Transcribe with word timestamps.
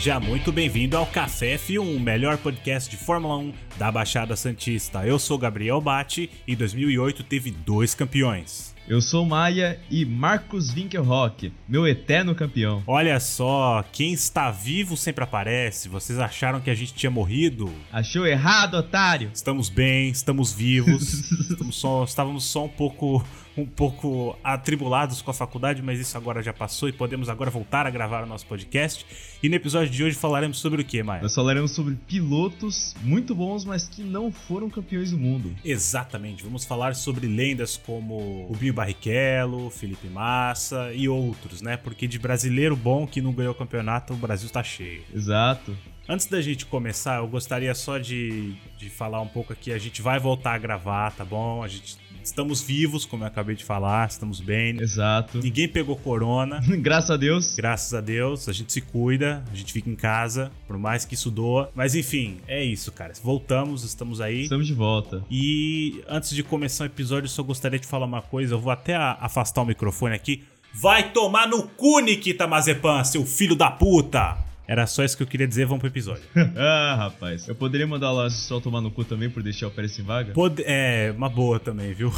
Seja 0.00 0.18
muito 0.18 0.50
bem-vindo 0.50 0.96
ao 0.96 1.04
Café 1.04 1.58
F1, 1.58 1.78
o 1.78 2.00
melhor 2.00 2.38
podcast 2.38 2.88
de 2.88 2.96
Fórmula 2.96 3.36
1 3.36 3.52
da 3.76 3.92
Baixada 3.92 4.34
Santista. 4.34 5.06
Eu 5.06 5.18
sou 5.18 5.36
Gabriel 5.36 5.78
Batti 5.78 6.30
e 6.46 6.56
2008 6.56 7.22
teve 7.22 7.50
dois 7.50 7.94
campeões. 7.94 8.74
Eu 8.88 9.02
sou 9.02 9.26
Maia 9.26 9.78
e 9.90 10.06
Marcos 10.06 10.70
Winkelhock, 10.72 11.52
meu 11.68 11.86
eterno 11.86 12.34
campeão. 12.34 12.82
Olha 12.86 13.20
só, 13.20 13.84
quem 13.92 14.14
está 14.14 14.50
vivo 14.50 14.96
sempre 14.96 15.22
aparece. 15.22 15.86
Vocês 15.90 16.18
acharam 16.18 16.62
que 16.62 16.70
a 16.70 16.74
gente 16.74 16.94
tinha 16.94 17.10
morrido? 17.10 17.70
Achou 17.92 18.26
errado, 18.26 18.78
otário! 18.78 19.30
Estamos 19.34 19.68
bem, 19.68 20.08
estamos 20.08 20.50
vivos. 20.50 21.30
estamos 21.50 21.76
só, 21.76 22.04
estávamos 22.04 22.44
só 22.44 22.64
um 22.64 22.70
pouco 22.70 23.22
um 23.56 23.66
pouco 23.66 24.38
atribulados 24.42 25.22
com 25.22 25.30
a 25.30 25.34
faculdade, 25.34 25.82
mas 25.82 25.98
isso 25.98 26.16
agora 26.16 26.42
já 26.42 26.52
passou 26.52 26.88
e 26.88 26.92
podemos 26.92 27.28
agora 27.28 27.50
voltar 27.50 27.86
a 27.86 27.90
gravar 27.90 28.22
o 28.22 28.26
nosso 28.26 28.46
podcast. 28.46 29.04
E 29.42 29.48
no 29.48 29.54
episódio 29.54 29.90
de 29.90 30.04
hoje 30.04 30.16
falaremos 30.16 30.58
sobre 30.58 30.82
o 30.82 30.84
que, 30.84 31.02
Maia? 31.02 31.22
Nós 31.22 31.34
falaremos 31.34 31.72
sobre 31.72 31.94
pilotos 32.06 32.94
muito 33.02 33.34
bons, 33.34 33.64
mas 33.64 33.88
que 33.88 34.02
não 34.02 34.30
foram 34.30 34.70
campeões 34.70 35.10
do 35.10 35.18
mundo. 35.18 35.54
Exatamente, 35.64 36.42
vamos 36.42 36.64
falar 36.64 36.94
sobre 36.94 37.26
lendas 37.26 37.76
como 37.76 38.46
Rubinho 38.46 38.72
Barrichello, 38.72 39.70
Felipe 39.70 40.08
Massa 40.08 40.92
e 40.94 41.08
outros, 41.08 41.60
né? 41.60 41.76
Porque 41.76 42.06
de 42.06 42.18
brasileiro 42.18 42.76
bom 42.76 43.06
que 43.06 43.20
não 43.20 43.32
ganhou 43.32 43.52
o 43.52 43.56
campeonato, 43.56 44.14
o 44.14 44.16
Brasil 44.16 44.46
está 44.46 44.62
cheio. 44.62 45.02
Exato. 45.14 45.76
Antes 46.08 46.26
da 46.26 46.42
gente 46.42 46.66
começar, 46.66 47.18
eu 47.18 47.28
gostaria 47.28 47.72
só 47.72 47.96
de, 47.96 48.54
de 48.76 48.90
falar 48.90 49.20
um 49.20 49.28
pouco 49.28 49.52
aqui. 49.52 49.72
A 49.72 49.78
gente 49.78 50.02
vai 50.02 50.18
voltar 50.18 50.54
a 50.54 50.58
gravar, 50.58 51.12
tá 51.12 51.24
bom? 51.24 51.62
A 51.62 51.68
gente 51.68 51.96
Estamos 52.22 52.60
vivos, 52.62 53.04
como 53.04 53.24
eu 53.24 53.28
acabei 53.28 53.56
de 53.56 53.64
falar, 53.64 54.08
estamos 54.08 54.40
bem. 54.40 54.80
Exato. 54.80 55.38
Ninguém 55.38 55.68
pegou 55.68 55.96
corona. 55.96 56.60
Graças 56.80 57.10
a 57.10 57.16
Deus. 57.16 57.54
Graças 57.56 57.94
a 57.94 58.00
Deus. 58.00 58.48
A 58.48 58.52
gente 58.52 58.72
se 58.72 58.80
cuida, 58.80 59.42
a 59.50 59.54
gente 59.54 59.72
fica 59.72 59.88
em 59.88 59.96
casa, 59.96 60.50
por 60.66 60.78
mais 60.78 61.04
que 61.04 61.14
isso 61.14 61.30
doa. 61.30 61.70
Mas 61.74 61.94
enfim, 61.94 62.38
é 62.46 62.62
isso, 62.62 62.92
cara. 62.92 63.12
Voltamos, 63.22 63.84
estamos 63.84 64.20
aí. 64.20 64.42
Estamos 64.42 64.66
de 64.66 64.74
volta. 64.74 65.24
E 65.30 66.02
antes 66.08 66.30
de 66.30 66.42
começar 66.42 66.84
o 66.84 66.86
episódio, 66.86 67.26
eu 67.26 67.30
só 67.30 67.42
gostaria 67.42 67.78
de 67.78 67.86
falar 67.86 68.06
uma 68.06 68.22
coisa. 68.22 68.54
Eu 68.54 68.60
vou 68.60 68.72
até 68.72 68.94
afastar 68.94 69.62
o 69.62 69.66
microfone 69.66 70.14
aqui. 70.14 70.42
Vai 70.72 71.12
tomar 71.12 71.48
no 71.48 71.64
cu, 71.64 71.98
Nikita 72.00 72.46
Mazepan, 72.46 73.02
seu 73.04 73.26
filho 73.26 73.56
da 73.56 73.70
puta! 73.70 74.49
Era 74.70 74.86
só 74.86 75.02
isso 75.02 75.16
que 75.16 75.24
eu 75.24 75.26
queria 75.26 75.48
dizer, 75.48 75.66
vamos 75.66 75.80
pro 75.80 75.88
episódio. 75.88 76.22
ah, 76.56 76.94
rapaz. 76.96 77.48
Eu 77.48 77.56
poderia 77.56 77.88
mandar 77.88 78.12
lá 78.12 78.30
só 78.30 78.60
tomar 78.60 78.80
no 78.80 78.88
cu 78.88 79.04
também 79.04 79.28
por 79.28 79.42
deixar 79.42 79.66
o 79.66 79.70
Pérez 79.72 79.98
em 79.98 80.04
vaga? 80.04 80.32
Pode... 80.32 80.62
É, 80.64 81.12
uma 81.16 81.28
boa 81.28 81.58
também, 81.58 81.92
viu? 81.92 82.12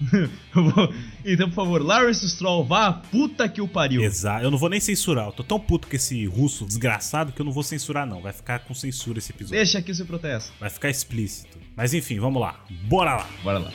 então, 1.22 1.50
por 1.50 1.54
favor, 1.54 1.82
Lawrence 1.82 2.26
Stroll, 2.30 2.64
vá 2.64 2.94
puta 2.94 3.46
que 3.46 3.60
o 3.60 3.68
pariu. 3.68 4.02
Exato. 4.02 4.42
Eu 4.42 4.50
não 4.50 4.56
vou 4.56 4.70
nem 4.70 4.80
censurar. 4.80 5.26
Eu 5.26 5.32
tô 5.32 5.42
tão 5.42 5.60
puto 5.60 5.86
com 5.86 5.94
esse 5.94 6.24
russo 6.24 6.64
desgraçado 6.64 7.30
que 7.30 7.42
eu 7.42 7.44
não 7.44 7.52
vou 7.52 7.62
censurar, 7.62 8.06
não. 8.06 8.22
Vai 8.22 8.32
ficar 8.32 8.60
com 8.60 8.72
censura 8.72 9.18
esse 9.18 9.32
episódio. 9.32 9.58
Deixa 9.58 9.78
aqui 9.78 9.90
o 9.90 9.94
seu 9.94 10.06
protesto. 10.06 10.54
Vai 10.58 10.70
ficar 10.70 10.88
explícito. 10.88 11.58
Mas 11.76 11.92
enfim, 11.92 12.18
vamos 12.18 12.40
lá. 12.40 12.58
Bora 12.88 13.16
lá. 13.16 13.28
Bora 13.44 13.58
lá. 13.58 13.70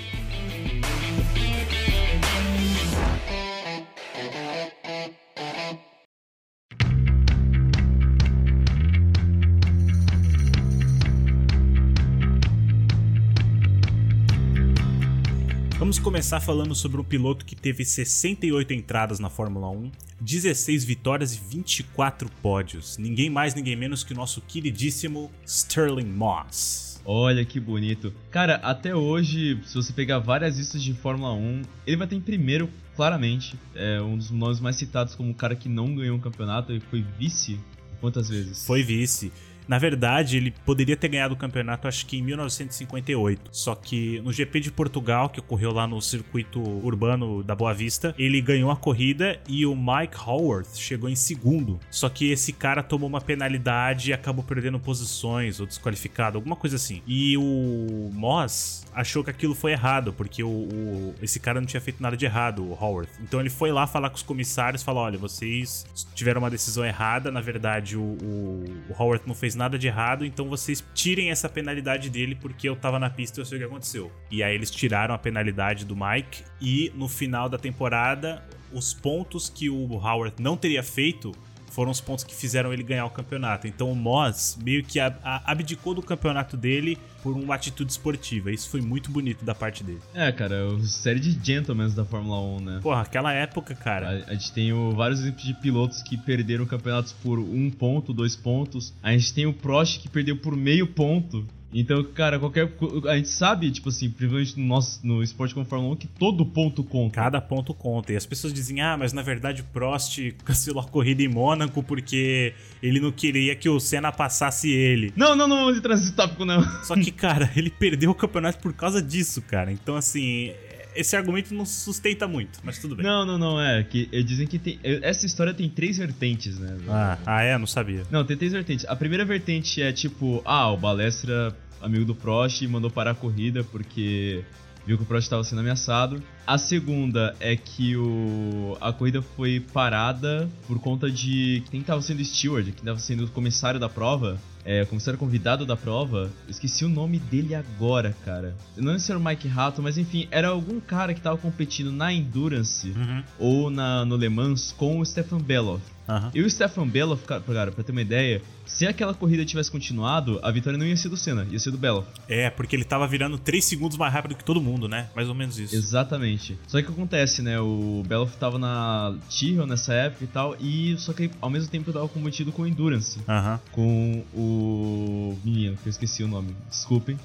Vamos 15.91 15.99
começar 15.99 16.39
falando 16.39 16.73
sobre 16.73 17.01
um 17.01 17.03
piloto 17.03 17.45
que 17.45 17.53
teve 17.53 17.83
68 17.83 18.71
entradas 18.71 19.19
na 19.19 19.29
Fórmula 19.29 19.69
1, 19.71 19.91
16 20.21 20.85
vitórias 20.85 21.35
e 21.35 21.41
24 21.49 22.31
pódios. 22.41 22.97
Ninguém 22.97 23.29
mais, 23.29 23.53
ninguém 23.53 23.75
menos 23.75 24.01
que 24.01 24.13
o 24.13 24.15
nosso 24.15 24.39
queridíssimo 24.39 25.29
Sterling 25.45 26.05
Moss. 26.05 27.01
Olha 27.03 27.43
que 27.43 27.59
bonito. 27.59 28.13
Cara, 28.31 28.55
até 28.63 28.95
hoje, 28.95 29.59
se 29.65 29.75
você 29.75 29.91
pegar 29.91 30.19
várias 30.19 30.57
listas 30.57 30.81
de 30.81 30.93
Fórmula 30.93 31.33
1, 31.33 31.63
ele 31.85 31.97
vai 31.97 32.07
ter 32.07 32.15
em 32.15 32.21
primeiro, 32.21 32.69
claramente. 32.95 33.59
É 33.75 34.01
um 34.01 34.17
dos 34.17 34.31
nomes 34.31 34.61
mais 34.61 34.77
citados 34.77 35.13
como 35.13 35.31
o 35.31 35.35
cara 35.35 35.57
que 35.57 35.67
não 35.67 35.93
ganhou 35.93 36.15
um 36.15 36.21
campeonato 36.21 36.71
e 36.71 36.79
foi 36.79 37.05
vice 37.19 37.59
quantas 37.99 38.29
vezes? 38.29 38.65
Foi 38.65 38.81
vice. 38.81 39.29
Na 39.67 39.77
verdade, 39.77 40.37
ele 40.37 40.51
poderia 40.65 40.97
ter 40.97 41.07
ganhado 41.07 41.33
o 41.33 41.37
campeonato, 41.37 41.87
acho 41.87 42.05
que 42.05 42.17
em 42.17 42.21
1958. 42.21 43.49
Só 43.51 43.75
que 43.75 44.19
no 44.21 44.31
GP 44.31 44.59
de 44.59 44.71
Portugal, 44.71 45.29
que 45.29 45.39
ocorreu 45.39 45.71
lá 45.71 45.87
no 45.87 46.01
circuito 46.01 46.61
urbano 46.61 47.43
da 47.43 47.55
Boa 47.55 47.73
Vista, 47.73 48.13
ele 48.17 48.41
ganhou 48.41 48.71
a 48.71 48.75
corrida 48.75 49.39
e 49.47 49.65
o 49.65 49.75
Mike 49.75 50.17
Howarth 50.17 50.75
chegou 50.75 51.09
em 51.09 51.15
segundo. 51.15 51.79
Só 51.89 52.09
que 52.09 52.31
esse 52.31 52.53
cara 52.53 52.83
tomou 52.83 53.07
uma 53.07 53.21
penalidade 53.21 54.09
e 54.09 54.13
acabou 54.13 54.43
perdendo 54.43 54.79
posições 54.79 55.59
ou 55.59 55.65
desqualificado, 55.65 56.37
alguma 56.37 56.55
coisa 56.55 56.75
assim. 56.75 57.01
E 57.07 57.37
o 57.37 58.09
Moss 58.13 58.85
achou 58.93 59.23
que 59.23 59.29
aquilo 59.29 59.55
foi 59.55 59.71
errado, 59.71 60.13
porque 60.13 60.43
o, 60.43 60.49
o, 60.49 61.15
esse 61.21 61.39
cara 61.39 61.59
não 61.59 61.67
tinha 61.67 61.81
feito 61.81 62.01
nada 62.01 62.17
de 62.17 62.25
errado, 62.25 62.63
o 62.63 62.73
Howard. 62.73 63.09
Então 63.21 63.39
ele 63.39 63.49
foi 63.49 63.71
lá 63.71 63.87
falar 63.87 64.09
com 64.09 64.15
os 64.15 64.23
comissários, 64.23 64.83
falou: 64.83 65.03
olha, 65.03 65.17
vocês 65.17 65.85
tiveram 66.13 66.41
uma 66.41 66.49
decisão 66.49 66.85
errada, 66.85 67.31
na 67.31 67.41
verdade 67.41 67.97
o, 67.97 68.01
o, 68.01 68.65
o 68.89 69.01
Howard 69.01 69.23
não 69.25 69.35
fez 69.35 69.50
nada 69.55 69.77
de 69.77 69.87
errado, 69.87 70.25
então 70.25 70.47
vocês 70.47 70.83
tirem 70.93 71.31
essa 71.31 71.47
penalidade 71.47 72.09
dele 72.09 72.35
porque 72.35 72.67
eu 72.67 72.75
tava 72.75 72.99
na 72.99 73.09
pista 73.09 73.39
e 73.39 73.41
eu 73.41 73.45
sei 73.45 73.57
o 73.57 73.61
que 73.61 73.67
aconteceu. 73.67 74.11
E 74.29 74.43
aí 74.43 74.53
eles 74.53 74.71
tiraram 74.71 75.13
a 75.13 75.17
penalidade 75.17 75.85
do 75.85 75.95
Mike 75.95 76.43
e 76.59 76.91
no 76.95 77.07
final 77.07 77.47
da 77.47 77.57
temporada, 77.57 78.43
os 78.71 78.93
pontos 78.93 79.49
que 79.49 79.69
o 79.69 79.93
Howard 79.95 80.41
não 80.41 80.55
teria 80.57 80.83
feito 80.83 81.31
foram 81.71 81.89
os 81.89 82.01
pontos 82.01 82.23
que 82.23 82.35
fizeram 82.35 82.73
ele 82.73 82.83
ganhar 82.83 83.05
o 83.05 83.09
campeonato. 83.09 83.65
Então 83.65 83.91
o 83.91 83.95
Moss 83.95 84.57
meio 84.61 84.83
que 84.83 84.99
abdicou 84.99 85.93
do 85.93 86.01
campeonato 86.01 86.57
dele 86.57 86.97
por 87.21 87.35
uma 87.35 87.55
atitude 87.55 87.91
esportiva. 87.91 88.51
Isso 88.51 88.69
foi 88.69 88.81
muito 88.81 89.11
bonito 89.11 89.43
da 89.45 89.55
parte 89.55 89.83
dele. 89.83 90.01
É, 90.13 90.31
cara, 90.31 90.67
o 90.67 90.83
série 90.85 91.19
de 91.19 91.37
gentlemen 91.43 91.89
da 91.89 92.05
Fórmula 92.05 92.39
1, 92.39 92.59
né? 92.61 92.79
Porra, 92.81 93.01
aquela 93.01 93.33
época, 93.33 93.75
cara. 93.75 94.23
A, 94.27 94.31
a 94.31 94.33
gente 94.33 94.51
tem 94.51 94.73
o, 94.73 94.91
vários 94.91 95.19
exemplos 95.19 95.43
de 95.43 95.53
pilotos 95.55 96.01
que 96.01 96.17
perderam 96.17 96.65
campeonatos 96.65 97.13
por 97.13 97.39
um 97.39 97.69
ponto, 97.69 98.13
dois 98.13 98.35
pontos. 98.35 98.93
A 99.01 99.11
gente 99.11 99.33
tem 99.33 99.45
o 99.45 99.53
Prost 99.53 99.99
que 99.99 100.09
perdeu 100.09 100.37
por 100.37 100.55
meio 100.55 100.87
ponto. 100.87 101.45
Então, 101.73 102.03
cara, 102.03 102.37
qualquer. 102.37 102.71
A 103.07 103.15
gente 103.15 103.29
sabe, 103.29 103.71
tipo 103.71 103.89
assim, 103.89 104.09
principalmente 104.09 104.59
no, 104.59 104.65
nosso, 104.65 104.99
no 105.03 105.23
esporte 105.23 105.53
como 105.53 105.65
Fórmula 105.65 105.93
1, 105.93 105.97
que 105.97 106.07
todo 106.07 106.45
ponto 106.45 106.83
conta. 106.83 107.15
Cada 107.15 107.41
ponto 107.41 107.73
conta. 107.73 108.11
E 108.13 108.15
as 108.15 108.25
pessoas 108.25 108.53
dizem, 108.53 108.81
ah, 108.81 108.97
mas 108.97 109.13
na 109.13 109.21
verdade 109.21 109.61
o 109.61 109.65
Prost 109.65 110.19
cancelou 110.43 110.81
a 110.81 110.85
corrida 110.85 111.23
em 111.23 111.27
Mônaco 111.27 111.81
porque 111.81 112.53
ele 112.81 112.99
não 112.99 113.11
queria 113.11 113.55
que 113.55 113.69
o 113.69 113.79
Senna 113.79 114.11
passasse 114.11 114.69
ele. 114.69 115.13
Não, 115.15 115.35
não, 115.35 115.47
não 115.47 115.57
vamos 115.57 115.77
entrar 115.77 115.95
nesse 115.95 116.13
tópico, 116.13 116.43
não. 116.43 116.61
Só 116.83 116.95
que, 116.95 117.11
cara, 117.11 117.49
ele 117.55 117.69
perdeu 117.69 118.11
o 118.11 118.15
campeonato 118.15 118.59
por 118.59 118.73
causa 118.73 119.01
disso, 119.01 119.41
cara. 119.41 119.71
Então, 119.71 119.95
assim, 119.95 120.51
esse 120.95 121.15
argumento 121.15 121.53
não 121.53 121.65
sustenta 121.65 122.27
muito, 122.27 122.59
mas 122.63 122.79
tudo 122.79 122.95
bem. 122.95 123.05
Não, 123.05 123.25
não, 123.25 123.37
não, 123.37 123.61
é. 123.61 123.83
Que 123.83 124.05
dizem 124.23 124.47
que 124.47 124.59
tem. 124.59 124.79
Essa 124.83 125.25
história 125.25 125.53
tem 125.53 125.69
três 125.69 125.97
vertentes, 125.97 126.59
né? 126.59 126.77
Ah, 126.87 127.17
ah, 127.25 127.41
é? 127.43 127.57
Não 127.57 127.67
sabia. 127.67 128.03
Não, 128.11 128.25
tem 128.25 128.37
três 128.37 128.51
vertentes. 128.51 128.85
A 128.87 128.95
primeira 128.95 129.25
vertente 129.25 129.81
é 129.81 129.91
tipo, 129.91 130.41
ah, 130.45 130.71
o 130.71 130.77
Balestra, 130.77 131.55
amigo 131.81 132.05
do 132.05 132.15
Prost, 132.15 132.61
mandou 132.67 132.89
parar 132.89 133.11
a 133.11 133.15
corrida 133.15 133.63
porque 133.63 134.43
viu 134.85 134.97
que 134.97 135.03
o 135.03 135.05
Prost 135.05 135.25
estava 135.25 135.43
sendo 135.43 135.59
ameaçado. 135.59 136.21
A 136.45 136.57
segunda 136.57 137.35
é 137.39 137.55
que 137.55 137.95
o, 137.95 138.77
a 138.81 138.91
corrida 138.91 139.21
foi 139.21 139.59
parada 139.59 140.49
por 140.67 140.79
conta 140.79 141.09
de 141.09 141.63
quem 141.71 141.81
estava 141.81 142.01
sendo 142.01 142.23
steward, 142.23 142.71
quem 142.71 142.79
estava 142.79 142.99
sendo 142.99 143.25
o 143.25 143.29
comissário 143.29 143.79
da 143.79 143.87
prova, 143.89 144.39
é, 144.65 144.85
comissário 144.85 145.19
convidado 145.19 145.65
da 145.65 145.75
prova. 145.75 146.29
Eu 146.45 146.51
esqueci 146.51 146.85
o 146.85 146.89
nome 146.89 147.19
dele 147.19 147.55
agora, 147.55 148.15
cara. 148.25 148.55
Não 148.77 148.91
sei 148.93 148.99
se 148.99 149.11
era 149.11 149.19
o 149.19 149.23
Mike 149.23 149.49
Hatton, 149.49 149.81
mas 149.81 149.97
enfim, 149.97 150.27
era 150.31 150.49
algum 150.49 150.79
cara 150.79 151.13
que 151.13 151.19
estava 151.19 151.37
competindo 151.37 151.91
na 151.91 152.11
Endurance 152.13 152.89
uhum. 152.89 153.23
ou 153.39 153.69
na, 153.69 154.05
no 154.05 154.15
Le 154.15 154.29
Mans 154.29 154.71
com 154.71 154.99
o 154.99 155.05
Stefan 155.05 155.39
Beloff. 155.39 155.81
Uhum. 156.11 156.31
E 156.33 156.41
o 156.41 156.49
Stefan 156.49 156.87
Beloff, 156.87 157.23
cara, 157.25 157.71
pra 157.71 157.83
ter 157.83 157.91
uma 157.91 158.01
ideia, 158.01 158.41
se 158.65 158.85
aquela 158.85 159.13
corrida 159.13 159.45
tivesse 159.45 159.71
continuado, 159.71 160.39
a 160.43 160.51
vitória 160.51 160.77
não 160.77 160.85
ia 160.85 160.97
ser 160.97 161.09
do 161.09 161.15
Senna, 161.15 161.47
ia 161.49 161.59
ser 161.59 161.71
do 161.71 161.77
Beloff. 161.77 162.07
É, 162.27 162.49
porque 162.49 162.75
ele 162.75 162.83
tava 162.83 163.07
virando 163.07 163.37
3 163.37 163.63
segundos 163.63 163.97
mais 163.97 164.13
rápido 164.13 164.35
que 164.35 164.43
todo 164.43 164.61
mundo, 164.61 164.87
né? 164.87 165.09
Mais 165.15 165.29
ou 165.29 165.35
menos 165.35 165.57
isso. 165.57 165.75
Exatamente. 165.75 166.57
Só 166.67 166.77
que 166.77 166.83
o 166.83 166.87
que 166.87 166.93
acontece, 166.93 167.41
né? 167.41 167.59
O 167.59 168.03
Beloff 168.05 168.35
tava 168.37 168.59
na 168.59 169.15
Tyrrell 169.29 169.65
nessa 169.65 169.93
época 169.93 170.23
e 170.23 170.27
tal, 170.27 170.55
e 170.59 170.95
só 170.97 171.13
que 171.13 171.31
ao 171.39 171.49
mesmo 171.49 171.69
tempo 171.69 171.91
tava 171.93 172.07
competido 172.07 172.51
com 172.51 172.63
o 172.63 172.67
Endurance. 172.67 173.19
Uhum. 173.19 173.59
Com 173.71 174.23
o 174.33 175.39
menino, 175.43 175.77
que 175.77 175.87
eu 175.87 175.91
esqueci 175.91 176.23
o 176.23 176.27
nome. 176.27 176.55
Desculpem. 176.69 177.17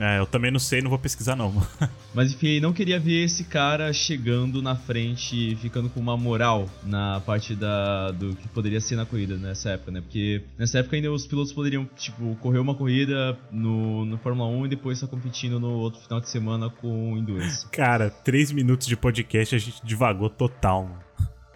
É, 0.00 0.18
eu 0.18 0.24
também 0.24 0.50
não 0.50 0.58
sei, 0.58 0.80
não 0.80 0.88
vou 0.88 0.98
pesquisar 0.98 1.36
não. 1.36 1.52
Mas 2.14 2.32
enfim, 2.32 2.58
não 2.58 2.72
queria 2.72 2.98
ver 2.98 3.24
esse 3.24 3.44
cara 3.44 3.92
chegando 3.92 4.62
na 4.62 4.74
frente, 4.74 5.54
ficando 5.56 5.90
com 5.90 6.00
uma 6.00 6.16
moral 6.16 6.66
na 6.82 7.20
parte 7.20 7.54
da 7.54 8.10
do 8.10 8.34
que 8.34 8.48
poderia 8.48 8.80
ser 8.80 8.96
na 8.96 9.04
corrida 9.04 9.36
nessa 9.36 9.70
época, 9.70 9.90
né? 9.90 10.00
Porque 10.00 10.42
nessa 10.58 10.78
época 10.78 10.96
ainda 10.96 11.12
os 11.12 11.26
pilotos 11.26 11.52
poderiam, 11.52 11.84
tipo, 11.96 12.34
correr 12.36 12.58
uma 12.58 12.74
corrida 12.74 13.38
no, 13.52 14.06
no 14.06 14.16
Fórmula 14.16 14.48
1 14.48 14.66
e 14.66 14.68
depois 14.70 14.96
estar 14.96 15.06
competindo 15.06 15.60
no 15.60 15.68
outro 15.72 16.00
final 16.00 16.18
de 16.18 16.30
semana 16.30 16.70
com 16.70 17.12
o 17.12 17.18
Endurance. 17.18 17.68
Cara, 17.70 18.08
três 18.08 18.50
minutos 18.50 18.86
de 18.86 18.96
podcast 18.96 19.54
a 19.54 19.58
gente 19.58 19.84
divagou 19.84 20.30
total, 20.30 20.84
mano. 20.84 21.10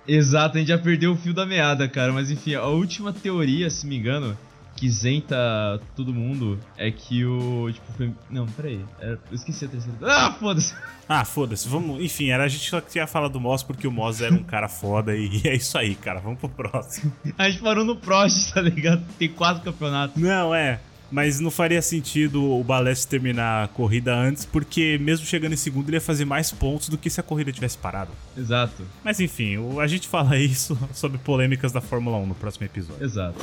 Exato, 0.06 0.58
a 0.58 0.60
gente 0.60 0.68
já 0.68 0.76
perdeu 0.76 1.12
o 1.12 1.16
fio 1.16 1.32
da 1.32 1.46
meada, 1.46 1.88
cara. 1.88 2.12
Mas 2.12 2.30
enfim, 2.30 2.54
a 2.54 2.66
última 2.66 3.10
teoria, 3.10 3.70
se 3.70 3.86
me 3.86 3.96
engano, 3.96 4.36
que 4.76 4.86
isenta 4.86 5.80
todo 5.94 6.12
mundo 6.12 6.58
é 6.76 6.90
que 6.90 7.24
o. 7.24 7.70
Tipo, 7.72 7.92
foi... 7.92 8.12
Não, 8.30 8.46
peraí. 8.46 8.84
Eu 9.00 9.18
esqueci 9.32 9.64
a 9.64 9.68
terceira. 9.68 9.98
Ah, 10.02 10.36
foda-se! 10.38 10.74
Ah, 11.06 11.22
foda-se, 11.22 11.68
vamos. 11.68 12.02
Enfim, 12.02 12.30
era 12.30 12.44
a 12.44 12.48
gente 12.48 12.70
só 12.70 12.80
tinha 12.80 13.06
falar 13.06 13.28
do 13.28 13.38
Moss 13.38 13.62
porque 13.62 13.86
o 13.86 13.92
Moss 13.92 14.22
era 14.22 14.34
um 14.34 14.42
cara 14.42 14.70
foda 14.70 15.14
e 15.14 15.38
é 15.44 15.54
isso 15.54 15.76
aí, 15.76 15.94
cara. 15.94 16.18
Vamos 16.18 16.40
pro 16.40 16.48
próximo. 16.48 17.12
a 17.36 17.50
gente 17.50 17.62
parou 17.62 17.84
no 17.84 17.94
Prost, 17.94 18.54
tá 18.54 18.62
ligado? 18.62 19.04
Tem 19.18 19.28
quatro 19.28 19.62
campeonatos. 19.62 20.20
Não, 20.20 20.54
é. 20.54 20.80
Mas 21.10 21.40
não 21.40 21.50
faria 21.50 21.82
sentido 21.82 22.42
o 22.42 22.64
Balestre 22.64 23.08
terminar 23.10 23.64
a 23.64 23.68
corrida 23.68 24.14
antes, 24.14 24.44
porque 24.44 24.98
mesmo 24.98 25.26
chegando 25.26 25.52
em 25.52 25.56
segundo, 25.56 25.88
ele 25.88 25.98
ia 25.98 26.00
fazer 26.00 26.24
mais 26.24 26.50
pontos 26.50 26.88
do 26.88 26.96
que 26.96 27.10
se 27.10 27.20
a 27.20 27.22
corrida 27.22 27.52
tivesse 27.52 27.76
parado. 27.76 28.10
Exato. 28.36 28.82
Mas 29.04 29.20
enfim, 29.20 29.58
a 29.78 29.86
gente 29.86 30.08
fala 30.08 30.36
isso 30.40 30.76
sobre 30.92 31.18
polêmicas 31.18 31.70
da 31.70 31.80
Fórmula 31.80 32.16
1 32.16 32.26
no 32.26 32.34
próximo 32.34 32.64
episódio. 32.64 33.04
Exato. 33.04 33.38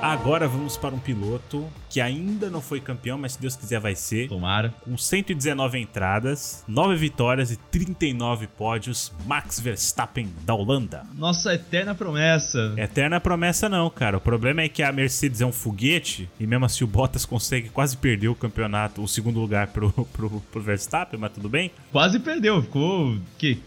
Agora 0.00 0.46
vamos 0.46 0.76
para 0.76 0.94
um 0.94 0.98
piloto 0.98 1.68
que 1.90 2.00
ainda 2.00 2.48
não 2.48 2.60
foi 2.60 2.80
campeão, 2.80 3.18
mas 3.18 3.32
se 3.32 3.40
Deus 3.40 3.56
quiser 3.56 3.80
vai 3.80 3.96
ser. 3.96 4.28
Tomara. 4.28 4.72
Com 4.84 4.96
119 4.96 5.78
entradas, 5.78 6.62
9 6.68 6.94
vitórias 6.94 7.50
e 7.50 7.56
39 7.56 8.46
pódios, 8.46 9.12
Max 9.26 9.58
Verstappen 9.58 10.32
da 10.44 10.54
Holanda. 10.54 11.04
Nossa 11.14 11.52
eterna 11.54 11.96
promessa. 11.96 12.74
Eterna 12.76 13.18
promessa 13.18 13.68
não, 13.68 13.90
cara. 13.90 14.18
O 14.18 14.20
problema 14.20 14.62
é 14.62 14.68
que 14.68 14.84
a 14.84 14.92
Mercedes 14.92 15.40
é 15.40 15.46
um 15.46 15.52
foguete 15.52 16.30
e 16.38 16.46
mesmo 16.46 16.64
assim 16.64 16.84
o 16.84 16.86
Bottas 16.86 17.26
consegue 17.26 17.68
quase 17.68 17.96
perder 17.96 18.28
o 18.28 18.36
campeonato, 18.36 19.02
o 19.02 19.08
segundo 19.08 19.40
lugar 19.40 19.66
pro, 19.68 19.90
pro, 19.90 20.30
pro 20.40 20.62
Verstappen, 20.62 21.18
mas 21.18 21.32
tudo 21.32 21.48
bem. 21.48 21.72
Quase 21.90 22.20
perdeu, 22.20 22.62
ficou 22.62 23.16
que 23.36 23.60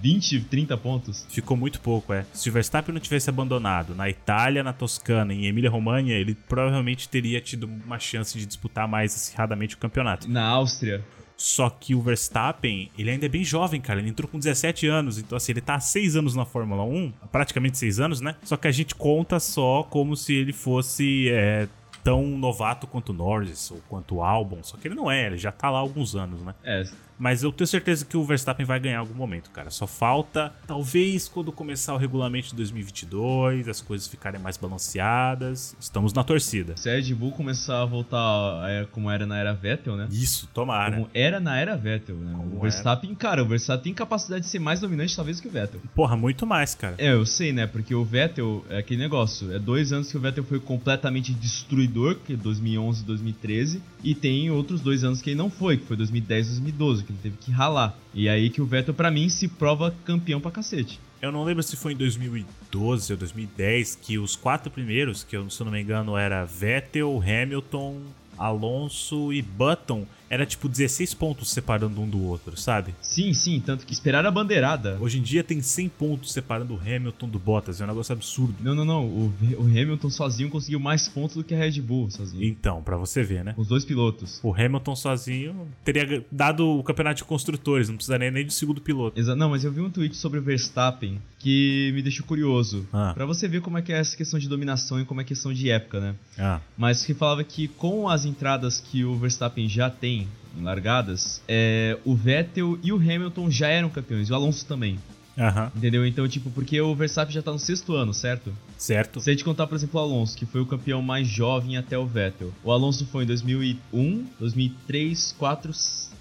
20, 0.00 0.40
30 0.42 0.76
pontos. 0.76 1.26
Ficou 1.28 1.56
muito 1.56 1.80
pouco, 1.80 2.12
é. 2.12 2.24
Se 2.32 2.48
o 2.48 2.52
Verstappen 2.52 2.92
não 2.92 3.00
tivesse 3.00 3.28
abandonado 3.28 3.94
na 3.94 4.08
Itália, 4.08 4.62
na 4.62 4.72
Toscana 4.72 5.34
e 5.34 5.44
em 5.44 5.46
Emília-Romagna, 5.46 6.12
ele 6.12 6.34
provavelmente 6.34 7.08
teria 7.08 7.40
tido 7.40 7.64
uma 7.64 7.98
chance 7.98 8.38
de 8.38 8.46
disputar 8.46 8.86
mais 8.86 9.14
acirradamente 9.14 9.74
o 9.74 9.78
campeonato. 9.78 10.28
Na 10.30 10.44
Áustria. 10.44 11.04
Só 11.36 11.68
que 11.68 11.94
o 11.94 12.00
Verstappen, 12.00 12.90
ele 12.96 13.10
ainda 13.10 13.26
é 13.26 13.28
bem 13.28 13.44
jovem, 13.44 13.80
cara. 13.80 14.00
Ele 14.00 14.08
entrou 14.08 14.26
com 14.26 14.38
17 14.38 14.86
anos. 14.86 15.18
Então, 15.18 15.36
assim, 15.36 15.52
ele 15.52 15.60
tá 15.60 15.74
há 15.74 15.80
6 15.80 16.16
anos 16.16 16.34
na 16.34 16.46
Fórmula 16.46 16.82
1. 16.82 17.12
Praticamente 17.30 17.76
6 17.76 18.00
anos, 18.00 18.20
né? 18.22 18.36
Só 18.42 18.56
que 18.56 18.66
a 18.66 18.72
gente 18.72 18.94
conta 18.94 19.38
só 19.38 19.82
como 19.82 20.16
se 20.16 20.32
ele 20.32 20.54
fosse 20.54 21.28
é, 21.30 21.68
tão 22.02 22.24
novato 22.24 22.86
quanto 22.86 23.10
o 23.10 23.12
Norris 23.12 23.70
ou 23.70 23.82
quanto 23.88 24.16
o 24.16 24.22
Albon. 24.22 24.62
Só 24.62 24.76
que 24.76 24.88
ele 24.88 24.94
não 24.94 25.10
é, 25.10 25.26
ele 25.26 25.36
já 25.36 25.52
tá 25.52 25.68
lá 25.68 25.78
há 25.78 25.80
alguns 25.80 26.14
anos, 26.14 26.40
né? 26.40 26.54
É, 26.64 26.84
mas 27.18 27.42
eu 27.42 27.52
tenho 27.52 27.66
certeza 27.66 28.04
que 28.04 28.16
o 28.16 28.24
Verstappen 28.24 28.66
vai 28.66 28.78
ganhar 28.78 28.96
em 28.96 28.98
algum 28.98 29.14
momento, 29.14 29.50
cara. 29.50 29.70
Só 29.70 29.86
falta, 29.86 30.52
talvez, 30.66 31.28
quando 31.28 31.50
começar 31.50 31.94
o 31.94 31.96
regulamento 31.96 32.48
de 32.48 32.56
2022, 32.56 33.68
as 33.68 33.80
coisas 33.80 34.06
ficarem 34.06 34.40
mais 34.40 34.56
balanceadas. 34.56 35.76
Estamos 35.80 36.12
na 36.12 36.22
torcida. 36.22 36.76
Se 36.76 36.90
a 36.90 36.94
Red 36.94 37.14
Bull 37.14 37.32
começar 37.32 37.82
a 37.82 37.84
voltar 37.84 38.68
é, 38.68 38.86
como 38.90 39.10
era 39.10 39.26
na 39.26 39.38
era 39.38 39.52
Vettel, 39.52 39.96
né? 39.96 40.08
Isso, 40.10 40.48
tomara. 40.52 40.96
Como 40.96 41.10
era 41.14 41.40
na 41.40 41.56
era 41.58 41.76
Vettel, 41.76 42.16
né? 42.16 42.34
Como 42.36 42.56
o 42.56 42.60
Verstappen, 42.60 43.10
era. 43.10 43.18
cara, 43.18 43.42
o 43.42 43.46
Verstappen 43.46 43.84
tem 43.84 43.94
capacidade 43.94 44.44
de 44.44 44.50
ser 44.50 44.58
mais 44.58 44.80
dominante, 44.80 45.14
talvez, 45.14 45.40
que 45.40 45.48
o 45.48 45.50
Vettel. 45.50 45.80
Porra, 45.94 46.16
muito 46.16 46.46
mais, 46.46 46.74
cara. 46.74 46.96
É, 46.98 47.12
eu 47.12 47.24
sei, 47.24 47.52
né? 47.52 47.66
Porque 47.66 47.94
o 47.94 48.04
Vettel, 48.04 48.64
é 48.68 48.78
aquele 48.78 49.00
negócio. 49.00 49.52
É 49.52 49.58
dois 49.58 49.92
anos 49.92 50.10
que 50.10 50.16
o 50.16 50.20
Vettel 50.20 50.44
foi 50.44 50.60
completamente 50.60 51.32
destruidor, 51.32 52.16
que 52.16 52.34
é 52.34 52.36
2011 52.36 53.02
e 53.02 53.06
2013. 53.06 53.82
E 54.02 54.14
tem 54.14 54.50
outros 54.50 54.80
dois 54.80 55.04
anos 55.04 55.22
que 55.22 55.30
ele 55.30 55.38
não 55.38 55.50
foi, 55.50 55.76
que 55.76 55.86
foi 55.86 55.96
2010 55.96 56.46
e 56.46 56.50
2012 56.50 57.05
que 57.06 57.12
ele 57.12 57.20
teve 57.22 57.36
que 57.36 57.50
ralar. 57.50 57.96
E 58.12 58.28
aí 58.28 58.50
que 58.50 58.60
o 58.60 58.66
Vettel, 58.66 58.94
para 58.94 59.10
mim, 59.10 59.28
se 59.28 59.48
prova 59.48 59.94
campeão 60.04 60.40
pra 60.40 60.50
cacete. 60.50 61.00
Eu 61.20 61.32
não 61.32 61.44
lembro 61.44 61.62
se 61.62 61.76
foi 61.76 61.92
em 61.92 61.96
2012 61.96 63.12
ou 63.12 63.18
2010 63.18 63.98
que 64.02 64.18
os 64.18 64.36
quatro 64.36 64.70
primeiros, 64.70 65.24
que 65.24 65.36
eu, 65.36 65.48
se 65.48 65.60
eu 65.60 65.64
não 65.64 65.72
me 65.72 65.80
engano 65.80 66.16
era 66.16 66.44
Vettel, 66.44 67.22
Hamilton, 67.22 68.02
Alonso 68.36 69.32
e 69.32 69.40
Button 69.40 70.06
era 70.28 70.44
tipo 70.46 70.68
16 70.68 71.14
pontos 71.14 71.50
separando 71.50 72.00
um 72.00 72.08
do 72.08 72.22
outro, 72.22 72.56
sabe? 72.56 72.94
Sim, 73.00 73.32
sim, 73.32 73.62
tanto 73.64 73.86
que 73.86 73.92
esperaram 73.92 74.28
a 74.28 74.32
bandeirada. 74.32 74.98
Hoje 75.00 75.18
em 75.18 75.22
dia 75.22 75.44
tem 75.44 75.60
100 75.60 75.88
pontos 75.90 76.32
separando 76.32 76.74
o 76.74 76.80
Hamilton 76.80 77.28
do 77.28 77.38
Bottas, 77.38 77.80
é 77.80 77.84
um 77.84 77.88
negócio 77.88 78.12
absurdo. 78.12 78.54
Não, 78.60 78.74
não, 78.74 78.84
não, 78.84 79.04
o, 79.04 79.32
o 79.58 79.64
Hamilton 79.64 80.10
sozinho 80.10 80.50
conseguiu 80.50 80.80
mais 80.80 81.08
pontos 81.08 81.36
do 81.36 81.44
que 81.44 81.54
a 81.54 81.58
Red 81.58 81.80
Bull 81.80 82.10
sozinho. 82.10 82.44
Então, 82.44 82.82
para 82.82 82.96
você 82.96 83.22
ver, 83.22 83.44
né? 83.44 83.54
Os 83.56 83.68
dois 83.68 83.84
pilotos. 83.84 84.40
O 84.42 84.52
Hamilton 84.52 84.96
sozinho 84.96 85.68
teria 85.84 86.24
dado 86.30 86.78
o 86.78 86.82
campeonato 86.82 87.18
de 87.18 87.24
construtores, 87.24 87.88
não 87.88 87.96
precisaria 87.96 88.30
nem 88.30 88.44
do 88.44 88.52
segundo 88.52 88.80
piloto. 88.80 89.18
Exato, 89.18 89.38
não, 89.38 89.50
mas 89.50 89.64
eu 89.64 89.72
vi 89.72 89.80
um 89.80 89.90
tweet 89.90 90.16
sobre 90.16 90.38
o 90.38 90.42
Verstappen 90.42 91.20
que 91.38 91.92
me 91.94 92.02
deixou 92.02 92.26
curioso. 92.26 92.86
Ah. 92.92 93.12
para 93.14 93.24
você 93.24 93.46
ver 93.46 93.60
como 93.60 93.78
é 93.78 93.82
que 93.82 93.92
é 93.92 93.98
essa 93.98 94.16
questão 94.16 94.38
de 94.38 94.48
dominação 94.48 95.00
e 95.00 95.04
como 95.04 95.20
é 95.20 95.24
questão 95.24 95.52
de 95.52 95.70
época, 95.70 96.00
né? 96.00 96.14
Ah. 96.38 96.60
Mas 96.76 97.04
que 97.04 97.14
falava 97.14 97.44
que 97.44 97.68
com 97.68 98.08
as 98.08 98.24
entradas 98.24 98.80
que 98.80 99.04
o 99.04 99.16
Verstappen 99.16 99.68
já 99.68 99.90
tem 99.90 100.15
em 100.56 100.62
largadas, 100.62 101.42
é, 101.46 101.98
o 102.04 102.14
Vettel 102.14 102.78
e 102.82 102.92
o 102.92 102.96
Hamilton 102.96 103.50
já 103.50 103.68
eram 103.68 103.88
campeões, 103.88 104.28
e 104.28 104.32
o 104.32 104.34
Alonso 104.34 104.64
também. 104.66 104.98
Uhum. 105.36 105.70
Entendeu? 105.76 106.06
Então, 106.06 106.26
tipo, 106.26 106.50
porque 106.50 106.80
o 106.80 106.94
Verstappen 106.94 107.34
já 107.34 107.42
tá 107.42 107.52
no 107.52 107.58
sexto 107.58 107.94
ano, 107.94 108.14
certo? 108.14 108.52
Certo. 108.78 109.20
Se 109.20 109.28
a 109.28 109.32
gente 109.32 109.44
contar, 109.44 109.66
por 109.66 109.74
exemplo, 109.74 110.00
o 110.00 110.02
Alonso, 110.02 110.36
que 110.36 110.46
foi 110.46 110.62
o 110.62 110.66
campeão 110.66 111.02
mais 111.02 111.28
jovem 111.28 111.76
até 111.76 111.98
o 111.98 112.06
Vettel. 112.06 112.52
O 112.64 112.72
Alonso 112.72 113.06
foi 113.06 113.24
em 113.24 113.26
2001, 113.26 114.26
2003, 114.40 115.34
4, 115.38 115.72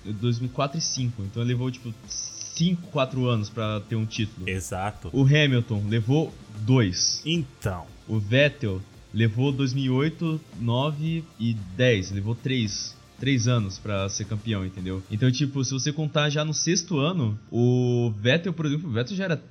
2004 0.04 0.78
e 0.78 0.82
2005. 0.82 1.24
Então 1.24 1.42
ele 1.42 1.54
levou, 1.54 1.72
tipo, 1.72 1.94
5, 2.08 2.90
4 2.90 3.26
anos 3.26 3.50
para 3.50 3.80
ter 3.82 3.96
um 3.96 4.06
título. 4.06 4.50
Exato. 4.50 5.10
O 5.14 5.24
Hamilton 5.24 5.84
levou 5.88 6.34
2. 6.62 7.22
Então. 7.26 7.86
O 8.08 8.20
Vettel 8.20 8.82
levou 9.14 9.52
2008, 9.54 10.42
9 10.60 11.24
e 11.40 11.54
10. 11.54 12.12
Levou 12.12 12.36
3 12.36 12.96
três 13.20 13.48
anos 13.48 13.78
para 13.78 14.08
ser 14.10 14.26
campeão, 14.26 14.66
entendeu? 14.66 15.04
Então, 15.10 15.32
tipo, 15.32 15.64
se 15.64 15.72
você 15.72 15.92
contar 15.92 16.30
já 16.30 16.44
no 16.44 16.54
sexto 16.54 17.00
ano, 17.00 17.38
o 17.52 18.12
Vettel, 18.20 18.54
por 18.54 18.66
exemplo, 18.66 18.90
o 18.90 18.94
Vettel 18.94 19.16
já 19.16 19.26
era, 19.26 19.42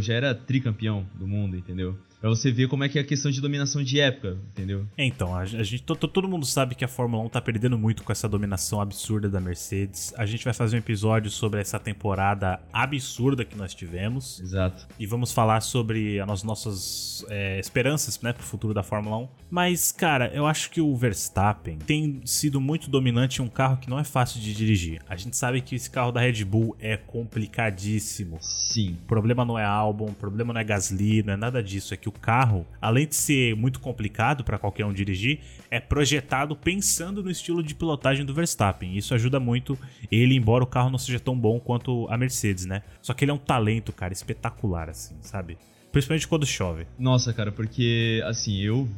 já 0.00 0.14
era 0.14 0.34
tricampeão 0.34 1.06
do 1.14 1.26
mundo, 1.26 1.56
entendeu? 1.56 1.96
Pra 2.22 2.30
você 2.30 2.52
ver 2.52 2.68
como 2.68 2.84
é 2.84 2.88
que 2.88 3.00
é 3.00 3.02
a 3.02 3.04
questão 3.04 3.32
de 3.32 3.40
dominação 3.40 3.82
de 3.82 3.98
época, 3.98 4.38
entendeu? 4.52 4.86
Então, 4.96 5.34
a 5.34 5.44
gente, 5.44 5.82
todo 5.82 6.28
mundo 6.28 6.46
sabe 6.46 6.76
que 6.76 6.84
a 6.84 6.88
Fórmula 6.88 7.24
1 7.24 7.30
tá 7.30 7.40
perdendo 7.40 7.76
muito 7.76 8.04
com 8.04 8.12
essa 8.12 8.28
dominação 8.28 8.80
absurda 8.80 9.28
da 9.28 9.40
Mercedes. 9.40 10.14
A 10.16 10.24
gente 10.24 10.44
vai 10.44 10.54
fazer 10.54 10.76
um 10.76 10.78
episódio 10.78 11.32
sobre 11.32 11.60
essa 11.60 11.80
temporada 11.80 12.60
absurda 12.72 13.44
que 13.44 13.56
nós 13.56 13.74
tivemos. 13.74 14.38
Exato. 14.38 14.86
E 15.00 15.04
vamos 15.04 15.32
falar 15.32 15.62
sobre 15.62 16.20
as 16.20 16.44
nossas 16.44 17.26
é, 17.28 17.58
esperanças, 17.58 18.20
né, 18.20 18.32
pro 18.32 18.44
futuro 18.44 18.72
da 18.72 18.84
Fórmula 18.84 19.18
1. 19.18 19.28
Mas, 19.50 19.90
cara, 19.90 20.30
eu 20.32 20.46
acho 20.46 20.70
que 20.70 20.80
o 20.80 20.94
Verstappen 20.94 21.76
tem 21.78 22.20
sido 22.24 22.60
muito 22.60 22.88
dominante 22.88 23.42
em 23.42 23.44
um 23.44 23.48
carro 23.48 23.78
que 23.78 23.90
não 23.90 23.98
é 23.98 24.04
fácil 24.04 24.40
de 24.40 24.54
dirigir. 24.54 25.02
A 25.08 25.16
gente 25.16 25.36
sabe 25.36 25.60
que 25.60 25.74
esse 25.74 25.90
carro 25.90 26.12
da 26.12 26.20
Red 26.20 26.44
Bull 26.44 26.76
é 26.78 26.96
complicadíssimo. 26.96 28.38
Sim. 28.40 28.96
O 29.02 29.08
problema 29.08 29.44
não 29.44 29.58
é 29.58 29.64
álbum, 29.64 30.04
o 30.04 30.14
problema 30.14 30.52
não 30.52 30.60
é 30.60 30.64
Gasly, 30.64 31.24
não 31.24 31.32
é 31.32 31.36
nada 31.36 31.60
disso. 31.60 31.92
É 31.92 31.96
que 31.96 32.11
o 32.12 32.20
carro, 32.20 32.66
além 32.80 33.06
de 33.06 33.14
ser 33.14 33.56
muito 33.56 33.80
complicado 33.80 34.44
para 34.44 34.58
qualquer 34.58 34.84
um 34.84 34.92
dirigir, 34.92 35.40
é 35.70 35.80
projetado 35.80 36.54
pensando 36.54 37.22
no 37.22 37.30
estilo 37.30 37.62
de 37.62 37.74
pilotagem 37.74 38.24
do 38.24 38.34
Verstappen. 38.34 38.96
Isso 38.96 39.14
ajuda 39.14 39.40
muito 39.40 39.78
ele, 40.10 40.36
embora 40.36 40.62
o 40.62 40.66
carro 40.66 40.90
não 40.90 40.98
seja 40.98 41.18
tão 41.18 41.38
bom 41.38 41.58
quanto 41.58 42.06
a 42.08 42.16
Mercedes, 42.16 42.66
né? 42.66 42.82
Só 43.00 43.14
que 43.14 43.24
ele 43.24 43.30
é 43.30 43.34
um 43.34 43.38
talento, 43.38 43.92
cara, 43.92 44.12
espetacular, 44.12 44.88
assim, 44.88 45.16
sabe? 45.20 45.58
Principalmente 45.90 46.26
quando 46.28 46.46
chove. 46.46 46.86
Nossa, 46.98 47.32
cara, 47.32 47.52
porque, 47.52 48.22
assim, 48.24 48.60
eu 48.60 48.88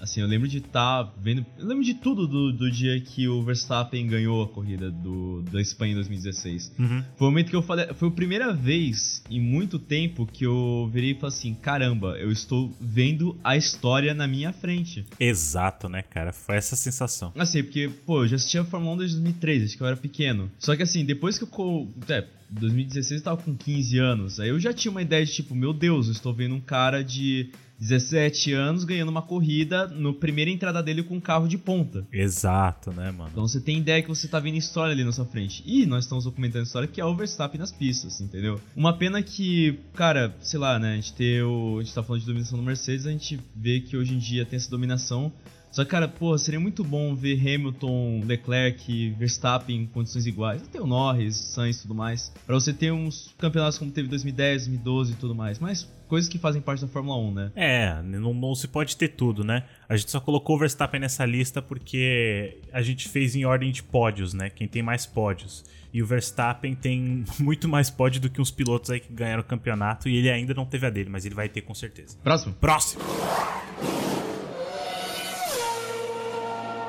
Assim, 0.00 0.20
eu 0.20 0.26
lembro 0.26 0.48
de 0.48 0.58
estar 0.58 1.04
tá 1.04 1.12
vendo. 1.20 1.44
Eu 1.58 1.66
lembro 1.66 1.84
de 1.84 1.94
tudo 1.94 2.26
do, 2.26 2.52
do 2.52 2.70
dia 2.70 3.00
que 3.00 3.28
o 3.28 3.42
Verstappen 3.42 4.06
ganhou 4.06 4.42
a 4.42 4.48
corrida 4.48 4.90
do, 4.90 5.42
da 5.50 5.60
Espanha 5.60 5.92
em 5.92 5.96
2016. 5.96 6.72
Uhum. 6.78 7.04
Foi 7.16 7.28
o 7.28 7.30
momento 7.30 7.50
que 7.50 7.56
eu 7.56 7.62
falei. 7.62 7.86
Foi 7.94 8.08
a 8.08 8.12
primeira 8.12 8.52
vez 8.52 9.22
em 9.30 9.40
muito 9.40 9.78
tempo 9.78 10.26
que 10.26 10.44
eu 10.44 10.88
virei 10.92 11.12
e 11.12 11.14
falei 11.14 11.28
assim: 11.28 11.54
caramba, 11.54 12.16
eu 12.18 12.30
estou 12.30 12.74
vendo 12.80 13.38
a 13.42 13.56
história 13.56 14.14
na 14.14 14.26
minha 14.26 14.52
frente. 14.52 15.04
Exato, 15.18 15.88
né, 15.88 16.02
cara? 16.02 16.32
Foi 16.32 16.56
essa 16.56 16.76
sensação. 16.76 17.32
Assim, 17.36 17.62
porque, 17.62 17.88
pô, 18.06 18.24
eu 18.24 18.28
já 18.28 18.36
assistia 18.36 18.62
a 18.62 18.64
Fórmula 18.64 18.94
1 18.94 18.98
desde 18.98 19.16
2003, 19.16 19.64
acho 19.64 19.76
que 19.76 19.82
eu 19.82 19.86
era 19.86 19.96
pequeno. 19.96 20.50
Só 20.58 20.76
que 20.76 20.82
assim, 20.82 21.04
depois 21.04 21.38
que 21.38 21.44
eu. 21.44 21.88
É, 22.08 22.24
2016 22.50 23.20
eu 23.20 23.24
tava 23.24 23.42
com 23.42 23.54
15 23.54 23.98
anos. 23.98 24.40
Aí 24.40 24.48
eu 24.48 24.58
já 24.58 24.72
tinha 24.72 24.90
uma 24.90 25.02
ideia 25.02 25.24
de 25.24 25.32
tipo, 25.32 25.54
meu 25.54 25.72
Deus, 25.72 26.06
eu 26.06 26.12
estou 26.12 26.32
vendo 26.32 26.54
um 26.54 26.60
cara 26.60 27.02
de 27.02 27.50
17 27.78 28.52
anos 28.52 28.84
ganhando 28.84 29.08
uma 29.08 29.22
corrida 29.22 29.86
no 29.86 30.14
primeira 30.14 30.50
entrada 30.50 30.82
dele 30.82 31.02
com 31.02 31.16
um 31.16 31.20
carro 31.20 31.46
de 31.46 31.56
ponta. 31.56 32.06
Exato, 32.12 32.90
né, 32.92 33.10
mano? 33.10 33.30
Então 33.30 33.46
você 33.46 33.60
tem 33.60 33.78
ideia 33.78 34.02
que 34.02 34.08
você 34.08 34.26
tá 34.26 34.40
vendo 34.40 34.56
história 34.56 34.92
ali 34.92 35.04
na 35.04 35.12
sua 35.12 35.24
frente. 35.24 35.62
E 35.66 35.86
nós 35.86 36.04
estamos 36.04 36.24
documentando 36.24 36.64
história 36.64 36.88
que 36.88 37.00
é 37.00 37.04
o 37.04 37.14
Verstappen 37.14 37.60
nas 37.60 37.72
pistas, 37.72 38.20
entendeu? 38.20 38.60
Uma 38.74 38.92
pena 38.92 39.22
que, 39.22 39.78
cara, 39.94 40.34
sei 40.40 40.58
lá, 40.58 40.78
né, 40.78 40.92
a 40.92 40.96
gente 40.96 41.12
ter 41.12 41.44
o, 41.44 41.78
a 41.78 41.82
gente 41.82 41.94
tá 41.94 42.02
falando 42.02 42.20
de 42.20 42.26
dominação 42.26 42.58
do 42.58 42.64
Mercedes, 42.64 43.06
a 43.06 43.10
gente 43.10 43.38
vê 43.54 43.80
que 43.80 43.96
hoje 43.96 44.14
em 44.14 44.18
dia 44.18 44.44
tem 44.44 44.56
essa 44.56 44.70
dominação 44.70 45.32
só 45.70 45.84
que, 45.84 45.90
cara, 45.90 46.08
pô, 46.08 46.36
seria 46.38 46.58
muito 46.58 46.82
bom 46.82 47.14
ver 47.14 47.38
Hamilton, 47.38 48.22
Leclerc, 48.24 49.10
Verstappen 49.18 49.82
em 49.82 49.86
condições 49.86 50.26
iguais. 50.26 50.62
Até 50.62 50.80
o 50.80 50.86
Norris, 50.86 51.36
Sainz 51.36 51.78
e 51.78 51.82
tudo 51.82 51.94
mais. 51.94 52.32
Pra 52.46 52.54
você 52.54 52.72
ter 52.72 52.90
uns 52.90 53.34
campeonatos 53.38 53.78
como 53.78 53.90
teve 53.90 54.08
2010, 54.08 54.66
2012 54.66 55.12
e 55.12 55.16
tudo 55.16 55.34
mais. 55.34 55.58
Mas 55.58 55.86
coisas 56.08 56.28
que 56.28 56.38
fazem 56.38 56.60
parte 56.60 56.80
da 56.80 56.88
Fórmula 56.88 57.16
1, 57.18 57.32
né? 57.32 57.52
É, 57.54 58.02
não, 58.02 58.34
não 58.34 58.54
se 58.54 58.66
pode 58.66 58.96
ter 58.96 59.08
tudo, 59.08 59.44
né? 59.44 59.64
A 59.88 59.96
gente 59.96 60.10
só 60.10 60.20
colocou 60.20 60.56
o 60.56 60.58
Verstappen 60.58 61.00
nessa 61.00 61.24
lista 61.24 61.62
porque 61.62 62.58
a 62.72 62.82
gente 62.82 63.08
fez 63.08 63.36
em 63.36 63.44
ordem 63.44 63.70
de 63.70 63.82
pódios, 63.82 64.32
né? 64.32 64.50
Quem 64.50 64.66
tem 64.66 64.82
mais 64.82 65.06
pódios. 65.06 65.64
E 65.92 66.02
o 66.02 66.06
Verstappen 66.06 66.74
tem 66.74 67.24
muito 67.38 67.68
mais 67.68 67.90
pódio 67.90 68.20
do 68.20 68.30
que 68.30 68.40
uns 68.40 68.50
pilotos 68.50 68.90
aí 68.90 69.00
que 69.00 69.12
ganharam 69.12 69.42
o 69.42 69.46
campeonato 69.46 70.08
e 70.08 70.16
ele 70.16 70.30
ainda 70.30 70.54
não 70.54 70.64
teve 70.64 70.86
a 70.86 70.90
dele, 70.90 71.10
mas 71.10 71.24
ele 71.24 71.34
vai 71.34 71.48
ter 71.48 71.60
com 71.60 71.74
certeza. 71.74 72.16
Próximo. 72.22 72.54
Próximo! 72.54 73.02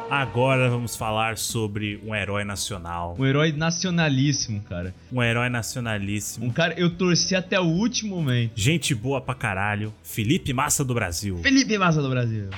Agora 0.10 0.70
vamos 0.70 0.96
falar 0.96 1.38
sobre 1.38 2.01
um 2.04 2.16
herói 2.16 2.44
nacional. 2.44 3.16
Um 3.20 3.25
herói 3.25 3.51
nacionalíssimo, 3.51 4.62
cara. 4.63 4.94
Um 5.12 5.22
herói 5.22 5.50
nacionalíssimo. 5.50 6.48
Um 6.48 6.51
cara, 6.51 6.74
eu 6.78 6.89
torci 6.89 7.36
até 7.36 7.60
o 7.60 7.66
último 7.66 8.16
momento. 8.16 8.54
Gente 8.56 8.96
boa 8.96 9.22
pra 9.22 9.36
caralho. 9.36 9.94
Felipe 10.01 10.51
Massa 10.51 10.84
do 10.84 10.96
Brasil. 10.96 11.38
Felipe 11.44 11.78
Massa 11.78 12.01
do 12.01 12.10
Brasil. 12.10 12.50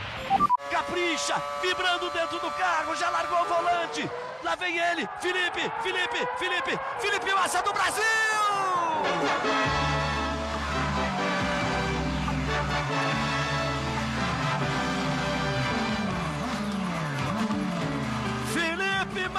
Capricha, 0.72 1.36
vibrando 1.62 2.10
dentro 2.12 2.40
do 2.40 2.50
carro, 2.52 2.96
já 2.96 3.10
largou 3.10 3.42
o 3.42 3.46
volante. 3.46 4.10
Lá 4.44 4.56
vem 4.56 4.78
ele, 4.78 5.08
Felipe, 5.22 5.72
Felipe, 5.84 6.28
Felipe, 6.40 6.80
Felipe 7.00 7.34
Massa 7.34 7.62
do 7.62 7.74
Brasil! 7.74 8.02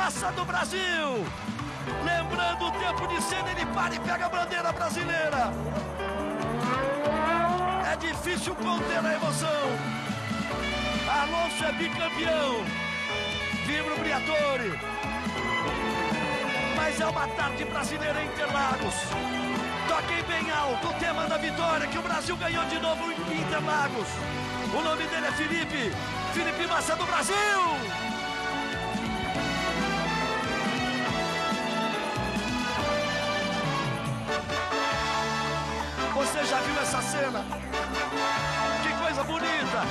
Massa 0.02 0.32
do 0.32 0.44
Brasil! 0.44 1.24
Lembrando 2.04 2.66
o 2.66 2.72
tempo 2.72 3.06
de 3.06 3.22
cena, 3.22 3.52
ele 3.52 3.64
para 3.66 3.94
e 3.94 4.00
pega 4.00 4.26
a 4.26 4.28
bandeira 4.28 4.72
brasileira. 4.72 5.52
É 7.88 7.96
difícil 7.98 8.52
conter 8.56 8.98
a 8.98 9.14
emoção. 9.14 9.62
Alonso 11.08 11.64
é 11.64 11.72
bicampeão. 11.74 12.64
Vibra 13.64 13.94
o 13.94 13.98
Briatore. 14.00 14.80
Mas 16.76 17.00
é 17.00 17.06
uma 17.06 17.28
tarde 17.28 17.64
brasileira 17.64 18.24
em 18.24 18.26
Interlagos. 18.26 18.94
Toquem 19.86 20.24
bem 20.24 20.50
alto 20.50 20.88
o 20.88 20.94
tema 20.94 21.28
da 21.28 21.36
vitória 21.36 21.86
que 21.86 21.98
o 21.98 22.02
Brasil 22.02 22.36
ganhou 22.38 22.64
de 22.64 22.80
novo 22.80 23.12
em 23.30 23.40
Interlagos. 23.40 24.08
O 24.74 24.82
nome 24.82 25.04
dele 25.04 25.26
é 25.26 25.32
Felipe. 25.32 25.92
Felipe 26.34 26.66
Massa 26.66 26.96
do 26.96 27.06
Brasil. 27.06 28.11
Você 36.22 36.44
já 36.46 36.60
viu 36.60 36.80
essa 36.80 37.02
cena? 37.02 37.44
Que 38.80 38.92
coisa 39.02 39.24
bonita! 39.24 39.82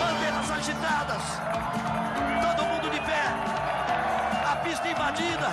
Bandeiras 0.00 0.50
agitadas, 0.50 1.22
todo 2.40 2.66
mundo 2.66 2.90
de 2.90 2.98
pé, 3.00 3.22
a 4.50 4.56
pista 4.64 4.88
invadida 4.88 5.48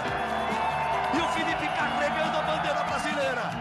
e 1.14 1.18
o 1.18 1.28
Felipe 1.34 1.68
carregando 1.76 2.38
a 2.38 2.42
bandeira 2.44 2.84
brasileira. 2.86 3.52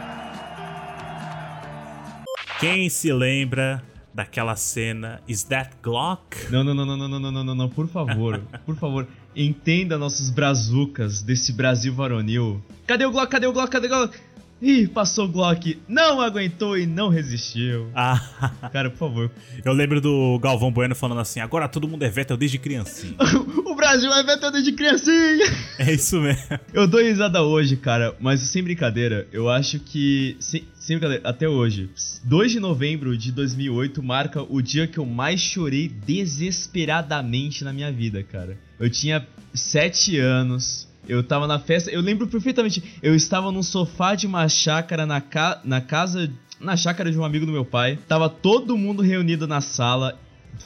Quem 2.60 2.88
se 2.88 3.12
lembra 3.12 3.82
daquela 4.14 4.54
cena 4.54 5.20
Is 5.26 5.42
That 5.42 5.70
Glock? 5.82 6.52
Não, 6.52 6.62
não, 6.62 6.72
não, 6.72 6.86
não, 6.86 6.96
não, 6.96 7.08
não, 7.08 7.32
não, 7.32 7.44
não, 7.44 7.54
não, 7.56 7.68
por 7.68 7.88
favor, 7.88 8.40
por 8.64 8.76
favor, 8.76 9.08
entenda 9.34 9.98
nossos 9.98 10.30
brazucas 10.30 11.20
desse 11.20 11.52
Brasil 11.52 11.92
varonil. 11.92 12.62
Cadê 12.86 13.04
o 13.04 13.10
Glock? 13.10 13.28
Cadê 13.28 13.48
o 13.48 13.52
Glock? 13.52 13.72
Cadê 13.72 13.86
o 13.88 13.90
Glock? 13.90 14.31
Ih, 14.62 14.87
passou 14.87 15.25
o 15.25 15.28
Glock, 15.28 15.76
não 15.88 16.21
aguentou 16.21 16.78
e 16.78 16.87
não 16.87 17.09
resistiu. 17.09 17.90
Ah, 17.97 18.21
Cara, 18.73 18.88
por 18.90 18.97
favor. 18.99 19.31
eu 19.64 19.73
lembro 19.73 20.00
do 20.00 20.38
Galvão 20.38 20.71
Bueno 20.71 20.95
falando 20.95 21.21
assim: 21.21 21.40
agora 21.40 21.69
todo 21.69 21.88
mundo 21.88 22.04
é 22.04 22.09
Vettel 22.09 22.37
desde 22.37 22.59
criancinha. 22.59 23.16
o 23.66 23.75
Brasil 23.75 24.12
é 24.12 24.23
Vettel 24.23 24.62
de 24.62 24.71
criancinha. 24.71 25.47
é 25.81 25.92
isso 25.92 26.21
mesmo. 26.21 26.61
Eu 26.73 26.87
dou 26.87 27.02
risada 27.02 27.42
hoje, 27.42 27.76
cara, 27.76 28.14
mas 28.21 28.40
sem 28.40 28.62
brincadeira, 28.62 29.26
eu 29.33 29.50
acho 29.50 29.81
que. 29.81 30.37
Sem, 30.38 30.64
sem 30.76 30.97
brincadeira, 30.97 31.28
até 31.28 31.49
hoje. 31.49 31.90
2 32.23 32.52
de 32.52 32.61
novembro 32.61 33.19
de 33.19 33.33
2008 33.33 34.00
marca 34.00 34.42
o 34.49 34.62
dia 34.62 34.87
que 34.87 34.99
eu 34.99 35.04
mais 35.04 35.40
chorei 35.40 35.88
desesperadamente 35.88 37.64
na 37.64 37.73
minha 37.73 37.90
vida, 37.90 38.23
cara. 38.23 38.57
Eu 38.78 38.88
tinha 38.88 39.26
7 39.52 40.19
anos. 40.19 40.91
Eu 41.09 41.23
tava 41.23 41.47
na 41.47 41.59
festa, 41.59 41.90
eu 41.90 42.00
lembro 42.00 42.26
perfeitamente. 42.26 42.82
Eu 43.02 43.14
estava 43.14 43.50
num 43.50 43.62
sofá 43.62 44.14
de 44.14 44.26
uma 44.26 44.49
chácara 44.49 45.04
na, 45.04 45.21
ca, 45.21 45.61
na 45.64 45.80
casa. 45.80 46.30
Na 46.61 46.76
chácara 46.76 47.11
de 47.11 47.18
um 47.18 47.25
amigo 47.25 47.44
do 47.44 47.50
meu 47.50 47.64
pai. 47.64 47.99
Tava 48.06 48.28
todo 48.28 48.76
mundo 48.76 49.02
reunido 49.02 49.49
na 49.49 49.61
sala. 49.61 50.16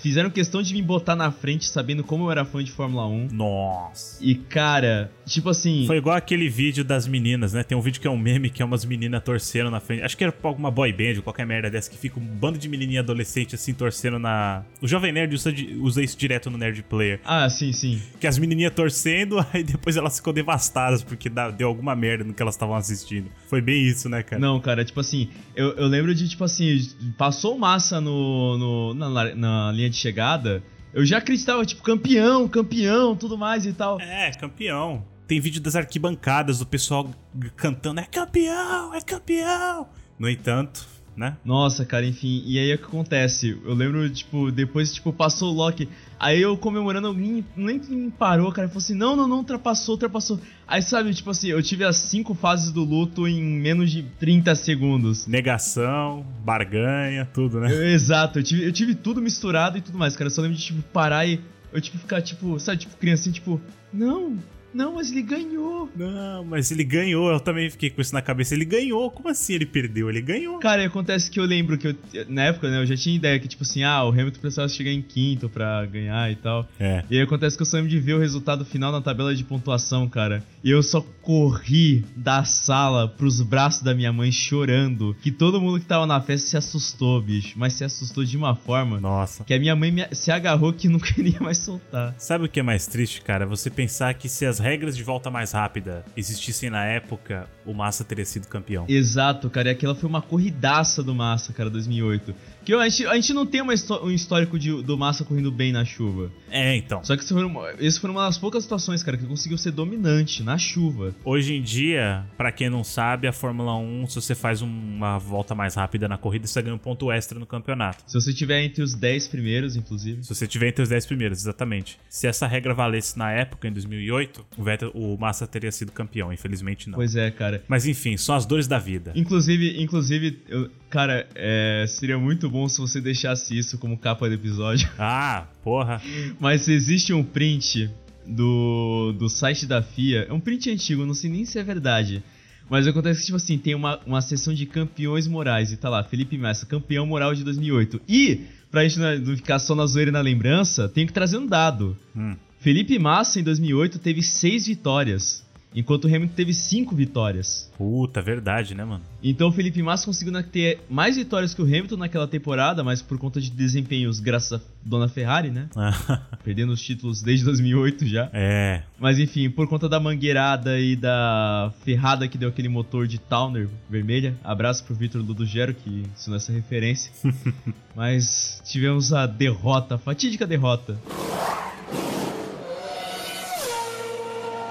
Fizeram 0.02 0.30
questão 0.30 0.62
de 0.62 0.72
me 0.74 0.82
botar 0.82 1.16
na 1.16 1.30
frente, 1.30 1.64
sabendo 1.66 2.04
como 2.04 2.24
eu 2.24 2.30
era 2.30 2.44
fã 2.44 2.62
de 2.62 2.70
Fórmula 2.70 3.06
1. 3.06 3.28
Nossa. 3.32 4.24
E, 4.24 4.34
cara, 4.34 5.10
tipo 5.26 5.48
assim. 5.48 5.84
Foi 5.86 5.96
igual 5.96 6.16
aquele 6.16 6.48
vídeo 6.48 6.84
das 6.84 7.06
meninas, 7.06 7.52
né? 7.52 7.62
Tem 7.62 7.76
um 7.76 7.80
vídeo 7.80 8.00
que 8.00 8.06
é 8.06 8.10
um 8.10 8.16
meme 8.18 8.50
que 8.50 8.62
é 8.62 8.64
umas 8.64 8.84
meninas 8.84 9.22
torcendo 9.22 9.70
na 9.70 9.80
frente. 9.80 10.02
Acho 10.02 10.16
que 10.16 10.22
era 10.24 10.32
pra 10.32 10.48
alguma 10.50 10.70
boy 10.70 10.92
band, 10.92 11.20
qualquer 11.22 11.46
merda 11.46 11.70
dessa, 11.70 11.90
que 11.90 11.96
fica 11.98 12.18
um 12.20 12.24
bando 12.24 12.58
de 12.58 12.68
menininha 12.68 13.00
adolescente 13.00 13.54
assim 13.54 13.74
torcendo 13.74 14.18
na. 14.18 14.64
O 14.80 14.86
Jovem 14.88 15.12
Nerd 15.12 15.34
usa, 15.34 15.52
usa 15.80 16.02
isso 16.02 16.16
direto 16.16 16.50
no 16.50 16.58
Nerd 16.58 16.82
Player. 16.82 17.20
Ah, 17.24 17.48
sim, 17.48 17.72
sim. 17.72 18.00
Que 18.20 18.26
as 18.26 18.38
menininhas 18.38 18.72
torcendo, 18.74 19.44
aí 19.52 19.62
depois 19.64 19.96
elas 19.96 20.16
ficam 20.16 20.32
devastadas 20.32 21.02
porque 21.02 21.28
deu 21.56 21.68
alguma 21.68 21.96
merda 21.96 22.24
no 22.24 22.32
que 22.34 22.42
elas 22.42 22.54
estavam 22.54 22.74
assistindo. 22.76 23.28
Foi 23.48 23.60
bem 23.60 23.82
isso, 23.86 24.08
né, 24.08 24.22
cara? 24.22 24.40
Não, 24.40 24.60
cara, 24.60 24.84
tipo 24.84 25.00
assim, 25.00 25.28
eu, 25.54 25.72
eu 25.76 25.86
lembro 25.86 26.14
de, 26.14 26.28
tipo 26.28 26.44
assim, 26.44 26.78
passou 27.16 27.58
massa 27.58 28.00
no, 28.00 28.58
no- 28.58 28.94
na, 28.94 29.34
na 29.34 29.72
linha 29.72 29.85
de 29.88 29.96
chegada, 29.96 30.62
eu 30.92 31.04
já 31.04 31.18
acreditava, 31.18 31.64
tipo, 31.64 31.82
campeão, 31.82 32.48
campeão, 32.48 33.14
tudo 33.14 33.36
mais 33.36 33.66
e 33.66 33.72
tal. 33.72 34.00
É, 34.00 34.30
campeão. 34.32 35.04
Tem 35.26 35.40
vídeo 35.40 35.60
das 35.60 35.76
arquibancadas 35.76 36.58
do 36.58 36.66
pessoal 36.66 37.10
cantando: 37.56 38.00
é 38.00 38.04
campeão, 38.04 38.94
é 38.94 39.00
campeão. 39.00 39.88
No 40.18 40.28
entanto, 40.28 40.86
né? 41.16 41.36
Nossa, 41.44 41.84
cara, 41.84 42.04
enfim, 42.06 42.42
e 42.44 42.58
aí 42.58 42.74
o 42.74 42.78
que 42.78 42.84
acontece? 42.84 43.56
Eu 43.64 43.74
lembro, 43.74 44.08
tipo, 44.10 44.50
depois, 44.52 44.92
tipo, 44.92 45.12
passou 45.12 45.50
o 45.52 45.56
Loki, 45.56 45.88
aí 46.20 46.42
eu 46.42 46.56
comemorando, 46.56 47.06
alguém 47.08 47.44
nem 47.56 47.78
me 47.78 48.10
parou, 48.10 48.52
cara, 48.52 48.68
falou 48.68 48.78
assim, 48.78 48.94
não, 48.94 49.16
não, 49.16 49.26
não, 49.26 49.38
ultrapassou, 49.38 49.94
ultrapassou. 49.94 50.38
Aí, 50.68 50.82
sabe, 50.82 51.14
tipo 51.14 51.30
assim, 51.30 51.48
eu 51.48 51.62
tive 51.62 51.84
as 51.84 51.96
cinco 51.96 52.34
fases 52.34 52.70
do 52.70 52.84
luto 52.84 53.26
em 53.26 53.42
menos 53.42 53.90
de 53.90 54.02
30 54.18 54.54
segundos. 54.54 55.26
Negação, 55.26 56.26
barganha, 56.44 57.26
tudo, 57.32 57.60
né? 57.60 57.72
Eu- 57.72 57.88
exato, 57.88 58.38
eu 58.38 58.42
tive, 58.42 58.64
eu 58.64 58.72
tive 58.72 58.94
tudo 58.94 59.22
misturado 59.22 59.78
e 59.78 59.80
tudo 59.80 59.96
mais, 59.98 60.14
cara. 60.16 60.26
Eu 60.26 60.32
só 60.34 60.42
lembro 60.42 60.56
de, 60.56 60.62
tipo, 60.64 60.82
parar 60.92 61.26
e 61.26 61.40
eu 61.72 61.80
que 61.80 61.96
ficar, 61.98 62.20
tipo, 62.22 62.58
sabe, 62.60 62.78
tipo, 62.78 62.96
criancinha, 62.96 63.32
tipo, 63.32 63.60
não, 63.92 64.36
não, 64.76 64.92
mas 64.92 65.10
ele 65.10 65.22
ganhou. 65.22 65.88
Não, 65.96 66.44
mas 66.44 66.70
ele 66.70 66.84
ganhou. 66.84 67.30
Eu 67.30 67.40
também 67.40 67.70
fiquei 67.70 67.88
com 67.88 68.02
isso 68.02 68.12
na 68.12 68.20
cabeça. 68.20 68.54
Ele 68.54 68.66
ganhou. 68.66 69.10
Como 69.10 69.30
assim 69.30 69.54
ele 69.54 69.64
perdeu? 69.64 70.10
Ele 70.10 70.20
ganhou. 70.20 70.58
Cara, 70.58 70.82
e 70.82 70.86
acontece 70.86 71.30
que 71.30 71.40
eu 71.40 71.44
lembro 71.44 71.78
que 71.78 71.88
eu, 71.88 71.96
na 72.28 72.44
época, 72.44 72.68
né, 72.68 72.82
eu 72.82 72.86
já 72.86 72.94
tinha 72.94 73.16
ideia 73.16 73.38
que, 73.38 73.48
tipo 73.48 73.62
assim, 73.62 73.82
ah, 73.82 74.04
o 74.04 74.10
Hamilton 74.10 74.38
precisava 74.38 74.68
chegar 74.68 74.90
em 74.90 75.00
quinto 75.00 75.48
pra 75.48 75.86
ganhar 75.86 76.30
e 76.30 76.36
tal. 76.36 76.68
É. 76.78 77.02
E 77.10 77.16
aí 77.16 77.22
acontece 77.22 77.56
que 77.56 77.62
eu 77.62 77.66
só 77.66 77.78
lembro 77.78 77.90
de 77.90 77.98
ver 77.98 78.12
o 78.12 78.18
resultado 78.18 78.66
final 78.66 78.92
na 78.92 79.00
tabela 79.00 79.34
de 79.34 79.44
pontuação, 79.44 80.06
cara. 80.10 80.44
E 80.62 80.70
eu 80.70 80.82
só 80.82 81.00
corri 81.22 82.04
da 82.14 82.44
sala 82.44 83.08
pros 83.08 83.40
braços 83.40 83.82
da 83.82 83.94
minha 83.94 84.12
mãe 84.12 84.30
chorando. 84.30 85.16
Que 85.22 85.30
todo 85.30 85.58
mundo 85.58 85.80
que 85.80 85.86
tava 85.86 86.06
na 86.06 86.20
festa 86.20 86.48
se 86.48 86.56
assustou, 86.56 87.22
bicho. 87.22 87.54
Mas 87.56 87.72
se 87.72 87.84
assustou 87.84 88.24
de 88.24 88.36
uma 88.36 88.54
forma 88.54 89.00
Nossa. 89.00 89.42
que 89.44 89.54
a 89.54 89.58
minha 89.58 89.74
mãe 89.74 90.06
se 90.12 90.30
agarrou 90.30 90.70
que 90.72 90.86
não 90.90 90.98
queria 90.98 91.40
mais 91.40 91.58
soltar. 91.58 92.14
Sabe 92.18 92.44
o 92.44 92.48
que 92.48 92.60
é 92.60 92.62
mais 92.62 92.86
triste, 92.86 93.22
cara? 93.22 93.46
Você 93.46 93.70
pensar 93.70 94.12
que 94.14 94.28
se 94.28 94.44
as 94.44 94.58
regras 94.66 94.96
de 94.96 95.04
volta 95.04 95.30
mais 95.30 95.52
rápida 95.52 96.04
existissem 96.16 96.68
na 96.68 96.84
época, 96.84 97.48
o 97.64 97.72
Massa 97.72 98.02
teria 98.02 98.24
sido 98.24 98.48
campeão. 98.48 98.84
Exato, 98.88 99.48
cara. 99.48 99.68
E 99.68 99.70
aquela 99.70 99.94
foi 99.94 100.08
uma 100.08 100.20
corridaça 100.20 101.04
do 101.04 101.14
Massa, 101.14 101.52
cara, 101.52 101.70
2008. 101.70 102.34
Que 102.66 102.74
a, 102.74 102.88
gente, 102.88 103.06
a 103.06 103.14
gente 103.14 103.32
não 103.32 103.46
tem 103.46 103.62
uma 103.62 103.72
um 104.02 104.10
histórico 104.10 104.58
de- 104.58 104.82
do 104.82 104.98
Massa 104.98 105.24
correndo 105.24 105.52
bem 105.52 105.70
na 105.70 105.84
chuva. 105.84 106.32
É, 106.50 106.74
então. 106.76 107.02
Só 107.04 107.16
que 107.16 107.22
isso 107.22 107.32
foi, 107.32 107.44
uma, 107.44 107.72
isso 107.78 108.00
foi 108.00 108.10
uma 108.10 108.26
das 108.26 108.36
poucas 108.38 108.64
situações, 108.64 109.04
cara, 109.04 109.16
que 109.16 109.22
ele 109.22 109.30
conseguiu 109.30 109.56
ser 109.56 109.70
dominante 109.70 110.42
na 110.42 110.58
chuva. 110.58 111.14
Hoje 111.24 111.54
em 111.54 111.62
dia, 111.62 112.24
pra 112.36 112.50
quem 112.50 112.68
não 112.68 112.82
sabe, 112.82 113.28
a 113.28 113.32
Fórmula 113.32 113.76
1, 113.78 114.08
se 114.08 114.16
você 114.16 114.34
faz 114.34 114.62
uma 114.62 115.16
volta 115.16 115.54
mais 115.54 115.76
rápida 115.76 116.08
na 116.08 116.18
corrida, 116.18 116.46
você 116.48 116.60
ganha 116.60 116.74
um 116.74 116.78
ponto 116.78 117.12
extra 117.12 117.38
no 117.38 117.46
campeonato. 117.46 118.02
Se 118.04 118.14
você 118.20 118.34
tiver 118.34 118.64
entre 118.64 118.82
os 118.82 118.94
10 118.94 119.28
primeiros, 119.28 119.76
inclusive. 119.76 120.24
Se 120.24 120.34
você 120.34 120.46
tiver 120.48 120.66
entre 120.68 120.82
os 120.82 120.88
10 120.88 121.06
primeiros, 121.06 121.38
exatamente. 121.38 121.98
Se 122.08 122.26
essa 122.26 122.48
regra 122.48 122.74
valesse 122.74 123.16
na 123.16 123.30
época, 123.30 123.68
em 123.68 123.72
2008, 123.72 124.44
o, 124.58 124.64
Vettel, 124.64 124.90
o 124.92 125.16
Massa 125.16 125.46
teria 125.46 125.70
sido 125.70 125.92
campeão. 125.92 126.32
Infelizmente, 126.32 126.90
não. 126.90 126.96
Pois 126.96 127.14
é, 127.14 127.30
cara. 127.30 127.62
Mas 127.68 127.86
enfim, 127.86 128.16
são 128.16 128.34
as 128.34 128.44
dores 128.44 128.66
da 128.66 128.78
vida. 128.80 129.12
Inclusive, 129.14 129.80
inclusive, 129.80 130.40
eu- 130.48 130.68
cara, 130.90 131.28
é, 131.34 131.84
seria 131.88 132.18
muito 132.18 132.48
bom 132.48 132.55
se 132.68 132.78
você 132.78 133.00
deixasse 133.00 133.56
isso 133.56 133.78
como 133.78 133.98
capa 133.98 134.28
do 134.28 134.34
episódio. 134.34 134.88
Ah, 134.98 135.46
porra. 135.62 136.00
Mas 136.40 136.68
existe 136.68 137.12
um 137.12 137.22
print 137.22 137.90
do, 138.26 139.14
do 139.18 139.28
site 139.28 139.66
da 139.66 139.82
FIA, 139.82 140.26
é 140.28 140.32
um 140.32 140.40
print 140.40 140.70
antigo, 140.70 141.06
não 141.06 141.14
sei 141.14 141.30
nem 141.30 141.44
se 141.44 141.58
é 141.58 141.62
verdade. 141.62 142.22
Mas 142.68 142.86
acontece 142.86 143.20
que, 143.20 143.26
tipo 143.26 143.36
assim, 143.36 143.58
tem 143.58 143.74
uma, 143.74 144.00
uma 144.04 144.20
sessão 144.20 144.52
de 144.52 144.66
campeões 144.66 145.28
morais 145.28 145.70
e 145.70 145.76
tá 145.76 145.88
lá, 145.88 146.02
Felipe 146.02 146.36
Massa, 146.36 146.66
campeão 146.66 147.06
moral 147.06 147.34
de 147.34 147.44
2008. 147.44 148.00
E, 148.08 148.40
pra 148.70 148.82
gente 148.86 148.98
não 148.98 149.36
ficar 149.36 149.58
só 149.58 149.74
na 149.74 149.86
zoeira 149.86 150.10
e 150.10 150.12
na 150.12 150.20
lembrança, 150.20 150.88
tenho 150.88 151.06
que 151.06 151.12
trazer 151.12 151.38
um 151.38 151.46
dado. 151.46 151.96
Hum. 152.16 152.34
Felipe 152.58 152.98
Massa, 152.98 153.38
em 153.38 153.44
2008, 153.44 154.00
teve 154.00 154.22
seis 154.22 154.66
vitórias 154.66 155.45
enquanto 155.76 156.06
o 156.06 156.08
Hamilton 156.08 156.34
teve 156.34 156.54
cinco 156.54 156.96
vitórias. 156.96 157.70
Puta, 157.76 158.22
verdade, 158.22 158.74
né, 158.74 158.84
mano? 158.84 159.04
Então 159.22 159.48
o 159.48 159.52
Felipe 159.52 159.82
Massa 159.82 160.06
conseguiu 160.06 160.32
ter 160.42 160.80
mais 160.88 161.16
vitórias 161.16 161.52
que 161.52 161.60
o 161.60 161.64
Hamilton 161.64 161.98
naquela 161.98 162.26
temporada, 162.26 162.82
mas 162.82 163.02
por 163.02 163.18
conta 163.18 163.40
de 163.40 163.50
desempenhos 163.50 164.18
graças 164.18 164.54
a 164.54 164.64
Dona 164.82 165.08
Ferrari, 165.08 165.50
né? 165.50 165.68
Perdendo 166.42 166.72
os 166.72 166.80
títulos 166.80 167.22
desde 167.22 167.44
2008 167.44 168.06
já. 168.06 168.30
É. 168.32 168.82
Mas 168.98 169.18
enfim, 169.18 169.50
por 169.50 169.68
conta 169.68 169.88
da 169.88 170.00
mangueirada 170.00 170.80
e 170.80 170.96
da 170.96 171.72
ferrada 171.84 172.26
que 172.26 172.38
deu 172.38 172.48
aquele 172.48 172.68
motor 172.68 173.06
de 173.06 173.18
Towner 173.18 173.68
vermelha. 173.90 174.34
Abraço 174.42 174.82
pro 174.84 174.94
Vitor 174.94 175.20
Ludogero 175.22 175.74
que 175.74 176.04
ensinou 176.14 176.36
essa 176.36 176.52
referência. 176.52 177.12
mas 177.94 178.62
tivemos 178.64 179.12
a 179.12 179.26
derrota, 179.26 179.96
a 179.96 179.98
fatídica 179.98 180.46
derrota. 180.46 180.98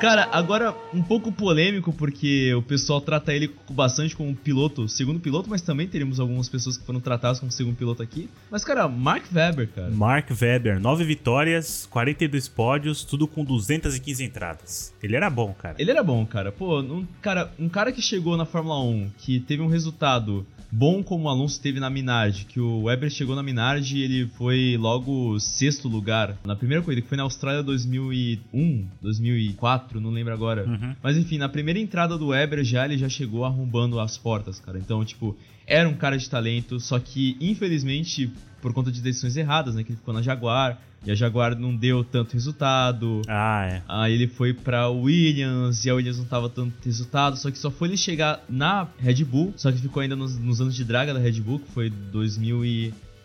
Cara, 0.05 0.29
agora 0.31 0.75
um 0.93 1.01
pouco 1.01 1.31
polêmico, 1.31 1.91
porque 1.91 2.53
o 2.53 2.62
pessoal 2.62 3.01
trata 3.01 3.33
ele 3.33 3.50
bastante 3.71 4.15
como 4.15 4.35
piloto, 4.35 4.88
segundo 4.88 5.19
piloto, 5.19 5.50
mas 5.50 5.63
também 5.63 5.88
teremos 5.88 6.19
algumas 6.19 6.47
pessoas 6.47 6.77
que 6.77 6.85
foram 6.85 7.00
tratadas 7.00 7.39
como 7.39 7.51
segundo 7.51 7.75
piloto 7.75 8.03
aqui. 8.03 8.29
Mas, 8.51 8.63
cara, 8.63 8.88
Mark 8.88 9.25
Webber, 9.33 9.67
cara. 9.67 9.89
Mark 9.89 10.29
Webber, 10.39 10.79
9 10.79 11.03
vitórias, 11.05 11.88
42 11.89 12.47
pódios, 12.47 13.03
tudo 13.03 13.27
com 13.27 13.43
215 13.43 14.24
entradas. 14.24 14.93
Ele 15.01 15.15
era 15.15 15.27
bom, 15.27 15.51
cara. 15.57 15.75
Ele 15.79 15.89
era 15.89 16.03
bom, 16.03 16.24
cara. 16.24 16.51
Pô, 16.51 16.81
um 16.81 17.03
cara, 17.19 17.51
um 17.57 17.67
cara 17.67 17.91
que 17.91 18.00
chegou 18.00 18.38
na 18.38 18.45
Fórmula 18.45 18.79
1, 18.83 19.09
que 19.17 19.39
teve 19.39 19.63
um 19.63 19.67
resultado 19.67 20.45
bom 20.75 21.01
como 21.01 21.25
o 21.25 21.29
Alonso 21.29 21.62
teve 21.62 21.79
na 21.79 21.89
Minardi, 21.89 22.46
que 22.46 22.60
o 22.60 22.84
Weber 22.84 23.10
chegou 23.10 23.34
na 23.34 23.41
Minardi 23.41 23.98
e 23.98 24.03
ele 24.03 24.27
foi 24.38 24.75
logo 24.77 25.39
sexto 25.39 25.88
lugar 25.88 26.38
na 26.44 26.55
primeira 26.55 26.84
corrida, 26.84 27.01
que 27.01 27.08
foi 27.08 27.17
na 27.17 27.24
Austrália 27.24 27.63
2001, 27.63 28.86
2004, 29.01 30.01
não 30.01 30.10
lembro 30.10 30.34
agora. 30.34 30.67
Uhum. 30.67 30.94
Mas 31.01 31.17
enfim, 31.17 31.38
na 31.38 31.48
primeira 31.48 31.79
entrada 31.79 32.17
do 32.17 32.27
Weber 32.27 32.62
já 32.65 32.84
ele 32.84 32.98
já 32.98 33.08
chegou 33.08 33.46
arrombando 33.46 34.00
as 34.01 34.17
portas, 34.17 34.60
cara. 34.60 34.77
Então, 34.77 35.03
tipo, 35.05 35.38
era 35.67 35.88
um 35.88 35.95
cara 35.95 36.17
de 36.17 36.29
talento, 36.29 36.79
só 36.79 37.00
que 37.00 37.38
infelizmente 37.39 38.31
por 38.62 38.74
conta 38.74 38.91
de 38.91 39.01
decisões 39.01 39.38
erradas, 39.38 39.75
né, 39.75 39.84
que 39.84 39.91
ele 39.91 39.98
ficou 39.98 40.13
na 40.13 40.24
Jaguar, 40.24 40.81
e 41.05 41.12
a 41.12 41.15
Jaguar 41.15 41.55
não 41.55 41.75
deu 41.75 42.03
tanto 42.03 42.34
resultado. 42.34 43.22
Ah, 43.27 43.67
é. 43.72 43.81
Aí 43.88 44.13
ele 44.13 44.27
foi 44.27 44.53
pra 44.53 44.89
Williams 44.89 45.86
e 45.86 45.89
a 45.91 45.93
Williams 45.93 46.17
não 46.17 46.25
tava 46.25 46.50
tanto 46.50 46.74
resultado. 46.84 47.38
Só 47.38 47.51
que 47.51 47.60
só 47.60 47.69
foi 47.69 47.89
ele 47.89 47.98
chegar 47.98 48.43
na 48.50 48.88
Red 48.98 49.24
Bull. 49.24 49.53
Só 49.55 49.72
que 49.72 49.77
ficou 49.77 50.01
ainda 50.01 50.15
nos, 50.15 50.36
nos 50.39 50.60
anos 50.60 50.75
de 50.75 50.84
draga 50.84 51.13
da 51.13 51.19
Red 51.19 51.41
Bull, 51.41 51.60
que 51.60 51.72
foi 51.72 51.91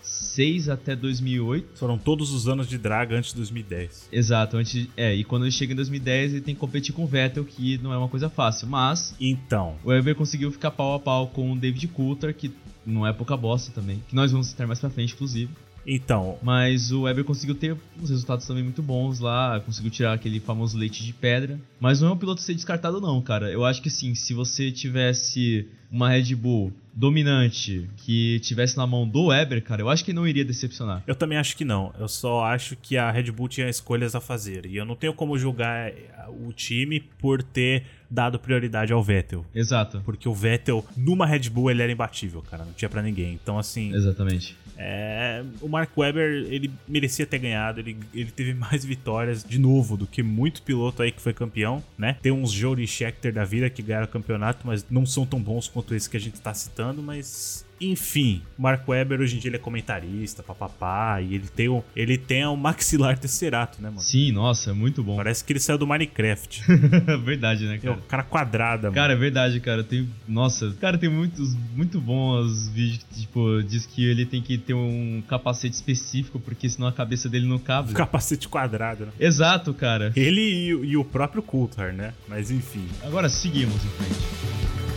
2006 0.01 0.69
até 0.69 0.97
2008. 0.97 1.79
Foram 1.79 1.99
todos 1.99 2.33
os 2.33 2.49
anos 2.49 2.69
de 2.69 2.79
draga 2.79 3.17
antes 3.17 3.31
de 3.31 3.37
2010. 3.37 4.09
Exato, 4.13 4.57
antes, 4.57 4.89
é, 4.97 5.15
e 5.15 5.25
quando 5.25 5.45
ele 5.45 5.53
chega 5.53 5.73
em 5.73 5.77
2010 5.77 6.33
ele 6.33 6.41
tem 6.41 6.55
que 6.55 6.61
competir 6.61 6.95
com 6.95 7.05
o 7.05 7.07
Vettel, 7.07 7.45
que 7.45 7.79
não 7.79 7.93
é 7.93 7.99
uma 7.99 8.09
coisa 8.09 8.29
fácil, 8.29 8.69
mas 8.69 9.15
Então, 9.21 9.77
o 9.85 9.91
Weber 9.91 10.15
conseguiu 10.15 10.51
ficar 10.51 10.71
pau 10.71 10.95
a 10.95 11.01
pau 11.01 11.29
com 11.29 11.53
o 11.53 11.57
David 11.57 11.89
Coulter, 11.89 12.35
que 12.35 12.51
não 12.85 13.07
é 13.07 13.13
pouca 13.13 13.37
bosta 13.37 13.71
também, 13.73 14.03
que 14.09 14.15
nós 14.15 14.33
vamos 14.33 14.49
citar 14.49 14.67
mais 14.67 14.81
pra 14.81 14.91
frente, 14.91 15.15
inclusive. 15.15 15.51
então, 15.87 16.39
Mas 16.43 16.93
o 16.93 17.03
Weber 17.03 17.25
conseguiu 17.25 17.55
ter 17.55 17.77
uns 18.01 18.11
resultados 18.11 18.47
também 18.47 18.63
muito 18.63 18.83
bons 18.83 19.21
lá, 19.21 19.61
conseguiu 19.61 19.91
tirar 19.91 20.15
aquele 20.15 20.41
famoso 20.41 20.77
leite 20.77 21.05
de 21.05 21.13
pedra. 21.13 21.61
Mas 21.79 22.01
não 22.01 22.09
é 22.09 22.13
um 22.13 22.17
piloto 22.17 22.41
ser 22.41 22.55
descartado, 22.55 23.01
não, 23.01 23.21
cara. 23.21 23.51
Eu 23.51 23.65
acho 23.65 23.83
que 23.83 23.91
sim, 23.91 24.15
se 24.15 24.33
você 24.35 24.71
tivesse 24.71 25.69
uma 25.91 26.11
Red 26.11 26.35
Bull 26.35 26.73
dominante 27.01 27.89
que 27.97 28.39
tivesse 28.41 28.77
na 28.77 28.87
mão 28.87 29.09
do 29.09 29.29
Weber, 29.29 29.63
cara, 29.65 29.81
eu 29.81 29.89
acho 29.89 30.05
que 30.05 30.13
não 30.13 30.29
iria 30.29 30.45
decepcionar. 30.45 31.03
eu 31.07 31.15
também 31.15 31.39
acho 31.39 31.57
que 31.57 31.65
não. 31.65 31.95
Eu 31.99 32.07
só 32.07 32.45
acho 32.45 32.77
que 32.77 32.99
a 32.99 33.11
Red 33.11 33.33
Bull 33.33 33.49
tinha 33.49 33.69
escolhas 33.69 34.15
a 34.15 34.21
fazer. 34.21 34.67
E 34.67 34.77
eu 34.77 34.85
não 34.85 34.95
tenho 34.95 35.15
como 35.15 35.39
julgar 35.39 35.91
o 36.29 36.53
time 36.53 37.01
por 37.01 37.43
ter 37.43 37.85
dado 38.11 38.39
prioridade 38.39 38.93
ao 38.93 39.03
Vettel. 39.03 39.45
Exato. 39.55 40.01
Porque 40.05 40.29
o 40.29 40.35
Vettel, 40.35 40.85
numa 40.97 41.27
Red 41.27 41.49
Bull, 41.51 41.71
ele 41.71 41.83
era 41.83 41.93
imbatível, 41.93 42.43
cara. 42.43 42.65
Não 42.65 42.73
tinha 42.73 42.89
pra 42.89 43.03
ninguém. 43.03 43.35
Então, 43.35 43.59
assim, 43.59 43.95
Exatamente. 43.95 44.57
É, 44.83 45.45
o 45.61 45.69
Mark 45.69 45.91
Webber, 45.95 46.47
ele 46.51 46.71
merecia 46.89 47.27
ter 47.27 47.39
ganhado, 47.39 47.81
ele, 47.81 47.99
ele 48.15 48.31
teve 48.31 48.55
mais 48.55 48.83
vitórias 48.83 49.45
de 49.45 49.59
novo 49.59 49.95
do 49.95 50.07
que 50.07 50.23
muito 50.23 50.63
piloto 50.63 51.03
aí 51.03 51.13
que 51.13 51.21
foi 51.21 51.35
campeão, 51.35 51.85
né? 51.99 52.17
Tem 52.23 52.33
uns 52.33 52.51
Jody 52.51 52.87
Scheckter 52.87 53.31
da 53.31 53.45
vida 53.45 53.69
que 53.69 53.83
ganharam 53.83 54.07
o 54.07 54.09
campeonato, 54.09 54.67
mas 54.67 54.87
não 54.91 55.05
são 55.05 55.27
tão 55.27 55.39
bons 55.39 55.69
quanto 55.69 55.95
esse 55.95 56.09
que 56.09 56.17
a 56.17 56.21
gente 56.21 56.41
tá 56.41 56.55
citando, 56.55 57.03
mas 57.03 57.67
enfim, 57.81 58.43
Mark 58.59 58.87
Webber 58.87 59.21
hoje 59.21 59.37
em 59.37 59.39
dia 59.39 59.49
ele 59.49 59.57
é 59.57 59.59
comentarista, 59.59 60.43
papapá, 60.43 61.21
e 61.23 61.35
ele 61.35 61.49
tem 61.49 61.69
o, 61.69 61.83
ele 61.97 62.19
tem 62.19 62.45
o 62.45 62.57
maxilar 62.57 63.19
tesserato, 63.19 63.81
né, 63.81 63.89
mano? 63.89 64.01
Sim, 64.01 64.33
nossa, 64.33 64.71
é 64.71 64.73
muito 64.73 65.03
bom. 65.03 65.17
Parece 65.17 65.43
que 65.45 65.53
ele 65.53 65.61
saiu 65.61 65.79
do 65.79 65.87
Minecraft. 65.87 66.63
verdade, 67.25 67.65
né, 67.67 67.77
é 67.77 67.79
cara? 67.79 67.93
o 67.95 68.03
cara 68.03 68.23
quadrada, 68.23 68.83
mano. 68.85 68.95
Cara, 68.95 69.13
é 69.13 69.17
verdade, 69.17 69.59
cara. 69.61 69.83
Tem. 69.83 70.09
Nossa, 70.29 70.75
cara, 70.81 70.99
tem 70.99 71.09
muitos 71.09 71.55
muito 71.75 72.01
bons 72.01 72.69
vídeos 72.69 73.03
que, 73.05 73.21
tipo, 73.23 73.63
diz 73.63 73.87
que 73.87 74.05
ele 74.05 74.27
tem 74.27 74.43
que 74.43 74.59
ter 74.59 74.75
um 74.75 75.23
capacete 75.29 75.75
específico, 75.75 76.39
porque 76.39 76.69
senão 76.69 76.89
a 76.89 76.93
cabeça 76.93 77.29
dele 77.29 77.47
não 77.47 77.59
cabe. 77.59 77.91
Um 77.91 77.95
capacete 77.95 78.49
quadrado, 78.49 79.07
né? 79.07 79.13
Exato, 79.19 79.73
cara. 79.73 80.13
Ele 80.15 80.41
e, 80.41 80.75
o- 80.75 80.85
e 80.85 80.97
o 80.97 81.05
próprio 81.05 81.43
Coulthard, 81.43 81.97
né? 81.97 82.13
Mas 82.29 82.51
enfim. 82.51 82.87
Agora 83.03 83.29
seguimos 83.29 83.77
em 83.85 83.89
frente. 83.89 84.90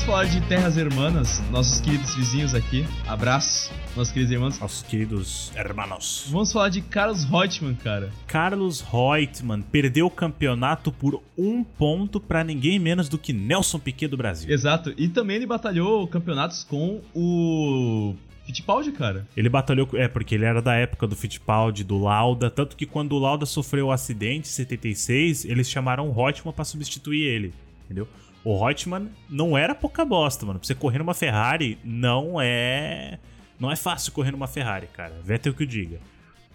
Vamos 0.00 0.04
falar 0.04 0.24
de 0.24 0.40
Terras 0.48 0.76
Hermanas, 0.78 1.42
nossos 1.50 1.80
queridos 1.80 2.14
vizinhos 2.14 2.54
aqui. 2.54 2.86
Abraço, 3.06 3.70
nossos 3.94 4.12
queridos 4.12 4.32
irmãos. 4.32 4.58
Nossos 4.58 4.82
queridos 4.82 5.52
hermanos. 5.54 6.26
Vamos 6.30 6.52
falar 6.52 6.68
de 6.70 6.80
Carlos 6.80 7.24
Reutemann, 7.24 7.74
cara. 7.74 8.10
Carlos 8.26 8.80
Reutemann 8.80 9.60
perdeu 9.60 10.06
o 10.06 10.10
campeonato 10.10 10.90
por 10.90 11.22
um 11.36 11.62
ponto 11.62 12.18
pra 12.18 12.42
ninguém 12.42 12.78
menos 12.78 13.08
do 13.08 13.18
que 13.18 13.32
Nelson 13.32 13.78
Piquet 13.78 14.08
do 14.08 14.16
Brasil. 14.16 14.50
Exato. 14.50 14.94
E 14.96 15.08
também 15.08 15.36
ele 15.36 15.46
batalhou 15.46 16.06
campeonatos 16.06 16.64
com 16.64 17.02
o 17.14 18.14
Fittipaldi, 18.46 18.92
cara. 18.92 19.26
Ele 19.36 19.48
batalhou, 19.50 19.88
é, 19.94 20.08
porque 20.08 20.34
ele 20.34 20.44
era 20.46 20.62
da 20.62 20.74
época 20.74 21.06
do 21.06 21.16
Fittipaldi, 21.16 21.84
do 21.84 21.98
Lauda, 21.98 22.48
tanto 22.48 22.74
que 22.74 22.86
quando 22.86 23.12
o 23.12 23.18
Lauda 23.18 23.44
sofreu 23.44 23.88
o 23.88 23.92
acidente 23.92 24.48
em 24.48 24.52
76, 24.52 25.44
eles 25.44 25.68
chamaram 25.68 26.08
o 26.08 26.12
Reutemann 26.12 26.54
pra 26.54 26.64
substituir 26.64 27.22
ele, 27.22 27.52
entendeu? 27.84 28.08
O 28.44 28.64
Reutemann 28.64 29.08
não 29.28 29.56
era 29.56 29.74
pouca 29.74 30.04
bosta, 30.04 30.46
mano. 30.46 30.58
Pra 30.58 30.66
você 30.66 30.74
correr 30.74 30.98
numa 30.98 31.14
Ferrari, 31.14 31.78
não 31.84 32.40
é. 32.40 33.18
Não 33.58 33.70
é 33.70 33.76
fácil 33.76 34.12
correr 34.12 34.30
numa 34.30 34.46
Ferrari, 34.46 34.86
cara. 34.86 35.14
Vettel 35.22 35.52
que 35.52 35.64
o 35.64 35.66
diga. 35.66 36.00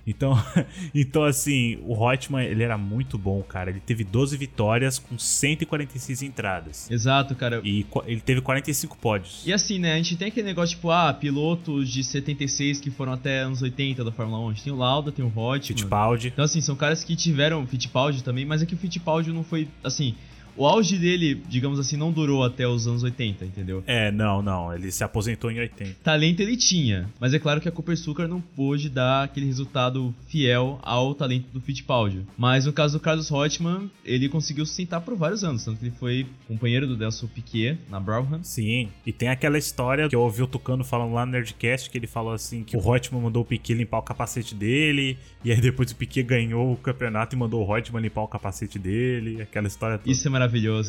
Então, 0.08 0.38
então 0.94 1.24
assim, 1.24 1.80
o 1.84 1.94
Reutemann, 1.94 2.46
ele 2.46 2.64
era 2.64 2.78
muito 2.78 3.18
bom, 3.18 3.42
cara. 3.42 3.70
Ele 3.70 3.80
teve 3.80 4.04
12 4.04 4.38
vitórias 4.38 5.00
com 5.00 5.18
146 5.18 6.22
entradas. 6.22 6.90
Exato, 6.90 7.36
cara. 7.36 7.62
E 7.64 7.86
ele 8.06 8.22
teve 8.22 8.42
45 8.42 8.98
pódios. 8.98 9.44
E 9.46 9.54
assim, 9.54 9.80
né, 9.80 9.94
a 9.94 9.98
gente 9.98 10.16
tem 10.16 10.28
aquele 10.28 10.46
negócio, 10.46 10.76
tipo, 10.76 10.92
ah, 10.92 11.14
pilotos 11.14 11.90
de 11.90 12.04
76 12.04 12.80
que 12.80 12.92
foram 12.92 13.14
até 13.14 13.40
anos 13.40 13.62
80 13.62 14.04
da 14.04 14.12
Fórmula 14.12 14.40
1. 14.40 14.50
A 14.50 14.54
gente 14.54 14.64
tem 14.64 14.74
o 14.74 14.78
Lauda, 14.78 15.12
tem 15.12 15.26
o 15.26 15.30
Reutemann. 15.30 15.62
Fittipaldi. 15.62 16.28
Então, 16.28 16.46
assim, 16.46 16.62
são 16.62 16.76
caras 16.76 17.04
que 17.04 17.16
tiveram 17.16 17.66
Fittipaldi 17.66 18.24
também, 18.24 18.46
mas 18.46 18.62
é 18.62 18.66
que 18.66 18.76
o 18.76 18.78
Fittipaldi 18.78 19.32
não 19.32 19.44
foi, 19.44 19.68
assim... 19.84 20.16
O 20.58 20.66
auge 20.66 20.98
dele, 20.98 21.42
digamos 21.48 21.80
assim, 21.80 21.98
não 21.98 22.12
durou 22.12 22.44
até 22.44 22.68
os 22.68 22.88
anos 22.88 23.04
80, 23.04 23.46
entendeu? 23.46 23.84
É, 23.86 24.12
não, 24.12 24.42
não. 24.42 24.74
Ele 24.74 24.92
se 24.92 25.04
aposentou 25.04 25.52
em 25.52 25.60
80. 25.60 25.98
Talento 26.04 26.40
ele 26.40 26.56
tinha, 26.56 27.10
mas 27.20 27.34
é 27.34 27.40
claro 27.40 27.60
que 27.60 27.68
a 27.68 27.72
Cooper 27.72 27.98
Sucar 27.98 28.28
não 28.28 28.42
pôde 28.42 28.90
dar 28.90 29.24
aquele 29.24 29.46
resultado 29.46 30.14
fiel 30.28 30.80
ao 30.82 31.14
talento 31.14 31.48
do 31.52 31.62
Fittipaldi. 31.62 32.26
Mas 32.38 32.66
no 32.66 32.74
caso 32.74 32.98
do 32.98 33.02
Carlos 33.02 33.30
Reutemann, 33.30 33.90
ele 34.04 34.30
conseguiu 34.30 34.66
sustentar 34.66 35.02
por 35.02 35.16
vários 35.16 35.44
anos, 35.44 35.66
tanto 35.66 35.80
que 35.80 35.86
ele 35.86 35.96
foi 36.00 36.26
companheiro 36.48 36.88
do 36.88 36.98
Nelson 36.98 37.28
Piquet 37.28 37.78
na 37.90 38.00
Brabham. 38.00 38.44
Sim, 38.44 38.90
e 39.06 39.12
tem 39.12 39.30
aquela 39.30 39.58
história 39.58 40.08
que 40.08 40.16
eu 40.16 40.22
ouvi 40.22 40.42
o 40.42 40.48
Tucano 40.48 40.84
falando 40.84 41.14
lá 41.14 41.26
no 41.26 41.32
Nerdcast, 41.32 41.90
que 41.90 41.98
ele 41.98 42.08
falou 42.08 42.34
assim, 42.34 42.64
que 42.64 42.78
o 42.78 42.80
Reutemann 42.80 43.24
mandou 43.24 43.44
o 43.44 43.46
Piquet 43.46 43.74
limpar 43.74 44.00
o 44.00 44.04
capacete 44.04 44.56
dele, 44.56 45.18
e 45.44 45.52
aí 45.52 45.60
depois 45.60 45.92
o 45.92 45.96
Piquet 45.96 46.24
ganhou 46.24 46.72
o 46.72 46.78
campeonato 46.78 47.36
e 47.36 47.40
mandou 47.40 47.62
o 47.62 47.72
Reutemann 47.72 48.02
limpar 48.02 48.22
o 48.22 48.28
capacete 48.28 48.80
dele, 48.80 49.42
aquela 49.42 49.68
história 49.68 49.98
toda. 49.98 50.12
Isso 50.12 50.28
é 50.28 50.32
maravilhoso, 50.32 50.45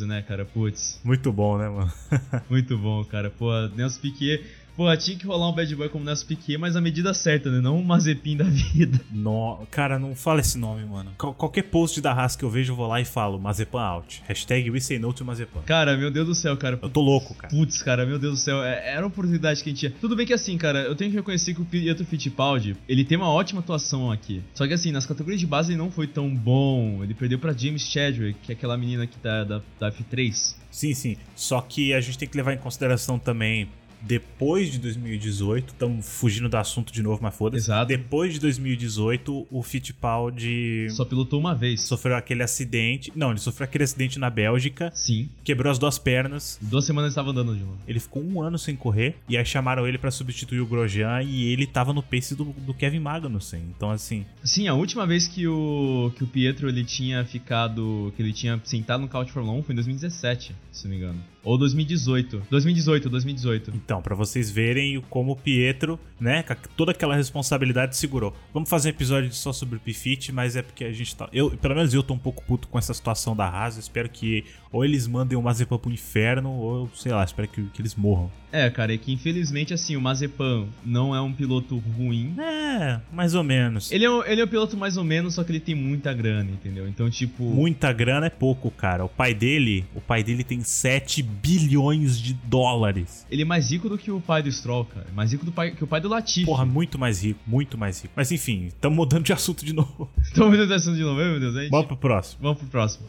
né, 0.06 0.22
cara? 0.22 0.44
Putz, 0.44 1.00
Muito 1.04 1.32
bom, 1.32 1.58
né, 1.58 1.68
mano? 1.68 1.92
muito 2.50 2.76
bom, 2.78 3.04
cara. 3.04 3.30
Pô, 3.30 3.50
Nelson 3.74 4.00
Piquet 4.00 4.44
Pô, 4.76 4.94
tinha 4.96 5.16
que 5.16 5.26
rolar 5.26 5.48
um 5.48 5.54
bad 5.54 5.74
boy 5.74 5.88
como 5.88 6.04
Nelson 6.04 6.26
Piquet, 6.26 6.58
mas 6.58 6.76
a 6.76 6.80
medida 6.80 7.14
certa, 7.14 7.50
né? 7.50 7.60
Não 7.60 7.78
um 7.78 7.82
Mazepin 7.82 8.36
da 8.36 8.44
vida. 8.44 9.00
No... 9.10 9.66
Cara, 9.70 9.98
não 9.98 10.14
fala 10.14 10.40
esse 10.40 10.58
nome, 10.58 10.84
Mano. 10.84 11.12
Qual- 11.16 11.32
qualquer 11.34 11.62
post 11.62 12.00
da 12.00 12.12
Haas 12.12 12.36
que 12.36 12.44
eu 12.44 12.50
vejo, 12.50 12.72
eu 12.72 12.76
vou 12.76 12.86
lá 12.86 13.00
e 13.00 13.04
falo 13.04 13.38
Mazepan 13.40 13.80
out. 13.80 14.22
Hashtag 14.28 14.70
we 14.70 14.78
say 14.80 14.98
no 14.98 15.12
to 15.12 15.24
Mazepan. 15.24 15.62
Cara, 15.62 15.96
meu 15.96 16.10
Deus 16.10 16.26
do 16.26 16.34
céu, 16.34 16.56
cara. 16.56 16.78
Eu 16.82 16.90
tô 16.90 17.00
louco, 17.00 17.34
cara. 17.34 17.48
Putz, 17.52 17.82
cara, 17.82 18.04
meu 18.04 18.18
Deus 18.18 18.34
do 18.34 18.38
céu, 18.38 18.62
é- 18.62 18.92
era 18.94 19.02
a 19.04 19.06
oportunidade 19.06 19.62
que 19.62 19.70
a 19.70 19.72
gente 19.72 19.78
tinha. 19.80 19.92
Tudo 20.00 20.14
bem 20.14 20.26
que 20.26 20.34
assim, 20.34 20.58
cara, 20.58 20.80
eu 20.82 20.94
tenho 20.94 21.10
que 21.10 21.16
reconhecer 21.16 21.54
que 21.54 21.62
o 21.62 21.64
Pietro 21.64 22.04
Fittipaldi, 22.04 22.76
ele 22.88 23.04
tem 23.04 23.16
uma 23.16 23.30
ótima 23.30 23.60
atuação 23.60 24.12
aqui. 24.12 24.42
Só 24.54 24.66
que 24.66 24.74
assim, 24.74 24.92
nas 24.92 25.06
categorias 25.06 25.40
de 25.40 25.46
base 25.46 25.72
ele 25.72 25.78
não 25.78 25.90
foi 25.90 26.06
tão 26.06 26.28
bom. 26.34 27.02
Ele 27.02 27.14
perdeu 27.14 27.38
pra 27.38 27.52
James 27.54 27.82
Chadwick, 27.82 28.38
que 28.42 28.52
é 28.52 28.54
aquela 28.54 28.76
menina 28.76 29.06
que 29.06 29.16
tá 29.16 29.42
da, 29.44 29.62
da 29.80 29.90
F3. 29.90 30.54
Sim, 30.70 30.92
sim. 30.92 31.16
Só 31.34 31.60
que 31.62 31.94
a 31.94 32.00
gente 32.00 32.18
tem 32.18 32.28
que 32.28 32.36
levar 32.36 32.52
em 32.52 32.58
consideração 32.58 33.18
também. 33.18 33.68
Depois 34.02 34.70
de 34.70 34.78
2018, 34.78 35.68
estamos 35.70 36.06
fugindo 36.08 36.48
do 36.48 36.56
assunto 36.56 36.92
de 36.92 37.02
novo, 37.02 37.20
mas 37.22 37.34
foda-se. 37.34 37.64
Exato. 37.64 37.86
Depois 37.88 38.34
de 38.34 38.40
2018, 38.40 39.46
o 39.50 39.62
Fittipaldi 39.62 40.88
Só 40.90 41.04
pilotou 41.04 41.40
uma 41.40 41.54
vez. 41.54 41.82
sofreu 41.82 42.16
aquele 42.16 42.42
acidente. 42.42 43.12
Não, 43.14 43.30
ele 43.30 43.40
sofreu 43.40 43.64
aquele 43.64 43.84
acidente 43.84 44.18
na 44.18 44.30
Bélgica, 44.30 44.90
Sim. 44.94 45.28
quebrou 45.44 45.70
as 45.70 45.78
duas 45.78 45.98
pernas. 45.98 46.58
Duas 46.62 46.84
semanas 46.84 47.08
ele 47.08 47.12
estava 47.12 47.30
andando 47.30 47.54
de 47.54 47.60
novo. 47.60 47.78
Ele 47.86 48.00
ficou 48.00 48.22
um 48.22 48.40
ano 48.40 48.58
sem 48.58 48.76
correr. 48.76 49.16
E 49.28 49.36
aí 49.36 49.44
chamaram 49.44 49.86
ele 49.86 49.98
pra 49.98 50.10
substituir 50.10 50.60
o 50.60 50.66
Grosjean. 50.66 51.22
E 51.22 51.52
ele 51.52 51.66
tava 51.66 51.92
no 51.92 52.02
pace 52.02 52.34
do, 52.34 52.44
do 52.44 52.74
Kevin 52.74 53.00
Magnussen. 53.00 53.62
Então, 53.76 53.90
assim, 53.90 54.24
Sim, 54.44 54.68
a 54.68 54.74
última 54.74 55.06
vez 55.06 55.26
que 55.26 55.46
o, 55.46 56.12
que 56.16 56.24
o 56.24 56.26
Pietro 56.26 56.68
ele 56.68 56.84
tinha 56.84 57.24
ficado. 57.24 58.12
que 58.16 58.22
ele 58.22 58.32
tinha 58.32 58.60
sentado 58.64 59.00
no 59.00 59.08
Couch 59.08 59.32
Fórmula 59.32 59.58
1 59.58 59.62
foi 59.62 59.72
em 59.72 59.76
2017, 59.76 60.54
se 60.72 60.84
não 60.84 60.90
me 60.90 60.96
engano. 60.96 61.20
Ou 61.46 61.56
2018. 61.56 62.42
2018, 62.50 63.08
2018. 63.08 63.72
Então, 63.72 64.02
pra 64.02 64.16
vocês 64.16 64.50
verem 64.50 65.00
como 65.08 65.30
o 65.30 65.36
Pietro, 65.36 65.96
né, 66.18 66.42
com 66.42 66.56
toda 66.76 66.90
aquela 66.90 67.14
responsabilidade 67.14 67.96
segurou. 67.96 68.34
Vamos 68.52 68.68
fazer 68.68 68.88
um 68.88 68.90
episódio 68.90 69.32
só 69.32 69.52
sobre 69.52 69.76
o 69.76 69.80
Pifit, 69.80 70.32
mas 70.32 70.56
é 70.56 70.62
porque 70.62 70.82
a 70.82 70.92
gente 70.92 71.14
tá. 71.14 71.28
Eu, 71.32 71.50
pelo 71.50 71.76
menos 71.76 71.94
eu 71.94 72.02
tô 72.02 72.14
um 72.14 72.18
pouco 72.18 72.42
puto 72.44 72.66
com 72.66 72.76
essa 72.76 72.92
situação 72.92 73.36
da 73.36 73.48
Haas. 73.48 73.76
Eu 73.76 73.80
espero 73.80 74.08
que 74.08 74.44
ou 74.72 74.84
eles 74.84 75.06
mandem 75.06 75.38
o 75.38 75.42
Mazepan 75.42 75.78
pro 75.78 75.90
inferno, 75.90 76.50
ou 76.50 76.90
sei 76.94 77.12
lá, 77.12 77.24
espero 77.24 77.48
que, 77.48 77.62
que 77.62 77.80
eles 77.80 77.94
morram. 77.94 78.30
É, 78.52 78.68
cara, 78.68 78.92
é 78.94 78.98
que 78.98 79.12
infelizmente 79.12 79.72
assim, 79.72 79.96
o 79.96 80.00
Mazepan 80.00 80.66
não 80.84 81.14
é 81.14 81.20
um 81.20 81.32
piloto 81.32 81.78
ruim. 81.78 82.34
É, 82.38 83.00
mais 83.12 83.34
ou 83.34 83.42
menos. 83.42 83.90
Ele 83.90 84.04
é, 84.04 84.10
um, 84.10 84.24
ele 84.24 84.40
é 84.40 84.44
um 84.44 84.48
piloto 84.48 84.76
mais 84.76 84.96
ou 84.96 85.04
menos, 85.04 85.34
só 85.34 85.44
que 85.44 85.52
ele 85.52 85.60
tem 85.60 85.74
muita 85.74 86.12
grana, 86.12 86.50
entendeu? 86.50 86.88
Então, 86.88 87.08
tipo. 87.08 87.44
Muita 87.44 87.92
grana 87.92 88.26
é 88.26 88.30
pouco, 88.30 88.70
cara. 88.70 89.04
O 89.04 89.08
pai 89.08 89.32
dele, 89.32 89.84
o 89.94 90.00
pai 90.00 90.22
dele 90.22 90.42
tem 90.44 90.60
7 90.60 91.22
bilhões 91.42 92.18
de 92.18 92.34
dólares. 92.34 93.26
Ele 93.30 93.42
é 93.42 93.44
mais 93.44 93.70
rico 93.70 93.88
do 93.88 93.96
que 93.96 94.10
o 94.10 94.20
pai 94.20 94.42
do 94.42 94.50
Stroll, 94.50 94.84
cara. 94.84 95.06
Mais 95.14 95.32
rico 95.32 95.44
do 95.44 95.52
pai, 95.52 95.70
que 95.72 95.84
o 95.84 95.86
pai 95.86 96.00
do 96.00 96.08
Latifi. 96.08 96.46
Porra, 96.46 96.64
muito 96.64 96.98
mais 96.98 97.22
rico, 97.22 97.40
muito 97.46 97.78
mais 97.78 98.02
rico. 98.02 98.14
Mas 98.16 98.32
enfim, 98.32 98.66
estamos 98.66 98.96
mudando 98.96 99.24
de 99.24 99.32
assunto 99.32 99.64
de 99.64 99.72
novo. 99.72 100.08
Estamos 100.22 100.50
vendo 100.50 100.64
esse 100.64 100.74
assunto 100.74 100.96
de 100.96 101.02
novo, 101.02 101.16
meu 101.16 101.40
Deus. 101.40 101.54
Gente. 101.54 101.70
Vamos 101.70 101.86
pro 101.86 101.96
próximo. 101.96 102.38
Vamos 102.42 102.58
pro 102.58 102.68
próximo. 102.68 103.06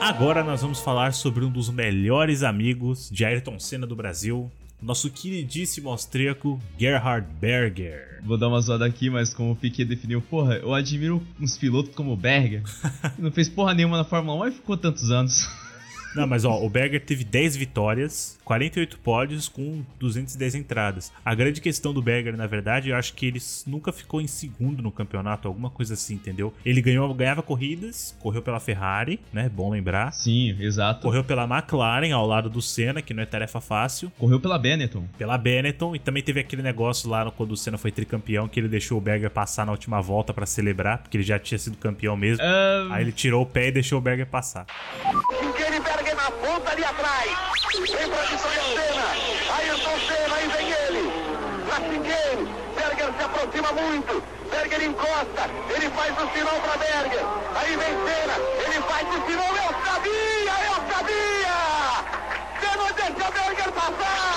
Agora 0.00 0.42
nós 0.42 0.60
vamos 0.60 0.80
falar 0.80 1.12
sobre 1.12 1.44
um 1.44 1.50
dos 1.50 1.70
melhores 1.70 2.42
amigos 2.42 3.08
de 3.08 3.24
Ayrton 3.24 3.58
Senna 3.60 3.86
do 3.86 3.94
Brasil, 3.94 4.50
nosso 4.82 5.10
queridíssimo 5.10 5.88
austríaco 5.88 6.60
Gerhard 6.78 7.26
Berger. 7.40 8.20
Vou 8.24 8.36
dar 8.36 8.48
uma 8.48 8.60
zoada 8.60 8.84
aqui, 8.84 9.08
mas 9.08 9.32
como 9.32 9.52
o 9.52 9.56
Piquet 9.56 9.84
definiu, 9.84 10.20
porra, 10.20 10.56
eu 10.56 10.74
admiro 10.74 11.22
uns 11.40 11.56
pilotos 11.56 11.94
como 11.94 12.12
o 12.12 12.16
Berger, 12.16 12.62
que 13.14 13.22
não 13.22 13.30
fez 13.30 13.48
porra 13.48 13.74
nenhuma 13.74 13.96
na 13.96 14.04
Fórmula 14.04 14.46
1 14.46 14.48
e 14.48 14.52
ficou 14.52 14.76
tantos 14.76 15.10
anos. 15.10 15.48
Não, 16.14 16.26
mas 16.26 16.44
ó, 16.44 16.62
o 16.62 16.68
Berger 16.68 17.02
teve 17.04 17.24
10 17.24 17.56
vitórias, 17.56 18.38
48 18.52 18.98
pódios 18.98 19.48
com 19.48 19.82
210 19.98 20.54
entradas. 20.56 21.10
A 21.24 21.34
grande 21.34 21.58
questão 21.58 21.94
do 21.94 22.02
Berger, 22.02 22.36
na 22.36 22.46
verdade, 22.46 22.90
eu 22.90 22.96
acho 22.96 23.14
que 23.14 23.24
ele 23.24 23.40
nunca 23.66 23.90
ficou 23.90 24.20
em 24.20 24.26
segundo 24.26 24.82
no 24.82 24.92
campeonato, 24.92 25.48
alguma 25.48 25.70
coisa 25.70 25.94
assim, 25.94 26.16
entendeu? 26.16 26.52
Ele 26.62 26.82
ganhou, 26.82 27.14
ganhava 27.14 27.42
corridas, 27.42 28.14
correu 28.20 28.42
pela 28.42 28.60
Ferrari, 28.60 29.18
né? 29.32 29.48
Bom 29.48 29.70
lembrar. 29.70 30.12
Sim, 30.12 30.54
exato. 30.60 31.00
Correu 31.00 31.24
pela 31.24 31.44
McLaren 31.44 32.12
ao 32.12 32.26
lado 32.26 32.50
do 32.50 32.60
Senna, 32.60 33.00
que 33.00 33.14
não 33.14 33.22
é 33.22 33.26
tarefa 33.26 33.58
fácil. 33.58 34.12
Correu 34.18 34.38
pela 34.38 34.58
Benetton. 34.58 35.06
pela 35.16 35.38
Benetton 35.38 35.96
e 35.96 35.98
também 35.98 36.22
teve 36.22 36.38
aquele 36.38 36.60
negócio 36.60 37.08
lá 37.08 37.30
quando 37.30 37.52
o 37.52 37.56
Senna 37.56 37.78
foi 37.78 37.90
tricampeão 37.90 38.46
que 38.48 38.60
ele 38.60 38.68
deixou 38.68 38.98
o 38.98 39.00
Berger 39.00 39.30
passar 39.30 39.64
na 39.64 39.72
última 39.72 40.02
volta 40.02 40.34
pra 40.34 40.44
celebrar, 40.44 40.98
porque 40.98 41.16
ele 41.16 41.24
já 41.24 41.38
tinha 41.38 41.58
sido 41.58 41.78
campeão 41.78 42.18
mesmo. 42.18 42.44
Ah, 42.44 42.88
Aí 42.90 43.02
ele 43.04 43.12
tirou 43.12 43.42
o 43.42 43.46
pé 43.46 43.68
e 43.68 43.72
deixou 43.72 43.98
o 43.98 44.02
Berger 44.02 44.26
passar. 44.26 44.66
Berger 45.56 46.16
na 46.16 46.30
ponta 46.30 46.70
ali 46.70 46.84
atrás. 46.84 47.51
Vem 47.72 47.88
pra 47.88 48.20
Ayrton 48.20 48.38
Senna. 48.38 49.08
Ayrton 49.56 49.98
Senna, 50.06 50.36
aí 50.36 50.48
vem 50.48 50.70
ele. 50.72 51.04
Racingueiro. 51.70 52.46
Berger 52.76 53.10
se 53.16 53.24
aproxima 53.24 53.72
muito. 53.72 54.22
Berger 54.50 54.82
encosta. 54.82 55.50
Ele 55.70 55.88
faz 55.90 56.12
o 56.12 56.28
sinal 56.34 56.60
pra 56.60 56.76
Berger. 56.76 57.24
Aí 57.54 57.76
vem 57.76 57.94
Senna. 58.04 58.36
Ele 58.66 58.82
faz 58.82 59.08
o 59.08 59.26
sinal. 59.26 59.56
Eu 59.56 59.72
sabia, 59.86 60.54
eu 60.68 60.76
sabia. 60.92 61.56
Senna 62.60 62.92
deixa 62.92 63.30
Berger 63.30 63.72
passar. 63.72 64.31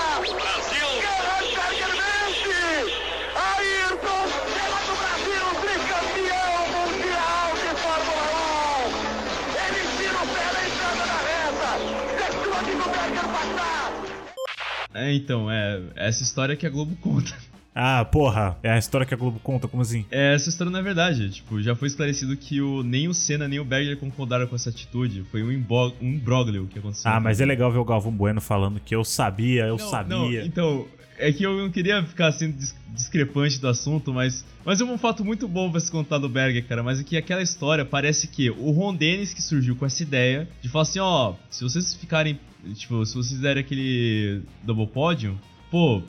É, 14.96 15.14
então, 15.14 15.50
é 15.50 15.80
essa 15.94 16.22
história 16.22 16.56
que 16.56 16.66
a 16.66 16.70
Globo 16.70 16.96
conta. 17.00 17.34
Ah, 17.78 18.02
porra, 18.06 18.56
é 18.62 18.70
a 18.70 18.78
história 18.78 19.06
que 19.06 19.12
a 19.12 19.16
Globo 19.18 19.38
conta, 19.40 19.68
como 19.68 19.82
assim? 19.82 20.06
É, 20.10 20.34
essa 20.34 20.48
história 20.48 20.70
não 20.70 20.78
é 20.78 20.82
verdade. 20.82 21.28
Tipo, 21.28 21.60
já 21.60 21.76
foi 21.76 21.88
esclarecido 21.88 22.34
que 22.34 22.58
o, 22.58 22.82
nem 22.82 23.06
o 23.06 23.12
Senna 23.12 23.46
nem 23.46 23.60
o 23.60 23.64
Berger 23.66 23.98
concordaram 23.98 24.46
com 24.46 24.56
essa 24.56 24.70
atitude. 24.70 25.24
Foi 25.30 25.42
um, 25.42 25.52
imbo- 25.52 25.92
um 26.00 26.08
imbróglio 26.14 26.66
que 26.68 26.78
aconteceu. 26.78 27.10
Ah, 27.10 27.20
mas 27.20 27.38
é 27.38 27.44
legal 27.44 27.70
ver 27.70 27.76
o 27.76 27.84
Galvão 27.84 28.12
Bueno 28.12 28.40
falando 28.40 28.80
que 28.80 28.94
eu 28.96 29.04
sabia, 29.04 29.64
eu 29.66 29.76
Não, 29.76 29.90
sabia. 29.90 30.16
não, 30.16 30.32
então, 30.32 30.86
é 31.18 31.32
que 31.32 31.44
eu 31.44 31.56
não 31.56 31.70
queria 31.70 32.02
ficar 32.02 32.32
sendo 32.32 32.56
dis- 32.56 32.74
discrepante 32.94 33.58
do 33.60 33.68
assunto, 33.68 34.12
mas, 34.12 34.44
mas 34.64 34.80
é 34.80 34.84
um 34.84 34.98
fato 34.98 35.24
muito 35.24 35.46
bom 35.46 35.70
pra 35.70 35.80
se 35.80 35.90
contar 35.90 36.18
do 36.18 36.28
Berger, 36.28 36.66
cara. 36.66 36.82
Mas 36.82 37.00
é 37.00 37.04
que 37.04 37.16
aquela 37.16 37.42
história 37.42 37.84
parece 37.84 38.26
que 38.26 38.50
o 38.50 38.70
Ron 38.70 38.94
Dennis 38.94 39.34
que 39.34 39.42
surgiu 39.42 39.76
com 39.76 39.86
essa 39.86 40.02
ideia 40.02 40.48
de 40.62 40.68
falar 40.68 40.82
assim: 40.82 40.98
ó, 40.98 41.34
se 41.50 41.62
vocês 41.62 41.94
ficarem, 41.94 42.38
tipo, 42.74 43.04
se 43.04 43.14
vocês 43.14 43.36
fizerem 43.36 43.62
aquele 43.62 44.42
double 44.62 44.86
pódio. 44.86 45.38
Pô, 45.70 46.02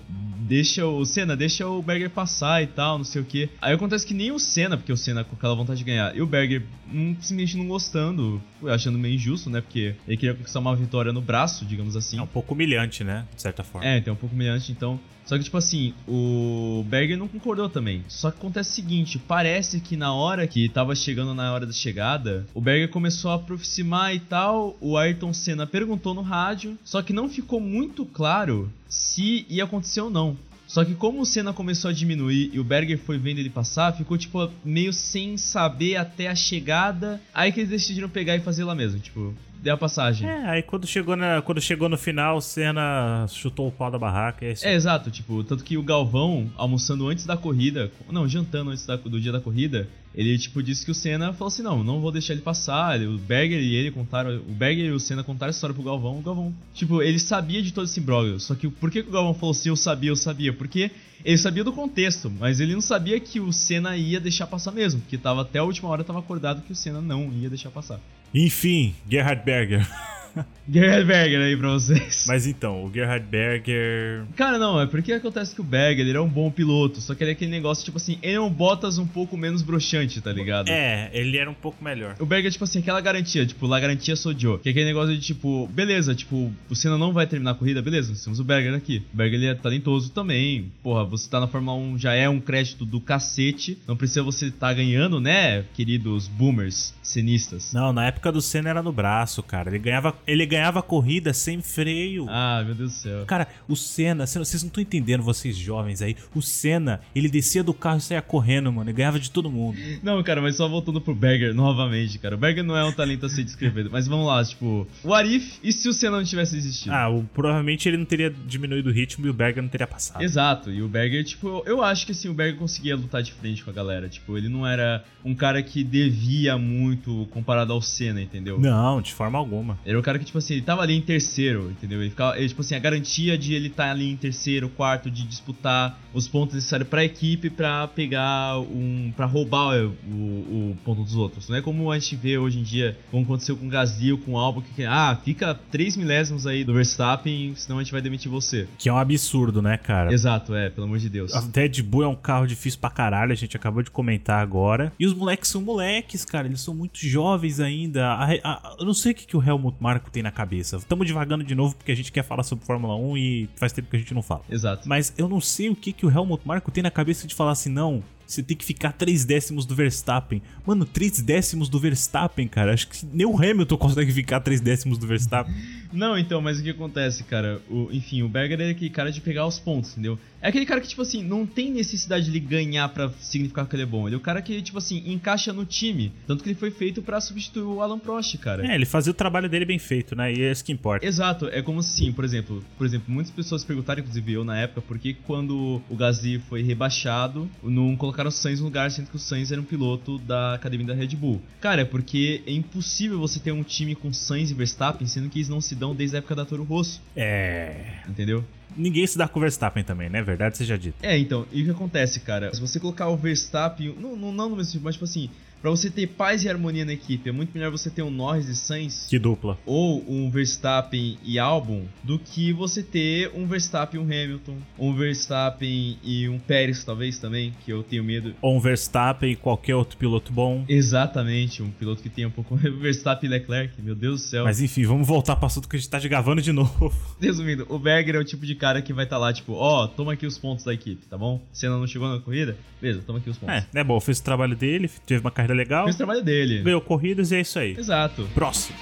deixa 0.47 0.85
o 0.85 1.05
Senna, 1.05 1.35
deixa 1.35 1.67
o 1.67 1.81
Berger 1.81 2.09
passar 2.09 2.63
e 2.63 2.67
tal, 2.67 2.97
não 2.97 3.05
sei 3.05 3.21
o 3.21 3.25
que. 3.25 3.49
Aí 3.61 3.73
acontece 3.73 4.05
que 4.05 4.13
nem 4.13 4.31
o 4.31 4.39
Senna, 4.39 4.77
porque 4.77 4.91
o 4.91 4.97
Senna 4.97 5.23
com 5.23 5.35
aquela 5.35 5.55
vontade 5.55 5.79
de 5.79 5.85
ganhar, 5.85 6.15
e 6.15 6.21
o 6.21 6.27
Berger 6.27 6.63
hum, 6.91 7.15
simplesmente 7.19 7.57
não 7.57 7.67
gostando, 7.67 8.41
achando 8.67 8.97
meio 8.97 9.15
injusto, 9.15 9.49
né? 9.49 9.61
Porque 9.61 9.95
ele 10.07 10.17
queria 10.17 10.35
conquistar 10.35 10.59
uma 10.59 10.75
vitória 10.75 11.11
no 11.11 11.21
braço, 11.21 11.65
digamos 11.65 11.95
assim. 11.95 12.17
É 12.17 12.21
um 12.21 12.27
pouco 12.27 12.53
humilhante, 12.53 13.03
né? 13.03 13.25
De 13.35 13.41
certa 13.41 13.63
forma. 13.63 13.87
É, 13.87 13.97
então 13.97 14.11
é 14.11 14.15
um 14.15 14.19
pouco 14.19 14.33
humilhante, 14.35 14.71
então. 14.71 14.99
Só 15.27 15.37
que, 15.37 15.43
tipo 15.43 15.57
assim, 15.57 15.93
o 16.07 16.85
Berger 16.87 17.17
não 17.17 17.27
concordou 17.27 17.67
também. 17.67 18.03
Só 18.07 18.31
que 18.31 18.37
acontece 18.37 18.71
o 18.71 18.73
seguinte: 18.73 19.19
parece 19.19 19.81
que 19.81 19.97
na 19.97 20.13
hora 20.13 20.47
que 20.47 20.69
tava 20.69 20.95
chegando 20.95 21.35
na 21.35 21.53
hora 21.53 21.65
da 21.65 21.73
chegada, 21.73 22.47
o 22.53 22.61
Berger 22.61 22.89
começou 22.89 23.31
a 23.31 23.35
aproximar 23.35 24.15
e 24.15 24.19
tal. 24.21 24.77
O 24.79 24.97
Ayrton 24.97 25.33
Senna 25.33 25.67
perguntou 25.67 26.13
no 26.13 26.21
rádio, 26.21 26.77
só 26.83 27.01
que 27.01 27.11
não 27.11 27.27
ficou 27.29 27.59
muito 27.59 28.05
claro 28.05 28.71
se 28.87 29.45
ia 29.49 29.65
acontecer 29.65 29.99
ou 29.99 30.09
não. 30.09 30.37
Só 30.67 30.83
que 30.83 30.93
como 30.93 31.21
o 31.21 31.25
Senna 31.25 31.53
começou 31.53 31.89
a 31.89 31.93
diminuir 31.93 32.51
e 32.53 32.59
o 32.59 32.63
Berger 32.63 32.99
foi 32.99 33.17
vendo 33.17 33.39
ele 33.39 33.49
passar, 33.49 33.95
ficou 33.95 34.17
tipo 34.17 34.51
meio 34.63 34.91
sem 34.91 35.37
saber 35.37 35.95
até 35.95 36.27
a 36.27 36.35
chegada. 36.35 37.21
Aí 37.33 37.53
que 37.53 37.61
eles 37.61 37.69
decidiram 37.69 38.09
pegar 38.09 38.35
e 38.35 38.41
fazer 38.41 38.65
lá 38.65 38.75
mesmo, 38.75 38.99
tipo, 38.99 39.33
deu 39.61 39.73
a 39.73 39.77
passagem. 39.77 40.27
É, 40.27 40.49
aí 40.49 40.61
quando 40.63 40.85
chegou, 40.87 41.15
na, 41.15 41.41
quando 41.41 41.59
chegou 41.61 41.89
no 41.89 41.97
final, 41.97 42.37
o 42.37 42.41
Senna 42.41 43.25
chutou 43.29 43.67
o 43.67 43.71
pau 43.71 43.89
da 43.91 43.97
barraca. 43.99 44.45
É. 44.45 44.53
É, 44.63 44.73
exato, 44.75 45.09
tipo, 45.11 45.43
tanto 45.43 45.63
que 45.63 45.77
o 45.77 45.83
Galvão, 45.83 46.49
almoçando 46.55 47.07
antes 47.07 47.25
da 47.25 47.35
corrida, 47.37 47.91
não, 48.09 48.27
jantando 48.27 48.71
antes 48.71 48.85
da- 48.85 48.95
do 48.95 49.19
dia 49.19 49.31
da 49.31 49.39
corrida, 49.39 49.87
ele, 50.15 50.35
tipo, 50.37 50.63
disse 50.63 50.83
que 50.83 50.89
o 50.89 50.95
Senna 50.95 51.31
falou 51.33 51.47
assim, 51.49 51.61
não, 51.61 51.83
não 51.83 51.99
vou 52.01 52.11
deixar 52.11 52.33
ele 52.33 52.41
passar, 52.41 52.99
o 53.01 53.17
Berger 53.19 53.59
e 53.61 53.75
ele 53.75 53.91
contaram, 53.91 54.35
o 54.37 54.51
Berger 54.53 54.85
e 54.85 54.91
o 54.91 54.99
Senna 54.99 55.23
contaram 55.23 55.49
a 55.49 55.51
história 55.51 55.73
pro 55.75 55.83
Galvão, 55.83 56.17
o 56.17 56.21
Galvão, 56.23 56.53
tipo, 56.73 57.01
ele 57.03 57.19
sabia 57.19 57.61
de 57.61 57.71
todo 57.71 57.85
esse 57.85 57.99
imbróglio, 57.99 58.39
só 58.39 58.55
que 58.55 58.67
por 58.67 58.89
que, 58.89 59.03
que 59.03 59.09
o 59.09 59.11
Galvão 59.11 59.33
falou 59.35 59.51
assim, 59.51 59.69
eu 59.69 59.75
sabia, 59.75 60.09
eu 60.09 60.15
sabia? 60.15 60.51
Porque 60.53 60.89
ele 61.23 61.37
sabia 61.37 61.63
do 61.63 61.71
contexto, 61.71 62.31
mas 62.31 62.59
ele 62.59 62.73
não 62.73 62.81
sabia 62.81 63.19
que 63.19 63.39
o 63.39 63.51
Senna 63.53 63.95
ia 63.95 64.19
deixar 64.19 64.47
passar 64.47 64.71
mesmo, 64.71 65.01
porque 65.01 65.17
tava 65.19 65.41
até 65.41 65.59
a 65.59 65.63
última 65.63 65.89
hora 65.89 66.03
tava 66.03 66.19
acordado 66.19 66.63
que 66.63 66.71
o 66.71 66.75
Senna 66.75 66.99
não 67.01 67.31
ia 67.33 67.49
deixar 67.49 67.69
passar. 67.69 67.99
Enfim, 68.33 68.93
Gerhard 69.07 69.43
Berger. 69.45 69.85
Gerhard 70.69 71.05
Berger 71.05 71.41
aí 71.41 71.55
pra 71.57 71.69
vocês. 71.69 72.25
Mas 72.27 72.45
então, 72.45 72.85
o 72.85 72.93
Gerhard 72.93 73.25
Berger. 73.25 74.25
Cara, 74.35 74.57
não, 74.57 74.79
é 74.79 74.85
porque 74.85 75.13
acontece 75.13 75.55
que 75.55 75.61
o 75.61 75.63
Berger 75.63 76.05
ele 76.05 76.17
é 76.17 76.21
um 76.21 76.27
bom 76.27 76.51
piloto, 76.51 76.99
só 77.01 77.15
que 77.15 77.23
ele 77.23 77.31
é 77.31 77.33
aquele 77.33 77.51
negócio, 77.51 77.85
tipo 77.85 77.97
assim, 77.97 78.17
ele 78.21 78.35
é 78.35 78.41
um 78.41 78.49
Bottas 78.49 78.97
um 78.97 79.05
pouco 79.05 79.37
menos 79.37 79.61
broxante, 79.61 80.19
tá 80.19 80.31
ligado? 80.31 80.69
É, 80.69 81.09
ele 81.13 81.37
era 81.37 81.49
um 81.49 81.53
pouco 81.53 81.83
melhor. 81.83 82.15
O 82.19 82.25
Berger, 82.25 82.51
tipo 82.51 82.63
assim, 82.63 82.79
aquela 82.79 82.99
garantia, 82.99 83.45
tipo, 83.45 83.67
lá 83.67 83.79
garantia 83.79 84.15
sou 84.15 84.37
Joe. 84.37 84.59
Que 84.59 84.69
é 84.69 84.71
aquele 84.71 84.85
negócio 84.85 85.15
de, 85.15 85.21
tipo, 85.21 85.67
beleza, 85.67 86.15
tipo, 86.15 86.51
o 86.69 86.75
Senna 86.75 86.97
não 86.97 87.13
vai 87.13 87.27
terminar 87.27 87.51
a 87.51 87.55
corrida, 87.55 87.81
beleza, 87.81 88.09
nós 88.09 88.23
temos 88.23 88.39
o 88.39 88.43
Berger 88.43 88.73
aqui. 88.73 89.03
O 89.13 89.17
Berger, 89.17 89.39
ele 89.39 89.47
é 89.47 89.55
talentoso 89.55 90.11
também. 90.11 90.71
Porra, 90.81 91.03
você 91.05 91.29
tá 91.29 91.39
na 91.39 91.47
Fórmula 91.47 91.77
1 91.77 91.99
já 91.99 92.13
é 92.13 92.27
um 92.27 92.39
crédito 92.39 92.85
do 92.85 92.99
cacete. 92.99 93.77
Não 93.87 93.95
precisa 93.95 94.23
você 94.23 94.51
tá 94.51 94.73
ganhando, 94.73 95.19
né, 95.19 95.63
queridos 95.73 96.27
boomers, 96.27 96.93
cenistas. 97.01 97.71
Não, 97.73 97.93
na 97.93 98.07
época 98.07 98.31
do 98.31 98.41
Senna 98.41 98.69
era 98.69 98.83
no 98.83 98.91
braço, 98.91 99.41
cara. 99.43 99.69
Ele 99.69 99.79
ganhava, 99.79 100.15
ele 100.27 100.45
ganhava 100.45 100.81
corrida 100.81 101.33
sem 101.33 101.61
freio. 101.61 102.25
Ah, 102.29 102.61
meu 102.65 102.75
Deus 102.75 102.91
do 102.91 102.97
céu. 102.97 103.25
Cara, 103.25 103.47
o 103.67 103.75
Senna, 103.75 104.27
vocês 104.27 104.61
não 104.61 104.67
estão 104.67 104.81
entendendo, 104.81 105.23
vocês 105.23 105.55
jovens 105.55 106.01
aí. 106.01 106.15
O 106.35 106.41
Senna, 106.41 106.99
ele 107.15 107.29
descia 107.29 107.63
do 107.63 107.73
carro 107.73 107.97
e 107.97 108.01
saía 108.01 108.21
correndo, 108.21 108.71
mano. 108.71 108.89
Ele 108.89 108.97
ganhava 108.97 109.19
de 109.19 109.31
todo 109.31 109.49
mundo. 109.49 109.77
Não, 110.03 110.21
cara, 110.21 110.41
mas 110.41 110.57
só 110.57 110.67
voltando 110.67 110.99
pro 110.99 111.15
Berger 111.15 111.53
novamente, 111.53 112.19
cara. 112.19 112.35
O 112.35 112.37
Berger 112.37 112.63
não 112.63 112.75
é 112.75 112.83
um 112.83 112.91
talento 112.91 113.25
a 113.25 113.29
ser 113.29 113.43
descrevido. 113.43 113.89
Mas 113.91 114.07
vamos 114.07 114.27
lá, 114.27 114.43
tipo, 114.43 114.87
o 115.03 115.13
Arif, 115.13 115.59
e 115.63 115.71
se 115.71 115.87
o 115.87 115.93
Senna 115.93 116.17
não 116.17 116.23
tivesse 116.23 116.57
existido? 116.57 116.93
Ah, 116.93 117.09
o, 117.09 117.23
provavelmente 117.23 117.87
ele 117.87 117.97
não 117.97 118.05
teria 118.05 118.29
diminuído 118.29 118.89
o 118.89 118.93
ritmo 118.93 119.25
e 119.25 119.29
o 119.29 119.33
Berger 119.33 119.63
não 119.63 119.69
teria 119.69 119.87
passado. 119.87 120.21
Exato, 120.21 120.71
e 120.71 120.81
o 120.81 120.87
Berger, 120.87 121.23
tipo, 121.23 121.63
eu, 121.65 121.81
acho 121.81 122.05
que 122.05 122.11
assim, 122.11 122.27
o 122.27 122.33
Berger 122.33 122.57
conseguia 122.57 122.95
lutar 122.95 123.23
de 123.23 123.31
frente 123.31 123.63
com 123.63 123.69
a 123.69 123.73
galera. 123.73 124.09
Tipo, 124.09 124.37
ele 124.37 124.49
não 124.49 124.67
era 124.67 125.03
um 125.23 125.33
cara 125.33 125.61
que 125.63 125.83
devia 125.83 126.57
muito 126.57 127.27
comparado 127.31 127.71
ao 127.71 127.81
Senna, 127.81 128.21
entendeu? 128.21 128.59
Não, 128.59 129.01
de 129.01 129.13
forma 129.13 129.37
alguma. 129.37 129.77
Era 129.85 129.97
um 129.97 130.01
cara 130.07 130.19
que, 130.19 130.23
tipo 130.23 130.37
assim, 130.37 130.53
ele 130.53 130.61
tava 130.61 130.81
ali 130.81 130.95
em 130.95 131.01
terceiro, 131.01 131.69
entendeu? 131.69 131.99
Ele 131.99 132.09
ficava, 132.09 132.37
ele, 132.37 132.47
tipo 132.47 132.61
assim, 132.61 132.75
a 132.75 132.79
garantia 132.79 133.37
de 133.37 133.53
ele 133.53 133.67
estar 133.67 133.87
tá 133.87 133.91
ali 133.91 134.09
em 134.09 134.15
terceiro, 134.15 134.69
quarto, 134.69 135.11
de 135.11 135.27
disputar 135.27 135.99
os 136.13 136.29
pontos 136.29 136.55
necessários 136.55 136.87
pra 136.87 137.03
equipe 137.03 137.49
pra 137.49 137.89
pegar 137.89 138.57
um. 138.57 139.11
pra 139.15 139.25
roubar 139.25 139.75
o, 139.75 139.89
o, 140.09 140.71
o 140.71 140.77
ponto 140.85 141.03
dos 141.03 141.15
outros. 141.15 141.49
Não 141.49 141.57
é 141.57 141.61
como 141.61 141.91
a 141.91 141.99
gente 141.99 142.15
vê 142.15 142.37
hoje 142.37 142.57
em 142.57 142.63
dia, 142.63 142.97
como 143.11 143.23
aconteceu 143.23 143.57
com 143.57 143.67
o 143.67 143.69
Gasly, 143.69 144.15
com 144.17 144.31
o 144.31 144.37
Albon, 144.37 144.61
que, 144.61 144.85
ah, 144.85 145.19
fica 145.25 145.53
3 145.53 145.97
milésimos 145.97 146.47
aí 146.47 146.63
do 146.63 146.73
Verstappen, 146.73 147.53
senão 147.55 147.79
a 147.79 147.83
gente 147.83 147.91
vai 147.91 148.01
demitir 148.01 148.31
você. 148.31 148.65
Que 148.77 148.87
é 148.87 148.93
um 148.93 148.97
absurdo, 148.97 149.61
né, 149.61 149.75
cara? 149.75 150.13
Exato, 150.13 150.55
é, 150.55 150.69
pelo 150.69 150.87
amor 150.87 150.99
de 150.99 151.09
Deus. 151.09 151.33
A 151.33 151.43
Red 151.53 151.81
Bull 151.83 152.03
é 152.03 152.07
um 152.07 152.15
carro 152.15 152.47
difícil 152.47 152.79
pra 152.79 152.89
caralho, 152.89 153.33
a 153.33 153.35
gente 153.35 153.57
acabou 153.57 153.83
de 153.83 153.91
comentar 153.91 154.41
agora. 154.41 154.93
E 154.97 155.05
os 155.05 155.13
moleques 155.13 155.49
são 155.49 155.61
moleques, 155.61 156.23
cara, 156.23 156.47
eles 156.47 156.61
são 156.61 156.73
muito 156.73 157.05
jovens 157.05 157.59
ainda. 157.59 158.07
A, 158.13 158.31
a, 158.31 158.75
eu 158.79 158.85
não 158.85 158.93
sei 158.93 159.11
o 159.11 159.15
que, 159.15 159.27
que 159.27 159.35
o 159.35 159.43
Helmut 159.43 159.75
Marko 159.81 159.96
tem 159.99 160.23
na 160.23 160.31
cabeça. 160.31 160.79
Tamo 160.87 161.05
devagando 161.05 161.43
de 161.43 161.55
novo 161.55 161.75
porque 161.75 161.91
a 161.91 161.95
gente 161.95 162.11
quer 162.11 162.23
falar 162.23 162.43
sobre 162.43 162.65
Fórmula 162.65 162.95
1 162.95 163.17
e 163.17 163.49
faz 163.55 163.71
tempo 163.73 163.89
que 163.89 163.95
a 163.95 163.99
gente 163.99 164.13
não 164.13 164.21
fala. 164.21 164.43
Exato. 164.49 164.87
Mas 164.87 165.13
eu 165.17 165.27
não 165.27 165.41
sei 165.41 165.69
o 165.69 165.75
que, 165.75 165.91
que 165.91 166.05
o 166.05 166.11
Helmut 166.11 166.47
Marko 166.47 166.71
tem 166.71 166.83
na 166.83 166.91
cabeça 166.91 167.27
de 167.27 167.35
falar 167.35 167.51
assim, 167.51 167.69
não, 167.69 168.03
você 168.27 168.43
tem 168.43 168.57
que 168.57 168.65
ficar 168.65 168.91
3 168.91 169.23
décimos 169.23 169.65
do 169.65 169.73
Verstappen. 169.73 170.41
Mano, 170.65 170.85
3 170.85 171.21
décimos 171.21 171.69
do 171.69 171.79
Verstappen, 171.79 172.47
cara. 172.47 172.73
Acho 172.73 172.89
que 172.89 173.05
nem 173.05 173.25
o 173.25 173.35
Hamilton 173.37 173.77
consegue 173.77 174.11
ficar 174.11 174.41
3 174.41 174.59
décimos 174.59 174.97
do 174.97 175.07
Verstappen. 175.07 175.55
Não, 175.93 176.17
então, 176.17 176.41
mas 176.41 176.59
o 176.59 176.63
que 176.63 176.69
acontece, 176.69 177.23
cara? 177.23 177.61
O, 177.69 177.89
enfim, 177.91 178.21
o 178.23 178.27
Berger 178.27 178.59
é 178.59 178.69
aquele 178.71 178.89
cara 178.89 179.11
de 179.11 179.21
pegar 179.21 179.47
os 179.47 179.57
pontos, 179.57 179.91
entendeu? 179.91 180.19
É 180.41 180.49
aquele 180.49 180.65
cara 180.65 180.79
que, 180.79 180.87
tipo 180.87 181.01
assim, 181.01 181.23
não 181.23 181.45
tem 181.45 181.71
necessidade 181.71 182.25
de 182.25 182.31
ele 182.31 182.39
ganhar 182.39 182.87
pra 182.89 183.09
significar 183.19 183.65
que 183.67 183.75
ele 183.75 183.83
é 183.83 183.85
bom. 183.85 184.07
Ele 184.07 184.15
é 184.15 184.17
o 184.17 184.21
cara 184.21 184.41
que, 184.41 184.61
tipo 184.61 184.77
assim, 184.77 185.03
encaixa 185.05 185.51
no 185.51 185.65
time. 185.65 186.11
Tanto 186.27 186.43
que 186.43 186.49
ele 186.49 186.57
foi 186.57 186.71
feito 186.71 187.01
para 187.01 187.19
substituir 187.19 187.63
o 187.63 187.81
Alan 187.81 187.99
Prost, 187.99 188.37
cara. 188.37 188.65
É, 188.65 188.75
ele 188.75 188.85
fazia 188.85 189.11
o 189.11 189.13
trabalho 189.13 189.49
dele 189.49 189.65
bem 189.65 189.79
feito, 189.79 190.15
né? 190.15 190.33
E 190.33 190.41
é 190.41 190.51
isso 190.51 190.63
que 190.63 190.71
importa. 190.71 191.05
Exato, 191.05 191.47
é 191.47 191.61
como 191.61 191.79
assim, 191.79 192.11
por 192.11 192.23
exemplo, 192.23 192.63
por 192.77 192.85
exemplo, 192.85 193.11
muitas 193.11 193.31
pessoas 193.31 193.63
perguntaram, 193.63 194.01
inclusive 194.01 194.33
eu 194.33 194.43
na 194.43 194.57
época, 194.57 194.81
por 194.81 194.99
que 194.99 195.13
quando 195.13 195.81
o 195.89 195.95
Gasly 195.95 196.39
foi 196.39 196.61
rebaixado, 196.61 197.49
não 197.63 197.95
colocaram 197.95 198.29
o 198.29 198.31
Sainz 198.31 198.59
no 198.59 198.65
lugar, 198.65 198.91
sendo 198.91 199.09
que 199.09 199.15
o 199.15 199.19
Sainz 199.19 199.51
era 199.51 199.59
um 199.59 199.65
piloto 199.65 200.17
da 200.19 200.53
academia 200.53 200.87
da 200.87 200.93
Red 200.93 201.15
Bull. 201.15 201.41
Cara, 201.59 201.81
é 201.81 201.85
porque 201.85 202.41
é 202.45 202.51
impossível 202.51 203.19
você 203.19 203.39
ter 203.39 203.51
um 203.51 203.63
time 203.63 203.95
com 203.95 204.13
Sainz 204.13 204.51
e 204.51 204.53
Verstappen, 204.53 205.07
sendo 205.07 205.29
que 205.29 205.39
eles 205.39 205.49
não 205.49 205.61
se 205.61 205.75
dão 205.75 205.95
desde 205.95 206.15
a 206.15 206.19
época 206.19 206.35
da 206.35 206.45
Toro 206.45 206.63
Rosso. 206.63 207.01
É. 207.15 208.01
Entendeu? 208.07 208.43
Ninguém 208.77 209.07
se 209.07 209.17
dá 209.17 209.27
com 209.27 209.39
o 209.39 209.41
Verstappen 209.41 209.83
também, 209.83 210.09
né? 210.09 210.21
Verdade 210.21 210.57
seja 210.57 210.77
dito. 210.77 210.97
É, 211.01 211.17
então, 211.17 211.45
e 211.51 211.61
o 211.61 211.65
que 211.65 211.71
acontece, 211.71 212.19
cara? 212.19 212.53
Se 212.53 212.61
você 212.61 212.79
colocar 212.79 213.09
o 213.09 213.17
Verstappen, 213.17 213.95
não, 213.99 214.15
não, 214.15 214.31
não 214.31 214.49
mas 214.55 214.71
tipo 214.71 215.03
assim, 215.03 215.29
Pra 215.61 215.71
você 215.71 215.89
ter 215.89 216.07
paz 216.07 216.43
e 216.43 216.49
harmonia 216.49 216.85
na 216.85 216.93
equipe, 216.93 217.27
é 217.27 217.31
muito 217.31 217.51
melhor 217.53 217.71
você 217.71 217.89
ter 217.89 218.03
um 218.03 218.11
Norris 218.11 218.47
e 218.47 218.55
Sainz. 218.55 219.07
Que 219.09 219.17
dupla. 219.17 219.57
Ou 219.65 220.03
um 220.07 220.29
Verstappen 220.29 221.17
e 221.23 221.39
Albon, 221.39 221.85
do 222.03 222.19
que 222.19 222.53
você 222.53 222.83
ter 222.83 223.31
um 223.33 223.47
Verstappen 223.47 223.99
e 223.99 224.03
um 224.03 224.05
Hamilton. 224.05 224.57
Um 224.77 224.93
Verstappen 224.95 225.97
e 226.03 226.29
um 226.29 226.37
Pérez, 226.37 226.83
talvez 226.83 227.17
também, 227.17 227.53
que 227.65 227.71
eu 227.71 227.83
tenho 227.83 228.03
medo. 228.03 228.35
Ou 228.41 228.55
um 228.55 228.59
Verstappen 228.59 229.31
e 229.31 229.35
qualquer 229.35 229.75
outro 229.75 229.97
piloto 229.97 230.31
bom. 230.31 230.63
Exatamente, 230.69 231.63
um 231.63 231.71
piloto 231.71 232.03
que 232.03 232.09
tenha 232.09 232.27
um 232.27 232.31
pouco. 232.31 232.55
Verstappen 232.79 233.27
e 233.27 233.33
Leclerc, 233.33 233.81
meu 233.81 233.95
Deus 233.95 234.21
do 234.21 234.27
céu. 234.27 234.43
Mas 234.43 234.61
enfim, 234.61 234.85
vamos 234.85 235.07
voltar 235.07 235.35
pro 235.35 235.47
assunto 235.47 235.67
que 235.67 235.75
a 235.75 235.79
gente 235.79 235.89
tá 235.89 235.99
gravando 235.99 236.41
de 236.41 236.51
novo. 236.51 236.93
Resumindo, 237.19 237.65
o 237.69 237.79
Berger 237.79 238.15
é 238.15 238.19
o 238.19 238.23
tipo 238.23 238.45
de 238.45 238.55
cara 238.55 238.81
que 238.81 238.93
vai 238.93 239.05
estar 239.05 239.15
tá 239.15 239.19
lá, 239.19 239.33
tipo, 239.33 239.53
ó, 239.53 239.83
oh, 239.83 239.87
toma 239.87 240.13
aqui 240.13 240.25
os 240.25 240.37
pontos 240.37 240.63
da 240.63 240.73
equipe, 240.73 241.05
tá 241.07 241.17
bom? 241.17 241.41
Senna 241.51 241.77
não 241.77 241.87
chegou 241.87 242.07
na 242.07 242.19
corrida? 242.19 242.55
Beleza, 242.79 243.01
toma 243.05 243.19
aqui 243.19 243.29
os 243.29 243.37
pontos. 243.37 243.55
É, 243.55 243.79
é 243.79 243.83
bom, 243.83 243.99
fez 243.99 244.19
o 244.19 244.23
trabalho 244.23 244.55
dele, 244.55 244.89
teve 245.05 245.21
uma 245.21 245.31
carreira 245.31 245.46
legal. 245.53 245.83
Fez 245.85 245.95
o 245.95 245.97
trabalho 245.97 246.23
dele. 246.23 246.61
Ganhou 246.61 246.81
corridas 246.81 247.31
e 247.31 247.35
é 247.35 247.41
isso 247.41 247.59
aí. 247.59 247.75
Exato. 247.77 248.27
Próximo. 248.33 248.75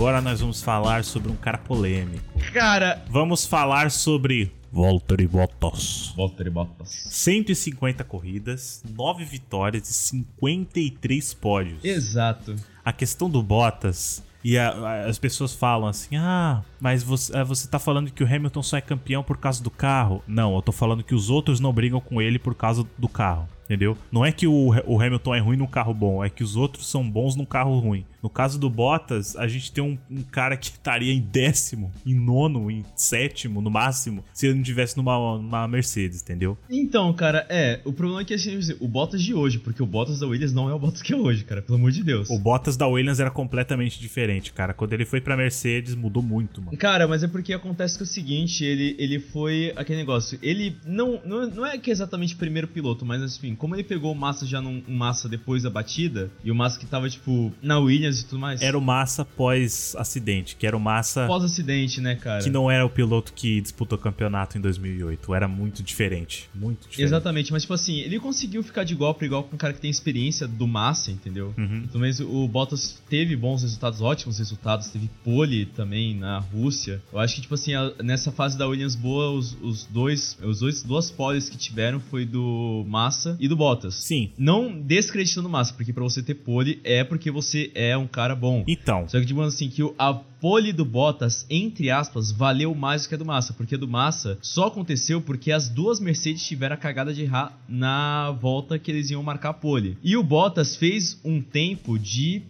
Agora 0.00 0.22
nós 0.22 0.40
vamos 0.40 0.62
falar 0.62 1.04
sobre 1.04 1.30
um 1.30 1.36
cara 1.36 1.58
polêmico. 1.58 2.24
Cara, 2.54 3.04
Vamos 3.10 3.44
falar 3.44 3.90
sobre 3.90 4.50
Valtteri 4.72 5.26
Bottas. 5.26 6.14
Valtteri 6.16 6.48
Bottas. 6.48 6.88
150 7.10 8.02
corridas, 8.04 8.82
9 8.96 9.26
vitórias 9.26 9.90
e 9.90 9.92
53 9.92 11.34
pódios. 11.34 11.84
Exato. 11.84 12.56
A 12.82 12.94
questão 12.94 13.28
do 13.28 13.42
Bottas 13.42 14.24
e 14.42 14.56
a- 14.56 14.70
a- 14.70 15.04
as 15.06 15.18
pessoas 15.18 15.52
falam 15.54 15.86
assim: 15.86 16.16
ah, 16.16 16.62
mas 16.80 17.02
você, 17.02 17.36
ah, 17.36 17.44
você 17.44 17.68
tá 17.68 17.78
falando 17.78 18.10
que 18.10 18.24
o 18.24 18.26
Hamilton 18.26 18.62
só 18.62 18.78
é 18.78 18.80
campeão 18.80 19.22
por 19.22 19.36
causa 19.36 19.62
do 19.62 19.70
carro? 19.70 20.24
Não, 20.26 20.54
eu 20.56 20.62
tô 20.62 20.72
falando 20.72 21.04
que 21.04 21.14
os 21.14 21.28
outros 21.28 21.60
não 21.60 21.74
brigam 21.74 22.00
com 22.00 22.22
ele 22.22 22.38
por 22.38 22.54
causa 22.54 22.86
do 22.96 23.06
carro. 23.06 23.46
Entendeu? 23.66 23.96
Não 24.10 24.24
é 24.26 24.32
que 24.32 24.48
o, 24.48 24.70
o 24.84 25.00
Hamilton 25.00 25.32
é 25.32 25.38
ruim 25.38 25.56
num 25.56 25.66
carro 25.66 25.94
bom, 25.94 26.24
é 26.24 26.28
que 26.28 26.42
os 26.42 26.56
outros 26.56 26.90
são 26.90 27.08
bons 27.08 27.36
num 27.36 27.44
carro 27.44 27.78
ruim. 27.78 28.04
No 28.22 28.28
caso 28.28 28.58
do 28.58 28.68
Bottas, 28.68 29.36
a 29.36 29.46
gente 29.48 29.72
tem 29.72 29.82
um, 29.82 29.98
um 30.10 30.22
cara 30.22 30.56
que 30.56 30.68
estaria 30.80 31.12
em 31.12 31.20
décimo, 31.20 31.92
em 32.04 32.14
nono, 32.14 32.70
em 32.70 32.84
sétimo, 32.94 33.60
no 33.60 33.70
máximo, 33.70 34.24
se 34.32 34.46
ele 34.46 34.56
não 34.56 34.62
tivesse 34.62 34.96
numa, 34.96 35.38
numa 35.38 35.68
Mercedes, 35.68 36.22
entendeu? 36.22 36.56
Então, 36.68 37.12
cara, 37.12 37.46
é, 37.48 37.80
o 37.84 37.92
problema 37.92 38.22
é 38.22 38.24
que 38.24 38.34
assim, 38.34 38.58
o 38.80 38.88
Bottas 38.88 39.22
de 39.22 39.34
hoje, 39.34 39.58
porque 39.58 39.82
o 39.82 39.86
Bottas 39.86 40.20
da 40.20 40.26
Williams 40.26 40.52
não 40.52 40.68
é 40.68 40.74
o 40.74 40.78
Bottas 40.78 41.02
que 41.02 41.12
é 41.12 41.16
hoje, 41.16 41.44
cara, 41.44 41.62
pelo 41.62 41.78
amor 41.78 41.90
de 41.90 42.02
Deus. 42.02 42.28
O 42.30 42.38
Bottas 42.38 42.76
da 42.76 42.86
Williams 42.86 43.20
era 43.20 43.30
completamente 43.30 44.00
diferente, 44.00 44.52
cara. 44.52 44.74
Quando 44.74 44.92
ele 44.92 45.04
foi 45.04 45.20
pra 45.20 45.36
Mercedes, 45.36 45.94
mudou 45.94 46.22
muito, 46.22 46.60
mano. 46.60 46.76
Cara, 46.76 47.06
mas 47.06 47.22
é 47.22 47.28
porque 47.28 47.52
acontece 47.52 47.96
que 47.96 48.02
é 48.02 48.04
o 48.04 48.06
seguinte, 48.06 48.64
ele, 48.64 48.96
ele 48.98 49.18
foi 49.18 49.72
aquele 49.76 49.98
negócio, 49.98 50.38
ele 50.42 50.76
não, 50.84 51.20
não, 51.24 51.48
não 51.48 51.66
é 51.66 51.78
que 51.78 51.90
é 51.90 51.92
exatamente 51.92 52.34
o 52.34 52.38
primeiro 52.38 52.68
piloto, 52.68 53.04
mas 53.04 53.22
assim, 53.22 53.54
como 53.54 53.74
ele 53.74 53.84
pegou 53.84 54.12
o 54.12 54.14
Massa 54.14 54.46
já 54.46 54.60
num 54.60 54.82
um 54.86 54.96
Massa 54.96 55.28
depois 55.28 55.62
da 55.62 55.70
batida, 55.70 56.30
e 56.44 56.50
o 56.50 56.54
Massa 56.54 56.78
que 56.78 56.86
tava, 56.86 57.08
tipo, 57.08 57.52
na 57.62 57.78
Williams 57.78 58.09
e 58.18 58.24
tudo 58.24 58.38
mais. 58.40 58.60
Era 58.62 58.76
o 58.76 58.80
Massa 58.80 59.24
pós-acidente, 59.24 60.56
que 60.56 60.66
era 60.66 60.76
o 60.76 60.80
Massa 60.80 61.26
Pós-acidente, 61.26 62.00
né, 62.00 62.14
cara? 62.16 62.42
que 62.42 62.50
não 62.50 62.70
era 62.70 62.84
o 62.84 62.90
piloto 62.90 63.32
que 63.32 63.60
disputou 63.60 63.98
o 63.98 64.00
campeonato 64.00 64.58
em 64.58 64.60
2008. 64.60 65.34
Era 65.34 65.46
muito 65.48 65.82
diferente, 65.82 66.48
muito 66.54 66.88
diferente. 66.88 67.02
Exatamente, 67.02 67.52
mas 67.52 67.62
tipo 67.62 67.74
assim, 67.74 67.98
ele 68.00 68.18
conseguiu 68.18 68.62
ficar 68.62 68.84
de 68.84 68.92
igual 68.94 69.14
para 69.14 69.26
igual 69.26 69.44
com 69.44 69.54
um 69.54 69.58
cara 69.58 69.72
que 69.72 69.80
tem 69.80 69.90
experiência 69.90 70.46
do 70.48 70.66
Massa, 70.66 71.10
entendeu? 71.10 71.54
Uhum. 71.56 71.82
Então, 71.84 72.00
mas 72.00 72.20
o 72.20 72.48
Bottas 72.48 73.00
teve 73.08 73.36
bons 73.36 73.62
resultados, 73.62 74.00
ótimos 74.00 74.38
resultados, 74.38 74.88
teve 74.88 75.08
pole 75.24 75.66
também 75.66 76.14
na 76.16 76.38
Rússia. 76.38 77.02
Eu 77.12 77.18
acho 77.18 77.36
que, 77.36 77.42
tipo 77.42 77.54
assim, 77.54 77.74
a- 77.74 77.92
nessa 78.02 78.32
fase 78.32 78.56
da 78.58 78.66
Williams 78.66 78.94
boa, 78.94 79.30
os, 79.30 79.56
os 79.62 79.84
dois, 79.84 80.36
os 80.42 80.60
dois, 80.60 80.82
duas 80.82 81.10
poles 81.10 81.48
que 81.48 81.56
tiveram 81.56 82.00
foi 82.00 82.24
do 82.24 82.84
Massa 82.88 83.36
e 83.38 83.46
do 83.48 83.56
Bottas. 83.56 83.94
Sim. 83.96 84.30
Não 84.38 84.80
descreditando 84.80 85.48
o 85.48 85.50
Massa, 85.50 85.72
porque 85.74 85.92
pra 85.92 86.02
você 86.02 86.22
ter 86.22 86.34
pole 86.34 86.80
é 86.84 87.04
porque 87.04 87.30
você 87.30 87.70
é 87.74 87.96
um 88.00 88.06
cara 88.06 88.34
bom. 88.34 88.64
Então, 88.66 89.08
Só 89.08 89.20
que, 89.20 89.26
tipo 89.26 89.40
assim, 89.42 89.68
que 89.68 89.82
a 89.98 90.18
pole 90.40 90.72
do 90.72 90.84
Bottas, 90.84 91.46
entre 91.50 91.90
aspas, 91.90 92.32
valeu 92.32 92.74
mais 92.74 93.02
do 93.02 93.08
que 93.08 93.14
a 93.14 93.18
do 93.18 93.24
Massa, 93.24 93.52
porque 93.52 93.74
a 93.74 93.78
do 93.78 93.88
Massa 93.88 94.38
só 94.40 94.66
aconteceu 94.66 95.20
porque 95.20 95.52
as 95.52 95.68
duas 95.68 96.00
Mercedes 96.00 96.44
tiveram 96.46 96.74
a 96.74 96.78
cagada 96.78 97.12
de 97.12 97.22
errar 97.22 97.58
na 97.68 98.30
volta 98.40 98.78
que 98.78 98.90
eles 98.90 99.10
iam 99.10 99.22
marcar 99.22 99.54
pole. 99.54 99.96
E 100.02 100.16
o 100.16 100.22
Bottas 100.22 100.76
fez 100.76 101.20
um 101.24 101.40
tempo 101.40 101.98
de 101.98 102.42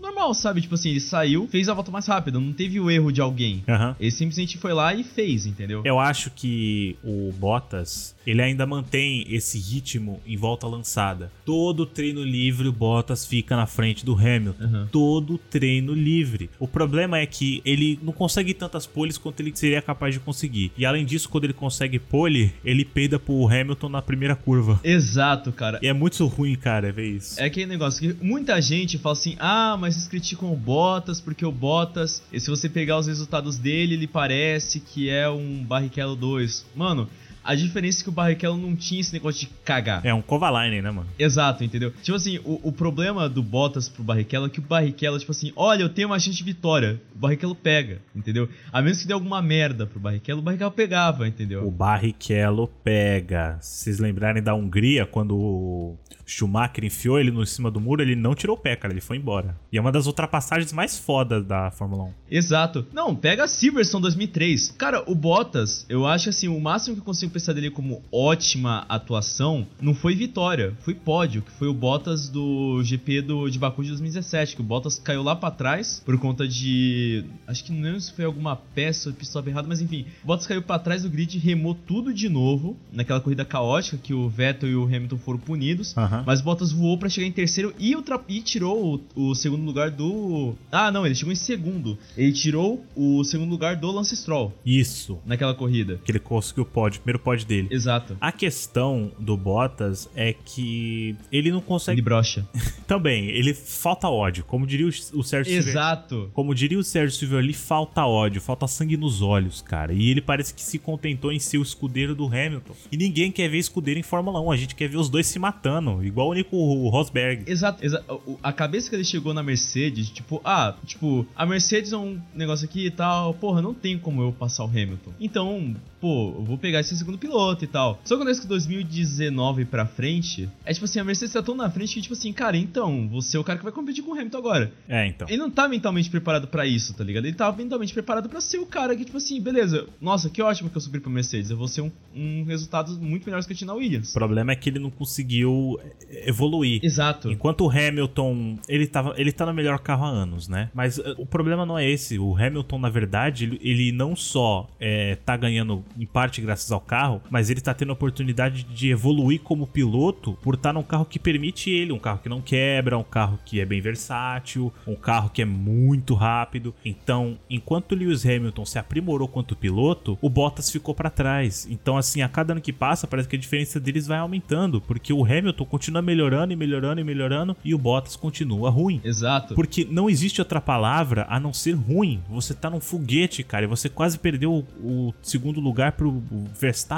normal, 0.00 0.32
sabe? 0.34 0.60
Tipo 0.60 0.74
assim, 0.74 0.90
ele 0.90 1.00
saiu, 1.00 1.48
fez 1.48 1.68
a 1.68 1.74
volta 1.74 1.90
mais 1.90 2.06
rápida, 2.06 2.38
não 2.38 2.52
teve 2.52 2.78
o 2.78 2.90
erro 2.90 3.10
de 3.10 3.20
alguém. 3.20 3.62
Aham. 3.68 3.96
Ele 3.98 4.10
simplesmente 4.10 4.58
foi 4.58 4.72
lá 4.72 4.94
e 4.94 5.02
fez, 5.02 5.46
entendeu? 5.46 5.82
Eu 5.84 5.98
acho 5.98 6.30
que 6.30 6.96
o 7.02 7.32
Bottas, 7.32 8.14
ele 8.26 8.42
ainda 8.42 8.66
mantém 8.66 9.26
esse 9.28 9.58
ritmo 9.58 10.20
em 10.26 10.36
volta 10.36 10.66
lançada. 10.66 11.32
Todo 11.44 11.86
treino 11.86 12.22
livre, 12.22 12.68
o 12.68 12.72
Bottas 12.72 13.26
fica 13.26 13.56
na 13.56 13.66
frente 13.66 14.04
do 14.04 14.14
Hamilton. 14.14 14.64
Aham. 14.64 14.88
Todo 14.92 15.38
treino 15.38 15.94
livre. 15.94 16.50
O 16.58 16.68
problema 16.68 17.18
é 17.18 17.19
que 17.26 17.60
ele 17.64 17.98
não 18.02 18.12
consegue 18.12 18.54
tantas 18.54 18.86
poles 18.86 19.18
quanto 19.18 19.40
ele 19.40 19.52
seria 19.54 19.82
capaz 19.82 20.14
de 20.14 20.20
conseguir. 20.20 20.72
E 20.76 20.84
além 20.84 21.04
disso, 21.04 21.28
quando 21.28 21.44
ele 21.44 21.52
consegue 21.52 21.98
pole, 21.98 22.52
ele 22.64 22.84
peida 22.84 23.18
pro 23.18 23.48
Hamilton 23.48 23.88
na 23.88 24.02
primeira 24.02 24.34
curva. 24.34 24.80
Exato, 24.82 25.52
cara. 25.52 25.78
E 25.82 25.88
é 25.88 25.92
muito 25.92 26.24
ruim, 26.26 26.54
cara, 26.54 26.92
ver 26.92 27.08
isso. 27.08 27.40
É 27.40 27.44
aquele 27.44 27.66
negócio 27.66 28.00
que 28.00 28.24
muita 28.24 28.60
gente 28.60 28.98
fala 28.98 29.12
assim: 29.12 29.36
ah, 29.38 29.76
mas 29.78 29.94
vocês 29.94 30.08
criticam 30.08 30.52
o 30.52 30.56
Bottas 30.56 31.20
porque 31.20 31.44
o 31.44 31.52
Bottas, 31.52 32.22
e 32.32 32.40
se 32.40 32.50
você 32.50 32.68
pegar 32.68 32.98
os 32.98 33.06
resultados 33.06 33.58
dele, 33.58 33.94
ele 33.94 34.06
parece 34.06 34.80
que 34.80 35.08
é 35.08 35.28
um 35.28 35.64
Barrichello 35.64 36.16
2. 36.16 36.66
Mano, 36.74 37.08
a 37.42 37.54
diferença 37.54 38.00
é 38.00 38.02
que 38.02 38.08
o 38.08 38.12
Barrichello 38.12 38.56
não 38.56 38.76
tinha 38.76 39.00
esse 39.00 39.12
negócio 39.12 39.40
de 39.40 39.46
cagar. 39.64 40.04
É 40.04 40.12
um 40.12 40.22
Kovalainen, 40.22 40.82
né, 40.82 40.90
mano? 40.90 41.08
Exato, 41.18 41.64
entendeu? 41.64 41.92
Tipo 42.02 42.16
assim, 42.16 42.38
o, 42.44 42.60
o 42.62 42.72
problema 42.72 43.28
do 43.28 43.42
Bottas 43.42 43.88
pro 43.88 44.02
Barrichello 44.02 44.46
é 44.46 44.48
que 44.50 44.58
o 44.58 44.62
Barrichello, 44.62 45.18
tipo 45.18 45.32
assim, 45.32 45.52
olha, 45.56 45.82
eu 45.82 45.88
tenho 45.88 46.08
uma 46.08 46.18
chance 46.18 46.36
de 46.36 46.44
vitória. 46.44 47.00
O 47.14 47.18
Barrichello 47.18 47.54
pega, 47.54 48.00
entendeu? 48.14 48.48
A 48.72 48.82
menos 48.82 49.00
que 49.00 49.06
dê 49.06 49.12
alguma 49.12 49.40
merda 49.42 49.86
pro 49.86 50.00
Barrichello, 50.00 50.40
o 50.40 50.42
Barrichello 50.42 50.70
pegava, 50.70 51.26
entendeu? 51.26 51.66
O 51.66 51.70
Barrichello 51.70 52.68
pega. 52.82 53.58
Se 53.60 53.84
vocês 53.84 53.98
lembrarem 53.98 54.42
da 54.42 54.54
Hungria, 54.54 55.06
quando 55.06 55.36
o 55.36 55.98
Schumacher 56.30 56.84
enfiou 56.84 57.18
ele 57.18 57.30
no 57.30 57.44
cima 57.44 57.70
do 57.70 57.80
muro, 57.80 58.02
ele 58.02 58.14
não 58.14 58.34
tirou 58.34 58.56
o 58.56 58.58
pé, 58.58 58.76
cara. 58.76 58.92
Ele 58.92 59.00
foi 59.00 59.16
embora. 59.16 59.56
E 59.72 59.78
é 59.78 59.80
uma 59.80 59.90
das 59.90 60.06
ultrapassagens 60.06 60.72
mais 60.72 60.98
fodas 60.98 61.44
da 61.44 61.70
Fórmula 61.70 62.04
1. 62.04 62.12
Exato. 62.30 62.86
Não, 62.92 63.14
pega 63.14 63.44
a 63.44 63.48
Silverstone 63.48 64.02
2003. 64.02 64.74
Cara, 64.78 65.02
o 65.06 65.14
Bottas, 65.14 65.84
eu 65.88 66.06
acho 66.06 66.28
assim, 66.28 66.48
o 66.48 66.60
máximo 66.60 66.96
que 66.96 67.00
eu 67.00 67.04
consigo 67.04 67.29
pensar 67.30 67.52
dele 67.52 67.70
como 67.70 68.02
ótima 68.12 68.84
atuação 68.88 69.66
não 69.80 69.94
foi 69.94 70.14
vitória, 70.14 70.74
foi 70.80 70.94
pódio, 70.94 71.42
que 71.42 71.50
foi 71.52 71.68
o 71.68 71.74
Bottas 71.74 72.28
do 72.28 72.82
GP 72.82 73.22
do, 73.22 73.48
de 73.48 73.58
Baku 73.58 73.82
de 73.82 73.88
2017, 73.90 74.56
que 74.56 74.60
o 74.60 74.64
Bottas 74.64 74.98
caiu 74.98 75.22
lá 75.22 75.34
pra 75.36 75.50
trás 75.50 76.02
por 76.04 76.18
conta 76.18 76.46
de... 76.46 77.24
Acho 77.46 77.64
que 77.64 77.72
não 77.72 77.82
lembro 77.82 78.00
se 78.00 78.12
foi 78.12 78.24
alguma 78.24 78.56
peça, 78.56 79.12
pistol 79.12 79.46
errado, 79.46 79.66
mas 79.68 79.80
enfim. 79.80 80.06
O 80.22 80.26
Bottas 80.26 80.46
caiu 80.46 80.62
pra 80.62 80.78
trás 80.78 81.02
do 81.02 81.10
grid, 81.10 81.38
remou 81.38 81.74
tudo 81.74 82.12
de 82.12 82.28
novo, 82.28 82.76
naquela 82.92 83.20
corrida 83.20 83.44
caótica 83.44 83.96
que 83.96 84.12
o 84.12 84.28
Vettel 84.28 84.68
e 84.68 84.76
o 84.76 84.84
Hamilton 84.84 85.18
foram 85.18 85.38
punidos. 85.38 85.96
Aham. 85.96 86.24
Mas 86.26 86.40
Bottas 86.40 86.72
voou 86.72 86.98
pra 86.98 87.08
chegar 87.08 87.26
em 87.26 87.32
terceiro 87.32 87.74
e, 87.78 87.94
ultra... 87.94 88.20
e 88.28 88.40
tirou 88.40 89.00
o, 89.16 89.30
o 89.30 89.34
segundo 89.34 89.64
lugar 89.64 89.90
do. 89.90 90.54
Ah, 90.70 90.90
não, 90.90 91.06
ele 91.06 91.14
chegou 91.14 91.32
em 91.32 91.36
segundo. 91.36 91.98
Ele 92.16 92.32
tirou 92.32 92.84
o 92.94 93.22
segundo 93.24 93.50
lugar 93.50 93.76
do 93.76 93.90
Lance 93.90 94.16
Stroll 94.16 94.52
Isso. 94.64 95.18
naquela 95.24 95.54
corrida. 95.54 96.00
Que 96.04 96.12
ele 96.12 96.18
conseguiu 96.18 96.64
o 96.64 96.66
pódio, 96.66 97.00
primeiro 97.00 97.18
pódio 97.20 97.46
dele. 97.46 97.68
Exato. 97.70 98.16
A 98.20 98.32
questão 98.32 99.12
do 99.18 99.36
Bottas 99.36 100.08
é 100.14 100.32
que 100.32 101.16
ele 101.30 101.50
não 101.50 101.58
Ele 101.58 101.66
consegue. 101.66 102.02
brocha. 102.02 102.46
Também, 102.86 103.26
ele 103.28 103.54
falta 103.54 104.08
ódio. 104.08 104.44
Como 104.44 104.66
diria 104.66 104.86
o, 104.86 104.88
o 104.88 105.22
Sérgio 105.22 105.52
Silver- 105.52 105.68
Exato. 105.70 106.30
Como 106.32 106.54
diria 106.54 106.78
o 106.78 106.82
Sérgio 106.84 107.16
Silvio 107.16 107.54
falta 107.54 108.04
ódio, 108.06 108.40
falta 108.40 108.66
sangue 108.66 108.96
nos 108.96 109.22
olhos, 109.22 109.62
cara. 109.62 109.92
E 109.92 110.10
ele 110.10 110.20
parece 110.20 110.52
que 110.54 110.62
se 110.62 110.78
contentou 110.78 111.30
em 111.32 111.38
ser 111.38 111.58
o 111.58 111.62
escudeiro 111.62 112.14
do 112.14 112.26
Hamilton. 112.26 112.74
E 112.90 112.96
ninguém 112.96 113.30
quer 113.30 113.48
ver 113.48 113.58
escudeiro 113.58 114.00
em 114.00 114.02
Fórmula 114.02 114.40
1. 114.40 114.50
A 114.52 114.56
gente 114.56 114.74
quer 114.74 114.88
ver 114.88 114.96
os 114.96 115.08
dois 115.08 115.26
se 115.26 115.38
matando, 115.38 116.04
igual 116.04 116.28
o 116.28 116.34
Nico 116.34 116.56
Rosberg. 116.88 117.44
Exato, 117.50 117.84
exa 117.84 118.02
o- 118.08 118.38
a 118.42 118.52
cabeça 118.52 118.88
que 118.90 118.96
ele 118.96 119.04
chegou 119.04 119.32
na 119.34 119.42
Mercedes, 119.42 120.10
tipo, 120.10 120.40
ah, 120.44 120.74
tipo, 120.84 121.26
a 121.36 121.46
Mercedes 121.46 121.92
é 121.92 121.96
um 121.96 122.18
negócio 122.34 122.64
aqui 122.66 122.86
e 122.86 122.90
tal, 122.90 123.34
porra, 123.34 123.62
não 123.62 123.74
tem 123.74 123.98
como 123.98 124.22
eu 124.22 124.32
passar 124.32 124.64
o 124.64 124.68
Hamilton. 124.68 125.12
Então, 125.20 125.76
pô, 126.00 126.34
eu 126.38 126.44
vou 126.44 126.58
pegar 126.58 126.80
esse 126.80 126.94
segundo 127.10 127.18
piloto 127.18 127.64
e 127.64 127.66
tal. 127.66 128.00
Só 128.04 128.14
que 128.14 128.22
acontece 128.22 128.40
que 128.40 128.46
2019 128.46 129.64
pra 129.64 129.86
frente, 129.86 130.48
é 130.64 130.72
tipo 130.72 130.84
assim, 130.84 131.00
a 131.00 131.04
Mercedes 131.04 131.32
tá 131.32 131.42
tão 131.42 131.54
na 131.54 131.70
frente 131.70 131.94
que, 131.94 132.02
tipo 132.02 132.14
assim, 132.14 132.32
cara, 132.32 132.56
então, 132.56 133.08
você 133.08 133.36
é 133.36 133.40
o 133.40 133.44
cara 133.44 133.58
que 133.58 133.64
vai 133.64 133.72
competir 133.72 134.04
com 134.04 134.12
o 134.12 134.14
Hamilton 134.14 134.38
agora. 134.38 134.72
É, 134.88 135.06
então. 135.06 135.28
Ele 135.28 135.38
não 135.38 135.50
tá 135.50 135.68
mentalmente 135.68 136.08
preparado 136.08 136.46
pra 136.46 136.66
isso, 136.66 136.94
tá 136.94 137.02
ligado? 137.02 137.24
Ele 137.24 137.34
tá 137.34 137.50
mentalmente 137.52 137.92
preparado 137.92 138.28
pra 138.28 138.40
ser 138.40 138.58
o 138.58 138.66
cara 138.66 138.94
que, 138.94 139.04
tipo 139.04 139.16
assim, 139.16 139.40
beleza, 139.40 139.86
nossa, 140.00 140.30
que 140.30 140.40
ótimo 140.42 140.70
que 140.70 140.76
eu 140.76 140.80
subi 140.80 141.00
pra 141.00 141.10
Mercedes, 141.10 141.50
eu 141.50 141.56
vou 141.56 141.68
ser 141.68 141.80
um, 141.80 141.90
um 142.14 142.44
resultado 142.44 142.92
muito 143.00 143.24
melhor 143.24 143.44
que 143.44 143.52
eu 143.52 143.56
tinha 143.56 143.66
na 143.66 143.74
Williams. 143.74 144.10
O 144.10 144.14
problema 144.14 144.52
é 144.52 144.56
que 144.56 144.68
ele 144.68 144.78
não 144.78 144.90
conseguiu 144.90 145.78
eh, 146.08 146.28
evoluir. 146.28 146.80
Exato. 146.82 147.30
Enquanto 147.30 147.64
o 147.64 147.70
Hamilton, 147.70 148.58
ele, 148.68 148.86
tava, 148.86 149.14
ele 149.16 149.32
tá 149.32 149.46
no 149.46 149.54
melhor 149.54 149.78
carro 149.78 150.04
há 150.04 150.08
anos, 150.08 150.48
né? 150.48 150.70
Mas 150.74 150.98
eh, 150.98 151.14
o 151.16 151.26
problema 151.26 151.64
não 151.64 151.78
é 151.78 151.88
esse. 151.88 152.18
O 152.18 152.36
Hamilton, 152.36 152.78
na 152.78 152.90
verdade, 152.90 153.44
ele, 153.44 153.60
ele 153.62 153.92
não 153.92 154.14
só 154.14 154.68
eh, 154.78 155.16
tá 155.24 155.36
ganhando 155.36 155.84
em 155.98 156.06
parte 156.06 156.40
graças 156.40 156.70
ao 156.70 156.80
carro, 156.80 156.99
mas 157.30 157.50
ele 157.50 157.60
tá 157.60 157.72
tendo 157.74 157.90
a 157.90 157.92
oportunidade 157.92 158.64
de 158.64 158.90
evoluir 158.90 159.40
como 159.40 159.66
piloto 159.66 160.36
por 160.42 160.54
estar 160.54 160.72
num 160.72 160.82
carro 160.82 161.04
que 161.04 161.18
permite 161.18 161.70
ele. 161.70 161.92
Um 161.92 161.98
carro 161.98 162.20
que 162.22 162.28
não 162.28 162.40
quebra, 162.40 162.98
um 162.98 163.04
carro 163.04 163.38
que 163.44 163.60
é 163.60 163.64
bem 163.64 163.80
versátil, 163.80 164.72
um 164.86 164.94
carro 164.94 165.30
que 165.30 165.42
é 165.42 165.44
muito 165.44 166.14
rápido. 166.14 166.74
Então, 166.84 167.38
enquanto 167.48 167.92
o 167.92 167.94
Lewis 167.94 168.24
Hamilton 168.24 168.64
se 168.64 168.78
aprimorou 168.78 169.28
quanto 169.28 169.56
piloto, 169.56 170.18
o 170.20 170.28
Bottas 170.28 170.70
ficou 170.70 170.94
pra 170.94 171.10
trás. 171.10 171.66
Então, 171.70 171.96
assim, 171.96 172.22
a 172.22 172.28
cada 172.28 172.52
ano 172.52 172.60
que 172.60 172.72
passa, 172.72 173.06
parece 173.06 173.28
que 173.28 173.36
a 173.36 173.38
diferença 173.38 173.80
deles 173.80 174.06
vai 174.06 174.18
aumentando, 174.18 174.80
porque 174.80 175.12
o 175.12 175.24
Hamilton 175.24 175.64
continua 175.64 176.02
melhorando 176.02 176.52
e 176.52 176.56
melhorando 176.56 177.00
e 177.00 177.04
melhorando 177.04 177.56
e 177.64 177.74
o 177.74 177.78
Bottas 177.78 178.16
continua 178.16 178.70
ruim. 178.70 179.00
Exato. 179.04 179.54
Porque 179.54 179.86
não 179.90 180.08
existe 180.08 180.40
outra 180.40 180.60
palavra 180.60 181.26
a 181.28 181.40
não 181.40 181.52
ser 181.52 181.72
ruim. 181.72 182.22
Você 182.28 182.54
tá 182.54 182.68
num 182.68 182.80
foguete, 182.80 183.42
cara, 183.42 183.64
e 183.64 183.68
você 183.68 183.88
quase 183.88 184.18
perdeu 184.18 184.52
o, 184.52 185.08
o 185.08 185.14
segundo 185.22 185.60
lugar 185.60 185.92
pro 185.92 186.22
Verstappen. 186.58 186.89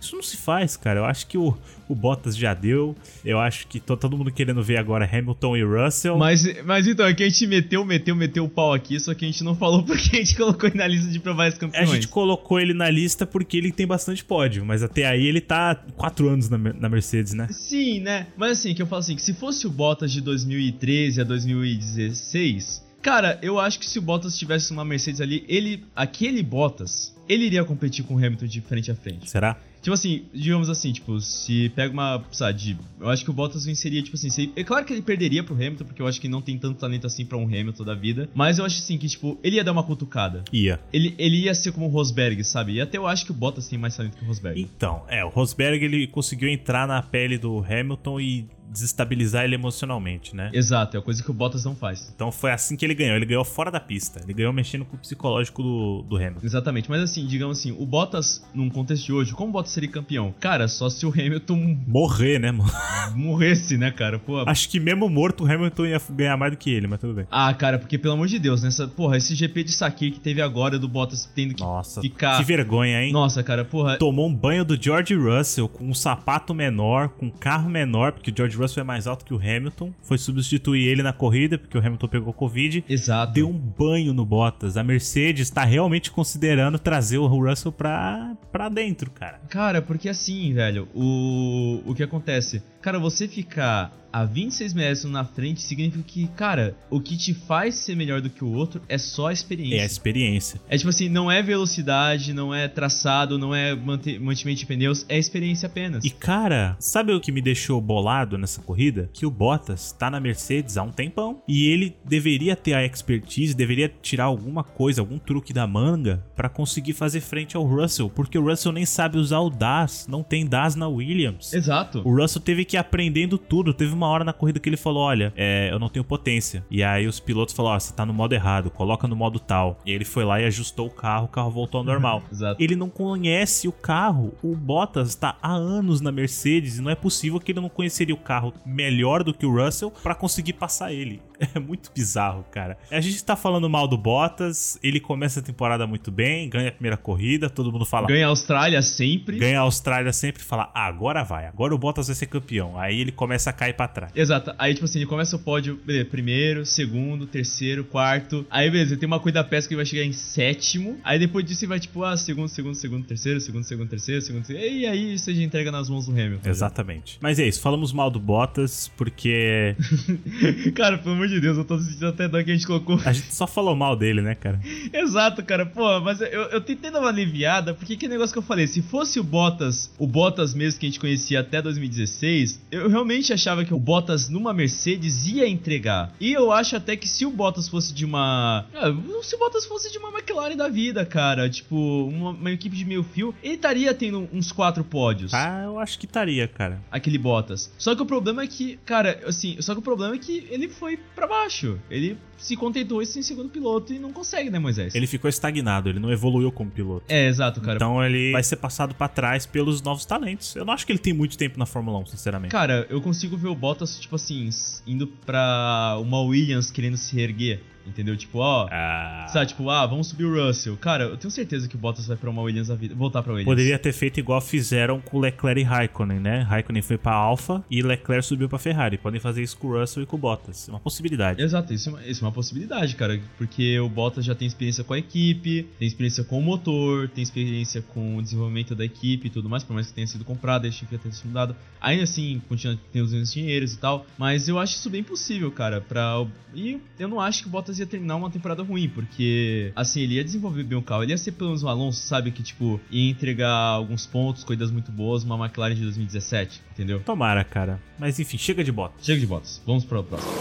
Isso 0.00 0.14
não 0.16 0.22
se 0.22 0.36
faz, 0.36 0.76
cara. 0.76 1.00
Eu 1.00 1.04
acho 1.06 1.26
que 1.26 1.38
o, 1.38 1.56
o 1.88 1.94
Bottas 1.94 2.36
já 2.36 2.52
deu. 2.52 2.94
Eu 3.24 3.40
acho 3.40 3.66
que 3.66 3.80
tô 3.80 3.96
todo 3.96 4.18
mundo 4.18 4.30
querendo 4.30 4.62
ver 4.62 4.76
agora 4.76 5.08
Hamilton 5.10 5.56
e 5.56 5.64
Russell. 5.64 6.18
Mas, 6.18 6.62
mas 6.64 6.86
então, 6.86 7.06
é 7.06 7.14
que 7.14 7.22
a 7.22 7.28
gente 7.28 7.46
meteu, 7.46 7.84
meteu, 7.86 8.14
meteu 8.14 8.44
o 8.44 8.48
pau 8.48 8.74
aqui, 8.74 9.00
só 9.00 9.14
que 9.14 9.24
a 9.24 9.28
gente 9.28 9.42
não 9.42 9.56
falou 9.56 9.82
porque 9.86 10.16
a 10.16 10.18
gente 10.18 10.36
colocou 10.36 10.68
ele 10.68 10.76
na 10.76 10.86
lista 10.86 11.10
de 11.10 11.18
prováveis 11.18 11.54
A 11.54 11.58
campeões. 11.58 11.90
gente 11.90 12.08
colocou 12.08 12.60
ele 12.60 12.74
na 12.74 12.90
lista 12.90 13.24
porque 13.26 13.56
ele 13.56 13.72
tem 13.72 13.86
bastante 13.86 14.22
pódio, 14.22 14.64
mas 14.64 14.82
até 14.82 15.06
aí 15.06 15.26
ele 15.26 15.40
tá 15.40 15.74
quatro 15.96 16.28
anos 16.28 16.50
na, 16.50 16.58
na 16.58 16.88
Mercedes, 16.88 17.32
né? 17.32 17.48
Sim, 17.50 18.00
né? 18.00 18.26
Mas 18.36 18.58
assim, 18.58 18.74
que 18.74 18.82
eu 18.82 18.86
falo 18.86 19.00
assim, 19.00 19.16
que 19.16 19.22
se 19.22 19.32
fosse 19.32 19.66
o 19.66 19.70
Bottas 19.70 20.12
de 20.12 20.20
2013 20.20 21.20
a 21.22 21.24
2016, 21.24 22.84
cara, 23.00 23.38
eu 23.42 23.58
acho 23.58 23.78
que 23.78 23.86
se 23.86 23.98
o 23.98 24.02
Bottas 24.02 24.38
tivesse 24.38 24.72
uma 24.72 24.84
Mercedes 24.84 25.20
ali, 25.20 25.44
ele, 25.48 25.84
aquele 25.94 26.42
Bottas, 26.42 27.13
ele 27.28 27.44
iria 27.44 27.64
competir 27.64 28.04
com 28.04 28.14
o 28.14 28.18
Hamilton 28.18 28.46
de 28.46 28.60
frente 28.60 28.90
a 28.90 28.94
frente. 28.94 29.30
Será? 29.30 29.56
Tipo 29.84 29.92
assim, 29.92 30.24
digamos 30.32 30.70
assim, 30.70 30.92
tipo, 30.92 31.20
se 31.20 31.68
pega 31.76 31.92
uma, 31.92 32.24
sabe, 32.32 32.58
de, 32.58 32.76
eu 32.98 33.10
acho 33.10 33.22
que 33.22 33.28
o 33.28 33.34
Bottas 33.34 33.66
venceria, 33.66 34.02
tipo 34.02 34.16
assim, 34.16 34.30
se, 34.30 34.50
é 34.56 34.64
claro 34.64 34.82
que 34.86 34.94
ele 34.94 35.02
perderia 35.02 35.44
pro 35.44 35.54
Hamilton, 35.54 35.84
porque 35.84 36.00
eu 36.00 36.06
acho 36.06 36.18
que 36.18 36.26
não 36.26 36.40
tem 36.40 36.56
tanto 36.56 36.80
talento 36.80 37.06
assim 37.06 37.26
pra 37.26 37.36
um 37.36 37.44
Hamilton 37.44 37.84
da 37.84 37.94
vida, 37.94 38.30
mas 38.34 38.58
eu 38.58 38.64
acho 38.64 38.78
assim 38.78 38.96
que, 38.96 39.06
tipo, 39.06 39.38
ele 39.44 39.56
ia 39.56 39.64
dar 39.64 39.72
uma 39.72 39.82
cutucada. 39.82 40.42
Ia. 40.50 40.80
Ele, 40.90 41.14
ele 41.18 41.42
ia 41.42 41.54
ser 41.54 41.70
como 41.72 41.84
o 41.84 41.90
Rosberg, 41.90 42.42
sabe? 42.44 42.72
E 42.72 42.80
até 42.80 42.96
eu 42.96 43.06
acho 43.06 43.26
que 43.26 43.30
o 43.30 43.34
Bottas 43.34 43.68
tem 43.68 43.78
mais 43.78 43.94
talento 43.94 44.16
que 44.16 44.24
o 44.24 44.26
Rosberg. 44.26 44.58
Então, 44.58 45.02
é, 45.06 45.22
o 45.22 45.28
Rosberg 45.28 45.84
ele 45.84 46.06
conseguiu 46.06 46.48
entrar 46.48 46.88
na 46.88 47.02
pele 47.02 47.36
do 47.36 47.62
Hamilton 47.62 48.20
e 48.20 48.46
desestabilizar 48.74 49.44
ele 49.44 49.54
emocionalmente, 49.54 50.34
né? 50.34 50.50
Exato, 50.52 50.96
é 50.96 51.00
a 51.00 51.02
coisa 51.02 51.22
que 51.22 51.30
o 51.30 51.34
Bottas 51.34 51.64
não 51.64 51.74
faz. 51.74 52.12
Então 52.14 52.30
foi 52.32 52.50
assim 52.50 52.76
que 52.76 52.84
ele 52.84 52.94
ganhou. 52.94 53.16
Ele 53.16 53.24
ganhou 53.24 53.44
fora 53.44 53.70
da 53.70 53.80
pista. 53.80 54.20
Ele 54.22 54.34
ganhou 54.34 54.52
mexendo 54.52 54.84
com 54.84 54.96
o 54.96 54.98
psicológico 54.98 55.62
do, 55.62 56.02
do 56.02 56.16
Hamilton. 56.16 56.40
Exatamente, 56.44 56.90
mas 56.90 57.00
assim, 57.00 57.26
digamos 57.26 57.58
assim, 57.58 57.72
o 57.72 57.86
Bottas, 57.86 58.44
num 58.52 58.68
contexto 58.68 59.06
de 59.06 59.12
hoje, 59.12 59.32
como 59.32 59.50
o 59.50 59.52
Bottas 59.52 59.72
seria 59.72 59.88
campeão? 59.88 60.34
Cara, 60.40 60.66
só 60.68 60.90
se 60.90 61.06
o 61.06 61.10
Hamilton 61.10 61.78
Morrer, 61.86 62.38
né, 62.38 62.50
mano? 62.50 62.70
morresse, 63.14 63.76
né, 63.78 63.90
cara? 63.90 64.18
Pô. 64.18 64.42
Acho 64.46 64.68
que 64.68 64.80
mesmo 64.80 65.08
morto 65.08 65.44
o 65.44 65.50
Hamilton 65.50 65.86
ia 65.86 66.00
ganhar 66.10 66.36
mais 66.36 66.52
do 66.52 66.58
que 66.58 66.70
ele, 66.70 66.86
mas 66.86 67.00
tudo 67.00 67.14
bem. 67.14 67.26
Ah, 67.30 67.52
cara, 67.54 67.78
porque 67.78 67.96
pelo 67.96 68.14
amor 68.14 68.26
de 68.26 68.38
Deus, 68.38 68.62
nessa. 68.62 68.88
Porra, 68.88 69.16
esse 69.16 69.34
GP 69.34 69.64
de 69.64 69.72
saque 69.72 70.10
que 70.10 70.20
teve 70.20 70.40
agora 70.40 70.78
do 70.78 70.88
Bottas 70.88 71.30
tendo 71.34 71.54
que 71.54 71.62
Nossa, 71.62 72.00
ficar. 72.00 72.38
que 72.38 72.44
vergonha, 72.44 73.02
hein? 73.02 73.12
Nossa, 73.12 73.42
cara, 73.42 73.64
porra. 73.64 73.96
Tomou 73.98 74.28
um 74.28 74.34
banho 74.34 74.64
do 74.64 74.80
George 74.80 75.14
Russell 75.14 75.68
com 75.68 75.84
um 75.84 75.94
sapato 75.94 76.54
menor, 76.54 77.10
com 77.10 77.26
um 77.26 77.30
carro 77.30 77.68
menor, 77.70 78.12
porque 78.12 78.30
o 78.30 78.34
George 78.36 78.56
Russell 78.56 78.63
é 78.78 78.82
mais 78.82 79.06
alto 79.06 79.24
que 79.24 79.34
o 79.34 79.38
Hamilton, 79.38 79.92
foi 80.02 80.18
substituir 80.18 80.86
ele 80.86 81.02
na 81.02 81.12
corrida, 81.12 81.58
porque 81.58 81.76
o 81.76 81.80
Hamilton 81.80 82.08
pegou 82.08 82.32
Covid. 82.32 82.84
Exato. 82.88 83.32
Deu 83.32 83.48
um 83.48 83.58
banho 83.58 84.12
no 84.12 84.24
Bottas. 84.24 84.76
A 84.76 84.82
Mercedes 84.82 85.50
tá 85.50 85.64
realmente 85.64 86.10
considerando 86.10 86.78
trazer 86.78 87.18
o 87.18 87.26
Russell 87.26 87.72
pra, 87.72 88.36
pra 88.50 88.68
dentro, 88.68 89.10
cara. 89.10 89.40
Cara, 89.48 89.82
porque 89.82 90.08
assim, 90.08 90.52
velho, 90.52 90.88
o, 90.94 91.82
o 91.86 91.94
que 91.94 92.02
acontece? 92.02 92.62
Cara, 92.84 92.98
você 92.98 93.26
ficar 93.26 93.90
a 94.12 94.24
26 94.24 94.74
milésimos 94.74 95.12
na 95.12 95.24
frente 95.24 95.60
significa 95.60 96.04
que, 96.06 96.28
cara, 96.36 96.76
o 96.88 97.00
que 97.00 97.16
te 97.16 97.34
faz 97.34 97.74
ser 97.74 97.96
melhor 97.96 98.20
do 98.20 98.30
que 98.30 98.44
o 98.44 98.52
outro 98.52 98.80
é 98.88 98.96
só 98.96 99.26
a 99.26 99.32
experiência. 99.32 99.76
É 99.78 99.82
a 99.82 99.86
experiência. 99.86 100.60
É 100.68 100.76
tipo 100.76 100.88
assim, 100.88 101.08
não 101.08 101.28
é 101.28 101.42
velocidade, 101.42 102.32
não 102.32 102.54
é 102.54 102.68
traçado, 102.68 103.36
não 103.36 103.52
é 103.52 103.74
mantimento 103.74 104.60
de 104.60 104.66
pneus, 104.66 105.04
é 105.08 105.18
experiência 105.18 105.66
apenas. 105.66 106.04
E 106.04 106.10
cara, 106.10 106.76
sabe 106.78 107.12
o 107.12 107.20
que 107.20 107.32
me 107.32 107.42
deixou 107.42 107.80
bolado 107.80 108.38
nessa 108.38 108.62
corrida? 108.62 109.10
Que 109.12 109.26
o 109.26 109.30
Bottas 109.32 109.90
tá 109.90 110.08
na 110.08 110.20
Mercedes 110.20 110.76
há 110.76 110.84
um 110.84 110.92
tempão 110.92 111.42
e 111.48 111.66
ele 111.66 111.96
deveria 112.04 112.54
ter 112.54 112.74
a 112.74 112.86
expertise, 112.86 113.52
deveria 113.52 113.92
tirar 114.00 114.26
alguma 114.26 114.62
coisa, 114.62 115.00
algum 115.00 115.18
truque 115.18 115.52
da 115.52 115.66
manga 115.66 116.24
pra 116.36 116.48
conseguir 116.48 116.92
fazer 116.92 117.20
frente 117.20 117.56
ao 117.56 117.64
Russell, 117.64 118.08
porque 118.10 118.38
o 118.38 118.44
Russell 118.48 118.70
nem 118.70 118.86
sabe 118.86 119.18
usar 119.18 119.40
o 119.40 119.50
DAS, 119.50 120.06
não 120.08 120.22
tem 120.22 120.46
DAS 120.46 120.76
na 120.76 120.86
Williams. 120.86 121.52
Exato. 121.52 122.00
O 122.04 122.14
Russell 122.14 122.40
teve 122.40 122.64
que 122.64 122.73
ir 122.76 122.78
aprendendo 122.78 123.38
tudo. 123.38 123.72
Teve 123.72 123.92
uma 123.92 124.06
hora 124.06 124.24
na 124.24 124.32
corrida 124.32 124.60
que 124.60 124.68
ele 124.68 124.76
falou: 124.76 125.02
Olha, 125.02 125.32
é, 125.36 125.68
eu 125.72 125.78
não 125.78 125.88
tenho 125.88 126.04
potência. 126.04 126.64
E 126.70 126.82
aí 126.82 127.06
os 127.06 127.20
pilotos 127.20 127.54
falaram: 127.54 127.76
Ó, 127.76 127.80
você 127.80 127.92
tá 127.92 128.04
no 128.04 128.12
modo 128.12 128.34
errado, 128.34 128.70
coloca 128.70 129.08
no 129.08 129.16
modo 129.16 129.38
tal. 129.38 129.78
E 129.84 129.92
ele 129.92 130.04
foi 130.04 130.24
lá 130.24 130.40
e 130.40 130.44
ajustou 130.44 130.86
o 130.86 130.90
carro, 130.90 131.26
o 131.26 131.28
carro 131.28 131.50
voltou 131.50 131.78
ao 131.78 131.84
normal. 131.84 132.22
Exato. 132.30 132.62
Ele 132.62 132.76
não 132.76 132.88
conhece 132.88 133.68
o 133.68 133.72
carro. 133.72 134.34
O 134.42 134.54
Bottas 134.54 135.14
tá 135.14 135.36
há 135.42 135.52
anos 135.52 136.00
na 136.00 136.12
Mercedes 136.12 136.78
e 136.78 136.82
não 136.82 136.90
é 136.90 136.94
possível 136.94 137.40
que 137.40 137.52
ele 137.52 137.60
não 137.60 137.68
conheceria 137.68 138.14
o 138.14 138.18
carro 138.18 138.52
melhor 138.64 139.22
do 139.22 139.34
que 139.34 139.46
o 139.46 139.64
Russell 139.64 139.92
pra 140.02 140.14
conseguir 140.14 140.54
passar 140.54 140.92
ele. 140.92 141.20
É 141.54 141.58
muito 141.58 141.90
bizarro, 141.94 142.44
cara. 142.50 142.76
A 142.90 143.00
gente 143.00 143.22
tá 143.22 143.36
falando 143.36 143.68
mal 143.68 143.86
do 143.86 143.96
Bottas, 143.96 144.78
ele 144.82 144.98
começa 144.98 145.40
a 145.40 145.42
temporada 145.42 145.86
muito 145.86 146.10
bem, 146.10 146.48
ganha 146.48 146.68
a 146.68 146.72
primeira 146.72 146.96
corrida, 146.96 147.48
todo 147.48 147.70
mundo 147.70 147.84
fala. 147.84 148.08
Ganha 148.08 148.26
a 148.26 148.30
Austrália 148.30 148.82
sempre. 148.82 149.38
Ganha 149.38 149.58
a 149.58 149.62
Austrália 149.62 150.12
sempre 150.12 150.42
e 150.42 150.44
fala: 150.44 150.70
ah, 150.74 150.86
agora 150.86 151.22
vai, 151.22 151.46
agora 151.46 151.74
o 151.74 151.78
Bottas 151.78 152.06
vai 152.06 152.16
ser 152.16 152.26
campeão. 152.26 152.78
Aí 152.78 153.00
ele 153.00 153.12
começa 153.12 153.50
a 153.50 153.52
cair 153.52 153.74
pra 153.74 153.86
trás. 153.86 154.12
Exato. 154.14 154.52
Aí, 154.58 154.74
tipo 154.74 154.84
assim, 154.84 154.98
ele 154.98 155.06
começa 155.06 155.36
o 155.36 155.38
pódio, 155.38 155.78
beleza, 155.84 156.06
primeiro, 156.06 156.64
segundo, 156.64 157.26
terceiro, 157.26 157.84
quarto. 157.84 158.46
Aí, 158.50 158.70
beleza, 158.70 158.96
tem 158.96 159.06
uma 159.06 159.20
corrida 159.20 159.42
da 159.42 159.48
pesca 159.48 159.68
que 159.68 159.76
vai 159.76 159.86
chegar 159.86 160.04
em 160.04 160.12
sétimo. 160.12 160.98
Aí 161.04 161.18
depois 161.18 161.44
disso 161.44 161.64
ele 161.64 161.68
vai, 161.68 161.80
tipo, 161.80 162.02
ah, 162.02 162.16
segundo, 162.16 162.48
segundo, 162.48 162.74
segundo, 162.74 163.04
terceiro, 163.04 163.40
segundo, 163.40 163.64
segundo, 163.64 163.88
terceiro, 163.88 164.22
segundo, 164.22 164.44
terceiro. 164.44 164.74
E 164.74 164.86
aí 164.86 165.18
você 165.18 165.34
já 165.34 165.42
entrega 165.42 165.70
nas 165.70 165.88
mãos 165.88 166.06
do 166.06 166.12
Hamilton. 166.12 166.48
Exatamente. 166.48 167.18
Mas 167.20 167.38
é 167.38 167.46
isso, 167.46 167.60
falamos 167.60 167.92
mal 167.92 168.10
do 168.10 168.18
Bottas 168.18 168.90
porque 168.96 169.76
cara, 170.74 170.98
pelo 170.98 171.16
amor 171.24 171.28
de 171.28 171.40
Deus, 171.40 171.56
eu 171.56 171.64
tô 171.64 171.78
sentindo 171.78 172.06
até 172.06 172.28
dó 172.28 172.42
que 172.42 172.50
a 172.50 172.54
gente 172.54 172.66
colocou. 172.66 173.00
a 173.04 173.12
gente 173.12 173.34
só 173.34 173.46
falou 173.46 173.74
mal 173.74 173.96
dele, 173.96 174.20
né, 174.20 174.34
cara? 174.34 174.60
Exato, 174.92 175.42
cara. 175.42 175.64
Pô, 175.64 176.00
mas 176.00 176.20
eu, 176.20 176.26
eu 176.26 176.60
tentei 176.60 176.90
dar 176.90 177.00
uma 177.00 177.08
aliviada, 177.08 177.74
porque 177.74 177.96
que 177.96 178.06
negócio 178.06 178.32
que 178.32 178.38
eu 178.38 178.42
falei, 178.42 178.66
se 178.66 178.82
fosse 178.82 179.18
o 179.18 179.24
Bottas, 179.24 179.90
o 179.98 180.06
Bottas 180.06 180.54
mesmo 180.54 180.78
que 180.78 180.86
a 180.86 180.88
gente 180.88 181.00
conhecia 181.00 181.40
até 181.40 181.62
2016, 181.62 182.60
eu 182.70 182.88
realmente 182.88 183.32
achava 183.32 183.64
que 183.64 183.72
o 183.72 183.78
Bottas 183.78 184.28
numa 184.28 184.52
Mercedes 184.52 185.26
ia 185.26 185.48
entregar. 185.48 186.12
E 186.20 186.32
eu 186.32 186.52
acho 186.52 186.76
até 186.76 186.96
que 186.96 187.08
se 187.08 187.24
o 187.24 187.30
Bottas 187.30 187.68
fosse 187.68 187.92
de 187.92 188.04
uma. 188.04 188.66
Ah, 188.74 188.92
se 189.22 189.34
o 189.34 189.38
Bottas 189.38 189.64
fosse 189.64 189.90
de 189.90 189.98
uma 189.98 190.10
McLaren 190.10 190.56
da 190.56 190.68
vida, 190.68 191.04
cara, 191.06 191.48
tipo, 191.48 191.76
uma, 191.76 192.30
uma 192.30 192.50
equipe 192.50 192.76
de 192.76 192.84
meio 192.84 193.02
fio, 193.02 193.34
ele 193.42 193.54
estaria 193.54 193.94
tendo 193.94 194.28
uns 194.32 194.52
quatro 194.52 194.84
pódios. 194.84 195.32
Ah, 195.32 195.62
eu 195.64 195.78
acho 195.78 195.98
que 195.98 196.06
estaria, 196.06 196.46
cara. 196.46 196.80
Aquele 196.90 197.18
Bottas. 197.18 197.72
Só 197.78 197.94
que 197.94 198.02
o 198.02 198.06
problema 198.06 198.42
é 198.42 198.46
que, 198.46 198.76
cara, 198.84 199.20
assim, 199.26 199.56
só 199.60 199.72
que 199.72 199.78
o 199.78 199.82
problema 199.82 200.14
é 200.14 200.18
que 200.18 200.46
ele 200.50 200.68
foi 200.68 200.98
pra 201.14 201.26
baixo. 201.26 201.78
Ele 201.90 202.18
se 202.36 202.56
contentou 202.56 203.00
em 203.02 203.06
segundo 203.06 203.48
piloto 203.48 203.92
e 203.92 203.98
não 203.98 204.12
consegue, 204.12 204.50
né, 204.50 204.58
Moisés? 204.58 204.94
Ele 204.94 205.06
ficou 205.06 205.28
estagnado, 205.28 205.88
ele 205.88 205.98
não 205.98 206.12
evoluiu 206.12 206.52
como 206.52 206.70
piloto. 206.70 207.04
É, 207.08 207.28
exato, 207.28 207.60
cara. 207.60 207.76
Então 207.76 208.04
ele 208.04 208.32
vai 208.32 208.42
ser 208.42 208.56
passado 208.56 208.94
pra 208.94 209.08
trás 209.08 209.46
pelos 209.46 209.80
novos 209.80 210.04
talentos. 210.04 210.54
Eu 210.54 210.64
não 210.64 210.74
acho 210.74 210.84
que 210.84 210.92
ele 210.92 210.98
tem 210.98 211.12
muito 211.12 211.38
tempo 211.38 211.58
na 211.58 211.66
Fórmula 211.66 211.98
1, 212.00 212.06
sinceramente. 212.06 212.50
Cara, 212.52 212.86
eu 212.90 213.00
consigo 213.00 213.36
ver 213.36 213.48
o 213.48 213.54
Bottas, 213.54 213.98
tipo 213.98 214.16
assim, 214.16 214.50
indo 214.86 215.06
pra 215.06 215.96
uma 216.00 216.20
Williams 216.20 216.70
querendo 216.70 216.96
se 216.96 217.14
reerguer. 217.14 217.60
Entendeu? 217.86 218.16
Tipo, 218.16 218.38
ó. 218.38 218.66
Ah, 218.70 219.26
Sabe, 219.28 219.46
tipo, 219.46 219.68
ah, 219.68 219.86
vamos 219.86 220.08
subir 220.08 220.24
o 220.24 220.46
Russell. 220.46 220.76
Cara, 220.76 221.04
eu 221.04 221.16
tenho 221.16 221.30
certeza 221.30 221.68
que 221.68 221.76
o 221.76 221.78
Bottas 221.78 222.06
vai 222.06 222.16
pra 222.16 222.30
uma 222.30 222.42
Williams 222.42 222.70
a 222.70 222.74
vida, 222.74 222.94
voltar 222.94 223.22
pra 223.22 223.32
Williams. 223.32 223.50
poderia 223.50 223.78
ter 223.78 223.92
feito 223.92 224.18
igual 224.20 224.40
fizeram 224.40 225.00
com 225.00 225.18
Leclerc 225.18 225.60
e 225.60 225.64
Raikkonen, 225.64 226.20
né? 226.20 226.42
Raikkonen 226.42 226.82
foi 226.82 226.98
pra 226.98 227.12
Alfa 227.12 227.64
e 227.70 227.82
Leclerc 227.82 228.24
subiu 228.24 228.48
pra 228.48 228.58
Ferrari. 228.58 228.98
Podem 228.98 229.20
fazer 229.20 229.42
isso 229.42 229.56
com 229.58 229.68
o 229.68 229.78
Russell 229.80 230.02
e 230.02 230.06
com 230.06 230.16
o 230.16 230.18
Bottas. 230.18 230.68
É 230.68 230.72
uma 230.72 230.80
possibilidade. 230.80 231.42
Exato, 231.42 231.72
isso 231.72 231.88
é, 231.88 231.92
uma, 231.92 232.06
isso 232.06 232.24
é 232.24 232.26
uma 232.26 232.32
possibilidade, 232.32 232.94
cara. 232.96 233.20
Porque 233.36 233.78
o 233.80 233.88
Bottas 233.88 234.24
já 234.24 234.34
tem 234.34 234.46
experiência 234.46 234.84
com 234.84 234.92
a 234.94 234.98
equipe, 234.98 235.68
tem 235.78 235.86
experiência 235.88 236.24
com 236.24 236.38
o 236.38 236.42
motor, 236.42 237.08
tem 237.08 237.22
experiência 237.22 237.82
com 237.82 238.16
o 238.16 238.22
desenvolvimento 238.22 238.74
da 238.74 238.84
equipe 238.84 239.26
e 239.26 239.30
tudo 239.30 239.48
mais, 239.48 239.62
por 239.62 239.74
mais 239.74 239.88
que 239.88 239.94
tenha 239.94 240.06
sido 240.06 240.24
comprado, 240.24 240.68
que 240.70 240.94
ia 240.94 240.98
ter 240.98 241.12
sido 241.12 241.28
mudado. 241.28 241.56
Ainda 241.80 242.04
assim, 242.04 242.40
continua 242.48 242.78
tendo 242.92 243.04
os 243.04 243.32
dinheiros 243.32 243.74
e 243.74 243.78
tal. 243.78 244.06
Mas 244.18 244.48
eu 244.48 244.58
acho 244.58 244.74
isso 244.74 244.88
bem 244.90 245.02
possível, 245.02 245.50
cara. 245.50 245.80
Pra... 245.80 246.26
E 246.54 246.80
eu 246.98 247.08
não 247.08 247.20
acho 247.20 247.42
que 247.42 247.48
o 247.48 247.50
Bottas 247.50 247.73
ia 247.78 247.86
terminar 247.86 248.16
uma 248.16 248.30
temporada 248.30 248.62
ruim, 248.62 248.88
porque, 248.88 249.72
assim, 249.74 250.00
ele 250.00 250.14
ia 250.14 250.24
desenvolver 250.24 250.64
bem 250.64 250.78
o 250.78 250.82
carro. 250.82 251.02
Ele 251.02 251.12
ia 251.12 251.18
ser 251.18 251.32
pelo 251.32 251.50
menos 251.50 251.62
um 251.62 251.68
Alonso, 251.68 252.06
sabe? 252.06 252.30
Que, 252.30 252.42
tipo, 252.42 252.80
ia 252.90 253.10
entregar 253.10 253.50
alguns 253.50 254.06
pontos, 254.06 254.44
corridas 254.44 254.70
muito 254.70 254.90
boas, 254.90 255.24
uma 255.24 255.36
McLaren 255.36 255.74
de 255.74 255.82
2017, 255.82 256.62
entendeu? 256.72 257.00
Tomara, 257.00 257.44
cara. 257.44 257.80
Mas 257.98 258.18
enfim, 258.18 258.38
chega 258.38 258.62
de 258.62 258.72
Bottas. 258.72 259.04
Chega 259.04 259.20
de 259.20 259.26
Bottas, 259.26 259.62
vamos 259.66 259.84
para 259.84 260.00
o 260.00 260.04
próximo. 260.04 260.32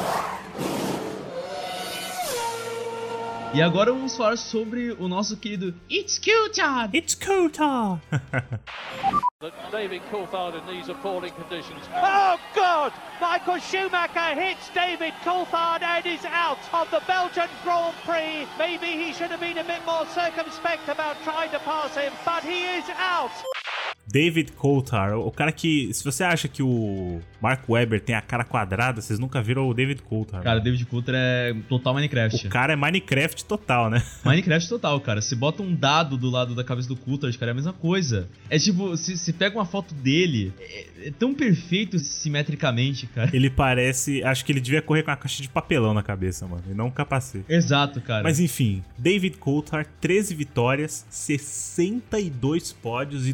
E 3.53 3.61
agora 3.61 3.93
vamos 3.93 4.17
falar 4.17 4.35
sobre 4.35 4.93
o 4.93 5.07
nosso 5.07 5.37
querido 5.37 5.75
It's 5.87 6.17
Q-Time! 6.17 6.89
It's 6.91 7.13
Coulthard! 7.13 8.01
David 9.69 10.01
Coulthard 10.09 10.55
in 10.55 10.65
these 10.65 10.89
appalling 10.89 11.31
conditions. 11.33 11.79
Oh 11.93 12.39
God! 12.55 12.91
Michael 13.21 13.59
Schumacher 13.59 14.33
hits 14.33 14.69
David 14.73 15.13
Coulthard 15.23 15.83
and 15.83 16.03
is 16.03 16.25
out 16.25 16.57
of 16.73 16.89
the 16.89 17.01
Belgian 17.05 17.49
Grand 17.63 17.93
Prix. 18.03 18.47
Maybe 18.57 18.87
he 18.87 19.13
should 19.13 19.29
have 19.29 19.39
been 19.39 19.59
a 19.59 19.63
bit 19.63 19.85
more 19.85 20.07
circumspect 20.07 20.89
about 20.89 21.21
trying 21.23 21.51
to 21.51 21.59
pass 21.59 21.95
him, 21.95 22.11
but 22.25 22.43
he 22.43 22.63
is 22.63 22.85
out. 22.97 23.31
David 24.13 24.51
Coulthard, 24.51 25.15
o 25.15 25.31
cara 25.31 25.51
que. 25.51 25.91
Se 25.91 26.03
você 26.03 26.23
acha 26.23 26.47
que 26.47 26.61
o 26.61 27.19
Mark 27.41 27.67
Webber 27.67 27.99
tem 27.99 28.13
a 28.13 28.21
cara 28.21 28.43
quadrada, 28.43 29.01
vocês 29.01 29.17
nunca 29.17 29.41
viram 29.41 29.67
o 29.67 29.73
David 29.73 30.03
Coulthard. 30.03 30.43
Cara, 30.43 30.59
David 30.59 30.85
Coulter 30.85 31.15
é 31.17 31.55
total 31.67 31.95
Minecraft. 31.95 32.45
o 32.45 32.49
cara 32.51 32.73
é 32.73 32.75
Minecraft 32.75 33.43
total, 33.43 33.89
né? 33.89 34.03
Minecraft 34.23 34.69
total, 34.69 35.01
cara. 35.01 35.19
Se 35.19 35.35
bota 35.35 35.63
um 35.63 35.73
dado 35.73 36.15
do 36.15 36.29
lado 36.29 36.53
da 36.53 36.63
cabeça 36.63 36.87
do 36.87 36.95
Coulter, 36.95 37.35
cara, 37.39 37.49
é 37.49 37.53
a 37.53 37.55
mesma 37.55 37.73
coisa. 37.73 38.29
É 38.51 38.59
tipo, 38.59 38.95
se, 38.95 39.17
se 39.17 39.33
pega 39.33 39.57
uma 39.57 39.65
foto 39.65 39.95
dele, 39.95 40.53
é, 40.59 41.07
é 41.07 41.11
tão 41.11 41.33
perfeito 41.33 41.97
simetricamente, 41.97 43.07
cara. 43.07 43.31
Ele 43.33 43.49
parece. 43.49 44.23
Acho 44.23 44.45
que 44.45 44.51
ele 44.51 44.61
devia 44.61 44.83
correr 44.83 45.01
com 45.01 45.09
uma 45.09 45.17
caixa 45.17 45.41
de 45.41 45.49
papelão 45.49 45.91
na 45.91 46.03
cabeça, 46.03 46.45
mano. 46.45 46.63
E 46.69 46.73
não 46.75 46.85
um 46.85 46.91
capacete. 46.91 47.45
Exato, 47.49 47.99
cara. 47.99 48.21
Mas 48.21 48.39
enfim, 48.39 48.83
David 48.95 49.37
Coulthard, 49.37 49.89
13 49.99 50.35
vitórias, 50.35 51.03
62 51.09 52.73
pódios 52.73 53.27
e 53.27 53.33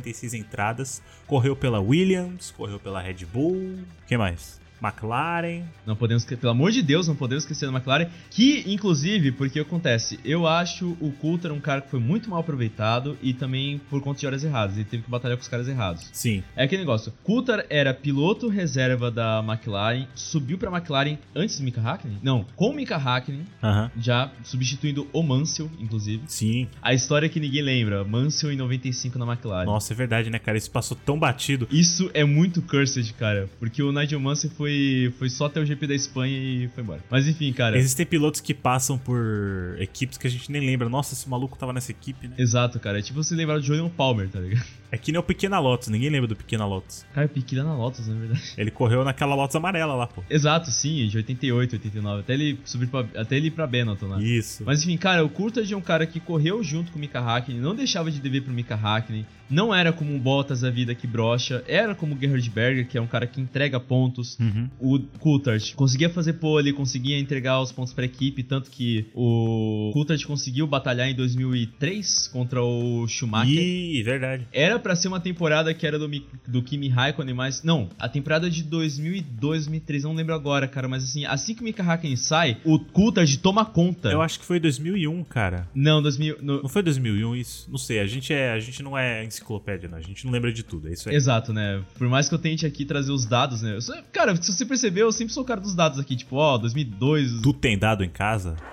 246 0.00 0.34
entradas. 0.34 1.02
Correu 1.26 1.54
pela 1.54 1.80
Williams, 1.80 2.52
correu 2.56 2.78
pela 2.78 3.00
Red 3.00 3.24
Bull. 3.32 3.78
Que 4.06 4.16
mais? 4.16 4.63
McLaren. 4.84 5.62
Não 5.86 5.96
podemos, 5.96 6.24
pelo 6.24 6.50
amor 6.50 6.70
de 6.70 6.82
Deus, 6.82 7.08
não 7.08 7.16
podemos 7.16 7.44
esquecer 7.44 7.66
da 7.66 7.72
McLaren. 7.72 8.06
Que, 8.30 8.64
inclusive, 8.66 9.32
porque 9.32 9.60
acontece, 9.60 10.18
eu 10.24 10.46
acho 10.46 10.96
o 11.00 11.12
Coulter 11.12 11.52
um 11.52 11.60
cara 11.60 11.80
que 11.80 11.90
foi 11.90 12.00
muito 12.00 12.28
mal 12.30 12.40
aproveitado 12.40 13.16
e 13.22 13.32
também 13.32 13.80
por 13.90 14.00
conta 14.00 14.20
de 14.20 14.26
horas 14.26 14.44
erradas. 14.44 14.76
Ele 14.76 14.84
teve 14.84 15.02
que 15.02 15.10
batalhar 15.10 15.36
com 15.36 15.42
os 15.42 15.48
caras 15.48 15.68
errados. 15.68 16.08
Sim. 16.12 16.42
É 16.56 16.64
aquele 16.64 16.82
negócio. 16.82 17.12
Coulter 17.22 17.66
era 17.70 17.92
piloto 17.94 18.48
reserva 18.48 19.10
da 19.10 19.42
McLaren, 19.46 20.06
subiu 20.14 20.58
pra 20.58 20.70
McLaren 20.70 21.18
antes 21.34 21.58
do 21.58 21.64
Mika 21.64 21.80
Hakkinen? 21.80 22.18
Não, 22.22 22.44
com 22.56 22.70
o 22.70 22.74
Mika 22.74 22.96
Hakkinen, 22.96 23.44
Aham. 23.62 23.90
já 23.98 24.30
substituindo 24.42 25.08
o 25.12 25.22
Mansell, 25.22 25.70
inclusive. 25.78 26.22
Sim. 26.26 26.68
A 26.82 26.92
história 26.94 27.28
que 27.28 27.40
ninguém 27.40 27.62
lembra, 27.62 28.04
Mansell 28.04 28.52
em 28.52 28.56
95 28.56 29.18
na 29.18 29.26
McLaren. 29.26 29.64
Nossa, 29.66 29.92
é 29.92 29.96
verdade, 29.96 30.30
né, 30.30 30.38
cara? 30.38 30.58
Isso 30.58 30.70
passou 30.70 30.96
tão 31.04 31.18
batido. 31.18 31.66
Isso 31.70 32.10
é 32.14 32.24
muito 32.24 32.62
cursed, 32.62 33.12
cara, 33.14 33.48
porque 33.58 33.82
o 33.82 33.92
Nigel 33.92 34.20
Mansell 34.20 34.50
foi, 34.50 34.73
foi 35.18 35.28
só 35.28 35.46
até 35.46 35.60
o 35.60 35.66
GP 35.66 35.86
da 35.86 35.94
Espanha 35.94 36.36
e 36.36 36.68
foi 36.68 36.82
embora. 36.82 37.04
Mas 37.10 37.26
enfim, 37.26 37.52
cara. 37.52 37.76
Existem 37.78 38.06
pilotos 38.06 38.40
que 38.40 38.54
passam 38.54 38.98
por 38.98 39.76
equipes 39.78 40.18
que 40.18 40.26
a 40.26 40.30
gente 40.30 40.50
nem 40.50 40.64
lembra. 40.64 40.88
Nossa, 40.88 41.14
esse 41.14 41.28
maluco 41.28 41.56
tava 41.56 41.72
nessa 41.72 41.90
equipe, 41.90 42.28
né? 42.28 42.34
Exato, 42.38 42.78
cara. 42.80 42.98
É 42.98 43.02
tipo 43.02 43.22
você 43.22 43.34
lembrar 43.34 43.58
do 43.58 43.64
Julian 43.64 43.88
Palmer, 43.88 44.28
tá 44.28 44.40
ligado? 44.40 44.66
É 44.94 44.96
que 44.96 45.10
nem 45.10 45.20
o 45.20 45.24
Pequena 45.24 45.58
Lotus, 45.58 45.88
ninguém 45.88 46.08
lembra 46.08 46.28
do 46.28 46.36
Pequena 46.36 46.64
Lotus. 46.64 47.04
Cara, 47.12 47.26
Pequena 47.26 47.74
Lotus, 47.74 48.06
na 48.06 48.14
verdade. 48.14 48.54
Ele 48.56 48.70
correu 48.70 49.04
naquela 49.04 49.34
Lotus 49.34 49.56
amarela 49.56 49.92
lá, 49.94 50.06
pô. 50.06 50.22
Exato, 50.30 50.70
sim, 50.70 51.08
de 51.08 51.16
88, 51.16 51.72
89. 51.72 52.20
Até 52.20 52.34
ele 52.34 52.60
subir 52.64 52.86
pra, 52.86 53.04
até 53.16 53.36
ele 53.36 53.48
ir 53.48 53.50
pra 53.50 53.66
Benetton, 53.66 54.06
né? 54.06 54.22
Isso. 54.22 54.62
Mas 54.64 54.84
enfim, 54.84 54.96
cara, 54.96 55.24
o 55.24 55.28
Coulthard 55.28 55.72
é 55.72 55.76
um 55.76 55.80
cara 55.80 56.06
que 56.06 56.20
correu 56.20 56.62
junto 56.62 56.92
com 56.92 56.98
o 56.98 57.00
Mika 57.00 57.18
Hakkinen, 57.18 57.60
não 57.60 57.74
deixava 57.74 58.08
de 58.08 58.20
dever 58.20 58.42
pro 58.42 58.52
Mika 58.52 58.76
Hakkinen, 58.76 59.26
não 59.50 59.74
era 59.74 59.92
como 59.92 60.12
um 60.12 60.18
Bottas 60.18 60.60
da 60.60 60.70
vida 60.70 60.94
que 60.94 61.06
brocha, 61.06 61.62
era 61.66 61.94
como 61.94 62.14
o 62.14 62.18
Gerhard 62.18 62.48
Berger, 62.50 62.88
que 62.88 62.96
é 62.96 63.00
um 63.00 63.06
cara 63.06 63.26
que 63.26 63.40
entrega 63.40 63.78
pontos. 63.78 64.38
Uhum. 64.38 64.70
O 64.80 64.98
Coulthard 65.18 65.74
conseguia 65.74 66.08
fazer 66.08 66.34
pole, 66.34 66.72
conseguia 66.72 67.18
entregar 67.18 67.60
os 67.60 67.70
pontos 67.70 67.92
pra 67.92 68.04
equipe, 68.04 68.42
tanto 68.42 68.70
que 68.70 69.06
o 69.14 69.90
Coulthard 69.92 70.26
conseguiu 70.26 70.66
batalhar 70.66 71.08
em 71.08 71.14
2003 71.14 72.28
contra 72.28 72.62
o 72.62 73.06
Schumacher. 73.06 73.62
Ih, 73.62 74.02
verdade. 74.02 74.46
Era 74.52 74.78
pra 74.84 74.94
ser 74.94 75.08
uma 75.08 75.18
temporada 75.18 75.74
que 75.74 75.84
era 75.86 75.98
do, 75.98 76.08
do 76.46 76.62
Kimi 76.62 76.88
Raikkonen, 76.88 77.34
mas 77.34 77.62
não, 77.64 77.88
a 77.98 78.08
temporada 78.08 78.48
de 78.48 78.62
2002, 78.62 79.64
2003, 79.64 80.04
não 80.04 80.14
lembro 80.14 80.34
agora, 80.34 80.68
cara, 80.68 80.86
mas 80.86 81.02
assim, 81.04 81.24
assim 81.24 81.54
que 81.54 81.60
o 81.62 81.64
Mika 81.64 81.82
Hakkinen 81.82 82.16
sai, 82.16 82.58
o 82.64 82.78
Coulthard 82.78 83.38
toma 83.38 83.64
conta. 83.64 84.10
Eu 84.10 84.20
acho 84.22 84.38
que 84.38 84.44
foi 84.44 84.60
2001, 84.60 85.24
cara. 85.24 85.66
Não, 85.74 86.00
2000, 86.02 86.36
no- 86.42 86.62
Não 86.62 86.68
foi 86.68 86.82
2001 86.82 87.34
isso? 87.36 87.68
Não 87.70 87.78
sei, 87.78 87.98
a 88.00 88.06
gente 88.06 88.32
é, 88.32 88.52
a 88.52 88.60
gente 88.60 88.82
não 88.82 88.96
é 88.96 89.24
enciclopédia, 89.24 89.88
não. 89.88 89.96
A 89.98 90.00
gente 90.00 90.24
não 90.26 90.32
lembra 90.32 90.52
de 90.52 90.62
tudo, 90.62 90.88
é 90.88 90.92
isso 90.92 91.08
aí. 91.08 91.14
Exato, 91.16 91.52
né? 91.52 91.82
Por 91.98 92.08
mais 92.08 92.28
que 92.28 92.34
eu 92.34 92.38
tente 92.38 92.66
aqui 92.66 92.84
trazer 92.84 93.10
os 93.12 93.24
dados, 93.26 93.62
né? 93.62 93.80
sou- 93.80 93.96
cara, 94.12 94.36
se 94.36 94.52
você 94.52 94.64
percebeu, 94.66 95.06
eu 95.06 95.12
sempre 95.12 95.32
sou 95.32 95.42
o 95.42 95.46
cara 95.46 95.60
dos 95.60 95.74
dados 95.74 95.98
aqui, 95.98 96.14
tipo, 96.16 96.36
ó, 96.36 96.58
2002. 96.58 97.40
Tu 97.42 97.52
tem 97.54 97.78
dado 97.78 98.04
em 98.04 98.10
casa? 98.10 98.56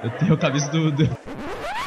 Eu 0.00 0.10
tenho 0.10 0.32
a 0.34 0.38
cabeça 0.38 0.70
do. 0.70 0.92
do... 0.92 1.04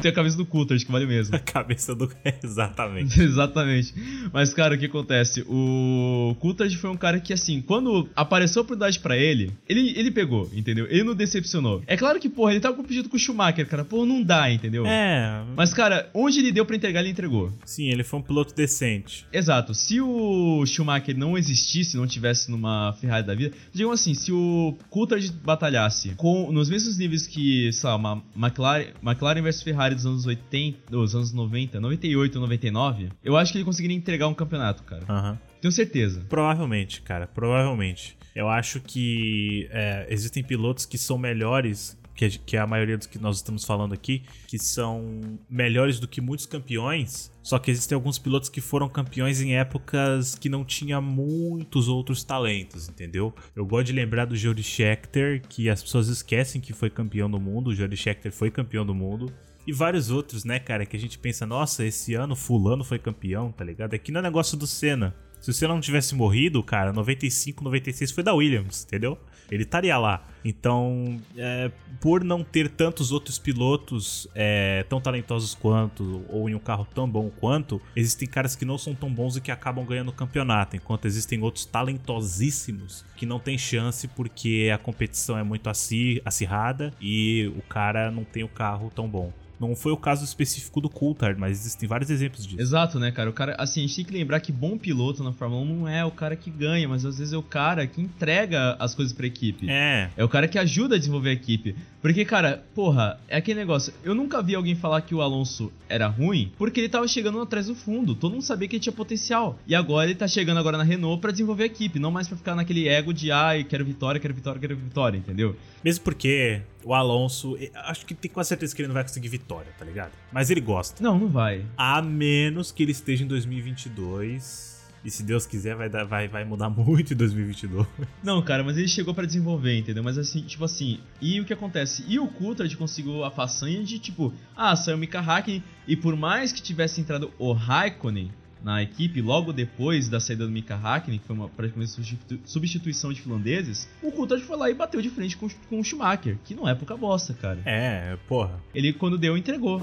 tenho 0.02 0.12
a 0.12 0.16
cabeça 0.16 0.38
do 0.38 0.46
Coulthard, 0.46 0.86
que 0.86 0.92
vale 0.92 1.06
mesmo. 1.06 1.36
A 1.36 1.40
cabeça 1.40 1.96
do. 1.96 2.12
Exatamente. 2.44 3.20
Exatamente. 3.22 3.94
Mas, 4.34 4.54
cara, 4.54 4.76
o 4.76 4.78
que 4.78 4.86
acontece? 4.86 5.46
O 5.48 6.36
Coulthard 6.40 6.76
foi 6.78 6.90
um 6.90 6.98
cara 6.98 7.20
que, 7.20 7.34
assim, 7.34 7.62
quando 7.62 8.10
apareceu 8.16 8.62
a 8.62 8.64
oportunidade 8.64 9.00
pra 9.00 9.18
ele, 9.18 9.52
ele, 9.68 9.94
ele 9.98 10.12
pegou, 10.12 10.50
entendeu? 10.54 10.88
Ele 10.90 11.04
não 11.04 11.16
decepcionou. 11.16 11.82
É 11.88 11.96
claro 11.96 12.20
que, 12.20 12.30
porra, 12.30 12.52
ele 12.52 12.60
tava 12.60 12.76
competindo 12.76 13.10
com 13.10 13.16
o 13.16 13.20
Schumacher, 13.20 13.68
cara. 13.68 13.86
Pô, 13.86 14.06
não 14.06 14.22
dá, 14.22 14.52
entendeu? 14.52 14.86
É. 14.86 15.44
Mas, 15.56 15.74
cara, 15.74 16.10
onde 16.14 16.40
ele 16.40 16.52
deu 16.52 16.66
pra 16.66 16.76
entregar, 16.76 17.02
ele 17.02 17.10
entregou. 17.10 17.52
Sim, 17.66 17.90
ele 17.90 18.04
foi 18.04 18.20
um 18.20 18.24
piloto 18.24 18.54
decente. 18.54 19.26
Exato. 19.32 19.74
Se 19.74 20.02
o 20.02 20.66
Schumacher 20.66 21.18
não 21.18 21.38
existisse, 21.38 21.98
não 21.98 22.08
tivesse 22.08 22.50
numa 22.50 22.94
Ferrari 22.94 23.26
da 23.26 23.36
vida, 23.36 23.56
digamos 23.74 24.00
assim, 24.00 24.14
se 24.14 24.32
o 24.32 24.76
Coulthard 24.90 25.32
batalhasse 25.44 26.10
com 26.16 26.52
nos 26.52 26.70
mesmos 26.70 26.98
níveis 26.98 27.28
que, 27.28 27.72
sei 27.72 27.90
lá, 27.90 27.96
uma 27.96 28.24
McLaren, 28.36 28.88
McLaren 29.04 29.42
versus 29.42 29.64
Ferrari 29.64 29.91
dos 29.96 30.06
anos 30.06 30.26
80, 30.26 30.92
dos 30.92 31.16
anos 31.16 31.32
90, 31.34 31.80
98, 31.80 32.40
99, 32.40 33.10
eu 33.24 33.36
acho 33.38 33.52
que 33.52 33.58
ele 33.58 33.66
conseguiria 33.66 33.96
entregar 33.98 34.28
um 34.28 34.34
campeonato, 34.34 34.84
cara. 34.84 35.04
Aham. 35.10 35.40
Tenho 35.62 35.72
certeza. 35.72 36.26
Provavelmente, 36.28 37.02
cara, 37.02 37.28
provavelmente. 37.28 38.18
Eu 38.36 38.48
acho 38.50 38.80
que 38.80 39.68
é, 39.72 40.08
existem 40.10 40.42
pilotos 40.44 40.86
que 40.86 40.98
são 40.98 41.18
melhores, 41.18 42.00
que, 42.16 42.26
a- 42.26 42.30
que 42.30 42.58
é 42.58 42.60
a 42.60 42.66
maioria 42.66 42.98
dos 42.98 43.06
que 43.08 43.20
nós 43.20 43.36
estamos 43.38 43.64
falando 43.66 43.94
aqui, 43.94 44.24
que 44.48 44.58
são 44.58 45.20
melhores 45.50 46.00
do 46.00 46.08
que 46.08 46.20
muitos 46.22 46.46
campeões. 46.46 47.32
Só 47.44 47.60
que 47.60 47.70
existem 47.70 47.96
alguns 47.96 48.18
pilotos 48.18 48.48
que 48.50 48.62
foram 48.62 48.88
campeões 48.88 49.42
em 49.42 49.56
épocas 49.56 50.36
que 50.36 50.48
não 50.48 50.64
tinha 50.64 51.02
muitos 51.02 51.88
outros 51.88 52.24
talentos, 52.24 52.88
entendeu? 52.88 53.34
Eu 53.56 53.66
gosto 53.66 53.88
de 53.88 53.94
lembrar 53.94 54.26
do 54.26 54.36
Jody 54.36 54.64
Scheckter, 54.64 55.42
que 55.50 55.70
as 55.70 55.84
pessoas 55.84 56.08
esquecem 56.08 56.62
que 56.62 56.72
foi 56.74 56.90
campeão 56.90 57.30
do 57.30 57.40
mundo. 57.40 57.70
O 57.72 57.76
Jody 57.76 57.98
Scheckter 57.98 58.32
foi 58.32 58.50
campeão 58.50 58.86
do 58.86 58.94
mundo. 58.96 59.32
E 59.66 59.74
vários 59.74 60.10
outros, 60.10 60.44
né, 60.44 60.60
cara, 60.60 60.86
que 60.86 60.96
a 60.98 61.00
gente 61.00 61.20
pensa, 61.20 61.46
nossa, 61.46 61.86
esse 61.86 62.14
ano 62.16 62.36
fulano 62.36 62.84
foi 62.84 62.98
campeão, 62.98 63.52
tá 63.52 63.64
ligado? 63.64 63.94
Aqui 63.94 64.12
no 64.12 64.20
é 64.20 64.22
negócio 64.22 64.58
do 64.58 64.66
Senna. 64.66 65.16
Se 65.40 65.50
o 65.50 65.54
Senna 65.54 65.74
não 65.74 65.82
tivesse 65.82 66.14
morrido, 66.14 66.62
cara, 66.62 66.94
95, 66.94 67.64
96 67.64 68.12
foi 68.12 68.24
da 68.24 68.32
Williams, 68.32 68.84
entendeu? 68.86 69.18
Ele 69.50 69.64
estaria 69.64 69.98
lá. 69.98 70.24
Então, 70.46 71.20
é, 71.36 71.72
por 72.00 72.24
não 72.24 72.44
ter 72.44 72.70
tantos 72.70 73.12
outros 73.12 73.40
pilotos 73.40 74.28
é, 74.36 74.86
tão 74.88 75.02
talentosos 75.02 75.56
quanto, 75.56 76.24
ou 76.30 76.48
em 76.48 76.54
um 76.54 76.60
carro 76.60 76.88
tão 76.94 77.10
bom 77.10 77.30
quanto, 77.30 77.82
existem 77.96 78.28
caras 78.28 78.56
que 78.56 78.64
não 78.64 78.78
são 78.78 78.94
tão 78.94 79.12
bons 79.12 79.36
e 79.36 79.42
que 79.42 79.52
acabam 79.52 79.84
ganhando 79.84 80.10
o 80.10 80.14
campeonato, 80.14 80.76
enquanto 80.76 81.06
existem 81.06 81.42
outros 81.42 81.66
talentosíssimos 81.66 83.04
que 83.18 83.26
não 83.26 83.40
tem 83.40 83.58
chance 83.58 84.08
porque 84.08 84.72
a 84.74 84.78
competição 84.78 85.38
é 85.38 85.44
muito 85.44 85.70
aci- 85.70 86.22
acirrada 86.24 86.94
e 87.02 87.52
o 87.58 87.62
cara 87.64 88.12
não 88.12 88.24
tem 88.24 88.44
o 88.44 88.48
carro 88.48 88.92
tão 88.94 89.10
bom. 89.10 89.34
Não 89.68 89.76
foi 89.76 89.92
o 89.92 89.98
caso 89.98 90.26
específico 90.26 90.82
do 90.82 90.90
Coulthard, 90.90 91.40
mas 91.40 91.60
existem 91.60 91.88
vários 91.88 92.10
exemplos 92.10 92.46
disso. 92.46 92.60
Exato, 92.60 93.00
né, 93.00 93.12
cara? 93.12 93.30
O 93.30 93.34
cara, 93.34 93.56
assim, 93.60 93.82
a 93.84 93.88
gente 93.88 93.96
tem 93.98 94.06
que 94.06 94.14
lembrar 94.14 94.40
que 94.40 94.52
bom 94.52 94.78
piloto 94.78 95.24
na 95.24 95.32
Fórmula 95.32 95.62
1 95.62 95.66
não 95.66 95.88
é 95.88 96.04
o 96.04 96.12
cara 96.12 96.36
que 96.36 96.50
ganha, 96.50 96.90
mas 96.90 97.06
às 97.06 97.20
vezes 97.20 97.34
é 97.34 97.38
o 97.38 97.44
cara 97.44 97.86
que 97.86 98.02
entrega 98.02 98.76
as 98.80 98.96
coisas 98.96 99.14
pra 99.14 99.28
equipe. 99.28 99.70
É, 99.70 100.10
É 100.18 100.24
o 100.24 100.30
cara 100.30 100.48
que 100.48 100.58
ajuda 100.58 100.96
a 100.96 100.98
desenvolver 100.98 101.30
a 101.30 101.34
equipe. 101.34 101.76
Porque, 102.02 102.26
cara, 102.26 102.64
porra, 102.74 103.20
é 103.28 103.38
aquele 103.38 103.60
negócio. 103.60 103.94
Eu 104.04 104.16
nunca 104.16 104.42
vi 104.42 104.56
alguém 104.56 104.74
falar 104.74 105.02
que 105.02 105.14
o 105.14 105.22
Alonso 105.22 105.72
era 105.88 106.08
ruim 106.08 106.52
porque 106.58 106.80
ele 106.80 106.90
tava 106.90 107.08
chegando 107.08 107.40
atrás 107.40 107.68
do 107.68 107.76
fundo. 107.76 108.16
Todo 108.16 108.32
mundo 108.34 108.42
sabia 108.42 108.68
que 108.68 108.78
ele 108.78 108.82
tinha 108.84 108.94
potencial. 108.94 109.60
E 109.68 109.76
agora 109.76 110.08
ele 110.10 110.16
tá 110.16 110.28
chegando 110.28 110.58
agora 110.58 110.78
na 110.78 110.84
Renault 110.84 111.22
pra 111.22 111.32
desenvolver 111.32 111.64
a 111.64 111.66
equipe, 111.68 112.00
não 112.00 112.10
mais 112.10 112.28
pra 112.28 112.36
ficar 112.36 112.56
naquele 112.56 112.88
ego 112.88 113.14
de 113.14 113.32
ai, 113.32 113.64
quero 113.64 113.86
vitória, 113.86 114.20
quero 114.20 114.34
vitória, 114.34 114.60
quero 114.60 114.76
vitória, 114.76 115.18
entendeu? 115.18 115.56
Mesmo 115.84 116.04
porque 116.04 116.62
o 116.84 116.94
Alonso, 116.94 117.58
acho 117.76 118.06
que 118.06 118.14
tem 118.14 118.30
quase 118.30 118.50
certeza 118.50 118.76
que 118.76 118.82
ele 118.82 118.88
não 118.88 118.94
vai 118.94 119.04
conseguir 119.04 119.28
vitória, 119.28 119.72
tá 119.78 119.86
ligado? 119.86 120.12
Mas 120.32 120.50
ele 120.50 120.62
gosta. 120.62 121.02
Não, 121.04 121.18
não 121.18 121.28
vai. 121.28 121.66
A 121.78 122.02
menos 122.02 122.72
que 122.72 122.84
ele 122.84 122.92
esteja 122.92 123.24
em 123.24 123.28
2022. 123.28 124.72
E 125.04 125.10
se 125.10 125.24
Deus 125.24 125.48
quiser, 125.48 125.76
vai, 125.76 125.90
dar, 125.90 126.04
vai, 126.04 126.28
vai 126.28 126.46
mudar 126.46 126.70
muito 126.72 127.14
em 127.14 127.18
2022. 127.18 127.88
Não, 128.24 128.42
cara, 128.42 128.64
mas 128.64 128.78
ele 128.78 128.88
chegou 128.88 129.14
pra 129.14 129.26
desenvolver, 129.26 129.78
entendeu? 129.78 130.04
Mas 130.04 130.18
assim, 130.18 130.42
tipo 130.42 130.64
assim, 130.64 131.00
e 131.20 131.40
o 131.40 131.46
que 131.46 131.54
acontece? 131.54 132.04
E 132.08 132.20
o 132.20 132.28
Coulthard 132.28 132.76
conseguiu 132.78 133.24
a 133.24 133.32
façanha 133.32 133.84
de 133.84 133.98
tipo, 133.98 134.34
ah, 134.56 134.76
saiu 134.76 134.98
o 134.98 135.00
Mika 135.00 135.20
Hakkinen 135.20 135.64
e 135.88 135.96
por 135.96 136.16
mais 136.16 136.52
que 136.52 136.62
tivesse 136.62 137.02
entrado 137.02 137.32
o 137.40 137.52
Raikkonen 137.52 138.32
na 138.64 138.82
equipe 138.84 139.22
logo 139.22 139.52
depois 139.52 140.08
da 140.08 140.20
saída 140.20 140.46
do 140.46 140.52
Mika 140.52 140.76
Hakkinen, 140.76 141.20
que 141.20 141.26
foi 141.26 141.36
uma 141.36 141.50
praticamente 141.50 141.92
substitu- 141.92 142.40
substituição 142.46 143.12
de 143.12 143.22
finlandeses, 143.22 143.88
o 144.04 144.12
Coulthard 144.12 144.44
foi 144.44 144.58
lá 144.58 144.70
e 144.70 144.74
bateu 144.74 145.02
de 145.02 145.10
frente 145.10 145.36
com, 145.38 145.50
com 145.70 145.80
o 145.80 145.84
Schumacher, 145.84 146.38
que 146.46 146.54
não 146.54 146.68
é 146.68 146.76
pouca 146.76 146.96
bosta, 146.96 147.34
cara. 147.34 147.60
É, 147.66 148.18
porra. 148.28 148.62
Ele, 148.74 148.94
quando 148.94 149.18
deu, 149.18 149.36
entregou. 149.38 149.82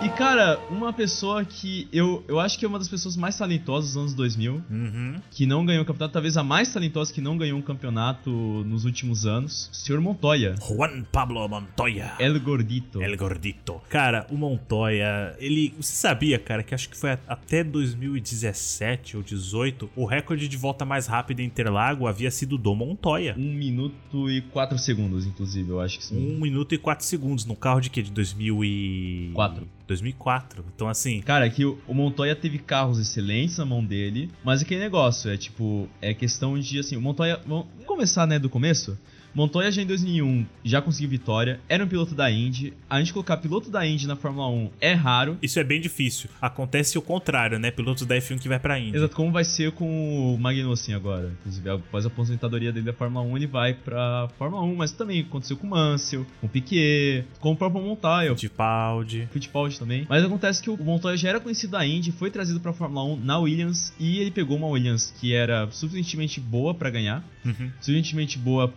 E, 0.00 0.08
cara, 0.10 0.60
uma 0.70 0.92
pessoa 0.92 1.44
que 1.44 1.88
eu, 1.92 2.24
eu 2.28 2.38
acho 2.38 2.56
que 2.56 2.64
é 2.64 2.68
uma 2.68 2.78
das 2.78 2.86
pessoas 2.88 3.16
mais 3.16 3.36
talentosas 3.36 3.90
dos 3.94 3.96
anos 3.96 4.14
2000, 4.14 4.62
Uhum. 4.70 5.16
que 5.28 5.44
não 5.44 5.66
ganhou 5.66 5.82
um 5.82 5.84
campeonato, 5.84 6.12
talvez 6.12 6.36
a 6.36 6.44
mais 6.44 6.72
talentosa 6.72 7.12
que 7.12 7.20
não 7.20 7.36
ganhou 7.36 7.58
um 7.58 7.62
campeonato 7.62 8.30
nos 8.30 8.84
últimos 8.84 9.26
anos, 9.26 9.68
Sr. 9.72 10.00
Montoya. 10.00 10.54
Juan 10.60 11.02
Pablo 11.10 11.48
Montoya. 11.48 12.12
El 12.20 12.38
Gordito. 12.38 13.02
El 13.02 13.16
Gordito. 13.16 13.80
Cara, 13.88 14.24
o 14.30 14.36
Montoya, 14.36 15.34
ele. 15.40 15.74
Você 15.76 15.94
sabia, 15.94 16.38
cara, 16.38 16.62
que 16.62 16.76
acho 16.76 16.88
que 16.88 16.96
foi 16.96 17.18
até 17.26 17.64
2017 17.64 19.16
ou 19.16 19.22
18, 19.24 19.90
o 19.96 20.04
recorde 20.04 20.46
de 20.46 20.56
volta 20.56 20.84
mais 20.84 21.08
rápida 21.08 21.42
em 21.42 21.46
Interlago 21.46 22.06
havia 22.06 22.30
sido 22.30 22.56
do 22.56 22.72
Montoya. 22.72 23.34
Um 23.36 23.52
minuto 23.52 24.30
e 24.30 24.42
quatro 24.42 24.78
segundos, 24.78 25.26
inclusive, 25.26 25.68
eu 25.70 25.80
acho 25.80 25.98
que 25.98 26.04
sim. 26.04 26.36
1 26.36 26.40
minuto 26.40 26.72
e 26.72 26.78
4 26.78 27.04
segundos 27.04 27.44
no 27.44 27.56
carro 27.56 27.80
de 27.80 27.90
quê? 27.90 28.00
De 28.00 28.12
2004. 28.12 29.66
Quatro. 29.88 30.62
2004. 30.62 30.64
Então, 30.74 30.88
assim. 30.88 31.20
Cara, 31.22 31.46
é 31.46 31.50
que 31.50 31.64
o 31.64 31.78
o 31.88 31.94
Montoya 31.94 32.36
teve 32.36 32.58
carros 32.58 32.98
excelentes 32.98 33.56
na 33.56 33.64
mão 33.64 33.82
dele, 33.82 34.30
mas 34.44 34.62
aquele 34.62 34.80
negócio, 34.80 35.30
é 35.30 35.36
tipo, 35.36 35.88
é 36.02 36.12
questão 36.12 36.58
de, 36.58 36.78
assim, 36.78 36.96
o 36.96 37.00
Montoya, 37.00 37.40
vamos 37.46 37.66
começar, 37.86 38.26
né, 38.26 38.38
do 38.38 38.50
começo? 38.50 38.98
Montoya 39.34 39.70
já 39.70 39.82
em 39.82 39.86
2001 39.86 40.46
já 40.64 40.80
conseguiu 40.82 41.10
vitória, 41.10 41.60
era 41.68 41.84
um 41.84 41.88
piloto 41.88 42.14
da 42.14 42.30
Indy, 42.30 42.72
a 42.88 42.98
gente 42.98 43.12
colocar 43.12 43.36
piloto 43.36 43.70
da 43.70 43.86
Indy 43.86 44.06
na 44.06 44.16
Fórmula 44.16 44.48
1 44.48 44.70
é 44.80 44.92
raro, 44.94 45.36
Isso 45.42 45.58
é 45.58 45.64
bem 45.64 45.80
difícil. 45.80 46.28
Acontece 46.40 46.98
o 46.98 47.02
contrário, 47.02 47.58
né? 47.58 47.70
Pilotos 47.70 48.04
da 48.06 48.16
F1 48.16 48.38
que 48.40 48.48
vai 48.48 48.58
pra 48.58 48.78
Indy. 48.78 48.96
Exato, 48.96 49.14
como 49.14 49.30
vai 49.30 49.44
ser 49.44 49.72
com 49.72 50.34
o 50.34 50.38
Magnussen 50.38 50.94
agora. 50.94 51.32
Inclusive, 51.40 51.70
após 51.70 52.04
a 52.04 52.08
aposentadoria 52.08 52.72
dele 52.72 52.86
da 52.86 52.92
Fórmula 52.92 53.24
1, 53.24 53.36
ele 53.36 53.46
vai 53.46 53.74
pra 53.74 54.28
Fórmula 54.38 54.62
1, 54.62 54.74
mas 54.76 54.92
também 54.92 55.20
aconteceu 55.20 55.56
com 55.56 55.66
o 55.66 55.70
Mansell, 55.70 56.26
com 56.40 56.46
o 56.46 56.50
Piquet, 56.50 57.24
com 57.40 57.52
o 57.52 57.56
próprio 57.56 57.82
Montoya, 57.82 58.30
Fittipaldi. 58.30 59.28
Fittipaldi 59.32 59.78
também. 59.78 60.06
Mas 60.08 60.24
acontece 60.24 60.62
que 60.62 60.70
o 60.70 60.76
Montoya 60.76 61.16
já 61.16 61.28
era 61.30 61.40
conhecido 61.40 61.70
da 61.72 61.86
Indy, 61.86 62.12
foi 62.12 62.30
trazido 62.30 62.60
pra 62.60 62.72
Fórmula 62.72 63.04
1 63.14 63.16
na 63.24 63.38
Williams, 63.38 63.92
e 63.98 64.18
ele 64.18 64.30
pegou 64.30 64.56
uma 64.56 64.66
Williams 64.68 65.14
que 65.20 65.32
era 65.34 65.68
suficientemente 65.70 66.40
boa 66.40 66.74
pra 66.74 66.90
ganhar, 66.90 67.24
Uhum. 67.44 67.70
suficientemente 67.80 68.36
boa 68.38 68.68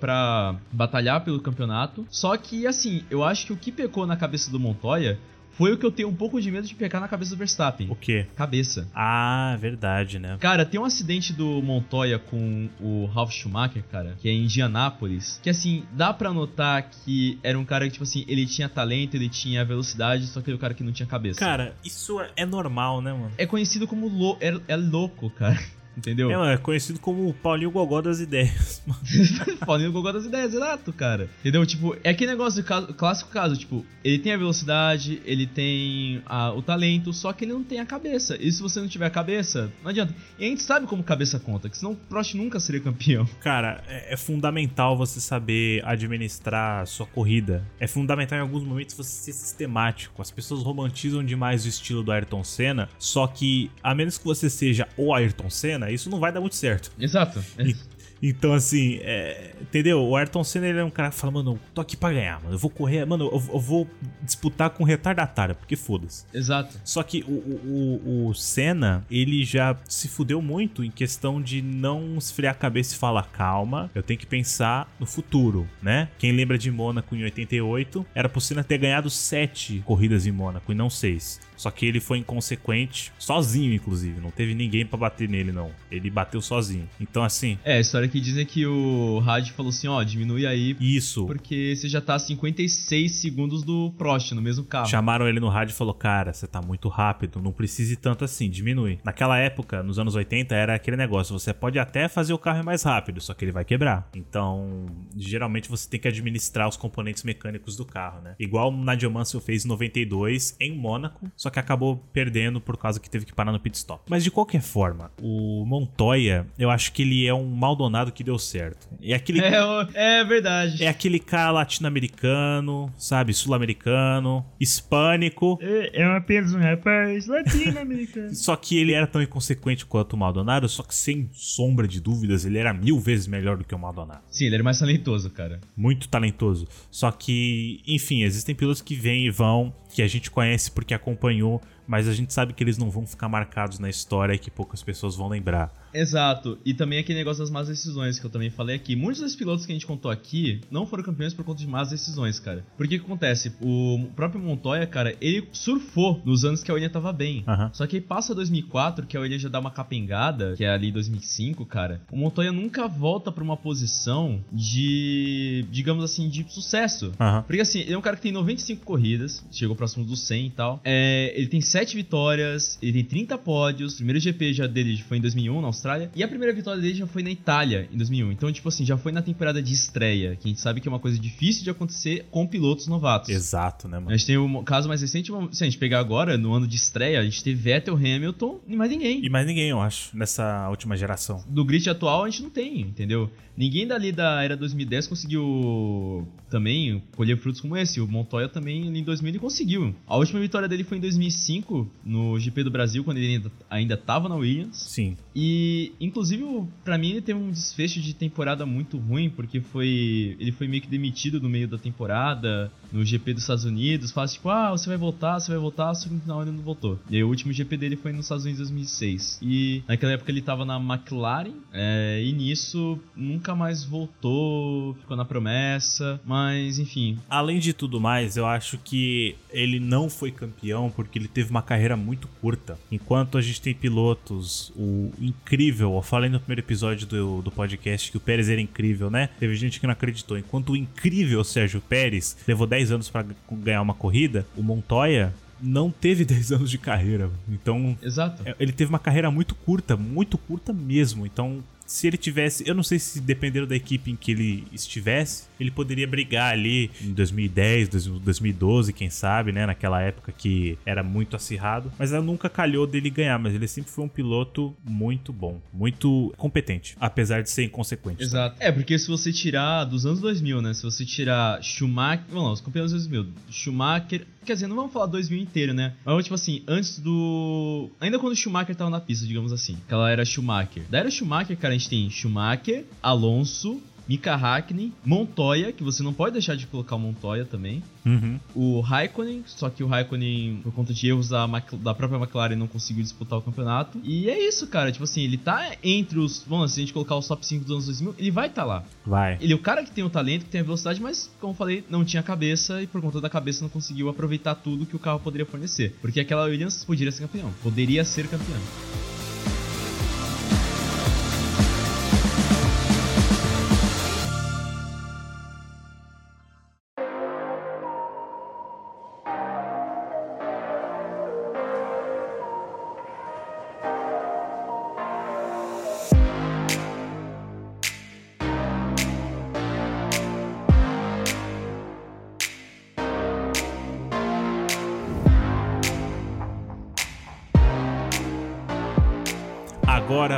batalhar 0.72 1.24
pelo 1.24 1.39
campeonato. 1.39 2.06
Só 2.10 2.36
que, 2.38 2.68
assim, 2.68 3.04
eu 3.10 3.24
acho 3.24 3.46
que 3.48 3.54
o 3.54 3.58
que 3.58 3.72
pecou 3.72 4.06
na 4.06 4.16
cabeça 4.16 4.52
do 4.52 4.60
Montoya 4.60 5.20
foi 5.62 5.74
o 5.74 5.78
que 5.78 5.86
eu 5.86 5.92
tenho 5.92 6.10
um 6.10 6.16
pouco 6.16 6.42
de 6.42 6.50
medo 6.50 6.66
de 6.66 6.74
pegar 6.74 7.00
na 7.00 7.08
cabeça 7.08 7.32
do 7.32 7.38
Verstappen. 7.38 7.88
O 7.89 7.96
quê? 7.96 8.26
Cabeça. 8.36 8.88
Ah, 8.96 9.56
verdade, 9.60 10.18
né? 10.18 10.38
Cara, 10.39 10.66
tem 10.66 10.80
um 10.80 10.86
acidente 10.86 11.34
do 11.34 11.62
Montoya 11.62 12.18
com 12.18 12.70
o 12.80 13.06
Ralf 13.06 13.32
Schumacher, 13.32 13.84
cara, 13.92 14.16
que 14.20 14.28
é 14.28 14.32
em 14.32 14.46
Indianápolis, 14.46 15.39
que 15.44 15.50
assim, 15.50 15.84
dá 15.92 16.14
pra 16.14 16.34
notar 16.34 16.89
que 16.89 17.38
era 17.44 17.60
um 17.60 17.66
cara 17.66 17.86
que, 17.86 17.92
tipo 17.92 18.04
assim, 18.04 18.26
ele 18.28 18.46
tinha 18.46 18.68
talento, 18.68 19.16
ele 19.16 19.30
tinha 19.30 19.64
velocidade, 19.64 20.26
só 20.28 20.42
que 20.42 20.50
ele 20.50 20.54
era 20.54 20.58
o 20.58 20.62
cara 20.62 20.74
que 20.74 20.84
não 20.84 20.92
tinha 20.92 21.06
cabeça. 21.06 21.39
Cara, 21.39 21.76
isso 21.84 22.20
é 22.36 22.46
normal, 22.46 23.02
né, 23.02 23.14
mano? 23.14 23.32
É 23.38 23.46
conhecido 23.46 23.88
como 23.88 24.08
lo 24.08 24.38
é, 24.39 24.60
é 24.68 24.76
louco, 24.76 25.30
cara. 25.30 25.60
Entendeu? 25.98 26.32
É, 26.32 26.38
mano, 26.38 26.52
é 26.52 26.58
conhecido 26.58 27.00
como 27.00 27.28
o 27.28 27.34
Paulinho 27.34 27.72
Gogó 27.72 28.02
das 28.02 28.20
ideias. 28.20 28.82
mano. 28.88 29.00
Paulinho 29.66 29.92
Gogó 29.92 30.12
das 30.12 30.26
ideias, 30.26 30.54
exato, 30.54 30.92
cara. 30.94 31.30
Entendeu? 31.42 31.66
Tipo, 31.66 31.96
é 32.04 32.10
aquele 32.12 32.32
negócio 32.32 32.64
caso, 32.64 32.88
clássico 32.94 33.30
caso, 33.32 33.58
tipo, 33.58 33.86
ele 34.04 34.20
tem 34.20 34.34
a 34.34 34.38
velocidade, 34.38 35.22
ele 35.26 35.46
tem 35.46 36.22
a- 36.26 36.52
o 36.54 36.62
talento, 36.62 37.12
só 37.14 37.34
que 37.34 37.46
ele 37.46 37.54
não 37.54 37.64
tem 37.64 37.80
a 37.80 37.86
cabeça. 37.86 38.38
E 38.39 38.52
se 38.52 38.62
você 38.62 38.80
não 38.80 38.88
tiver 38.88 39.06
a 39.06 39.10
cabeça, 39.10 39.72
não 39.84 39.89
adianta. 39.89 40.16
E 40.39 40.46
a 40.46 40.48
gente 40.48 40.64
sabe 40.64 40.88
como 40.88 41.04
cabeça 41.04 41.39
conta, 41.39 41.70
que 41.70 41.78
senão 41.78 41.92
o 41.92 41.96
Prost 41.96 42.34
nunca 42.36 42.60
seria 42.60 42.82
campeão. 42.82 43.28
Cara, 43.42 43.84
é, 43.88 44.14
é 44.14 44.18
fundamental 44.18 44.98
você 44.98 45.20
saber 45.20 45.82
administrar 45.86 46.82
a 46.82 46.86
sua 46.86 47.06
corrida. 47.06 47.66
É 47.80 47.88
fundamental 47.88 48.38
em 48.38 48.42
alguns 48.42 48.64
momentos 48.64 48.96
você 48.96 49.10
ser 49.10 49.34
sistemático. 49.34 50.22
As 50.22 50.32
pessoas 50.32 50.64
romantizam 50.64 51.24
demais 51.24 51.66
o 51.66 51.68
estilo 51.68 52.04
do 52.04 52.12
Ayrton 52.12 52.44
Senna, 52.44 52.89
só 52.98 53.28
que 53.28 53.70
a 53.84 53.94
menos 53.94 54.18
que 54.18 54.26
você 54.26 54.50
seja 54.50 54.88
o 54.98 55.14
Ayrton 55.14 55.50
Senna, 55.50 55.81
isso 55.90 56.10
não 56.10 56.20
vai 56.20 56.32
dar 56.32 56.42
muito 56.42 56.56
certo. 56.56 56.92
Exato. 57.00 57.42
E- 57.60 57.76
Então, 58.24 58.54
assim, 58.54 59.00
é, 59.02 59.56
entendeu? 59.60 60.00
O 60.04 60.16
Ayrton 60.16 60.44
Senna 60.44 60.68
ele 60.68 60.78
é 60.78 60.84
um 60.84 60.92
cara 60.92 61.10
que 61.10 61.16
fala, 61.16 61.34
mano, 61.34 61.60
tô 61.74 61.82
aqui 61.82 61.98
pra 61.98 62.14
ganhar, 62.14 62.40
mano. 62.40 62.54
Eu 62.54 62.60
vou 62.60 62.70
correr, 62.70 63.04
mano, 63.04 63.26
eu, 63.26 63.44
eu 63.54 63.60
vou 63.60 63.90
disputar 64.22 64.70
com 64.70 64.84
retardatário, 64.84 65.56
porque 65.56 65.76
foda-se. 65.76 66.24
Exato. 66.32 66.80
Só 66.84 67.02
que 67.02 67.24
o, 67.28 67.32
o, 67.32 68.02
o- 68.06 68.28
o 68.30 68.34
Senna, 68.36 69.04
ele 69.10 69.44
já 69.44 69.76
se 69.90 70.08
fudeu 70.08 70.40
muito 70.40 70.84
em 70.84 70.92
questão 70.92 71.42
de 71.42 71.64
não 71.64 72.16
esfriar 72.16 72.52
a 72.52 72.56
cabeça 72.56 72.94
e 72.94 72.98
falar, 73.00 73.24
calma, 73.32 73.90
eu 73.96 74.04
tenho 74.04 74.20
que 74.20 74.28
pensar 74.28 74.94
no 75.00 75.08
futuro, 75.08 75.68
né? 75.82 76.08
Quem 76.20 76.32
lembra 76.32 76.60
de 76.60 76.70
Mônaco 76.70 77.16
em 77.16 77.24
88, 77.24 78.06
era 78.14 78.30
pro 78.30 78.40
Senna 78.40 78.64
ter 78.64 78.78
ganhado 78.78 79.10
sete 79.10 79.82
corridas 79.84 80.28
em 80.28 80.32
Mônaco 80.32 80.72
e 80.72 80.76
não 80.76 80.92
seis. 80.92 81.40
Só 81.62 81.70
que 81.70 81.86
ele 81.86 81.99
foi 81.99 82.18
inconsequente, 82.18 83.14
sozinho, 83.20 83.72
inclusive. 83.72 84.20
Não 84.20 84.32
teve 84.32 84.55
ninguém 84.55 84.84
pra 84.84 84.97
bater 84.97 85.30
nele, 85.30 85.51
não. 85.51 85.70
Ele 85.91 86.09
bateu 86.09 86.41
sozinho. 86.41 86.89
Então, 86.99 87.24
assim, 87.24 87.55
É, 87.64 87.78
a 87.78 87.80
história 87.80 88.07
que 88.07 88.20
dizem 88.20 88.47
que 88.47 88.66
o 88.66 89.20
Rádio 89.20 89.53
falou 89.53 89.70
assim, 89.70 89.88
ó, 89.88 90.01
diminui 90.01 90.47
aí, 90.47 90.76
isso. 90.80 91.28
porque 91.28 91.76
você 91.76 91.88
já 91.88 92.01
tá 92.01 92.16
a 92.16 92.20
56 92.20 93.12
segundos 93.12 93.64
do 93.64 93.93
Prost 93.95 94.32
no 94.32 94.41
mesmo 94.41 94.66
carro. 94.66 94.88
Chamaram 94.88 95.28
ele 95.28 95.39
no 95.39 95.49
rádio 95.49 95.74
e 95.74 95.76
falou: 95.76 95.93
Cara, 95.93 96.34
você 96.34 96.47
tá 96.47 96.59
muito 96.64 96.89
rápido, 96.89 97.39
não 97.39 97.51
precisa 97.51 97.93
ir 97.93 97.97
tanto 97.97 98.26
assim, 98.26 98.49
diminui. 98.49 98.97
Naquela 99.03 99.38
época, 99.38 99.84
nos 99.84 99.99
anos 99.99 100.16
80, 100.16 100.55
era 100.55 100.74
aquele 100.74 100.97
negócio: 100.97 101.38
você 101.38 101.53
pode 101.53 101.78
até 101.78 102.07
fazer 102.07 102.34
o 102.34 102.39
carro 102.39 102.64
mais 102.66 102.82
rápido, 102.82 103.22
só 103.22 103.36
que 103.36 103.45
ele 103.45 103.51
vai 103.51 103.64
quebrar. 103.64 104.09
Então, 104.16 104.88
geralmente 105.16 105.70
você 105.70 105.88
tem 105.88 105.99
que 105.99 106.07
administrar 106.07 106.68
os 106.68 106.76
componentes 106.76 107.22
mecânicos 107.22 107.78
do 107.78 107.86
carro, 107.86 108.20
né? 108.22 108.34
Igual 108.39 108.72
o 108.72 108.84
Nigel 108.84 109.12
Mansell 109.12 109.39
fez 109.39 109.64
em 109.64 109.68
92 109.68 110.55
em 110.59 110.76
Mônaco, 110.76 111.30
só 111.36 111.51
que 111.52 111.60
acabou 111.60 111.97
perdendo 112.14 112.60
por 112.60 112.78
causa 112.78 112.99
que 112.99 113.10
teve 113.10 113.26
que 113.26 113.34
parar 113.34 113.52
no 113.52 113.60
pit 113.60 113.76
stop. 113.78 114.04
Mas 114.10 114.24
de 114.24 114.32
qualquer 114.32 114.62
forma, 114.62 115.12
o 115.22 115.64
Montoya, 115.66 116.47
eu 116.58 116.70
acho 116.70 116.91
que 116.93 117.02
ele 117.04 117.26
é 117.28 117.34
um 117.34 117.45
maldonado 117.45 118.12
que 118.12 118.24
deu 118.24 118.38
certo. 118.39 118.88
É 119.02 119.14
aquele 119.14 119.39
É, 119.41 119.52
é 119.93 120.24
verdade. 120.24 120.84
é 120.84 120.88
aquele 120.88 121.20
cara 121.20 121.52
latino-americano, 121.52 122.91
sabe? 122.97 123.34
Sul-americano, 123.34 124.45
hispânico. 124.60 125.58
É, 125.62 126.02
é 126.02 126.16
apenas 126.18 126.54
um 126.54 126.60
rapaz 126.60 127.28
latino-americano. 127.28 128.34
Só 128.36 128.56
que 128.56 128.78
ele 128.78 128.93
era 128.93 129.08
tão 129.08 129.22
inconsequente 129.22 129.86
quanto 129.86 130.14
o 130.14 130.18
Maldonado, 130.18 130.68
só 130.70 130.84
que 130.84 130.93
sem 130.95 131.30
sombra 131.34 131.88
de 131.88 131.99
dúvidas, 131.99 132.45
ele 132.45 132.58
era 132.58 132.74
mil 132.74 132.99
vezes 132.99 133.28
melhor 133.28 133.58
do 133.58 133.64
que 133.64 133.76
o 133.76 133.80
Maldonado. 133.80 134.22
Sim, 134.30 134.45
ele 134.45 134.56
era 134.56 134.64
mais 134.64 134.80
talentoso, 134.80 135.30
cara. 135.30 135.60
Muito 135.76 136.08
talentoso. 136.08 136.68
Só 136.89 137.12
que, 137.12 137.82
enfim, 137.88 138.24
existem 138.24 138.56
pilotos 138.56 138.82
que 138.82 138.95
vêm 138.95 139.26
e 139.26 139.30
vão, 139.30 139.74
que 139.92 140.02
a 140.02 140.08
gente 140.08 140.32
conhece 140.32 140.72
porque 140.72 140.94
acompanhou, 140.94 141.62
mas 141.92 142.08
a 142.08 142.14
gente 142.14 142.34
sabe 142.34 142.54
que 142.54 142.64
eles 142.64 142.78
não 142.78 142.89
vão 142.89 143.06
ficar 143.06 143.28
marcados 143.28 143.78
na 143.78 143.89
história 143.89 144.34
e 144.34 144.39
que 144.39 144.50
poucas 144.50 144.82
pessoas 144.82 145.14
vão 145.14 145.28
lembrar. 145.28 145.70
Exato. 145.94 146.58
E 146.64 146.74
também 146.74 147.00
aquele 147.00 147.20
negócio 147.20 147.44
das 147.44 147.52
más 147.52 147.68
decisões 147.68 148.18
que 148.18 148.26
eu 148.26 148.30
também 148.30 148.50
falei 148.50 148.78
aqui. 148.78 148.96
Muitos 148.96 149.22
desses 149.22 149.36
pilotos 149.36 149.66
que 149.66 149.74
a 149.74 149.76
gente 149.76 149.86
contou 149.86 150.10
aqui 150.10 150.62
não 150.72 150.86
foram 150.86 151.04
campeões 151.04 151.34
por 151.34 151.44
conta 151.44 151.60
de 151.60 151.68
más 151.68 151.89
decisões, 151.89 152.39
cara. 152.39 152.66
Porque 152.78 152.96
o 152.96 153.00
que 153.00 153.06
acontece? 153.06 153.54
O 153.60 154.08
próprio 154.16 154.42
Montoya, 154.42 154.88
cara, 154.88 155.18
ele 155.20 155.46
surfou 155.52 156.22
nos 156.24 156.46
anos 156.46 156.64
que 156.64 156.72
a 156.72 156.74
William 156.74 156.89
tava 156.89 157.12
bem. 157.12 157.44
Aham. 157.46 157.70
Só 157.74 157.86
que 157.86 157.98
aí 157.98 158.02
passa 158.02 158.34
2004, 158.34 159.06
que 159.06 159.18
a 159.18 159.20
William 159.20 159.38
já 159.38 159.50
dá 159.50 159.60
uma 159.60 159.70
capengada, 159.70 160.54
que 160.56 160.64
é 160.64 160.70
ali 160.70 160.94
2005, 160.94 161.66
cara. 161.66 162.02
O 162.10 162.16
Montoya 162.16 162.54
nunca 162.54 162.88
volta 162.88 163.34
pra 163.34 163.44
uma 163.44 163.58
posição 163.58 164.42
de, 164.50 165.66
digamos 165.70 166.06
assim, 166.06 166.30
de 166.30 166.46
sucesso. 166.50 167.12
Aham. 167.20 167.44
Porque 167.44 167.62
assim, 167.62 167.80
ele 167.82 167.94
é 167.94 167.98
um 167.98 168.02
cara 168.02 168.16
que 168.16 168.22
tem 168.22 168.32
95 168.32 168.86
corridas, 168.86 169.46
chegou 169.52 169.76
próximo 169.76 170.06
dos 170.06 170.26
100 170.26 170.46
e 170.46 170.50
tal. 170.52 170.80
É, 170.86 171.34
ele 171.36 171.48
tem 171.48 171.60
7 171.60 171.81
vitórias, 171.90 172.78
ele 172.82 172.94
tem 172.94 173.04
30 173.04 173.38
pódios. 173.38 173.94
O 173.94 173.98
primeiro 173.98 174.20
GP 174.20 174.54
já 174.54 174.68
dele 174.68 175.04
foi 175.08 175.18
em 175.18 175.22
2001 175.22 175.62
na 175.62 175.68
Austrália. 175.68 176.12
E 176.16 176.24
a 176.24 176.28
primeira 176.28 176.54
vitória 176.54 176.82
dele 176.82 176.96
já 176.96 177.08
foi 177.08 177.24
na 177.24 177.32
Itália 177.32 177.88
em 177.92 177.98
2001. 177.98 178.32
Então, 178.32 178.52
tipo 178.52 178.68
assim, 178.70 178.86
já 178.86 178.98
foi 178.98 179.12
na 179.12 179.22
temporada 179.22 179.62
de 179.62 179.74
estreia, 179.74 180.36
que 180.36 180.48
a 180.48 180.50
gente 180.50 180.62
sabe 180.62 180.82
que 180.82 180.88
é 180.88 180.92
uma 180.92 181.00
coisa 181.00 181.18
difícil 181.18 181.64
de 181.64 181.70
acontecer 181.70 182.26
com 182.30 182.46
pilotos 182.46 182.88
novatos. 182.88 183.30
Exato, 183.30 183.88
né, 183.88 183.98
A 183.98 184.02
mano? 184.02 184.18
gente 184.18 184.28
tem 184.28 184.38
o 184.38 184.64
caso 184.64 184.88
mais 184.88 185.02
recente, 185.02 185.32
se 185.52 185.64
a 185.64 185.66
gente 185.66 185.78
pegar 185.78 186.00
agora, 186.00 186.38
no 186.38 186.54
ano 186.54 186.68
de 186.68 186.76
estreia, 186.76 187.20
a 187.20 187.24
gente 187.24 187.44
teve 187.44 187.62
Vettel, 187.62 187.96
Hamilton 187.96 188.60
e 188.68 188.76
mais 188.76 188.92
ninguém. 188.92 189.26
E 189.26 189.30
mais 189.30 189.46
ninguém, 189.48 189.70
eu 189.70 189.80
acho, 189.82 190.16
nessa 190.16 190.70
última 190.70 190.96
geração. 190.96 191.44
Do 191.48 191.64
grid 191.66 191.90
atual 191.90 192.24
a 192.24 192.30
gente 192.30 192.44
não 192.44 192.50
tem, 192.50 192.82
entendeu? 192.82 193.30
Ninguém 193.56 193.86
dali 193.86 194.12
da 194.12 194.42
era 194.42 194.56
2010 194.56 195.08
conseguiu 195.08 196.28
também 196.50 197.04
colher 197.16 197.38
frutos 197.38 197.62
como 197.62 197.76
esse. 197.78 198.00
O 198.00 198.08
Montoya 198.08 198.48
também 198.48 198.88
em 198.88 199.04
2000 199.04 199.30
ele 199.30 199.40
conseguiu. 199.40 199.94
A 200.08 200.18
última 200.18 200.40
vitória 200.40 200.68
dele 200.68 200.84
foi 200.84 200.98
em 200.98 201.02
2005 201.02 201.71
no 202.04 202.40
GP 202.40 202.64
do 202.64 202.72
Brasil, 202.72 203.04
quando 203.04 203.18
ele 203.18 203.36
ainda, 203.36 203.52
ainda 203.70 203.98
tava 203.98 204.28
na 204.28 204.36
Williams. 204.36 204.78
Sim. 204.78 205.18
E, 205.36 205.94
inclusive, 206.00 206.44
pra 206.84 206.98
mim 206.98 207.12
ele 207.12 207.22
teve 207.22 207.40
um 207.40 207.52
desfecho 207.52 208.00
de 208.02 208.14
temporada 208.14 208.66
muito 208.66 208.98
ruim, 208.98 209.30
porque 209.30 209.62
foi 209.62 210.36
ele 210.40 210.52
foi 210.52 210.68
meio 210.68 210.82
que 210.82 210.88
demitido 210.88 211.40
no 211.40 211.50
meio 211.50 211.68
da 211.68 211.78
temporada, 211.78 212.72
no 212.92 213.06
GP 213.06 213.34
dos 213.34 213.44
Estados 213.44 213.66
Unidos. 213.66 214.12
Fala 214.12 214.28
tipo, 214.28 214.50
ah, 214.50 214.72
você 214.72 214.90
vai 214.90 214.98
voltar, 214.98 215.40
você 215.40 215.52
vai 215.52 215.60
voltar, 215.60 215.94
só 215.94 216.08
que 216.08 216.16
no 216.16 216.22
final 216.22 216.42
ele 216.42 216.52
não 216.52 216.64
voltou. 216.64 217.00
E 217.10 217.16
aí 217.16 217.24
o 217.24 217.28
último 217.28 217.54
GP 217.54 217.78
dele 217.78 217.96
foi 217.96 218.12
nos 218.12 218.26
Estados 218.26 218.46
Unidos 218.46 218.62
em 218.62 218.64
2006. 218.64 219.40
E 219.42 219.84
naquela 219.88 220.14
época 220.14 220.32
ele 220.32 220.42
tava 220.42 220.66
na 220.66 220.78
McLaren, 220.78 221.54
é, 221.72 222.22
e 222.24 222.32
nisso 222.34 223.00
nunca 223.16 223.56
mais 223.56 223.84
voltou, 223.84 224.96
ficou 224.96 225.16
na 225.16 225.26
promessa, 225.26 226.20
mas 226.26 226.80
enfim. 226.80 227.18
Além 227.30 227.60
de 227.60 227.74
tudo 227.74 228.00
mais, 228.00 228.38
eu 228.38 228.46
acho 228.46 228.78
que 228.78 229.36
ele 229.50 229.80
não 229.80 230.10
foi 230.10 230.32
campeão 230.32 230.90
porque 230.90 231.18
ele 231.18 231.28
teve 231.28 231.51
uma 231.52 231.62
carreira 231.62 231.95
muito 231.95 232.28
curta. 232.41 232.80
Enquanto 232.91 233.38
a 233.38 233.41
gente 233.41 233.62
tem 233.62 233.74
pilotos, 233.74 234.72
o 234.76 235.12
incrível, 235.20 235.93
eu 235.93 236.02
falei 236.02 236.30
no 236.30 236.39
primeiro 236.39 236.62
episódio 236.62 237.06
do, 237.06 237.41
do 237.41 237.52
podcast 237.52 238.10
que 238.10 238.18
o 238.18 238.20
Pérez 238.20 238.49
era 238.49 238.62
incrível, 238.62 239.10
né? 239.12 239.30
Teve 239.39 239.56
gente 239.56 239.80
que 239.80 239.86
não 239.86 239.93
acreditou. 239.93 240.38
Enquanto 240.38 240.72
o 240.72 240.76
incrível 240.76 241.43
Sérgio 241.43 241.82
Pérez 241.82 242.38
levou 242.47 242.66
10 242.66 242.91
anos 242.91 243.10
pra 243.10 243.26
ganhar 243.52 243.82
uma 243.82 243.93
corrida, 243.93 244.45
o 244.56 244.64
Montoya 244.64 245.34
não 245.62 245.91
teve 245.91 246.24
10 246.26 246.54
anos 246.54 246.72
de 246.72 246.78
carreira. 246.78 247.30
Então, 247.49 247.97
Exato. 248.02 248.41
é, 248.45 248.56
ele 248.60 248.72
teve 248.72 248.89
uma 248.89 248.99
carreira 248.99 249.30
muito 249.30 249.54
curta, 249.54 249.95
muito 249.95 250.38
curta 250.38 250.74
mesmo. 250.74 251.26
Então, 251.26 251.64
se 251.92 252.08
ele 252.08 252.18
tivesse, 252.18 252.64
eu 252.66 252.74
não 252.74 252.84
sei 252.84 252.98
se 252.98 253.20
dependendo 253.20 253.68
da 253.68 253.76
equipe 253.76 254.10
em 254.10 254.16
que 254.16 254.32
ele 254.32 254.64
estivesse, 254.72 255.44
ele 255.60 255.70
poderia 255.70 256.08
brigar 256.08 256.54
ali 256.54 256.89
em 257.02 257.12
2010, 257.12 257.89
2012, 257.89 258.94
quem 258.94 259.10
sabe, 259.10 259.52
né, 259.52 259.66
naquela 259.66 260.02
época 260.02 260.32
que 260.32 260.78
era 260.86 261.04
muito 261.04 261.36
acirrado, 261.36 261.92
mas 262.00 262.14
ela 262.14 262.24
nunca 262.24 262.50
calhou 262.50 262.88
dele 262.88 263.10
ganhar, 263.10 263.38
mas 263.38 263.54
ele 263.54 263.68
sempre 263.68 263.92
foi 263.92 264.06
um 264.06 264.08
piloto 264.08 264.74
muito 264.86 265.34
bom, 265.34 265.60
muito 265.74 266.34
competente, 266.38 266.96
apesar 266.98 267.44
de 267.44 267.50
ser 267.50 267.66
inconsequente. 267.66 268.24
Exato. 268.24 268.56
É, 268.60 268.72
porque 268.72 268.98
se 268.98 269.10
você 269.10 269.34
tirar 269.34 269.84
dos 269.84 270.06
anos 270.06 270.22
2000, 270.22 270.62
né? 270.62 270.74
Se 270.74 270.84
você 270.84 271.06
tirar 271.06 271.62
Schumacher. 271.62 272.24
Vamos 272.30 272.44
lá, 272.44 272.52
os 272.54 272.62
campeões 272.62 272.92
dos 272.92 273.08
2000. 273.08 273.34
Schumacher. 273.50 274.26
Quer 274.46 274.54
dizer, 274.54 274.68
não 274.68 274.76
vamos 274.76 274.92
falar 274.92 275.06
2000 275.08 275.39
inteiro, 275.39 275.74
né? 275.74 275.94
Mas, 276.04 276.24
tipo 276.24 276.36
assim, 276.36 276.64
antes 276.68 276.98
do. 277.00 277.89
Ainda 278.00 278.18
quando 278.18 278.36
Schumacher 278.36 278.76
tava 278.76 278.89
na 278.89 279.00
pista, 279.00 279.26
digamos 279.26 279.52
assim. 279.52 279.78
Que 279.88 279.94
ela 279.94 280.10
era 280.10 280.26
Schumacher. 280.26 280.84
Da 280.89 281.00
era 281.00 281.12
Schumacher, 281.12 281.58
cara, 281.58 281.76
gente 281.82 281.90
tem 281.90 282.10
Schumacher, 282.10 282.86
Alonso, 283.02 283.82
Mika 284.08 284.36
Hakkinen, 284.36 284.92
Montoya, 285.06 285.72
que 285.72 285.84
você 285.84 286.04
não 286.04 286.14
pode 286.14 286.34
deixar 286.34 286.56
de 286.56 286.68
colocar 286.68 286.96
o 286.96 287.00
Montoya 287.00 287.46
também. 287.46 287.82
Uhum. 288.06 288.40
O 288.54 288.82
Raikkonen, 288.82 289.44
só 289.46 289.70
que 289.70 289.84
o 289.84 289.88
Raikkonen, 289.88 290.60
por 290.64 290.74
conta 290.74 290.94
de 290.94 291.08
erros 291.08 291.30
da, 291.30 291.48
da 291.48 291.94
própria 291.94 292.18
McLaren, 292.18 292.56
não 292.56 292.68
conseguiu 292.68 293.04
disputar 293.04 293.40
o 293.40 293.42
campeonato. 293.42 294.00
E 294.04 294.30
é 294.30 294.48
isso, 294.48 294.68
cara. 294.68 294.92
Tipo 294.92 295.06
assim, 295.06 295.22
ele 295.22 295.38
tá 295.38 295.76
entre 295.82 296.20
os. 296.20 296.44
Vamos, 296.46 296.74
se 296.74 296.80
a 296.80 296.82
gente 296.82 296.92
colocar 296.92 297.16
os 297.16 297.26
top 297.26 297.46
5 297.46 297.64
dos 297.64 297.72
anos 297.72 297.86
2000, 297.86 298.16
ele 298.18 298.32
vai 298.32 298.48
estar 298.48 298.66
lá. 298.66 298.84
Vai. 299.06 299.38
Ele 299.40 299.54
é 299.54 299.56
o 299.56 299.60
cara 299.60 299.82
que 299.84 299.92
tem 299.92 300.04
o 300.04 300.10
talento, 300.10 300.44
que 300.44 300.52
tem 300.52 300.62
a 300.62 300.66
velocidade, 300.66 301.02
mas, 301.02 301.32
como 301.40 301.54
eu 301.54 301.58
falei, 301.58 301.84
não 301.90 302.04
tinha 302.04 302.22
cabeça 302.22 302.82
e 302.82 302.88
por 302.88 303.02
conta 303.02 303.22
da 303.22 303.30
cabeça 303.30 303.64
não 303.64 303.70
conseguiu 303.70 304.10
aproveitar 304.10 304.56
tudo 304.56 304.86
que 304.86 304.96
o 304.96 305.00
carro 305.00 305.20
poderia 305.20 305.46
fornecer. 305.46 305.96
Porque 306.02 306.20
aquela 306.20 306.44
Williams 306.46 306.84
poderia 306.84 307.12
ser 307.12 307.22
campeão. 307.22 307.50
Poderia 307.64 308.04
ser 308.04 308.28
campeão. 308.28 308.60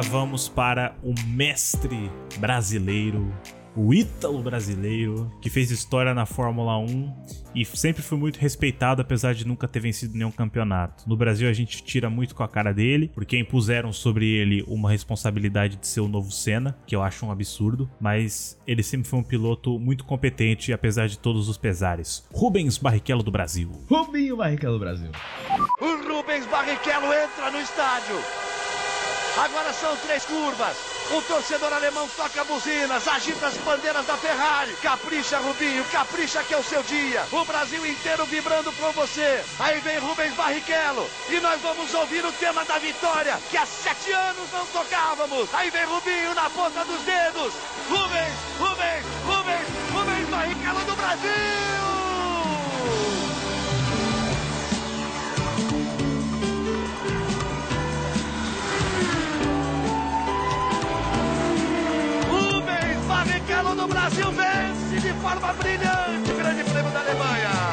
Vamos 0.07 0.49
para 0.49 0.95
o 1.03 1.13
mestre 1.27 2.11
brasileiro, 2.39 3.31
o 3.75 3.93
Ítalo 3.93 4.41
brasileiro, 4.41 5.31
que 5.41 5.49
fez 5.49 5.71
história 5.71 6.13
na 6.13 6.25
Fórmula 6.25 6.77
1 6.77 7.13
e 7.55 7.65
sempre 7.65 8.03
foi 8.03 8.17
muito 8.17 8.37
respeitado, 8.37 9.01
apesar 9.01 9.33
de 9.33 9.47
nunca 9.47 9.67
ter 9.67 9.79
vencido 9.79 10.15
nenhum 10.15 10.31
campeonato. 10.31 11.07
No 11.07 11.17
Brasil 11.17 11.49
a 11.49 11.53
gente 11.53 11.83
tira 11.83 12.09
muito 12.09 12.35
com 12.35 12.43
a 12.43 12.47
cara 12.47 12.71
dele, 12.71 13.11
porque 13.13 13.37
impuseram 13.37 13.91
sobre 13.91 14.27
ele 14.27 14.63
uma 14.67 14.91
responsabilidade 14.91 15.77
de 15.77 15.87
ser 15.87 16.01
o 16.01 16.07
novo 16.07 16.31
Senna, 16.31 16.77
que 16.85 16.95
eu 16.95 17.01
acho 17.01 17.25
um 17.25 17.31
absurdo, 17.31 17.89
mas 17.99 18.59
ele 18.67 18.83
sempre 18.83 19.07
foi 19.07 19.19
um 19.19 19.23
piloto 19.23 19.79
muito 19.79 20.05
competente, 20.05 20.71
apesar 20.71 21.07
de 21.07 21.17
todos 21.17 21.49
os 21.49 21.57
pesares. 21.57 22.27
Rubens 22.31 22.77
Barrichello 22.77 23.23
do 23.23 23.31
Brasil. 23.31 23.71
Rubinho 23.89 24.37
Barrichello 24.37 24.73
do 24.73 24.79
Brasil. 24.79 25.11
O 25.81 26.13
Rubens 26.13 26.45
Barrichello 26.45 27.11
entra 27.11 27.51
no 27.51 27.59
estádio. 27.59 28.52
Agora 29.37 29.73
são 29.73 29.95
três 29.97 30.23
curvas. 30.25 30.77
O 31.11 31.21
torcedor 31.23 31.73
alemão 31.73 32.07
toca 32.15 32.43
buzinas, 32.43 33.07
agita 33.07 33.47
as 33.47 33.57
bandeiras 33.57 34.05
da 34.05 34.15
Ferrari. 34.15 34.73
Capricha, 34.81 35.39
Rubinho, 35.39 35.83
capricha 35.85 36.43
que 36.43 36.53
é 36.53 36.57
o 36.57 36.63
seu 36.63 36.83
dia. 36.83 37.25
O 37.31 37.43
Brasil 37.43 37.85
inteiro 37.85 38.25
vibrando 38.25 38.71
por 38.73 38.93
você. 38.93 39.43
Aí 39.59 39.79
vem 39.79 39.97
Rubens 39.97 40.33
Barrichello 40.35 41.09
e 41.29 41.39
nós 41.39 41.59
vamos 41.61 41.93
ouvir 41.93 42.23
o 42.23 42.31
tema 42.33 42.63
da 42.65 42.77
vitória 42.77 43.39
que 43.49 43.57
há 43.57 43.65
sete 43.65 44.11
anos 44.11 44.51
não 44.51 44.65
tocávamos. 44.67 45.53
Aí 45.53 45.69
vem 45.71 45.85
Rubinho 45.85 46.33
na 46.35 46.49
ponta 46.51 46.85
dos 46.85 47.01
dedos. 47.01 47.53
Rubens, 47.89 48.33
Rubens, 48.59 49.05
Rubens, 49.25 49.67
Rubens 49.91 50.29
Barrichello 50.29 50.85
do 50.85 50.95
Brasil! 50.95 51.72
Brasil 63.87 64.31
vence 64.31 64.99
de 64.99 65.13
forma 65.21 65.53
brilhante 65.53 66.31
o 66.31 66.35
Grande 66.37 66.63
Prêmio 66.63 66.91
da 66.91 66.99
Alemanha. 67.01 67.72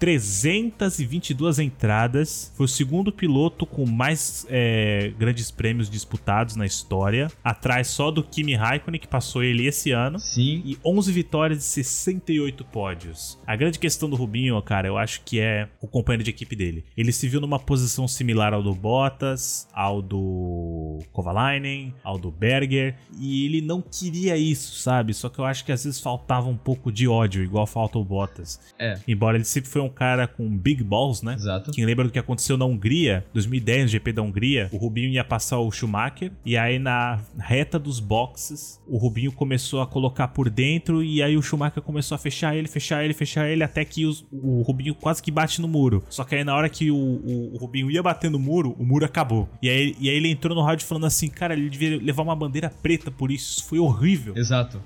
322 0.00 1.58
entradas, 1.58 2.50
foi 2.56 2.64
o 2.64 2.68
segundo 2.68 3.12
piloto 3.12 3.66
com 3.66 3.84
mais 3.84 4.46
é, 4.48 5.12
grandes 5.18 5.50
prêmios 5.50 5.90
disputados 5.90 6.56
na 6.56 6.64
história, 6.64 7.30
atrás 7.44 7.88
só 7.88 8.10
do 8.10 8.24
Kimi 8.24 8.54
Raikkonen, 8.54 8.98
que 8.98 9.06
passou 9.06 9.44
ele 9.44 9.66
esse 9.66 9.90
ano. 9.90 10.18
Sim. 10.18 10.62
E 10.64 10.78
11 10.82 11.12
vitórias 11.12 11.58
e 11.58 11.62
68 11.62 12.64
pódios. 12.64 13.38
A 13.46 13.54
grande 13.54 13.78
questão 13.78 14.08
do 14.08 14.16
Rubinho, 14.16 14.60
cara, 14.62 14.88
eu 14.88 14.96
acho 14.96 15.20
que 15.22 15.38
é 15.38 15.68
o 15.82 15.86
companheiro 15.86 16.24
de 16.24 16.30
equipe 16.30 16.56
dele. 16.56 16.82
Ele 16.96 17.12
se 17.12 17.28
viu 17.28 17.38
numa 17.38 17.58
posição 17.58 18.08
similar 18.08 18.54
ao 18.54 18.62
do 18.62 18.74
Bottas, 18.74 19.68
ao 19.70 20.00
do 20.00 21.00
Kovalainen, 21.12 21.94
ao 22.02 22.16
do 22.16 22.30
Berger, 22.30 22.96
e 23.18 23.44
ele 23.44 23.60
não 23.60 23.82
queria 23.82 24.34
isso, 24.34 24.80
sabe? 24.80 25.12
Só 25.12 25.28
que 25.28 25.38
eu 25.38 25.44
acho 25.44 25.62
que 25.62 25.72
às 25.72 25.84
vezes 25.84 26.00
faltava 26.00 26.48
um 26.48 26.56
pouco 26.56 26.90
de 26.90 27.06
ódio, 27.06 27.42
igual 27.42 27.66
falta 27.66 27.98
o 27.98 28.04
Bottas. 28.04 28.58
É. 28.78 28.98
Embora 29.06 29.36
ele 29.36 29.44
sempre 29.44 29.68
foi 29.68 29.82
um 29.82 29.89
cara 29.90 30.26
com 30.26 30.48
big 30.56 30.82
balls, 30.82 31.22
né? 31.22 31.34
Exato. 31.34 31.70
Quem 31.72 31.84
lembra 31.84 32.04
do 32.04 32.10
que 32.10 32.18
aconteceu 32.18 32.56
na 32.56 32.64
Hungria, 32.64 33.24
2010, 33.34 33.82
no 33.82 33.88
GP 33.88 34.12
da 34.12 34.22
Hungria, 34.22 34.68
o 34.72 34.76
Rubinho 34.76 35.08
ia 35.10 35.24
passar 35.24 35.58
o 35.58 35.70
Schumacher 35.70 36.32
e 36.44 36.56
aí 36.56 36.78
na 36.78 37.20
reta 37.38 37.78
dos 37.78 38.00
boxes, 38.00 38.80
o 38.86 38.96
Rubinho 38.96 39.32
começou 39.32 39.80
a 39.80 39.86
colocar 39.86 40.28
por 40.28 40.48
dentro 40.50 41.02
e 41.02 41.22
aí 41.22 41.36
o 41.36 41.42
Schumacher 41.42 41.82
começou 41.82 42.14
a 42.14 42.18
fechar 42.18 42.54
ele, 42.56 42.68
fechar 42.68 43.04
ele, 43.04 43.14
fechar 43.14 43.48
ele, 43.48 43.62
até 43.62 43.84
que 43.84 44.04
os- 44.06 44.24
o 44.32 44.62
Rubinho 44.62 44.94
quase 44.94 45.22
que 45.22 45.30
bate 45.30 45.60
no 45.60 45.68
muro. 45.68 46.02
Só 46.08 46.24
que 46.24 46.34
aí 46.34 46.44
na 46.44 46.54
hora 46.54 46.68
que 46.68 46.90
o, 46.90 46.96
o- 46.96 47.54
o 47.54 47.58
Rubinho 47.58 47.90
ia 47.90 48.02
bater 48.02 48.30
no 48.30 48.38
muro, 48.38 48.74
o 48.78 48.84
muro 48.84 49.04
acabou. 49.04 49.48
E 49.62 49.68
aí, 49.68 49.96
e 50.00 50.08
aí 50.08 50.16
ele 50.16 50.28
entrou 50.28 50.54
no 50.56 50.62
rádio 50.62 50.86
falando 50.86 51.06
assim, 51.06 51.28
cara, 51.28 51.54
ele 51.54 51.68
devia 51.68 51.98
levar 52.02 52.22
uma 52.22 52.36
bandeira 52.36 52.70
preta 52.82 53.10
por 53.10 53.30
isso, 53.30 53.58
isso 53.58 53.64
foi 53.68 53.78
horrível. 53.78 54.34
Exato. 54.36 54.80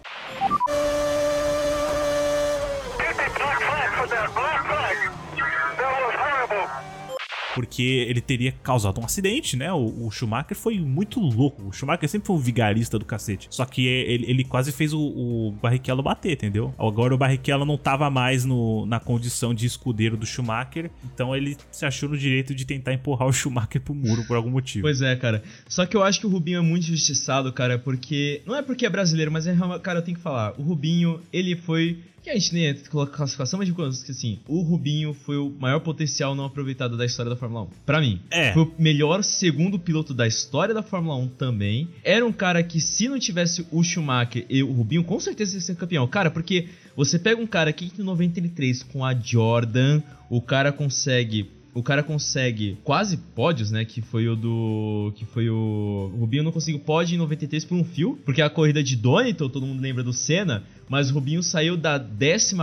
Porque 7.55 7.83
ele 7.83 8.21
teria 8.21 8.53
causado 8.63 9.01
um 9.01 9.05
acidente, 9.05 9.57
né? 9.57 9.73
O, 9.73 10.07
o 10.07 10.11
Schumacher 10.11 10.57
foi 10.57 10.79
muito 10.79 11.21
louco. 11.21 11.69
O 11.69 11.73
Schumacher 11.73 12.09
sempre 12.09 12.27
foi 12.27 12.37
um 12.37 12.41
vigarista 12.41 12.99
do 12.99 13.05
cacete. 13.05 13.47
Só 13.51 13.65
que 13.65 13.87
ele, 13.87 14.29
ele 14.29 14.45
quase 14.45 14.73
fez 14.73 14.93
o, 14.93 15.01
o 15.01 15.53
Barrichello 15.63 16.03
bater, 16.03 16.33
entendeu? 16.33 16.75
Agora 16.79 17.15
o 17.15 17.19
Barrichello 17.19 17.65
não 17.65 17.79
tava 17.79 18.11
mais 18.11 18.45
no, 18.45 18.85
na 18.87 18.99
condição 18.99 19.55
de 19.55 19.67
escudeiro 19.67 20.17
do 20.17 20.27
Schumacher, 20.27 20.91
então 21.05 21.35
ele 21.35 21.57
se 21.71 21.87
achou 21.87 22.09
no 22.09 22.19
direito 22.19 22.55
de 22.55 22.65
tentar 22.65 22.93
empurrar 22.93 23.29
o 23.29 23.33
Schumacher 23.33 23.81
pro 23.81 23.95
muro 23.95 24.25
por 24.27 24.37
algum 24.37 24.51
motivo. 24.51 24.83
Pois 24.83 25.01
é, 25.01 25.15
cara. 25.17 25.43
Só 25.69 25.87
que 25.87 25.97
eu 25.97 26.03
acho 26.03 26.21
que 26.21 26.27
o 26.27 26.31
Rubinho 26.31 26.59
é 26.59 26.63
muito 26.63 26.85
injustiçado, 26.85 27.53
cara, 27.53 27.79
porque. 27.79 28.43
Não 28.47 28.57
é 28.57 28.63
porque 28.63 28.87
é 28.87 28.91
brasileiro, 28.91 29.31
mas 29.31 29.47
é. 29.47 29.55
Cara, 29.83 29.99
eu 30.01 30.03
tenho 30.03 30.17
que 30.17 30.23
falar. 30.23 30.55
O 30.59 30.63
Rubinho, 30.63 31.21
ele 31.33 31.57
foi. 31.57 31.99
Que 32.25 32.31
a 32.31 32.35
gente 32.35 32.55
nem 32.55 32.75
coloca 32.91 33.15
classificação, 33.15 33.59
mas 33.59 33.69
de 33.69 33.75
quantos 33.75 34.03
que 34.03 34.11
assim, 34.11 34.39
o 34.49 34.63
Rubinho 34.63 35.13
foi 35.13 35.37
o 35.37 35.51
maior 35.61 35.81
potencial 35.81 36.35
não 36.35 36.47
aproveitado 36.47 36.97
da 36.97 37.05
história 37.05 37.29
da 37.29 37.37
Fórmula 37.37 37.65
1. 37.65 37.69
Pra 37.85 38.01
mim. 38.01 38.19
É. 38.31 38.55
Foi 38.55 38.63
o 38.63 38.73
melhor 38.79 39.23
segundo 39.23 39.79
piloto 39.79 40.15
da 40.15 40.27
história 40.27 40.73
da 40.73 40.83
Fórmula 40.83 41.17
1 41.17 41.29
também. 41.29 41.87
Era 42.03 42.25
um 42.25 42.33
cara 42.33 42.63
que, 42.63 42.81
se 42.81 43.11
não 43.11 43.19
tivesse 43.19 43.67
o 43.71 43.85
Schumacher 43.85 44.47
e 44.49 44.63
o 44.63 44.73
Rubinho, 44.73 45.05
com 45.05 45.21
certeza 45.21 45.57
ia 45.57 45.61
ser 45.61 45.77
campeão. 45.77 46.09
Cara, 46.09 46.31
porque 46.31 46.69
você 46.97 47.19
pega 47.19 47.39
um 47.39 47.47
cara 47.47 47.71
que 47.75 47.93
em 47.99 48.03
93 48.03 48.83
com 48.85 49.05
a 49.05 49.15
Jordan, 49.15 50.01
o 50.31 50.41
cara 50.41 50.73
consegue 50.73 51.51
o 51.75 51.83
cara 51.83 52.05
consegue 52.05 52.79
quase 52.85 53.17
pódios, 53.17 53.73
né? 53.73 53.85
Que 53.85 54.01
foi 54.01 54.29
o 54.29 54.37
do. 54.37 55.13
Que 55.17 55.25
foi 55.25 55.51
o. 55.51 56.13
O 56.15 56.21
Rubinho 56.21 56.45
não 56.45 56.53
conseguiu 56.53 56.79
pódio 56.79 57.17
em 57.17 57.19
93 57.19 57.65
por 57.65 57.75
um 57.75 57.85
fio, 57.85 58.17
porque 58.25 58.41
a 58.41 58.49
corrida 58.49 58.83
de 58.83 58.95
Donington, 58.95 59.49
todo 59.49 59.67
mundo 59.67 59.83
lembra 59.83 60.03
do 60.05 60.13
Senna, 60.13 60.63
mas 60.89 61.11
o 61.11 61.15
Rubinho 61.15 61.43
saiu 61.43 61.77
da 61.77 61.99
14 61.99 62.55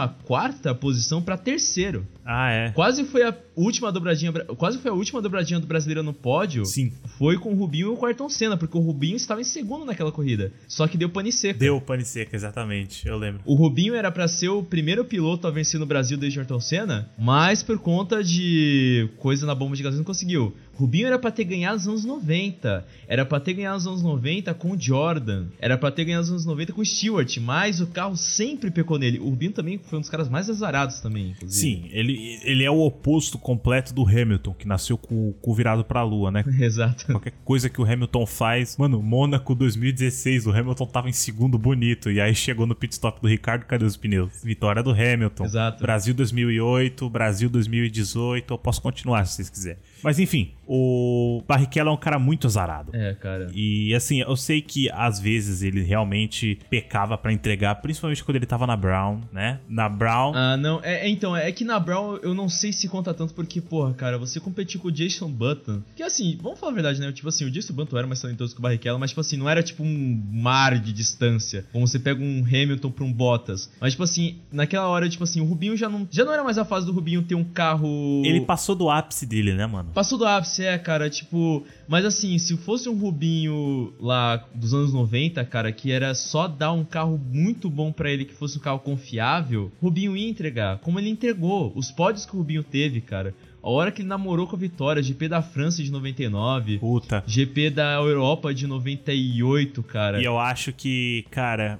posição 0.80 1.22
para 1.22 1.38
terceiro. 1.38 2.06
Ah, 2.24 2.52
é. 2.52 2.70
Quase 2.72 3.04
foi 3.04 3.24
a 3.24 3.36
última 3.56 3.92
dobradinha. 3.92 4.32
bra- 4.32 4.46
Quase 4.46 4.78
foi 4.78 4.92
a 4.92 4.94
última 4.94 5.22
dobradinha 5.22 5.60
do 5.60 5.66
brasileiro 5.68 6.04
no 6.04 6.14
pódio. 6.14 6.66
Sim. 6.66 6.94
Foi 7.18 7.38
com 7.38 7.52
o 7.52 7.56
Rubinho 7.58 7.88
e 7.94 7.98
o 7.98 8.06
Ayrton 8.06 8.30
Senna, 8.30 8.56
porque 8.56 8.78
o 8.78 8.82
Rubinho 8.82 9.16
estava 9.16 9.42
em 9.42 9.44
segundo 9.44 9.86
naquela 9.86 10.12
corrida. 10.12 10.52
Só 10.68 10.88
que 10.88 10.98
deu 10.98 11.10
pane 11.10 11.32
seca. 11.32 11.60
Deu 11.60 11.82
pane 11.82 12.06
seca, 12.06 12.36
exatamente. 12.36 13.08
Eu 13.08 13.18
lembro. 13.18 13.42
O 13.46 13.56
Rubinho 13.56 13.96
era 13.96 14.12
pra 14.12 14.28
ser 14.28 14.50
o 14.50 14.62
primeiro 14.64 15.04
piloto 15.04 15.48
a 15.48 15.52
vencer 15.52 15.80
no 15.80 15.86
Brasil 15.86 16.18
desde 16.18 16.38
o 16.38 16.42
Ayrton 16.42 16.60
Senna, 16.60 17.10
mas 17.18 17.64
por 17.64 17.80
conta 17.80 18.24
de 18.24 19.10
coisa 19.18 19.46
na 19.46 19.56
bomba 19.56 19.76
de 19.76 19.82
gasolina 19.84 20.02
não 20.02 20.06
conseguiu. 20.06 20.56
Rubinho 20.76 21.08
era 21.08 21.20
pra 21.20 21.32
ter 21.32 21.44
ganhado 21.44 21.76
nos 21.76 21.88
anos 21.88 22.06
90, 22.06 22.86
era 23.08 23.26
pra 23.26 23.40
ter 23.40 23.54
ganhado 23.54 23.76
nos 23.76 23.88
anos 23.88 24.02
90 24.02 24.54
com 24.54 24.72
o 24.72 24.80
Jordan, 24.80 25.46
era 25.60 25.78
pra 25.78 25.92
ter 25.92 26.06
ganhado 26.06 26.22
nos 26.22 26.32
anos 26.32 26.46
90 26.46 26.74
com 26.74 26.82
o 26.82 26.86
Stewart, 26.86 27.38
mas 27.38 27.82
o 27.82 27.88
carro 27.88 28.16
sempre 28.16 28.72
pecou 28.72 28.98
nele. 28.98 29.20
O 29.20 29.30
Rubinho 29.30 29.52
também 29.52 29.78
foi 29.78 29.98
um 29.98 30.02
dos 30.02 30.10
caras 30.10 30.30
mais 30.30 30.50
azarados 30.50 31.00
também, 31.00 31.30
inclusive. 31.32 31.62
Sim, 31.62 31.90
ele, 31.92 32.40
ele 32.44 32.64
é 32.64 32.72
o 32.72 32.80
oposto 32.80 33.38
completo 33.38 33.94
do 33.94 34.08
Hamilton, 34.08 34.54
que 34.54 34.68
nasceu 34.68 34.98
com 34.98 35.30
o 35.30 35.34
cu 35.34 35.54
virado 35.54 35.84
pra 35.84 36.04
lua, 36.04 36.32
né? 36.32 36.44
Exato. 36.60 37.06
Qualquer 37.06 37.34
coisa 37.44 37.70
que 37.70 37.80
o 37.82 37.86
Hamilton 37.86 38.26
faz. 38.26 38.78
Mano, 38.78 39.02
Mônaco 39.02 39.54
2016, 39.54 40.48
o 40.48 40.52
Hamilton 40.52 40.86
tava 40.86 41.10
em 41.10 41.14
segundo 41.14 41.58
bonito. 41.58 42.10
E 42.10 42.20
aí 42.20 42.34
chegou 42.34 42.66
no 42.66 42.76
pit 42.76 42.94
stop 42.94 43.22
do 43.22 43.28
Ricardo, 43.28 43.66
cadê 43.66 43.86
os 43.86 43.98
pneus? 43.98 44.42
Vitória 44.44 44.82
do 44.82 44.92
Hamilton. 44.92 45.46
Exato. 45.46 45.82
Brasil 45.82 46.14
2008, 46.14 47.10
Brasil 47.10 47.50
2018. 47.50 48.54
Eu 48.54 48.58
posso 48.58 48.82
continuar 48.82 49.26
se 49.26 49.36
vocês 49.36 49.50
quiserem. 49.50 49.80
Mas 50.04 50.20
enfim, 50.20 50.52
O 50.74 51.43
Barrichello 51.45 51.89
é 51.89 51.91
um 51.91 51.97
cara 51.97 52.18
muito 52.18 52.47
azarado. 52.47 52.95
É, 52.95 53.14
cara. 53.16 53.52
E 53.54 53.93
assim, 53.93 54.22
eu 54.22 54.38
sei 54.38 54.62
que 54.62 54.89
às 54.89 55.20
vezes 55.20 55.62
ele 55.62 55.84
realmente 55.84 56.58
pecava 56.70 57.18
pra 57.18 57.34
entregar, 57.34 57.76
principalmente 57.76 58.24
quando 58.24 58.38
ele 58.38 58.45
tava 58.45 58.66
na 58.66 58.78
Brown, 58.78 59.20
né? 59.34 59.60
Na 59.68 59.89
Brown. 59.89 60.32
Ah, 60.34 60.56
não. 60.56 60.80
É, 60.82 61.06
é, 61.06 61.10
então, 61.10 61.36
é 61.36 61.52
que 61.52 61.66
na 61.66 61.78
Brown 61.78 62.16
eu 62.24 62.34
não 62.34 62.47
sei 62.47 62.72
se 62.72 62.88
conta 62.88 63.14
tanto 63.14 63.34
porque, 63.34 63.60
porra, 63.60 63.93
cara, 63.93 64.18
você 64.18 64.39
competir 64.39 64.80
com 64.80 64.88
o 64.88 64.91
Jason 64.91 65.30
Button. 65.30 65.82
Que 65.93 66.04
assim, 66.04 66.39
vamos 66.41 66.58
falar 66.58 66.72
a 66.72 66.76
verdade, 66.76 67.02
né? 67.02 67.12
Tipo 67.12 67.28
assim, 67.28 67.43
o 67.43 67.52
Jason 67.52 67.74
Button 67.74 67.97
era 67.97 68.08
mais 68.08 68.22
talentoso 68.22 68.54
que 68.54 68.62
o 68.62 68.64
Barrichello, 68.64 68.97
mas, 68.97 69.10
tipo 69.12 69.20
assim, 69.20 69.36
não 69.36 69.49
era 69.49 69.62
tipo 69.62 69.84
um 69.84 70.24
mar 70.32 70.80
de 70.80 70.93
distância. 70.93 71.66
Como 71.74 71.86
você 71.86 71.99
pega 71.99 72.24
um 72.24 72.45
Hamilton 72.45 72.91
pra 72.91 73.04
um 73.04 73.12
Bottas. 73.12 73.70
Mas, 73.82 73.91
tipo 73.91 74.04
assim, 74.04 74.38
naquela 74.49 74.88
hora, 74.88 75.10
tipo 75.10 75.26
assim, 75.26 75.41
o 75.41 75.43
Rubinho 75.43 75.76
já 75.76 75.89
não, 75.89 76.08
já 76.10 76.24
não 76.24 76.32
era 76.32 76.45
mais 76.45 76.58
a 76.58 76.64
fase 76.64 76.86
do 76.86 76.93
Rubinho 76.93 77.24
ter 77.24 77.36
um 77.36 77.43
carro. 77.43 78.22
Ele 78.24 78.39
passou 78.39 78.74
do 78.74 78.89
ápice 78.89 79.26
dele, 79.26 79.54
né, 79.54 79.66
mano? 79.68 79.91
Passou 79.94 80.18
do 80.18 80.26
ápice, 80.26 80.64
é, 80.64 80.78
cara, 80.78 81.10
tipo. 81.10 81.66
Mas 81.88 82.06
assim, 82.06 82.38
se 82.38 82.56
fosse 82.56 82.88
um 82.88 82.98
Rubinho 82.98 83.94
lá 84.00 84.46
dos 84.56 84.74
anos 84.74 84.94
90, 84.94 85.44
cara, 85.46 85.72
que 85.72 85.92
era 85.92 86.16
só 86.16 86.48
dar 86.48 86.72
um 86.72 86.86
carro 86.86 87.20
muito 87.32 87.70
bom 87.70 87.92
para 87.92 88.10
ele, 88.10 88.24
que 88.24 88.34
fosse 88.34 88.58
um 88.58 88.62
carro 88.62 88.80
confiável, 88.80 89.72
Rubinho 89.82 90.16
ia 90.16 90.30
entregar. 90.30 90.78
Como 90.80 91.00
ele 91.00 91.10
entregou. 91.10 91.74
Os 91.76 91.92
pódios 91.92 92.26
que 92.26 92.34
o 92.34 92.39
Rubinho 92.39 92.64
teve, 92.64 93.02
cara. 93.02 93.34
A 93.64 93.70
hora 93.70 93.92
que 93.92 94.02
ele 94.02 94.10
namorou 94.10 94.48
com 94.48 94.56
a 94.56 94.60
Vitória, 94.60 95.04
GP 95.04 95.28
da 95.28 95.42
França 95.42 95.84
de 95.84 95.92
99, 95.92 96.80
Puta. 96.80 97.24
GP 97.28 97.70
da 97.70 97.94
Europa 97.94 98.54
de 98.54 98.66
98, 98.66 99.84
cara. 99.84 100.20
E 100.20 100.26
eu 100.26 100.39
acho 100.39 100.74
que, 100.74 101.26
cara, 101.30 101.80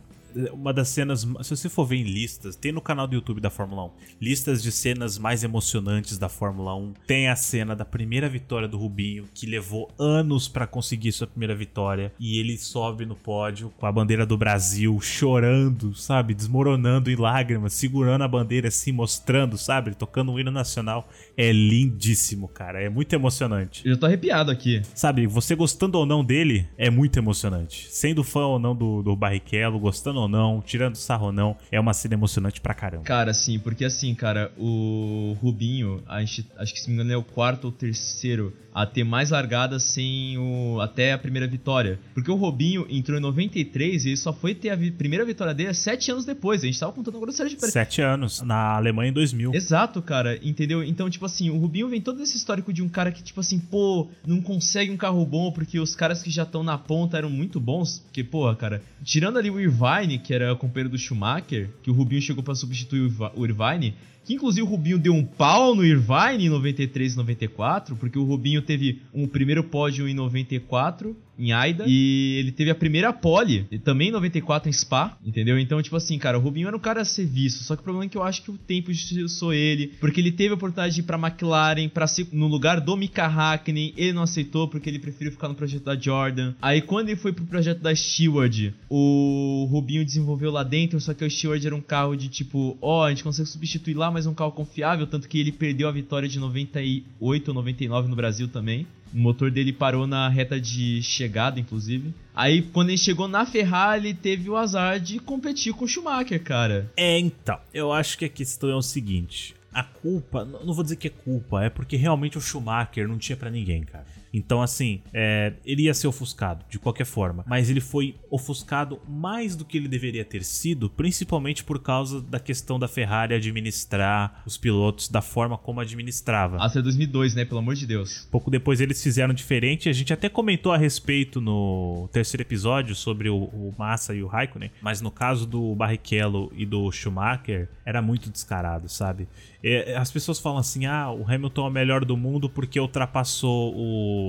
uma 0.54 0.74
das 0.74 0.90
cenas. 0.90 1.28
Se 1.42 1.56
você 1.56 1.70
for 1.70 1.86
ver 1.86 1.98
em 1.98 2.04
listas, 2.04 2.56
tem 2.56 2.72
no 2.72 2.82
canal 2.82 3.08
do 3.08 3.16
YouTube 3.16 3.42
da 3.42 3.50
Fórmula 3.50 3.86
1 3.86 3.92
listas 4.22 4.62
de 4.62 4.72
cenas 4.72 5.18
mais 5.18 5.44
emocionantes 5.44 6.18
da 6.18 6.30
Fórmula 6.30 6.76
1. 6.76 6.94
Tem 7.08 7.28
a 7.28 7.36
cena 7.36 7.76
da 7.76 7.84
primeira 7.84 8.30
vitória 8.30 8.68
do 8.68 8.78
Rubinho, 8.78 9.26
que 9.34 9.48
levou 9.48 9.90
anos 9.98 10.48
para 10.48 10.68
conseguir 10.68 11.12
sua 11.12 11.28
primeira 11.28 11.56
vitória. 11.56 12.14
E 12.20 12.40
ele 12.40 12.58
sobe 12.58 13.06
no 13.06 13.16
pódio 13.16 13.74
com 13.78 13.86
a 13.86 13.92
bandeira 13.92 14.26
do 14.26 14.38
Brasil, 14.38 15.00
chorando, 15.02 15.96
sabe? 15.96 16.34
Desmoronando 16.34 17.10
em 17.10 17.16
lágrimas, 17.16 17.74
segurando 17.74 18.24
a 18.24 18.28
bandeira 18.28 18.68
assim, 18.68 18.92
mostrando, 18.92 19.58
sabe? 19.58 19.96
Tocando 19.96 20.32
o 20.32 20.40
hino 20.40 20.52
nacional. 20.52 21.10
É 21.36 21.52
lindíssimo, 21.52 22.48
cara. 22.48 22.82
É 22.82 22.90
muito 22.90 23.14
emocionante. 23.14 23.88
Eu 23.88 23.98
tô 23.98 24.06
arrepiado 24.06 24.52
aqui. 24.52 24.82
Sabe, 24.94 25.26
você 25.26 25.56
gostando 25.56 25.98
ou 25.98 26.06
não 26.06 26.24
dele, 26.24 26.68
é 26.78 26.90
muito 26.90 27.18
emocionante. 27.18 27.88
Sendo 27.90 28.24
fã 28.24 28.46
ou 28.46 28.60
não 28.60 28.76
do, 28.76 29.02
do 29.02 29.16
Barrichello, 29.16 29.80
gostando 29.80 30.20
ou 30.24 30.30
não, 30.30 30.62
tirando 30.62 30.96
sarro 30.96 31.28
ou 31.28 31.32
não, 31.32 31.56
é 31.72 31.80
uma 31.80 31.94
cena 31.94 32.14
emocionante 32.14 32.62
pra 32.62 32.74
caramba. 32.74 33.04
Cara, 33.04 33.34
sim, 33.34 33.60
porque 33.60 33.86
assim, 33.86 34.14
cara, 34.16 34.52
o 34.58 35.36
Rubinho, 35.42 36.02
a 36.08 36.20
gente, 36.22 36.48
acho 36.58 36.74
que 36.74 36.80
se 36.80 36.90
me 36.90 36.96
engano 36.96 37.12
é 37.12 37.18
o 37.18 37.24
quarto 37.24 37.66
ou 37.66 37.72
terceiro 37.72 38.54
a 38.74 38.86
ter 38.86 39.04
mais 39.04 39.30
largadas 39.30 39.84
sem 39.84 40.38
o 40.38 40.80
até 40.80 41.14
a 41.14 41.18
primeira 41.18 41.48
vitória. 41.48 42.00
Porque 42.14 42.32
o 42.32 42.36
Rubinho 42.36 42.86
entrou 42.90 43.18
em 43.18 43.22
93 43.22 44.06
e 44.06 44.10
ele 44.10 44.18
só 44.18 44.32
foi 44.32 44.56
ter 44.56 44.70
a 44.70 44.76
vi 44.76 44.92
primeira 44.92 45.26
vitória 45.26 45.54
dele 45.54 45.74
sete 45.74 46.12
anos 46.12 46.26
depois. 46.26 46.64
A 46.64 46.66
gente 46.66 46.80
tava 46.80 46.94
contando 46.94 47.18
agora 47.18 47.32
o 47.32 47.34
Sérgio 47.34 47.58
Pérez. 47.58 47.74
Sete 47.74 48.02
anos, 48.02 48.42
na 48.42 48.76
Alemanha 48.76 49.10
em 49.10 49.14
2000. 49.14 49.54
Exato, 49.54 50.02
cara, 50.02 50.40
entendeu? 50.42 50.84
Então, 50.84 51.10
tipo 51.10 51.26
assim, 51.26 51.50
o 51.50 51.58
Rubinho 51.58 51.90
vem 51.90 52.02
todo 52.02 52.22
esse 52.22 52.38
histórico 52.38 52.72
de 52.72 52.82
um 52.82 52.90
cara 52.90 53.12
que, 53.12 53.22
tipo 53.22 53.40
assim, 53.40 53.60
pô, 53.60 54.08
não 54.26 54.42
consegue 54.42 54.92
um 54.92 54.98
carro 54.98 55.26
bom 55.26 55.52
porque 55.52 55.80
os 55.80 55.96
caras 55.96 56.24
que 56.24 56.30
já 56.30 56.44
estão 56.44 56.64
na 56.64 56.78
ponta 56.78 57.18
eram 57.18 57.30
muito 57.30 57.60
bons. 57.60 58.00
Porque, 58.00 58.24
porra, 58.24 58.56
cara, 58.56 58.82
tirando 59.04 59.38
ali 59.38 59.50
o 59.50 59.60
Irvine, 59.60 60.11
que 60.18 60.34
era 60.34 60.56
companheiro 60.56 60.90
do 60.90 60.98
Schumacher, 60.98 61.70
que 61.82 61.90
o 61.90 61.94
Rubinho 61.94 62.22
chegou 62.22 62.44
para 62.44 62.56
substituir 62.56 63.12
o 63.36 63.46
Irvine, 63.46 63.96
que 64.24 64.34
inclusive 64.34 64.62
o 64.62 64.70
Rubinho 64.70 65.00
deu 65.00 65.14
um 65.14 65.24
pau 65.24 65.76
no 65.76 65.84
Irvine 65.84 66.46
em 66.46 66.50
93 66.50 67.14
e 67.14 67.18
94, 67.18 67.96
porque 67.96 68.20
o 68.20 68.24
Rubinho 68.24 68.62
teve 68.62 69.02
um 69.14 69.28
primeiro 69.28 69.64
pódio 69.64 70.08
em 70.08 70.14
94 70.14 71.16
em 71.42 71.52
Aida. 71.52 71.86
E 71.88 72.38
ele 72.40 72.52
teve 72.52 72.70
a 72.70 72.76
primeira 72.76 73.12
pole, 73.12 73.66
também 73.84 74.10
em 74.10 74.12
94 74.12 74.70
em 74.70 74.74
Spa, 74.74 75.18
entendeu? 75.26 75.58
Então, 75.58 75.82
tipo 75.82 75.96
assim, 75.96 76.18
cara, 76.18 76.38
o 76.38 76.42
Rubinho 76.42 76.68
era 76.68 76.78
um 76.78 76.80
cara 76.80 77.02
a 77.02 77.06
ser 77.06 77.26
visto. 77.26 77.64
Só 77.64 77.76
que 77.76 77.82
o 77.82 77.84
problema 77.84 78.06
é 78.06 78.10
que 78.10 78.18
eu 78.18 78.24
acho 78.24 78.44
que 78.44 78.52
o 78.52 78.58
tempo 78.58 78.92
sou 79.28 79.54
ele, 79.54 79.94
porque 80.00 80.22
ele 80.22 80.32
teve 80.32 80.52
a 80.52 80.56
oportunidade 80.56 80.96
de 80.96 81.02
ir 81.02 81.04
pra 81.04 81.18
McLaren, 81.18 81.90
pra 81.90 82.06
ser 82.08 82.28
no 82.32 82.48
lugar 82.48 82.80
do 82.80 82.96
Mika 82.96 83.26
Hakkinen, 83.26 83.94
ele 83.98 84.14
não 84.14 84.24
aceitou 84.24 84.68
porque 84.68 84.90
ele 84.90 85.00
preferiu 85.00 85.32
ficar 85.32 85.48
no 85.48 85.56
projeto 85.56 85.84
da 85.84 85.96
Jordan. 85.96 86.54
Aí 86.62 86.82
quando 86.82 87.10
ele 87.10 87.18
foi 87.18 87.34
pro 87.34 87.46
projeto 87.46 87.80
da 87.80 87.94
Stewart, 87.96 88.72
o 88.90 89.68
Rubinho 89.72 90.06
desenvolveu 90.06 90.52
lá 90.52 90.64
dentro, 90.64 91.00
só 91.02 91.14
que 91.14 91.26
o 91.26 91.30
Stewart 91.30 91.64
era 91.66 91.76
um 91.76 91.82
carro 91.82 92.16
de 92.16 92.28
tipo, 92.28 92.78
ó, 92.82 93.02
oh, 93.02 93.04
a 93.04 93.10
gente 93.10 93.24
consegue 93.24 93.50
substituir 93.50 93.96
lá, 93.96 94.12
mas 94.12 94.26
é 94.26 94.30
um 94.30 94.34
carro 94.34 94.52
confiável, 94.52 95.08
tanto 95.08 95.28
que 95.28 95.40
ele 95.40 95.52
perdeu 95.52 95.88
a 95.88 95.92
vitória 95.92 96.28
de 96.28 96.40
98 96.40 97.48
ou 97.48 97.54
99 97.54 98.08
no 98.10 98.16
Brasil 98.16 98.48
também. 98.48 98.86
O 99.14 99.18
motor 99.18 99.52
dele 99.52 99.74
parou 99.74 100.08
na 100.08 100.30
reta 100.30 100.60
de 100.60 101.02
chegada, 101.04 101.60
inclusive. 101.60 102.14
Aí, 102.34 102.62
quando 102.62 102.90
ele 102.90 102.98
chegou 102.98 103.28
na 103.28 103.46
Ferrari, 103.46 104.08
ele 104.08 104.14
teve 104.14 104.50
o 104.50 104.56
azar 104.56 105.00
de 105.00 105.20
competir 105.20 105.74
com 105.74 105.86
o 105.86 105.88
Schumacher, 105.88 106.42
cara. 106.42 106.90
É, 106.96 107.20
então. 107.20 107.60
Eu 107.74 107.92
acho 107.92 108.18
que 108.18 108.26
a 108.26 108.30
questão 108.30 108.70
é 108.70 108.76
o 108.76 108.82
seguinte. 108.82 109.54
A 109.74 109.84
culpa, 109.84 110.46
não 110.46 110.74
vou 110.74 110.84
dizer 110.84 110.96
que 110.96 111.08
é 111.08 111.12
culpa, 111.12 111.64
é 111.64 111.70
porque 111.70 111.96
realmente 111.96 112.38
o 112.38 112.42
Schumacher 112.42 113.08
não 113.08 113.18
tinha 113.18 113.38
para 113.38 113.50
ninguém, 113.50 113.84
cara. 113.84 114.06
Então, 114.34 114.62
assim, 114.62 115.02
é, 115.14 115.54
ele 115.66 115.84
ia 115.84 115.94
ser 115.94 116.08
ofuscado 116.08 116.66
de 116.70 116.80
qualquer 116.80 117.06
forma, 117.06 117.44
mas 117.48 117.70
ele 117.70 117.82
foi 117.82 118.16
ofuscado 118.30 119.00
mais 119.08 119.56
do 119.56 119.66
que 119.66 119.78
ele 119.78 119.88
deveria 119.88 120.24
ter 120.24 120.44
sido, 120.44 120.90
principalmente 120.90 121.64
por 121.64 121.80
causa 121.80 122.22
da 122.22 122.40
questão 122.40 122.80
da 122.80 122.88
Ferrari 122.88 123.34
administrar 123.34 124.42
os 124.46 124.58
pilotos 124.58 125.10
da 125.10 125.22
forma 125.22 125.58
como 125.58 125.80
administrava. 125.80 126.58
Até 126.58 126.82
2002, 126.82 127.36
né? 127.36 127.46
Pelo 127.46 127.60
amor 127.60 127.76
de 127.76 127.86
Deus. 127.86 128.28
Pouco 128.32 128.50
depois 128.50 128.80
eles 128.80 129.02
fizeram 129.02 129.34
diferente. 129.34 129.90
A 129.90 129.94
gente 129.94 130.14
até 130.14 130.30
comentou 130.30 130.72
a 130.72 130.78
respeito 130.78 131.42
no 131.42 132.10
terceiro 132.12 132.42
episódio 132.42 132.96
sobre 132.96 133.30
o, 133.30 133.36
o 133.36 133.74
Massa 133.78 134.14
e 134.14 134.24
o 134.24 134.28
Raikkonen, 134.28 134.72
mas 134.82 135.02
no 135.02 135.12
caso 135.12 135.46
do 135.46 135.76
Barrichello 135.76 136.52
e 136.56 136.66
do 136.66 136.92
Schumacher, 136.92 137.70
era 137.86 138.02
muito 138.02 138.30
descarado, 138.30 138.88
sabe? 138.88 139.28
É, 139.64 139.96
as 139.96 140.12
pessoas 140.12 140.40
falam 140.40 140.60
assim: 140.60 140.86
ah, 140.86 141.12
o 141.12 141.30
Hamilton 141.30 141.66
é 141.66 141.70
o 141.70 141.72
melhor 141.72 142.06
do 142.06 142.18
mundo 142.18 142.50
porque 142.50 142.80
ultrapassou 142.80 143.74
o, 143.76 144.21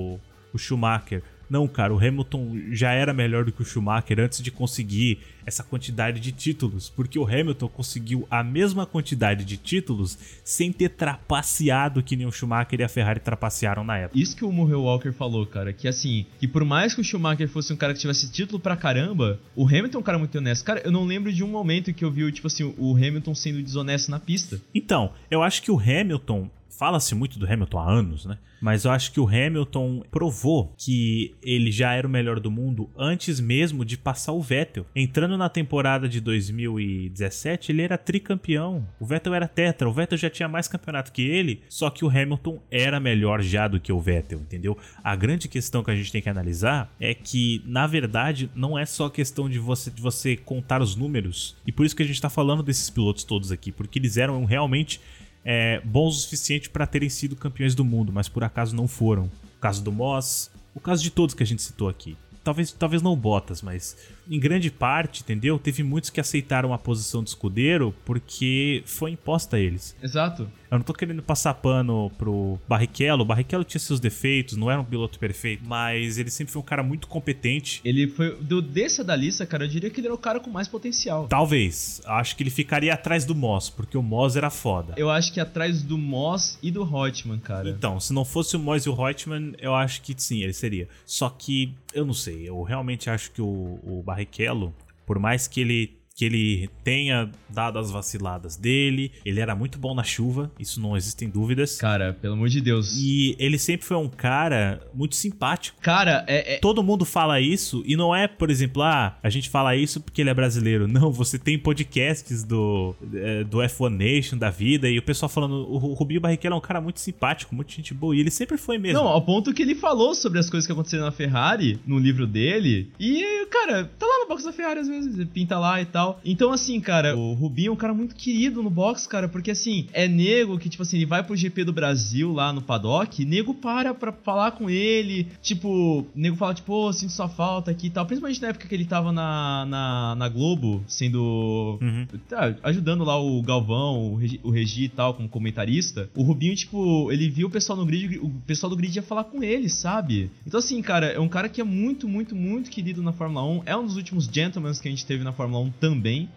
o 0.53 0.59
Schumacher. 0.59 1.22
Não, 1.53 1.68
cara, 1.68 1.93
o 1.93 1.99
Hamilton 1.99 2.57
já 2.70 2.93
era 2.93 3.12
melhor 3.12 3.45
do 3.45 3.53
que 3.53 3.61
o 3.61 3.64
Schumacher 3.64 4.18
antes 4.18 4.40
de 4.40 4.51
conseguir 4.51 5.18
essa 5.45 5.62
quantidade 5.62 6.18
de 6.18 6.32
títulos, 6.32 6.88
porque 6.88 7.18
o 7.18 7.26
Hamilton 7.26 7.68
conseguiu 7.68 8.26
a 8.30 8.43
mesma 8.43 8.86
quantidade 8.86 9.45
de 9.45 9.59
títulos 9.59 10.18
sem 10.43 10.72
ter 10.72 10.88
trapaceado 10.88 12.03
que 12.03 12.16
nem 12.16 12.26
o 12.26 12.32
Schumacher 12.32 12.80
e 12.80 12.84
a 12.84 12.88
Ferrari 12.88 13.20
trapacearam 13.20 13.84
na 13.84 13.99
época. 13.99 14.18
Isso 14.18 14.34
que 14.34 14.47
o 14.47 14.51
Murray 14.51 14.76
Walker 14.76 15.12
falou, 15.12 15.45
cara, 15.45 15.74
que 15.74 15.86
assim, 15.86 16.24
que 16.40 16.49
por 16.49 16.64
mais 16.64 16.95
que 16.95 17.03
o 17.03 17.05
Schumacher 17.05 17.49
fosse 17.51 17.70
um 17.70 17.76
cara 17.76 17.93
que 17.93 18.01
tivesse 18.01 18.32
título 18.32 18.59
pra 18.59 18.74
caramba, 18.74 19.38
o 19.55 19.66
Hamilton 19.66 19.99
é 19.99 20.01
um 20.01 20.05
cara 20.05 20.18
muito 20.18 20.38
honesto. 20.38 20.64
Cara, 20.64 20.80
eu 20.82 20.90
não 20.90 21.05
lembro 21.05 21.30
de 21.30 21.45
um 21.45 21.49
momento 21.49 21.93
que 21.93 22.03
eu 22.03 22.11
vi, 22.11 22.32
tipo 22.32 22.47
assim, 22.47 22.72
o 22.78 22.97
Hamilton 22.97 23.34
sendo 23.34 23.62
desonesto 23.62 24.11
na 24.11 24.18
pista. 24.18 24.59
Então, 24.74 25.12
eu 25.30 25.43
acho 25.43 25.61
que 25.61 25.70
o 25.70 25.78
Hamilton 25.78 26.49
fala-se 26.79 27.14
muito 27.14 27.39
do 27.39 27.51
Hamilton 27.51 27.79
há 27.79 27.91
anos, 27.91 28.25
né? 28.25 28.39
Mas 28.61 28.85
eu 28.85 28.93
acho 28.93 29.11
que 29.12 29.18
o 29.18 29.27
Hamilton 29.27 30.05
provou 30.09 30.73
que 30.79 31.35
ele 31.43 31.73
já 31.73 31.95
era 31.95 32.07
o 32.07 32.11
melhor 32.11 32.39
do 32.39 32.51
mundo 32.51 32.89
antes 32.97 33.41
mesmo 33.41 33.85
de 33.85 33.99
passar 33.99 34.33
o 34.33 34.41
Vettel. 34.41 34.87
Entrando 34.95 35.37
na 35.37 35.49
temporada 35.49 36.09
de 36.09 36.20
2017, 36.20 37.73
ele 37.73 37.83
era 37.83 37.99
tricampeão. 37.99 38.87
O 39.01 39.05
Vettel 39.05 39.35
era 39.35 39.49
tetra, 39.49 39.89
o 39.89 39.93
Vettel 39.93 40.16
já 40.16 40.31
tinha 40.31 40.49
mais 40.49 40.68
campeonato 40.68 41.11
que 41.11 41.23
ele, 41.23 41.61
só 41.68 41.91
que 41.91 42.05
o 42.05 42.09
Hamilton 42.09 42.62
era 42.70 43.01
melhor 43.01 43.43
já 43.43 43.66
do 43.66 43.81
que 43.81 43.93
o 43.93 44.01
Vettel, 44.01 44.39
entendeu? 44.39 44.79
A 45.03 45.16
grande 45.16 45.49
questão 45.49 45.83
que 45.83 45.91
a 45.91 45.97
gente 45.97 46.12
tem 46.12 46.23
que 46.23 46.29
analisar 46.29 46.95
é 47.01 47.12
que, 47.14 47.62
na 47.66 47.89
verdade, 47.89 48.49
não 48.55 48.79
é 48.79 48.87
só 48.87 49.09
questão 49.09 49.51
de 49.51 49.59
você, 49.59 49.91
de 49.91 50.01
você 50.01 50.37
contar 50.37 50.81
os 50.81 50.95
números. 50.95 51.57
E 51.66 51.73
por 51.73 51.85
isso 51.85 51.97
que 51.97 52.03
a 52.05 52.07
gente 52.07 52.20
tá 52.20 52.31
falando 52.31 52.62
desses 52.62 52.89
pilotos 52.89 53.25
todos 53.25 53.51
aqui, 53.51 53.73
porque 53.73 53.99
eles 53.99 54.16
eram 54.16 54.45
realmente 54.45 55.01
é, 55.45 55.80
bons 55.84 56.16
o 56.16 56.20
suficiente 56.20 56.70
para 56.70 56.86
terem 56.86 57.09
sido 57.09 57.36
campeões 57.36 57.74
do 57.74 57.84
mundo, 57.84 58.12
mas 58.12 58.28
por 58.28 58.45
acaso 58.45 58.74
não 58.74 58.86
foram. 58.86 59.24
O 59.24 59.61
caso 59.61 59.82
do 59.82 59.93
Moss, 59.93 60.51
o 60.74 60.80
caso 60.80 61.03
de 61.03 61.11
todos 61.11 61.34
que 61.34 61.43
a 61.43 61.47
gente 61.47 61.62
citou 61.62 61.88
aqui. 61.88 62.16
Talvez, 62.43 62.72
talvez 62.72 63.03
não 63.03 63.14
Bottas, 63.14 63.62
mas 63.62 63.97
em 64.29 64.39
grande 64.39 64.70
parte, 64.70 65.23
entendeu? 65.23 65.59
Teve 65.59 65.83
muitos 65.83 66.11
que 66.11 66.20
aceitaram 66.20 66.73
a 66.73 66.79
posição 66.79 67.23
de 67.23 67.31
escudeiro 67.31 67.95
porque 68.05 68.83
foi 68.87 69.11
imposta 69.11 69.57
a 69.57 69.61
eles. 69.61 69.97
Exato. 70.03 70.49
Eu 70.73 70.79
não 70.79 70.85
tô 70.85 70.95
querendo 70.95 71.23
passar 71.23 71.53
pano 71.53 72.11
pro 72.16 72.59
Barrichello. 72.66 73.20
O 73.20 73.25
Barrichello 73.27 73.62
tinha 73.62 73.79
seus 73.79 74.01
defeitos, 74.01 74.57
não 74.57 74.70
era 74.70 74.81
um 74.81 74.85
piloto 74.85 75.18
perfeito, 75.18 75.62
mas 75.66 76.16
ele 76.16 76.31
sempre 76.31 76.51
foi 76.51 76.62
um 76.62 76.64
cara 76.64 76.83
muito 76.83 77.07
competente. 77.09 77.83
Ele 77.85 78.09
foi. 78.09 78.35
Do, 78.37 78.62
dessa 78.62 79.05
da 79.05 79.14
lista, 79.14 79.45
cara, 79.45 79.64
eu 79.64 79.68
diria 79.68 79.91
que 79.91 80.01
ele 80.01 80.07
era 80.07 80.14
o 80.14 80.18
cara 80.18 80.41
com 80.41 80.49
mais 80.49 80.68
potencial. 80.68 81.29
Talvez. 81.29 82.01
Acho 82.07 82.35
que 82.35 82.43
ele 82.43 82.49
ficaria 82.49 82.95
atrás 82.95 83.27
do 83.27 83.35
Moss, 83.35 83.68
porque 83.68 83.99
o 83.99 84.03
Moss 84.03 84.35
era 84.35 84.49
foda. 84.49 84.95
Eu 84.97 85.11
acho 85.11 85.31
que 85.35 85.41
atrás 85.41 85.83
do 85.83 85.99
Moss 85.99 86.59
e 86.62 86.70
do 86.70 86.85
Reutemann, 86.85 87.39
cara. 87.39 87.68
Então, 87.68 88.01
se 88.01 88.14
não 88.14 88.25
fosse 88.25 88.57
o 88.57 88.59
Moss 88.59 88.87
e 88.87 88.89
o 88.89 88.95
Reutemann, 88.95 89.53
eu 89.59 89.75
acho 89.75 90.01
que 90.01 90.14
sim, 90.16 90.43
ele 90.43 90.55
seria. 90.55 90.89
Só 91.05 91.29
que, 91.29 91.75
eu 91.93 92.07
não 92.07 92.14
sei, 92.14 92.49
eu 92.49 92.62
realmente 92.62 93.11
acho 93.11 93.31
que 93.31 93.43
o, 93.43 93.79
o 93.83 94.03
Barrichello, 94.25 94.75
por 95.07 95.18
mais 95.18 95.47
que 95.47 95.61
ele 95.61 96.01
que 96.23 96.27
ele 96.27 96.70
tenha 96.85 97.29
dado 97.51 97.81
as 97.81 97.91
vaciladas 97.91 98.57
dele. 98.57 99.11
Ele 99.25 99.41
era 99.41 99.57
muito 99.57 99.77
bom 99.77 99.93
na 99.93 100.05
chuva, 100.05 100.53
isso 100.57 100.81
não 100.81 100.97
existem 100.97 101.29
dúvidas. 101.29 101.79
Cara, 101.79 102.12
pelo 102.12 102.35
amor 102.35 102.49
de 102.49 102.61
Deus. 102.61 102.97
E 102.97 103.35
ele 103.41 103.59
sempre 103.59 103.85
foi 103.85 103.97
um 103.97 104.09
cara 104.09 104.81
muito 104.95 105.16
simpático. 105.16 105.81
Cara, 105.81 106.25
é, 106.29 106.55
é- 106.55 106.59
Todo 106.59 106.81
mundo 106.83 107.05
fala 107.05 107.41
isso 107.41 107.83
e 107.85 107.97
não 107.97 108.14
é, 108.14 108.29
por 108.29 108.51
exemplo, 108.51 108.83
ah, 108.83 109.18
a 109.20 109.29
gente 109.29 109.51
fala 109.51 109.75
isso 109.75 110.01
porque 110.01 110.20
ele 110.20 110.31
é 110.31 110.35
brasileiro. 110.35 110.87
Não, 110.87 111.11
você 111.11 111.39
tem 111.39 111.59
podcasts 111.59 112.45
do, 112.45 112.95
é, 113.14 113.43
do 113.43 113.59
F1 113.59 113.89
Nation, 113.89 114.37
da 114.39 114.51
vida, 114.51 114.89
e 114.89 114.99
o 114.99 115.03
pessoal 115.03 115.29
falando, 115.29 115.55
o 115.68 115.79
Rubinho 115.95 116.20
Barrichello 116.20 116.55
é 116.55 116.59
um 116.59 116.61
cara 116.61 116.81
muito 116.81 117.01
simpático, 117.01 117.55
muito 117.55 117.73
gente 117.73 117.93
boa, 117.95 118.14
e 118.14 118.20
ele 118.20 118.31
sempre 118.31 118.57
foi 118.59 118.79
mesmo. 118.79 118.99
Não, 119.01 119.09
ao 119.09 119.23
ponto 119.23 119.53
que 119.53 119.62
ele 119.62 119.75
falou 119.75 120.14
sobre 120.14 120.39
as 120.39 120.49
coisas 120.49 120.66
que 120.66 120.73
aconteceram 120.73 121.05
na 121.05 121.11
Ferrari, 121.12 121.81
no 121.87 121.99
livro 121.99 122.27
dele. 122.27 122.91
E, 123.01 123.47
cara, 123.51 123.91
tá 123.99 124.07
lá 124.07 124.18
no 124.20 124.29
box 124.29 124.45
da 124.45 124.53
Ferrari 124.53 124.81
às 124.81 124.89
vezes, 124.89 125.14
ele 125.14 125.27
pinta 125.27 125.59
lá 125.59 125.81
e 125.81 125.87
tal. 125.87 126.12
Então, 126.25 126.53
assim, 126.53 126.81
cara, 126.81 127.17
o 127.17 127.33
Rubinho 127.35 127.71
é 127.71 127.73
um 127.73 127.77
cara 127.77 127.95
muito 127.95 128.15
querido 128.15 128.63
no 128.63 128.71
box, 128.71 129.07
cara, 129.07 129.29
porque 129.29 129.51
assim, 129.51 129.87
é 129.93 130.09
nego 130.09 130.59
que, 130.59 130.69
tipo 130.69 130.83
assim, 130.83 130.97
ele 130.97 131.07
vai 131.07 131.23
pro 131.23 131.37
GP 131.37 131.65
do 131.65 131.73
Brasil 131.73 132.33
lá 132.33 132.53
no 132.53 132.63
paddock, 132.63 133.25
nego 133.25 133.55
para 133.55 133.95
pra 133.95 134.13
falar 134.13 134.53
com 134.53 134.69
ele. 134.69 135.27
Tipo, 135.43 136.07
nego 136.15 136.37
fala, 136.37 136.55
tipo, 136.55 136.73
ô, 136.73 136.93
sinto 136.93 137.13
sua 137.13 137.29
falta 137.29 137.71
aqui 137.71 137.87
e 137.87 137.91
tal. 137.91 138.07
Principalmente 138.07 138.41
na 138.41 138.49
época 138.49 138.69
que 138.69 138.75
ele 138.75 138.85
tava 138.85 139.13
na, 139.13 139.67
na, 139.67 140.15
na 140.17 140.29
Globo, 140.29 140.83
sendo. 140.87 141.79
Uhum. 141.81 142.07
tá, 142.29 142.55
ajudando 142.63 143.05
lá 143.05 143.21
o 143.21 143.43
Galvão, 143.43 144.13
o 144.13 144.17
Regi, 144.17 144.41
o 144.43 144.51
Regi 144.51 144.85
e 144.85 144.89
tal, 144.89 145.15
como 145.15 145.29
comentarista, 145.29 146.09
o 146.15 146.23
Rubinho, 146.23 146.55
tipo, 146.55 147.11
ele 147.11 147.29
viu 147.29 147.49
o 147.49 147.51
pessoal 147.51 147.79
no 147.79 147.87
grid, 147.87 148.19
o 148.19 148.31
pessoal 148.47 148.71
do 148.71 148.77
grid 148.77 148.95
ia 148.95 149.03
falar 149.03 149.25
com 149.25 149.43
ele, 149.43 149.69
sabe? 149.69 150.31
Então, 150.47 150.59
assim, 150.59 150.81
cara, 150.83 151.07
é 151.07 151.21
um 151.21 151.29
cara 151.29 151.49
que 151.49 151.61
é 151.61 151.65
muito, 151.65 152.09
muito, 152.09 152.35
muito 152.35 152.71
querido 152.71 153.03
na 153.03 153.13
Fórmula 153.13 153.45
1. 153.45 153.63
É 153.67 153.77
um 153.77 153.85
dos 153.85 153.97
últimos 153.97 154.27
gentlemen 154.27 154.73
que 154.73 154.89
a 154.89 154.91
gente 154.91 155.05
teve 155.05 155.23
na 155.23 155.33
Fórmula 155.33 155.65
1 155.65 155.71
também. 155.73 155.91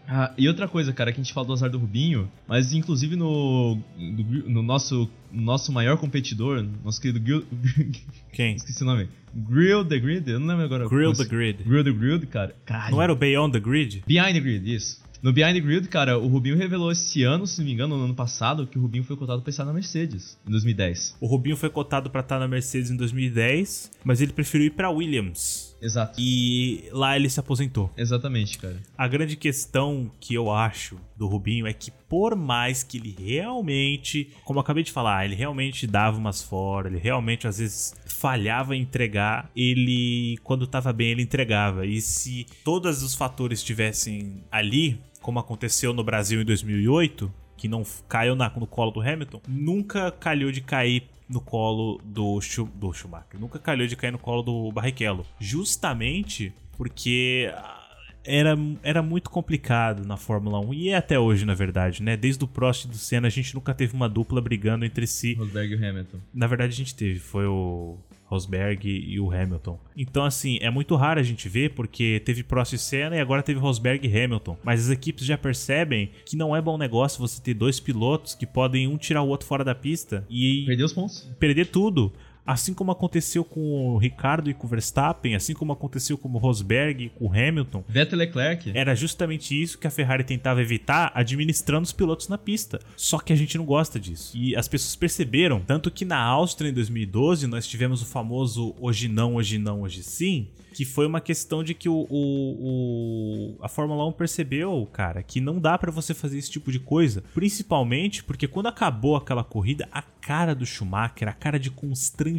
Ah, 0.08 0.34
e 0.38 0.48
outra 0.48 0.68
coisa, 0.68 0.92
cara, 0.94 1.12
que 1.12 1.20
a 1.20 1.24
gente 1.24 1.34
fala 1.34 1.48
do 1.48 1.54
azar 1.54 1.70
do 1.70 1.78
Rubinho, 1.78 2.30
mas 2.48 2.74
inclusive 2.74 3.16
no, 3.16 3.78
no, 3.98 4.50
no 4.50 4.64
nosso, 4.64 5.10
nosso 5.32 5.72
maior 5.72 5.98
competidor, 5.98 6.66
nosso 6.84 7.02
querido 7.02 7.26
Gil, 7.26 7.46
Quem? 8.32 8.56
esqueci 8.56 8.84
o 8.84 8.86
nome, 8.86 9.10
Grill 9.34 9.84
the 9.86 10.00
Grid, 10.00 10.30
eu 10.30 10.40
não 10.40 10.48
lembro 10.48 10.64
agora. 10.66 10.88
Grill 10.88 11.14
the 11.14 11.26
Grid. 11.26 11.64
Grill 11.64 11.84
the 11.84 11.92
Grid, 11.92 12.26
cara. 12.28 12.56
Caralho. 12.66 12.92
Não 12.92 13.02
era 13.02 13.12
o 13.12 13.16
Beyond 13.16 13.54
the 13.54 13.60
Grid? 13.60 14.04
Behind 14.08 14.34
the 14.34 14.40
Grid, 14.40 14.74
isso. 14.74 15.04
No 15.22 15.34
Behind 15.34 15.56
the 15.56 15.60
Grid, 15.60 15.88
cara, 15.88 16.20
o 16.20 16.28
Rubinho 16.28 16.56
revelou 16.56 16.92
esse 16.92 17.24
ano, 17.24 17.48
se 17.48 17.58
não 17.58 17.66
me 17.66 17.74
engano, 17.74 17.98
no 17.98 18.06
ano 18.06 18.14
passado, 18.14 18.68
que 18.68 18.78
o 18.78 18.82
Rubinho 18.84 19.04
foi 19.04 19.18
cotado 19.18 19.42
pra 19.42 19.50
estar 19.50 19.66
na 19.66 19.74
Mercedes, 19.74 20.38
em 20.48 20.52
2010. 20.52 21.18
O 21.20 21.26
Rubinho 21.26 21.58
foi 21.58 21.70
cotado 21.70 22.12
pra 22.12 22.22
estar 22.22 22.38
na 22.38 22.48
Mercedes 22.48 22.92
em 22.92 22.96
2010, 22.96 23.92
mas 24.04 24.22
ele 24.22 24.34
preferiu 24.34 24.68
ir 24.68 24.72
pra 24.72 24.92
Williams. 24.92 25.65
Exato. 25.82 26.16
E 26.20 26.90
lá 26.92 27.16
ele 27.16 27.30
se 27.30 27.40
aposentou. 27.40 27.92
Exatamente, 27.98 28.58
cara. 28.58 28.82
A 28.98 29.08
grande 29.08 29.36
questão 29.36 30.10
que 30.20 30.34
eu 30.34 30.52
acho 30.52 30.98
do 31.18 31.28
Rubinho 31.28 31.68
é 31.68 31.74
que, 31.74 31.92
por 31.92 32.36
mais 32.36 32.84
que 32.84 32.98
ele 32.98 33.16
realmente, 33.18 34.30
como 34.44 34.60
eu 34.60 34.62
acabei 34.62 34.84
de 34.84 34.92
falar, 34.92 35.26
ele 35.26 35.36
realmente 35.36 35.86
dava 35.88 36.18
umas 36.18 36.42
fora, 36.42 36.88
ele 36.88 36.98
realmente 36.98 37.48
às 37.48 37.58
vezes 37.60 37.96
falhava 38.06 38.76
em 38.76 38.82
entregar, 38.82 39.50
ele, 39.56 40.38
quando 40.44 40.66
tava 40.68 40.92
bem, 40.94 41.10
ele 41.12 41.22
entregava. 41.22 41.86
E 41.86 42.02
se 42.02 42.46
todos 42.64 43.04
os 43.04 43.14
fatores 43.16 43.60
estivessem 43.60 44.44
ali, 44.52 45.00
como 45.22 45.40
aconteceu 45.40 45.94
no 45.94 46.04
Brasil 46.04 46.42
em 46.42 46.46
2008, 46.46 47.32
que 47.58 47.68
não 47.68 47.84
caiu 48.08 48.36
na- 48.36 48.52
no 48.56 48.68
colo 48.68 48.92
do 48.92 49.02
Hamilton, 49.02 49.42
nunca 49.48 50.12
calhou 50.12 50.52
de 50.52 50.62
cair 50.62 51.04
no 51.28 51.42
colo 51.42 52.00
do, 52.04 52.40
do 52.76 52.94
Schumacher. 52.94 53.40
Nunca 53.40 53.60
calhou 53.60 53.88
de 53.88 53.96
cair 53.96 54.12
no 54.12 54.20
colo 54.20 54.42
do 54.42 54.72
Barrichello. 54.72 55.26
Justamente 55.40 56.54
porque 56.78 57.52
ah, 57.54 57.86
era, 58.24 58.58
era 58.84 59.02
muito 59.02 59.30
complicado 59.30 60.06
na 60.06 60.18
Fórmula 60.18 60.60
1 60.60 60.74
e 60.74 60.90
é 60.90 60.96
até 60.96 61.20
hoje, 61.20 61.46
na 61.46 61.54
verdade, 61.54 62.02
né? 62.02 62.18
Desde 62.18 62.44
o 62.44 62.48
Prost 62.48 62.86
e 62.86 62.88
do 62.88 62.98
Senna 62.98 63.28
a 63.28 63.32
gente 63.32 63.54
nunca 63.54 63.74
teve 63.74 63.94
uma 63.94 64.10
dupla 64.10 64.42
brigando 64.42 64.86
entre 64.86 65.08
si. 65.08 65.34
Rosberg 65.34 65.74
e 65.74 65.76
o 65.76 65.90
Hamilton. 65.90 66.18
Na 66.34 66.48
verdade 66.48 66.74
a 66.74 66.76
gente 66.76 66.96
teve, 66.96 67.20
foi 67.20 67.46
o 67.46 67.98
Rosberg 68.26 68.88
e 68.88 69.20
o 69.20 69.32
Hamilton. 69.32 69.80
Então 69.96 70.24
assim, 70.26 70.58
é 70.62 70.70
muito 70.70 70.96
raro 70.96 71.20
a 71.20 71.24
gente 71.24 71.48
ver 71.48 71.72
porque 71.72 72.22
teve 72.26 72.44
Prost 72.44 72.74
e 72.74 72.78
Senna 72.78 73.16
e 73.16 73.20
agora 73.20 73.44
teve 73.44 73.60
Rosberg 73.60 74.06
e 74.08 74.24
Hamilton. 74.24 74.58
Mas 74.64 74.86
as 74.86 74.90
equipes 74.90 75.26
já 75.26 75.38
percebem 75.38 76.10
que 76.26 76.36
não 76.36 76.56
é 76.56 76.62
bom 76.62 76.78
negócio 76.78 77.20
você 77.20 77.42
ter 77.42 77.54
dois 77.54 77.80
pilotos 77.80 78.36
que 78.36 78.46
podem 78.46 78.88
um 78.88 78.98
tirar 78.98 79.22
o 79.22 79.28
outro 79.28 79.48
fora 79.48 79.64
da 79.64 79.76
pista 79.76 80.26
e 80.30 80.64
Perdeu 80.66 80.86
os 80.86 80.94
pontos. 80.94 81.30
perder 81.40 81.68
tudo. 81.68 82.12
Assim 82.46 82.74
como 82.74 82.92
aconteceu 82.92 83.44
com 83.44 83.94
o 83.94 83.98
Ricardo 83.98 84.50
e 84.50 84.54
com 84.54 84.68
o 84.68 84.70
Verstappen, 84.70 85.36
assim 85.36 85.54
como 85.54 85.74
aconteceu 85.74 86.18
com 86.18 86.30
o 86.30 86.38
Rosberg 86.38 87.06
e 87.06 87.10
com 87.10 87.26
o 87.26 87.32
Hamilton, 87.32 87.84
Vettel 87.88 88.18
e 88.18 88.20
Leclerc. 88.20 88.72
era 88.76 88.94
justamente 88.94 89.60
isso 89.60 89.78
que 89.80 89.88
a 89.88 89.92
Ferrari 89.92 90.24
tentava 90.24 90.62
evitar, 90.62 91.12
administrando 91.16 91.84
os 91.86 91.92
pilotos 91.92 92.28
na 92.28 92.38
pista. 92.38 92.80
Só 92.96 93.18
que 93.20 93.34
a 93.34 93.36
gente 93.36 93.58
não 93.58 93.66
gosta 93.66 94.00
disso. 94.00 94.38
E 94.38 94.56
as 94.56 94.68
pessoas 94.68 94.96
perceberam, 94.96 95.60
tanto 95.60 95.90
que 95.90 96.06
na 96.06 96.20
Áustria 96.20 96.70
em 96.70 96.74
2012 96.74 97.48
nós 97.48 97.66
tivemos 97.68 98.02
o 98.02 98.06
famoso 98.06 98.76
hoje 98.80 99.08
não, 99.08 99.36
hoje 99.36 99.58
não, 99.58 99.82
hoje 99.82 100.04
sim, 100.04 100.48
que 100.74 100.84
foi 100.86 101.06
uma 101.08 101.22
questão 101.22 101.64
de 101.64 101.74
que 101.74 101.88
o, 101.88 102.06
o- 102.10 103.56
o- 103.56 103.56
a 103.64 103.68
Fórmula 103.70 104.06
1 104.08 104.12
percebeu, 104.12 104.88
cara, 104.92 105.24
que 105.24 105.40
não 105.40 105.58
dá 105.60 105.78
pra 105.78 105.90
você 105.92 106.14
fazer 106.14 106.38
esse 106.38 106.52
tipo 106.52 106.72
de 106.72 106.80
coisa. 106.80 107.24
Principalmente 107.34 108.24
porque 108.24 108.48
quando 108.48 108.68
acabou 108.68 109.16
aquela 109.16 109.44
corrida, 109.44 109.88
a 109.92 110.02
cara 110.02 110.54
do 110.54 110.66
Schumacher, 110.66 111.28
a 111.30 111.34
cara 111.34 111.58
de 111.60 111.72
constrangimento 111.72 112.35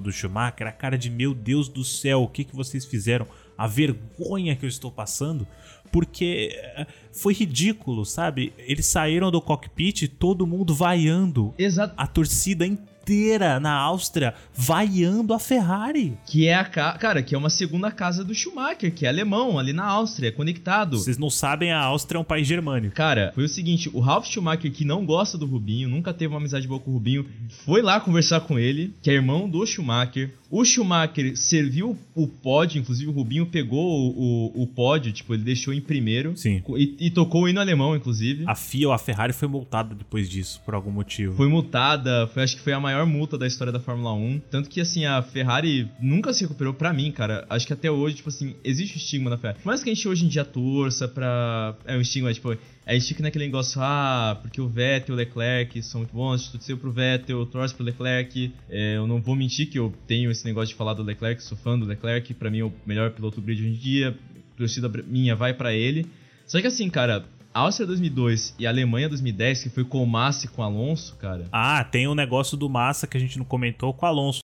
do 0.00 0.12
Schumacher, 0.12 0.66
a 0.66 0.72
cara 0.72 0.98
de 0.98 1.10
meu 1.10 1.34
Deus 1.34 1.68
do 1.68 1.84
céu, 1.84 2.22
o 2.22 2.28
que, 2.28 2.44
que 2.44 2.54
vocês 2.54 2.84
fizeram? 2.84 3.26
A 3.56 3.66
vergonha 3.66 4.56
que 4.56 4.64
eu 4.64 4.68
estou 4.68 4.90
passando 4.90 5.46
porque 5.90 6.50
eh, 6.54 6.86
foi 7.12 7.34
ridículo, 7.34 8.06
sabe? 8.06 8.52
Eles 8.56 8.86
saíram 8.86 9.30
do 9.30 9.42
cockpit, 9.42 10.08
todo 10.08 10.46
mundo 10.46 10.74
vaiando. 10.74 11.54
Exato. 11.58 11.94
A 11.96 12.06
torcida 12.06 12.64
inteira 12.66 12.91
na 13.60 13.72
Áustria 13.72 14.34
vaiando 14.54 15.34
a 15.34 15.38
Ferrari. 15.38 16.16
Que 16.26 16.46
é 16.46 16.54
a 16.54 16.64
ca... 16.64 16.92
cara, 16.92 17.22
que 17.22 17.34
é 17.34 17.38
uma 17.38 17.50
segunda 17.50 17.90
casa 17.90 18.24
do 18.24 18.34
Schumacher, 18.34 18.92
que 18.94 19.04
é 19.04 19.08
alemão, 19.08 19.58
ali 19.58 19.72
na 19.72 19.84
Áustria, 19.84 20.32
conectado. 20.32 20.98
Vocês 20.98 21.18
não 21.18 21.30
sabem, 21.30 21.72
a 21.72 21.80
Áustria 21.80 22.18
é 22.18 22.20
um 22.20 22.24
país 22.24 22.46
germânico. 22.46 22.94
Cara, 22.94 23.32
foi 23.34 23.44
o 23.44 23.48
seguinte, 23.48 23.90
o 23.92 24.00
Ralf 24.00 24.26
Schumacher, 24.26 24.70
que 24.70 24.84
não 24.84 25.04
gosta 25.04 25.36
do 25.36 25.46
Rubinho, 25.46 25.88
nunca 25.88 26.12
teve 26.12 26.32
uma 26.32 26.38
amizade 26.38 26.66
boa 26.68 26.80
com 26.80 26.90
o 26.90 26.94
Rubinho, 26.94 27.26
foi 27.64 27.82
lá 27.82 28.00
conversar 28.00 28.40
com 28.40 28.58
ele, 28.58 28.94
que 29.02 29.10
é 29.10 29.14
irmão 29.14 29.48
do 29.48 29.64
Schumacher. 29.66 30.30
O 30.50 30.66
Schumacher 30.66 31.34
serviu 31.34 31.96
o 32.14 32.28
pódio, 32.28 32.78
inclusive 32.78 33.08
o 33.08 33.12
Rubinho 33.14 33.46
pegou 33.46 33.82
o, 33.82 34.52
o, 34.54 34.62
o 34.62 34.66
pódio, 34.66 35.10
tipo, 35.10 35.32
ele 35.32 35.42
deixou 35.42 35.72
em 35.72 35.80
primeiro. 35.80 36.36
Sim. 36.36 36.62
E, 36.76 36.94
e 37.00 37.10
tocou 37.10 37.44
o 37.44 37.48
hino 37.48 37.58
alemão, 37.58 37.96
inclusive. 37.96 38.44
A 38.46 38.54
FIA 38.54 38.88
ou 38.88 38.92
a 38.92 38.98
Ferrari 38.98 39.32
foi 39.32 39.48
multada 39.48 39.94
depois 39.94 40.28
disso, 40.28 40.60
por 40.62 40.74
algum 40.74 40.90
motivo. 40.90 41.34
Foi 41.36 41.48
multada, 41.48 42.26
foi, 42.34 42.42
acho 42.42 42.56
que 42.56 42.62
foi 42.62 42.74
a 42.74 42.80
maior 42.80 42.91
multa 43.06 43.38
da 43.38 43.46
história 43.46 43.72
da 43.72 43.80
Fórmula 43.80 44.12
1. 44.12 44.40
Tanto 44.50 44.68
que, 44.68 44.80
assim, 44.80 45.04
a 45.04 45.22
Ferrari 45.22 45.90
nunca 46.00 46.32
se 46.32 46.42
recuperou 46.42 46.74
pra 46.74 46.92
mim, 46.92 47.10
cara. 47.10 47.46
Acho 47.48 47.66
que 47.66 47.72
até 47.72 47.90
hoje, 47.90 48.16
tipo 48.16 48.28
assim, 48.28 48.54
existe 48.62 48.96
o 48.96 48.98
estigma 48.98 49.30
da 49.30 49.38
Ferrari. 49.38 49.58
Mais 49.64 49.82
que 49.82 49.90
a 49.90 49.94
gente 49.94 50.08
hoje 50.08 50.24
em 50.24 50.28
dia 50.28 50.44
torça 50.44 51.08
pra. 51.08 51.76
É 51.84 51.96
um 51.96 52.00
estigma, 52.00 52.32
tipo. 52.32 52.56
A 52.84 52.94
gente 52.94 53.06
fica 53.06 53.22
naquele 53.22 53.44
negócio, 53.44 53.80
ah, 53.80 54.38
porque 54.42 54.60
o 54.60 54.68
Vettel 54.68 55.14
e 55.14 55.16
o 55.16 55.16
Leclerc 55.16 55.80
são 55.84 56.00
muito 56.00 56.12
bons, 56.12 56.42
gente 56.42 56.52
torceu 56.52 56.76
pro 56.76 56.90
Vettel, 56.90 57.38
eu 57.38 57.46
torço 57.46 57.76
pro 57.76 57.84
Leclerc. 57.84 58.52
É, 58.68 58.96
eu 58.96 59.06
não 59.06 59.20
vou 59.20 59.36
mentir 59.36 59.68
que 59.68 59.78
eu 59.78 59.94
tenho 60.06 60.32
esse 60.32 60.44
negócio 60.44 60.68
de 60.68 60.74
falar 60.74 60.94
do 60.94 61.02
Leclerc, 61.02 61.40
sou 61.44 61.56
fã 61.56 61.78
do 61.78 61.86
Leclerc, 61.86 62.34
pra 62.34 62.50
mim 62.50 62.58
é 62.58 62.64
o 62.64 62.72
melhor 62.84 63.12
piloto 63.12 63.40
grid 63.40 63.60
hoje 63.60 63.70
em 63.70 63.74
dia, 63.74 64.18
torcida 64.56 64.90
minha 65.06 65.36
vai 65.36 65.54
pra 65.54 65.72
ele. 65.72 66.06
Só 66.44 66.60
que 66.60 66.66
assim, 66.66 66.90
cara, 66.90 67.24
Áustria 67.54 67.86
2002 67.86 68.54
e 68.58 68.66
Alemanha 68.66 69.08
2010, 69.08 69.64
que 69.64 69.70
foi 69.70 69.84
com 69.84 70.02
o 70.02 70.06
Massi 70.06 70.46
e 70.46 70.48
com 70.48 70.62
o 70.62 70.64
Alonso, 70.64 71.16
cara, 71.18 71.44
Ah, 71.52 71.84
tem 71.84 72.06
o 72.06 72.14
negócio 72.14 72.56
do 72.56 72.68
Massa 72.68 73.06
que 73.06 73.16
a 73.16 73.20
gente 73.20 73.38
não 73.38 73.44
comentou 73.44 73.92
com 73.92 74.06
o 74.06 74.08
Alonso. 74.08 74.40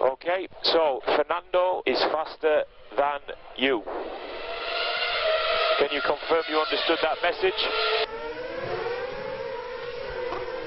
Okay, 0.00 0.48
so 0.62 1.02
Fernando 1.04 1.82
is 1.86 2.02
faster 2.04 2.66
than 2.96 3.20
you. 3.58 3.82
Can 5.78 5.94
you 5.94 6.02
confirm 6.02 6.42
you 6.50 6.58
understood 6.62 7.00
that 7.02 7.20
message? 7.22 7.56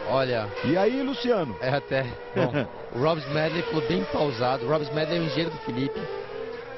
Olha, 0.10 0.48
E 0.64 0.78
aí, 0.78 1.02
Luciano? 1.02 1.58
é 1.60 1.70
até. 1.70 2.04
Bom, 2.36 2.54
o 2.96 3.00
Rob 3.04 3.20
Smedley 3.22 3.64
falou 3.64 3.88
bem 3.88 4.04
pausado. 4.06 4.66
O 4.66 4.70
Rob 4.70 4.84
Smedley 4.84 5.18
é 5.18 5.22
o 5.22 5.26
engenheiro 5.26 5.52
do 5.52 5.58
Felipe. 5.60 6.00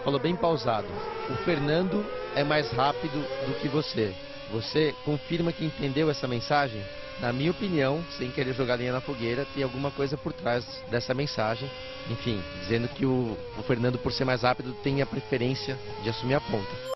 Falou 0.03 0.19
bem 0.19 0.35
pausado. 0.35 0.87
O 1.29 1.35
Fernando 1.43 2.05
é 2.35 2.43
mais 2.43 2.71
rápido 2.71 3.19
do 3.45 3.59
que 3.59 3.67
você. 3.67 4.13
Você 4.51 4.95
confirma 5.05 5.51
que 5.51 5.65
entendeu 5.65 6.09
essa 6.09 6.27
mensagem? 6.27 6.81
Na 7.19 7.33
minha 7.33 7.51
opinião, 7.51 8.03
sem 8.17 8.31
querer 8.31 8.53
jogar 8.53 8.77
linha 8.77 8.93
na 8.93 9.01
fogueira, 9.01 9.45
tem 9.53 9.61
alguma 9.61 9.91
coisa 9.91 10.17
por 10.17 10.31
trás 10.31 10.65
dessa 10.89 11.13
mensagem. 11.13 11.69
Enfim, 12.09 12.41
dizendo 12.61 12.87
que 12.87 13.05
o, 13.05 13.37
o 13.57 13.63
Fernando, 13.63 13.99
por 13.99 14.13
ser 14.13 14.23
mais 14.23 14.41
rápido, 14.41 14.73
tem 14.81 15.01
a 15.01 15.05
preferência 15.05 15.77
de 16.01 16.09
assumir 16.09 16.35
a 16.35 16.41
ponta. 16.41 16.89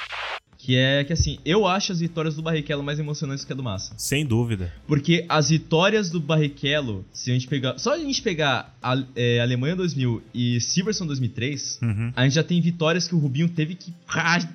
Que 0.66 0.78
é 0.78 1.04
que 1.04 1.12
assim, 1.12 1.40
eu 1.44 1.68
acho 1.68 1.92
as 1.92 2.00
vitórias 2.00 2.36
do 2.38 2.42
Barrichello 2.42 2.82
mais 2.82 2.98
emocionantes 2.98 3.44
que 3.44 3.52
a 3.52 3.56
do 3.56 3.62
Massa. 3.62 3.94
Sem 3.98 4.26
dúvida. 4.26 4.72
Porque 4.88 5.26
as 5.28 5.50
vitórias 5.50 6.10
do 6.10 6.22
Barrichello, 6.22 7.04
se 7.12 7.30
a 7.32 7.34
gente 7.34 7.48
pegar. 7.50 7.78
Só 7.78 7.94
a 7.94 7.98
gente 7.98 8.22
pegar 8.22 8.74
a, 8.82 8.98
é, 9.14 9.42
Alemanha 9.42 9.76
2000 9.76 10.22
e 10.34 10.62
Silverstone 10.62 11.10
2003, 11.10 11.80
Uhum. 11.82 12.14
a 12.16 12.24
gente 12.24 12.34
já 12.36 12.44
tem 12.44 12.62
vitórias 12.62 13.10
que 13.10 13.14
o 13.14 13.18
Rubinho 13.18 13.50
teve 13.50 13.76
que 13.76 13.92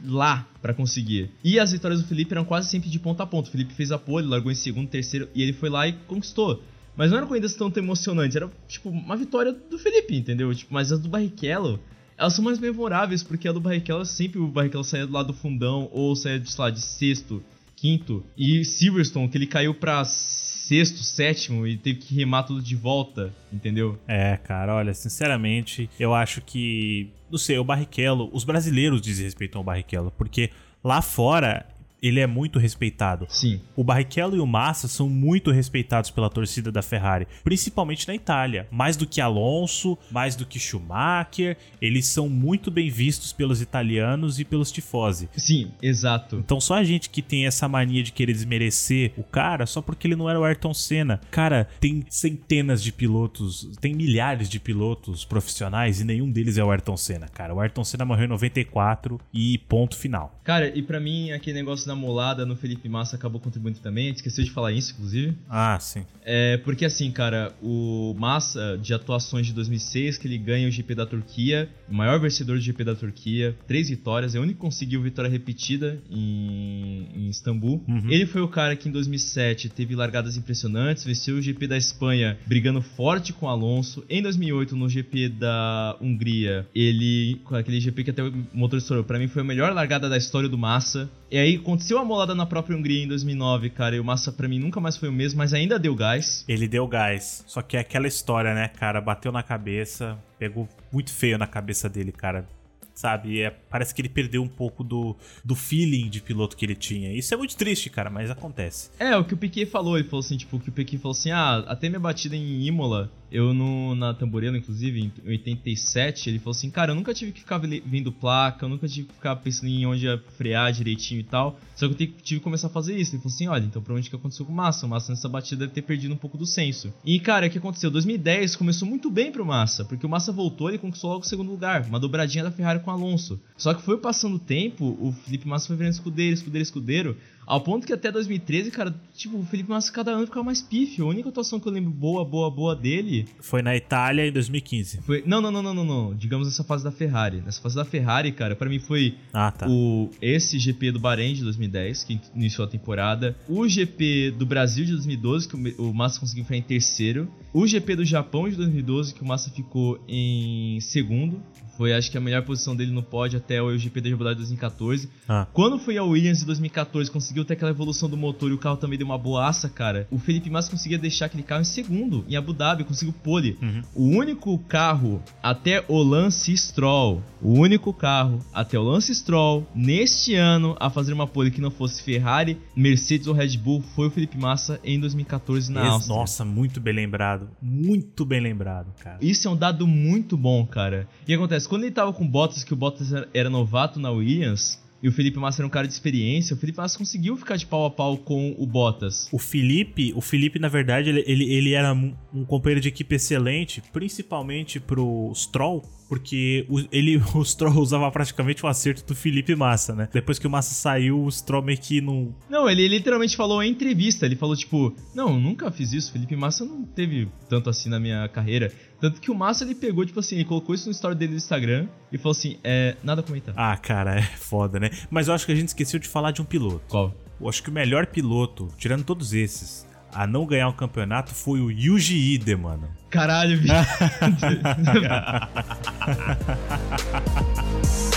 lá 0.06 0.48
pra 0.62 0.72
conseguir. 0.72 1.30
E 1.44 1.60
as 1.60 1.72
vitórias 1.72 2.00
do 2.00 2.08
Felipe 2.08 2.32
eram 2.32 2.44
quase 2.44 2.70
sempre 2.70 2.88
de 2.88 2.98
ponta 2.98 3.24
a 3.24 3.26
ponta. 3.26 3.48
O 3.48 3.52
Felipe 3.52 3.74
fez 3.74 3.92
a 3.92 3.98
pole, 3.98 4.26
largou 4.26 4.50
em 4.50 4.54
segundo, 4.54 4.88
terceiro 4.88 5.28
e 5.34 5.42
ele 5.42 5.52
foi 5.52 5.68
lá 5.68 5.86
e 5.86 5.92
conquistou. 6.06 6.62
Mas 6.96 7.10
não 7.10 7.18
eram 7.18 7.26
corridas 7.28 7.54
tanto 7.54 7.78
emocionantes, 7.78 8.34
era 8.34 8.50
tipo 8.66 8.88
uma 8.88 9.16
vitória 9.16 9.52
do 9.52 9.78
Felipe, 9.78 10.16
entendeu? 10.16 10.52
Tipo, 10.54 10.72
mas 10.72 10.90
as 10.90 10.98
do 11.00 11.08
Barrichello, 11.08 11.78
elas 12.18 12.34
são 12.34 12.44
mais 12.44 12.58
memoráveis, 12.58 13.22
porque 13.22 13.46
a 13.46 13.52
do 13.52 13.60
Barrichello 13.60 14.04
sempre 14.04 14.40
o 14.40 14.48
Barrichello 14.48 14.82
saía 14.82 15.06
do 15.06 15.12
lado 15.12 15.28
do 15.28 15.34
fundão 15.34 15.88
ou 15.92 16.16
saía 16.16 16.40
de, 16.40 16.50
sei 16.50 16.64
lá, 16.64 16.68
de 16.68 16.80
sexto, 16.80 17.42
quinto. 17.76 18.24
E 18.36 18.64
Silverstone, 18.64 19.28
que 19.28 19.38
ele 19.38 19.46
caiu 19.46 19.72
pra 19.72 20.04
sexto, 20.04 20.98
sétimo 20.98 21.64
e 21.64 21.76
teve 21.76 22.00
que 22.00 22.14
remar 22.14 22.42
tudo 22.42 22.60
de 22.60 22.74
volta, 22.74 23.32
entendeu? 23.52 23.96
É, 24.08 24.36
cara, 24.36 24.74
olha, 24.74 24.92
sinceramente, 24.92 25.88
eu 25.98 26.12
acho 26.12 26.42
que. 26.42 27.08
Não 27.30 27.38
sei, 27.38 27.56
o 27.58 27.64
Barrichello, 27.64 28.28
os 28.32 28.42
brasileiros 28.42 29.00
desrespeitam 29.00 29.60
o 29.60 29.64
Barrichello, 29.64 30.12
porque 30.16 30.50
lá 30.82 31.00
fora 31.00 31.66
ele 32.02 32.20
é 32.20 32.26
muito 32.26 32.58
respeitado. 32.58 33.26
Sim. 33.28 33.60
O 33.76 33.84
Barrichello 33.84 34.36
e 34.36 34.40
o 34.40 34.46
Massa 34.46 34.88
são 34.88 35.08
muito 35.08 35.50
respeitados 35.50 36.10
pela 36.10 36.30
torcida 36.30 36.70
da 36.70 36.82
Ferrari, 36.82 37.26
principalmente 37.44 38.06
na 38.06 38.14
Itália. 38.14 38.66
Mais 38.70 38.96
do 38.96 39.06
que 39.06 39.20
Alonso, 39.20 39.98
mais 40.10 40.36
do 40.36 40.46
que 40.46 40.58
Schumacher, 40.58 41.56
eles 41.80 42.06
são 42.06 42.28
muito 42.28 42.70
bem 42.70 42.88
vistos 42.88 43.32
pelos 43.32 43.60
italianos 43.60 44.38
e 44.38 44.44
pelos 44.44 44.70
tifosi. 44.70 45.28
Sim, 45.36 45.70
exato. 45.82 46.36
Então 46.36 46.60
só 46.60 46.74
a 46.74 46.84
gente 46.84 47.10
que 47.10 47.22
tem 47.22 47.46
essa 47.46 47.68
mania 47.68 48.02
de 48.02 48.12
querer 48.12 48.32
desmerecer 48.32 49.12
o 49.16 49.22
cara 49.22 49.66
só 49.66 49.82
porque 49.82 50.06
ele 50.06 50.16
não 50.16 50.28
era 50.28 50.38
o 50.38 50.44
Ayrton 50.44 50.74
Senna. 50.74 51.20
Cara, 51.30 51.68
tem 51.80 52.04
centenas 52.08 52.82
de 52.82 52.92
pilotos, 52.92 53.76
tem 53.80 53.94
milhares 53.94 54.48
de 54.48 54.60
pilotos 54.60 55.24
profissionais 55.24 56.00
e 56.00 56.04
nenhum 56.04 56.30
deles 56.30 56.58
é 56.58 56.64
o 56.64 56.70
Ayrton 56.70 56.96
Senna, 56.96 57.28
cara. 57.28 57.54
O 57.54 57.60
Ayrton 57.60 57.84
Senna 57.84 58.04
morreu 58.04 58.26
em 58.26 58.28
94 58.28 59.20
e 59.32 59.58
ponto 59.58 59.96
final. 59.96 60.38
Cara, 60.44 60.68
e 60.76 60.82
pra 60.82 61.00
mim 61.00 61.32
aquele 61.32 61.58
negócio 61.58 61.87
da 61.88 61.94
molada 61.94 62.46
no 62.46 62.54
Felipe 62.54 62.88
Massa 62.88 63.16
acabou 63.16 63.40
contribuindo 63.40 63.80
também. 63.80 64.10
Esqueceu 64.10 64.44
de 64.44 64.50
falar 64.50 64.72
isso, 64.72 64.92
inclusive. 64.92 65.36
Ah, 65.48 65.78
sim. 65.80 66.04
É, 66.24 66.56
porque 66.58 66.84
assim, 66.84 67.10
cara, 67.10 67.52
o 67.62 68.14
Massa 68.18 68.78
de 68.80 68.94
atuações 68.94 69.46
de 69.46 69.52
2006, 69.52 70.18
que 70.18 70.28
ele 70.28 70.38
ganha 70.38 70.68
o 70.68 70.70
GP 70.70 70.94
da 70.94 71.06
Turquia, 71.06 71.68
o 71.88 71.94
maior 71.94 72.20
vencedor 72.20 72.56
do 72.56 72.62
GP 72.62 72.84
da 72.84 72.94
Turquia, 72.94 73.56
três 73.66 73.88
vitórias, 73.88 74.34
é 74.34 74.38
o 74.38 74.42
único 74.42 74.58
que 74.58 74.64
conseguiu 74.64 75.02
vitória 75.02 75.30
repetida 75.30 76.00
em, 76.10 77.08
em 77.14 77.28
Istambul. 77.28 77.82
Uhum. 77.88 78.10
Ele 78.10 78.26
foi 78.26 78.42
o 78.42 78.48
cara 78.48 78.76
que 78.76 78.88
em 78.88 78.92
2007 78.92 79.68
teve 79.68 79.94
largadas 79.94 80.36
impressionantes, 80.36 81.04
venceu 81.04 81.36
o 81.36 81.42
GP 81.42 81.66
da 81.66 81.76
Espanha 81.76 82.38
brigando 82.46 82.82
forte 82.82 83.32
com 83.32 83.46
o 83.46 83.48
Alonso. 83.48 84.04
Em 84.08 84.22
2008, 84.22 84.76
no 84.76 84.88
GP 84.88 85.30
da 85.30 85.96
Hungria, 86.00 86.66
ele, 86.74 87.40
com 87.44 87.54
aquele 87.54 87.80
GP 87.80 88.04
que 88.04 88.10
até 88.10 88.22
o 88.22 88.32
motor 88.52 88.78
estourou, 88.78 89.04
pra 89.04 89.18
mim 89.18 89.28
foi 89.28 89.42
a 89.42 89.44
melhor 89.44 89.72
largada 89.72 90.08
da 90.08 90.16
história 90.16 90.48
do 90.48 90.58
Massa. 90.58 91.10
E 91.30 91.36
aí 91.36 91.56
aconteceu 91.56 91.98
a 91.98 92.04
molada 92.04 92.34
na 92.34 92.46
própria 92.46 92.74
Hungria 92.76 93.04
em 93.04 93.08
2009, 93.08 93.68
cara, 93.70 93.94
e 93.94 94.00
o 94.00 94.04
Massa 94.04 94.32
pra 94.32 94.48
mim 94.48 94.58
nunca 94.58 94.80
mais 94.80 94.96
foi 94.96 95.10
o 95.10 95.12
mesmo, 95.12 95.36
mas 95.36 95.52
ainda 95.52 95.78
deu 95.78 95.94
gás. 95.94 96.42
Ele 96.48 96.66
deu 96.66 96.86
gás. 96.86 97.44
Só 97.46 97.60
que 97.60 97.76
é 97.76 97.80
aquela 97.80 98.08
história, 98.08 98.54
né, 98.54 98.68
cara? 98.68 98.98
Bateu 98.98 99.30
na 99.30 99.42
cabeça, 99.42 100.18
pegou 100.38 100.66
muito 100.90 101.12
feio 101.12 101.36
na 101.36 101.46
cabeça 101.46 101.86
dele, 101.86 102.12
cara. 102.12 102.46
Sabe? 102.94 103.42
É, 103.42 103.50
parece 103.50 103.94
que 103.94 104.00
ele 104.00 104.08
perdeu 104.08 104.42
um 104.42 104.48
pouco 104.48 104.82
do, 104.82 105.14
do 105.44 105.54
feeling 105.54 106.08
de 106.08 106.20
piloto 106.20 106.56
que 106.56 106.64
ele 106.64 106.74
tinha. 106.74 107.12
Isso 107.12 107.32
é 107.32 107.36
muito 107.36 107.56
triste, 107.56 107.90
cara, 107.90 108.10
mas 108.10 108.30
acontece. 108.30 108.90
É, 108.98 109.16
o 109.16 109.24
que 109.24 109.34
o 109.34 109.36
Piquet 109.36 109.66
falou, 109.66 109.96
ele 109.96 110.08
falou 110.08 110.24
assim, 110.24 110.36
tipo, 110.36 110.58
que 110.58 110.70
o 110.70 110.72
Piquet 110.72 110.98
falou 110.98 111.12
assim, 111.12 111.30
ah, 111.30 111.58
até 111.68 111.88
minha 111.88 112.00
batida 112.00 112.34
em 112.34 112.66
Imola, 112.66 113.12
eu 113.30 113.52
no, 113.52 113.94
na 113.94 114.14
Tamborela, 114.14 114.56
inclusive, 114.56 115.00
em 115.00 115.28
87, 115.28 116.30
ele 116.30 116.38
falou 116.38 116.52
assim, 116.52 116.70
cara, 116.70 116.92
eu 116.92 116.94
nunca 116.94 117.12
tive 117.12 117.32
que 117.32 117.40
ficar 117.40 117.58
vendo 117.58 118.10
placa, 118.12 118.64
eu 118.64 118.68
nunca 118.68 118.88
tive 118.88 119.08
que 119.08 119.14
ficar 119.14 119.36
pensando 119.36 119.68
em 119.68 119.86
onde 119.86 120.06
ia 120.06 120.18
frear 120.36 120.72
direitinho 120.72 121.20
e 121.20 121.24
tal, 121.24 121.58
só 121.76 121.86
que 121.86 121.92
eu 121.92 121.96
tive 121.96 122.12
que 122.22 122.40
começar 122.40 122.68
a 122.68 122.70
fazer 122.70 122.96
isso. 122.96 123.14
Ele 123.14 123.22
falou 123.22 123.34
assim, 123.34 123.48
olha, 123.48 123.64
então 123.64 123.82
provavelmente 123.82 124.08
o 124.08 124.10
que 124.10 124.16
aconteceu 124.16 124.46
com 124.46 124.52
o 124.52 124.54
Massa? 124.54 124.86
O 124.86 124.88
Massa 124.88 125.12
nessa 125.12 125.28
batida 125.28 125.60
deve 125.60 125.72
ter 125.72 125.82
perdido 125.82 126.14
um 126.14 126.16
pouco 126.16 126.38
do 126.38 126.46
senso. 126.46 126.92
E, 127.04 127.20
cara, 127.20 127.46
o 127.46 127.50
que 127.50 127.58
aconteceu? 127.58 127.90
2010 127.90 128.56
começou 128.56 128.88
muito 128.88 129.10
bem 129.10 129.30
pro 129.30 129.44
Massa, 129.44 129.84
porque 129.84 130.06
o 130.06 130.08
Massa 130.08 130.32
voltou, 130.32 130.68
ele 130.68 130.78
conquistou 130.78 131.10
logo 131.10 131.22
o 131.22 131.28
segundo 131.28 131.50
lugar, 131.50 131.86
uma 131.86 132.00
dobradinha 132.00 132.44
da 132.44 132.50
Ferrari 132.50 132.80
com 132.80 132.90
o 132.90 132.94
Alonso. 132.94 133.40
Só 133.56 133.74
que 133.74 133.82
foi 133.82 133.98
passando 133.98 134.36
o 134.36 134.38
tempo, 134.38 134.96
o 135.00 135.12
Felipe 135.12 135.46
Massa 135.46 135.66
foi 135.66 135.76
virando 135.76 135.94
escudeiro, 135.94 136.34
escudeiro, 136.34 136.62
escudeiro, 136.62 137.16
ao 137.48 137.60
ponto 137.62 137.86
que 137.86 137.92
até 137.92 138.12
2013, 138.12 138.70
cara, 138.70 138.94
tipo, 139.14 139.38
o 139.38 139.44
Felipe 139.44 139.70
Massa 139.70 139.90
cada 139.90 140.10
ano 140.12 140.26
ficava 140.26 140.44
mais 140.44 140.60
pífio. 140.60 141.06
A 141.06 141.08
única 141.08 141.28
atuação 141.30 141.58
que 141.58 141.66
eu 141.66 141.72
lembro 141.72 141.90
boa, 141.90 142.24
boa, 142.24 142.50
boa 142.50 142.76
dele 142.76 143.26
Foi 143.40 143.62
na 143.62 143.74
Itália 143.74 144.26
em 144.26 144.32
2015. 144.32 144.98
foi. 145.02 145.22
Não, 145.26 145.40
não, 145.40 145.50
não, 145.50 145.62
não, 145.62 145.74
não, 145.74 145.84
não. 145.84 146.14
Digamos 146.14 146.46
nessa 146.46 146.62
fase 146.62 146.84
da 146.84 146.92
Ferrari. 146.92 147.40
Nessa 147.44 147.60
fase 147.60 147.74
da 147.74 147.84
Ferrari, 147.84 148.32
cara, 148.32 148.54
pra 148.54 148.68
mim 148.68 148.78
foi 148.78 149.14
Ah, 149.32 149.50
tá. 149.50 149.66
o 149.68 150.10
esse 150.20 150.58
GP 150.58 150.92
do 150.92 151.00
Bahrein 151.00 151.34
de 151.34 151.42
2010, 151.42 152.04
que 152.04 152.20
iniciou 152.34 152.66
a 152.66 152.70
temporada. 152.70 153.34
O 153.48 153.66
GP 153.66 154.32
do 154.32 154.44
Brasil 154.44 154.84
de 154.84 154.92
2012, 154.92 155.48
que 155.48 155.56
o 155.80 155.94
Massa 155.94 156.20
conseguiu 156.20 156.44
ficar 156.44 156.56
em 156.56 156.62
terceiro. 156.62 157.28
O 157.52 157.66
GP 157.66 157.96
do 157.96 158.04
Japão 158.04 158.48
de 158.48 158.56
2012, 158.56 159.14
que 159.14 159.22
o 159.22 159.26
Massa 159.26 159.48
ficou 159.50 159.98
em 160.06 160.78
segundo. 160.80 161.42
Foi, 161.78 161.92
acho 161.92 162.10
que, 162.10 162.18
a 162.18 162.20
melhor 162.20 162.42
posição 162.42 162.74
dele 162.74 162.90
no 162.90 163.04
pódio 163.04 163.38
até 163.38 163.62
o 163.62 163.78
GP 163.78 164.00
da 164.00 164.08
Abu 164.08 164.24
Dhabi 164.24 164.34
de 164.34 164.40
2014. 164.40 165.08
Ah. 165.28 165.46
Quando 165.52 165.78
foi 165.78 165.96
a 165.96 166.02
Williams 166.02 166.42
em 166.42 166.44
2014, 166.46 167.08
conseguiu 167.08 167.44
ter 167.44 167.52
aquela 167.52 167.70
evolução 167.70 168.10
do 168.10 168.16
motor 168.16 168.50
e 168.50 168.54
o 168.54 168.58
carro 168.58 168.76
também 168.76 168.98
deu 168.98 169.06
uma 169.06 169.16
boaça, 169.16 169.68
cara. 169.68 170.08
O 170.10 170.18
Felipe 170.18 170.50
Massa 170.50 170.68
conseguia 170.72 170.98
deixar 170.98 171.26
aquele 171.26 171.44
carro 171.44 171.60
em 171.60 171.64
segundo, 171.64 172.24
em 172.28 172.34
Abu 172.34 172.52
Dhabi, 172.52 172.82
conseguiu 172.82 173.14
pole. 173.22 173.56
Uhum. 173.62 173.82
O 173.94 174.04
único 174.18 174.58
carro 174.58 175.22
até 175.40 175.84
o 175.86 176.02
Lance 176.02 176.56
Stroll, 176.56 177.22
o 177.40 177.52
único 177.52 177.92
carro 177.92 178.40
até 178.52 178.76
o 178.76 178.82
Lance 178.82 179.14
Stroll 179.14 179.64
neste 179.72 180.34
ano 180.34 180.76
a 180.80 180.90
fazer 180.90 181.12
uma 181.12 181.28
pole 181.28 181.52
que 181.52 181.60
não 181.60 181.70
fosse 181.70 182.02
Ferrari, 182.02 182.58
Mercedes 182.74 183.28
ou 183.28 183.34
Red 183.34 183.56
Bull 183.56 183.84
foi 183.94 184.08
o 184.08 184.10
Felipe 184.10 184.36
Massa 184.36 184.80
em 184.82 184.98
2014 184.98 185.70
na 185.70 185.86
Áustria. 185.86 186.16
Nossa, 186.16 186.44
muito 186.44 186.80
bem 186.80 186.94
lembrado. 186.94 187.48
Muito 187.62 188.24
bem 188.24 188.40
lembrado, 188.40 188.92
cara. 188.98 189.18
Isso 189.20 189.46
é 189.46 189.50
um 189.52 189.56
dado 189.56 189.86
muito 189.86 190.36
bom, 190.36 190.66
cara. 190.66 191.06
E 191.20 191.22
o 191.22 191.26
que 191.26 191.34
acontece? 191.34 191.67
Quando 191.68 191.84
ele 191.84 191.92
tava 191.92 192.12
com 192.12 192.24
o 192.24 192.28
Bottas, 192.28 192.64
que 192.64 192.72
o 192.72 192.76
Bottas 192.76 193.12
era- 193.32 193.50
novato 193.50 194.00
na 194.00 194.10
Williams, 194.10 194.80
e 195.02 195.08
o 195.08 195.12
Felipe 195.12 195.38
Massa 195.38 195.62
era 195.62 195.66
um 195.66 195.70
cara 195.70 195.86
de 195.86 195.92
experiência, 195.92 196.54
o 196.54 196.58
Felipe 196.58 196.78
Massa 196.78 196.98
conseguiu 196.98 197.36
ficar 197.36 197.56
de 197.56 197.66
pau 197.66 197.84
a 197.84 197.90
pau 197.90 198.16
com 198.18 198.54
o 198.58 198.66
Bottas. 198.66 199.28
O 199.30 199.38
Felipe, 199.38 200.12
o 200.16 200.20
Felipe, 200.20 200.58
na 200.58 200.68
verdade, 200.68 201.10
ele, 201.10 201.24
ele, 201.26 201.44
ele 201.52 201.72
era 201.72 201.92
um 201.92 202.44
companheiro 202.44 202.80
de 202.80 202.88
equipe 202.88 203.14
excelente, 203.14 203.80
principalmente 203.92 204.80
pro 204.80 205.30
Stroll, 205.34 205.82
porque 206.08 206.66
ele, 206.90 207.20
o 207.34 207.44
Stroll 207.44 207.78
usava 207.78 208.10
praticamente 208.10 208.64
o 208.64 208.68
acerto 208.68 209.04
do 209.06 209.14
Felipe 209.14 209.54
Massa, 209.54 209.94
né? 209.94 210.08
Depois 210.12 210.38
que 210.38 210.46
o 210.46 210.50
Massa 210.50 210.74
saiu, 210.74 211.22
o 211.22 211.30
Stroll 211.30 211.62
meio 211.62 211.78
que 211.78 212.00
não. 212.00 212.34
Não, 212.48 212.68
ele 212.68 212.88
literalmente 212.88 213.36
falou 213.36 213.62
em 213.62 213.70
entrevista, 213.70 214.26
ele 214.26 214.36
falou 214.36 214.56
tipo, 214.56 214.94
não, 215.14 215.34
eu 215.34 215.40
nunca 215.40 215.70
fiz 215.70 215.92
isso, 215.92 216.12
Felipe 216.12 216.34
Massa 216.34 216.64
não 216.64 216.84
teve 216.84 217.28
tanto 217.48 217.68
assim 217.68 217.88
na 217.88 218.00
minha 218.00 218.26
carreira. 218.28 218.72
Tanto 219.00 219.20
que 219.20 219.30
o 219.30 219.34
Massa 219.34 219.64
ele 219.64 219.74
pegou, 219.74 220.04
tipo 220.04 220.18
assim, 220.18 220.36
ele 220.36 220.44
colocou 220.44 220.74
isso 220.74 220.86
no 220.86 220.92
story 220.92 221.14
dele 221.14 221.32
do 221.32 221.36
Instagram 221.36 221.86
e 222.10 222.18
falou 222.18 222.32
assim, 222.32 222.58
é, 222.64 222.96
nada 223.02 223.20
a 223.20 223.24
comentar. 223.24 223.54
Ah, 223.56 223.76
cara, 223.76 224.18
é 224.18 224.22
foda, 224.22 224.80
né? 224.80 224.90
Mas 225.10 225.28
eu 225.28 225.34
acho 225.34 225.46
que 225.46 225.52
a 225.52 225.54
gente 225.54 225.68
esqueceu 225.68 226.00
de 226.00 226.08
falar 226.08 226.32
de 226.32 226.42
um 226.42 226.44
piloto. 226.44 226.82
Qual? 226.88 227.14
Eu 227.40 227.48
acho 227.48 227.62
que 227.62 227.70
o 227.70 227.72
melhor 227.72 228.06
piloto, 228.06 228.68
tirando 228.76 229.04
todos 229.04 229.32
esses, 229.32 229.86
a 230.12 230.26
não 230.26 230.46
ganhar 230.46 230.68
o 230.68 230.72
campeonato 230.72 231.34
foi 231.34 231.60
o 231.60 231.70
Yuji 231.70 232.34
Ide, 232.34 232.56
mano. 232.56 232.88
Caralho, 233.10 233.58
bicho. 233.58 233.74